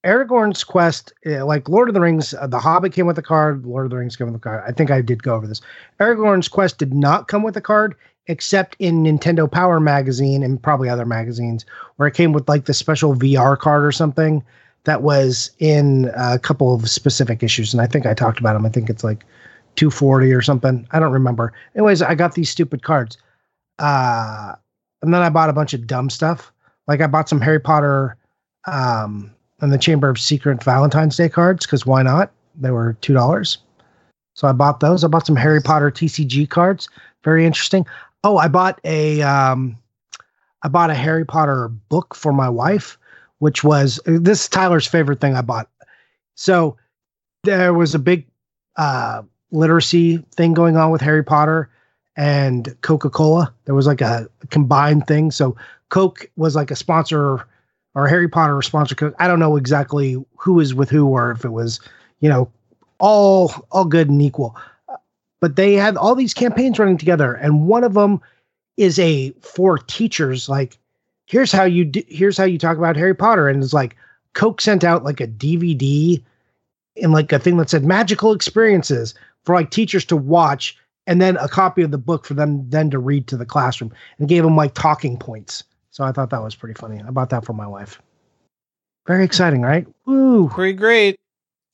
[0.05, 3.67] Aragorn's quest, uh, like Lord of the Rings, uh, The Hobbit came with a card.
[3.67, 4.63] Lord of the Rings came with a card.
[4.67, 5.61] I think I did go over this.
[6.01, 7.95] Aragorn's quest did not come with a card,
[8.27, 11.65] except in Nintendo Power magazine and probably other magazines,
[11.97, 14.45] where it came with like the special VR card or something
[14.85, 17.75] that was in a couple of specific issues.
[17.75, 18.65] And I think I talked about them.
[18.65, 19.25] I think it's like
[19.77, 20.87] 240 or something.
[20.93, 21.53] I don't remember.
[21.75, 23.19] Anyways, I got these stupid cards.
[23.79, 24.55] Uh,
[25.03, 26.53] and then I bought a bunch of dumb stuff.
[26.87, 28.17] Like I bought some Harry Potter
[28.67, 32.31] um and the Chamber of Secret Valentine's Day cards because why not?
[32.59, 33.59] They were two dollars.
[34.35, 35.05] So I bought those.
[35.05, 36.89] I bought some Harry Potter TCG cards.
[37.25, 37.87] Very interesting.
[38.23, 39.77] Oh, I bought a um
[40.63, 42.99] I bought a Harry Potter book for my wife,
[43.39, 45.69] which was this is Tyler's favorite thing I bought.
[46.35, 46.77] So
[47.45, 48.27] there was a big
[48.77, 51.71] uh literacy thing going on with Harry Potter
[52.17, 53.53] and Coca-Cola.
[53.65, 55.31] There was like a combined thing.
[55.31, 55.57] So
[55.89, 57.45] Coke was like a sponsor
[57.95, 59.15] or Harry Potter or sponsor Coke.
[59.19, 61.81] I don't know exactly who is with who or if it was,
[62.21, 62.51] you know,
[62.99, 64.57] all all good and equal.
[65.41, 68.21] But they had all these campaigns running together, and one of them
[68.77, 70.79] is a for teachers like
[71.27, 73.97] here's how you d- here's how you talk about Harry Potter, and it's like
[74.35, 76.23] Coke sent out like a DVD
[76.97, 81.37] in like a thing that said magical experiences for like teachers to watch, and then
[81.39, 84.43] a copy of the book for them then to read to the classroom, and gave
[84.45, 85.65] them like talking points.
[85.91, 87.01] So I thought that was pretty funny.
[87.07, 88.01] I bought that for my wife.
[89.07, 89.87] Very exciting, right?
[90.07, 90.49] Woo!
[90.51, 91.17] Pretty great.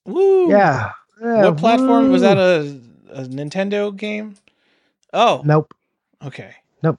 [0.07, 0.49] Woo.
[0.49, 0.93] Yeah.
[1.21, 2.29] yeah, What platform was woo.
[2.29, 2.39] that?
[2.39, 2.81] A,
[3.17, 4.37] a Nintendo game?
[5.13, 5.75] Oh, Nope.
[6.25, 6.55] okay.
[6.83, 6.99] Nope.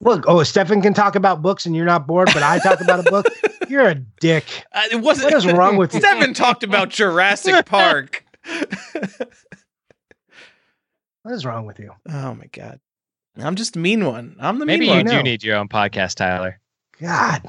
[0.00, 3.00] Look, oh, Stefan can talk about books and you're not bored, but I talk about
[3.06, 3.26] a book.
[3.68, 4.44] You're a dick.
[4.72, 5.26] Uh, it wasn't.
[5.26, 6.00] What is wrong with you?
[6.00, 8.24] Stefan talked about Jurassic Park.
[11.22, 11.92] What is wrong with you?
[12.08, 12.80] oh my god.
[13.38, 14.34] I'm just a mean one.
[14.40, 15.06] I'm the Maybe mean you one.
[15.12, 16.58] you do need your own podcast, Tyler.
[17.00, 17.48] God.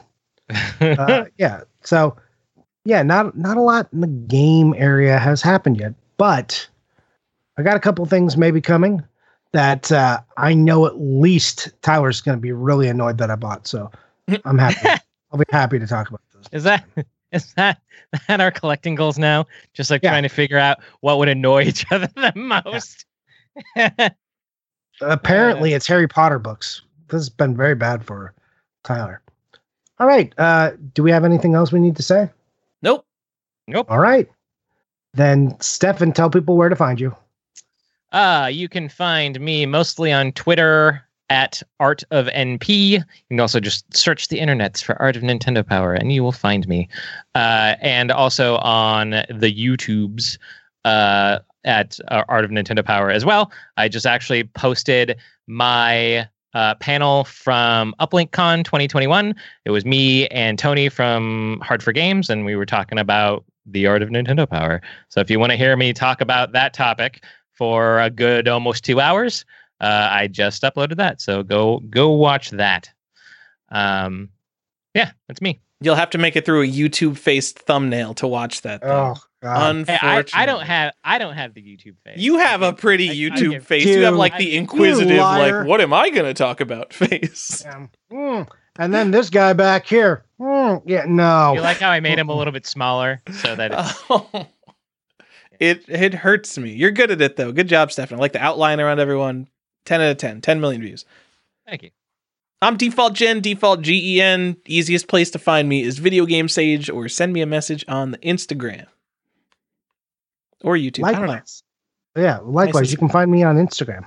[0.80, 1.62] Uh, yeah.
[1.82, 2.16] So,
[2.86, 6.68] yeah, not not a lot in the game area has happened yet, but
[7.58, 9.04] I got a couple things maybe coming
[9.52, 13.68] that uh, I know at least Tyler's going to be really annoyed that I bought.
[13.68, 13.92] So
[14.46, 15.02] I'm happy.
[15.32, 16.46] I'll be happy to talk about those.
[16.52, 16.86] Is that
[17.32, 17.82] is that
[18.28, 19.46] that our collecting goals now?
[19.74, 20.12] Just like Yeah.
[20.12, 23.06] trying to figure out what would annoy each other the most.
[25.02, 26.82] Apparently, it's Harry Potter books.
[27.08, 28.34] This has been very bad for
[28.84, 29.22] Tyler.
[30.00, 30.34] All right.
[30.38, 32.30] Uh, do we have anything else we need to say?
[32.82, 33.06] Nope.
[33.68, 33.88] nope.
[33.90, 34.30] All right.
[35.14, 37.16] Then, Stefan, tell people where to find you.
[38.11, 42.91] Uh, you can find me mostly on Twitter at Art of NP.
[42.91, 46.33] You can also just search the internets for Art of Nintendo Power, and you will
[46.33, 46.90] find me.
[47.35, 50.38] Uh, and also on the YouTubes
[50.83, 53.49] uh, at uh, Art of Nintendo Power as well.
[53.77, 55.15] I just actually posted
[55.48, 59.33] my uh, panel from UplinkCon 2021.
[59.64, 64.09] It was me and Tony from Hard4Games, and we were talking about the Art of
[64.09, 64.81] Nintendo Power.
[65.07, 67.23] So if you want to hear me talk about that topic
[67.61, 69.45] for a good almost two hours,
[69.81, 71.22] uh, I just uploaded that.
[71.22, 72.90] So go go watch that.
[73.69, 74.30] Um,
[74.95, 75.61] yeah, that's me.
[75.80, 78.81] You'll have to make it through a YouTube faced thumbnail to watch that.
[78.81, 79.14] Though.
[79.43, 79.85] God.
[79.88, 82.17] Hey, I, Unfortunately, I don't have I don't have the YouTube face.
[82.17, 83.85] You have a pretty I- I YouTube give- face.
[83.85, 87.61] You have like the inquisitive, like, what am I going to talk about face?
[87.64, 87.85] Yeah.
[88.11, 88.48] Mm.
[88.80, 90.25] And then this guy back here.
[90.40, 90.81] Mm.
[90.88, 91.53] Yeah, no.
[91.53, 94.48] You like how I made him a little bit smaller so that it's, Oh,
[95.61, 96.73] it it hurts me.
[96.73, 97.51] You're good at it though.
[97.51, 98.17] Good job, Stefan.
[98.17, 99.48] I like the outline around everyone.
[99.85, 100.41] 10 out of 10.
[100.41, 101.06] 10 million views.
[101.65, 101.91] thank you.
[102.64, 104.57] I'm default gen, default gen.
[104.67, 108.11] Easiest place to find me is Video Game Sage or send me a message on
[108.11, 108.85] the Instagram
[110.64, 111.06] or YouTube.
[111.06, 111.27] I don't know.
[111.27, 111.64] likewise.
[112.15, 112.83] Yeah, likewise.
[112.83, 114.06] Nice you can find me on Instagram.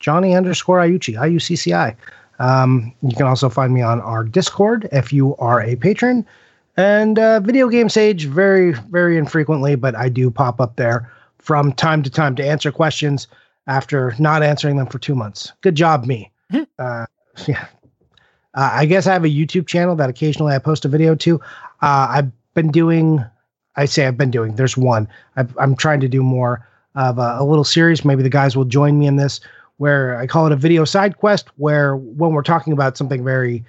[0.00, 1.96] Johnny underscore Iucci, I U C C I.
[2.38, 6.26] Um, you can also find me on our Discord if you are a patron.
[6.80, 11.74] And uh, Video Game Sage, very, very infrequently, but I do pop up there from
[11.74, 13.28] time to time to answer questions
[13.66, 15.52] after not answering them for two months.
[15.60, 16.30] Good job, me.
[16.50, 16.62] Hmm.
[16.78, 17.04] uh,
[17.46, 17.66] yeah.
[18.54, 21.38] Uh, I guess I have a YouTube channel that occasionally I post a video to.
[21.82, 23.22] Uh, I've been doing,
[23.76, 25.06] I say I've been doing, there's one.
[25.36, 28.06] I've, I'm trying to do more of a, a little series.
[28.06, 29.40] Maybe the guys will join me in this,
[29.76, 33.66] where I call it a video side quest, where when we're talking about something very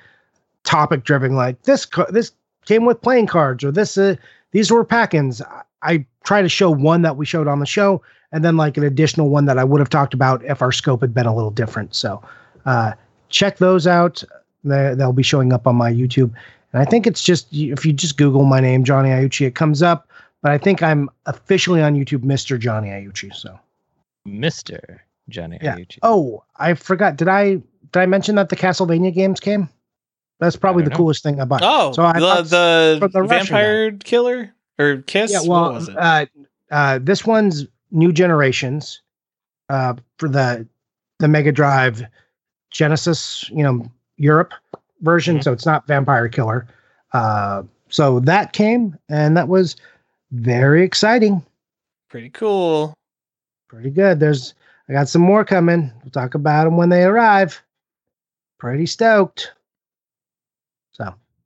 [0.64, 2.32] topic driven, like this, this
[2.66, 4.16] came with playing cards, or this, uh,
[4.52, 5.42] these were pack-ins.
[5.42, 8.78] I, I try to show one that we showed on the show, and then like
[8.78, 11.36] an additional one that I would have talked about if our scope had been a
[11.36, 11.96] little different.
[11.96, 12.22] So,
[12.66, 12.94] uh,
[13.30, 14.24] check those out.
[14.64, 16.32] They, they'll be showing up on my YouTube.
[16.74, 19.82] And I think it's just if you just Google my name, Johnny Iucci, it comes
[19.82, 20.08] up.
[20.42, 22.58] But I think I'm officially on YouTube, Mr.
[22.60, 23.34] Johnny Iucci.
[23.36, 23.60] So
[24.28, 25.00] Mr.
[25.30, 25.78] Johnny Yeah.
[25.78, 25.98] Iucci.
[26.04, 27.16] oh, I forgot.
[27.16, 27.56] Did I
[27.92, 29.68] did I mention that the Castlevania games came?
[30.42, 30.96] That's probably the know.
[30.98, 31.62] coolest thing I bought.
[31.64, 35.32] Oh, So I the, bought the, from the Russian vampire killer or kiss?
[35.32, 35.96] yeah, what well, was it?
[35.98, 36.26] uh,
[36.72, 39.02] uh, this one's new generations
[39.70, 40.68] uh, for the
[41.20, 42.04] the Mega Drive
[42.72, 44.54] Genesis, you know, Europe
[45.02, 45.38] version.
[45.38, 45.44] Mhm.
[45.44, 46.66] So it's not Vampire Killer.
[47.14, 49.76] Uh, so that came, and that was
[50.32, 51.46] very exciting.
[52.10, 52.96] Pretty cool.
[53.68, 54.20] Pretty good.
[54.20, 54.56] There's
[54.90, 55.92] I got some more coming.
[56.02, 57.62] We'll talk about them when they arrive.
[58.58, 59.52] Pretty stoked.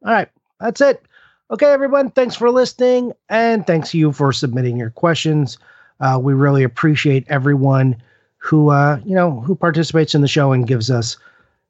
[0.06, 1.04] All right, that's it.
[1.52, 5.58] Okay, everyone, thanks for listening, and thanks you for submitting your questions.
[6.00, 8.02] Uh, we really appreciate everyone
[8.38, 11.18] who uh, you know who participates in the show and gives us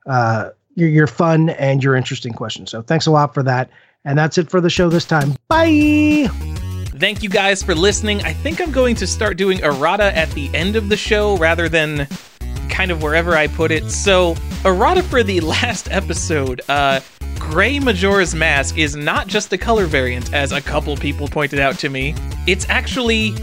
[0.06, 2.72] uh, your your fun and your interesting questions.
[2.72, 3.70] So, thanks a lot for that.
[4.06, 5.34] And that's it for the show this time.
[5.48, 6.28] Bye.
[6.98, 8.22] Thank you guys for listening.
[8.22, 11.68] I think I'm going to start doing errata at the end of the show rather
[11.68, 12.08] than
[12.69, 13.90] kind of wherever I put it.
[13.92, 17.00] So, errata for the last episode, uh,
[17.40, 21.77] Gray Majora's Mask is not just a color variant, as a couple people pointed out
[21.80, 22.16] to me.
[22.48, 23.34] It's actually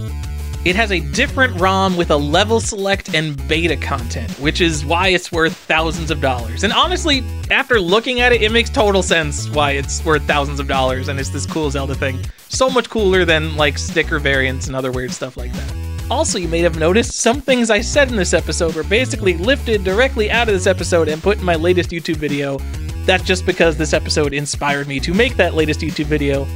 [0.65, 5.09] It has a different ROM with a level select and beta content, which is why
[5.09, 6.63] it's worth thousands of dollars.
[6.63, 10.69] And honestly, after looking at it, it makes total sense why it's worth thousands of
[10.69, 12.21] dollars and it's this cool Zelda thing.
[12.49, 15.92] So much cooler than like sticker variants and other weird stuff like that.
[16.11, 19.85] Also, you may have noticed some things I said in this episode were basically lifted
[19.85, 22.59] directly out of this episode and put in my latest YouTube video.
[23.05, 26.47] That's just because this episode inspired me to make that latest YouTube video.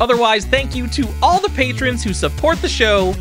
[0.00, 3.14] Otherwise, thank you to all the patrons who support the show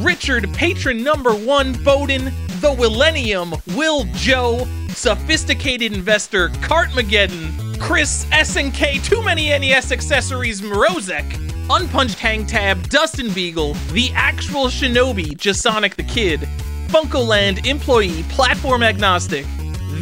[0.00, 9.22] Richard, patron number one, Bowden, The Millennium, Will Joe, Sophisticated Investor, Cartmageddon, Chris, SNK, Too
[9.24, 11.26] Many NES Accessories, Mrozek,
[11.68, 16.48] Unpunched Hang Tab, Dustin Beagle, The Actual Shinobi, Jasonic the Kid,
[16.86, 19.44] Funkoland Employee, Platform Agnostic,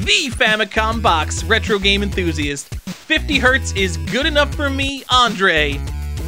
[0.04, 5.72] The Famicom Box, Retro Game Enthusiast, 50 Hertz is good enough for me, Andre,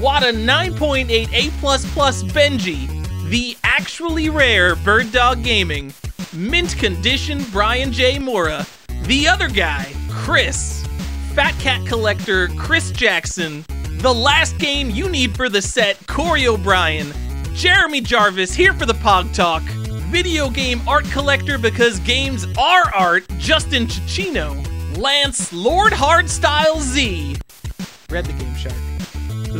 [0.01, 1.51] Wata 9.8 A++
[2.33, 5.93] Benji, The Actually Rare Bird Dog Gaming,
[6.33, 8.19] Mint Condition Brian J.
[8.19, 8.67] Mora,
[9.03, 10.82] The Other Guy, Chris,
[11.35, 13.65] Fat Cat Collector, Chris Jackson,
[14.02, 17.11] the last game you need for the set, Corey O'Brien.
[17.55, 19.62] Jeremy Jarvis here for the Pog Talk.
[20.12, 24.99] Video game art collector because games are art, Justin Chichino.
[24.99, 27.39] Lance Lord Hardstyle Z.
[28.11, 28.75] Read the Game Shark.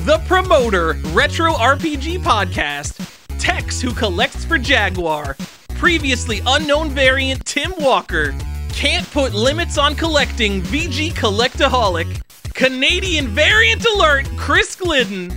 [0.05, 3.01] The Promoter, Retro RPG Podcast.
[3.39, 5.39] Tex, who collects for Jaguar.
[5.71, 8.35] Previously unknown variant, Tim Walker.
[8.73, 12.21] Can't put limits on collecting, VG Collectaholic.
[12.55, 15.29] Canadian variant alert, Chris Glidden.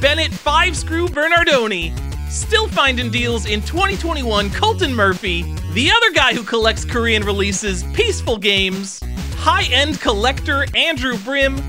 [0.00, 1.92] Bennett 5 Screw Bernardoni.
[2.30, 5.42] Still finding deals in 2021, Colton Murphy.
[5.72, 9.00] The other guy who collects Korean releases, Peaceful Games.
[9.36, 11.60] High end collector, Andrew Brim.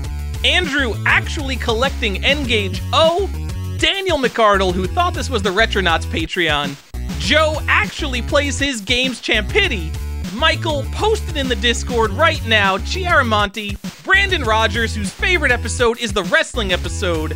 [0.44, 3.28] Andrew actually collecting N-Gage O.
[3.78, 6.76] Daniel McArdle, who thought this was the Retronauts Patreon.
[7.18, 9.92] Joe actually plays his games Champity.
[10.36, 16.24] Michael, posted in the Discord right now, Chiaramonte, Brandon Rogers, whose favorite episode is the
[16.24, 17.34] wrestling episode,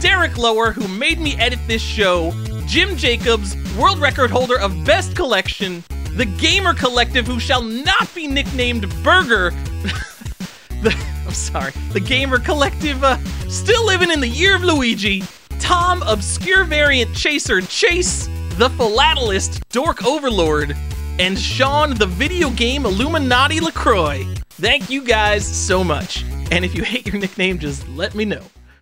[0.00, 2.30] Derek Lower, who made me edit this show,
[2.66, 5.82] Jim Jacobs, world record holder of Best Collection,
[6.14, 9.50] the Gamer Collective, who shall not be nicknamed Burger.
[10.82, 13.16] the, I'm sorry, the Gamer Collective, uh,
[13.48, 15.22] still living in the year of Luigi,
[15.58, 18.26] Tom, Obscure Variant Chaser Chase,
[18.58, 20.76] the Philatelist, Dork Overlord,
[21.18, 24.24] and Sean, the video game Illuminati LaCroix.
[24.50, 26.24] Thank you guys so much.
[26.50, 28.42] And if you hate your nickname, just let me know.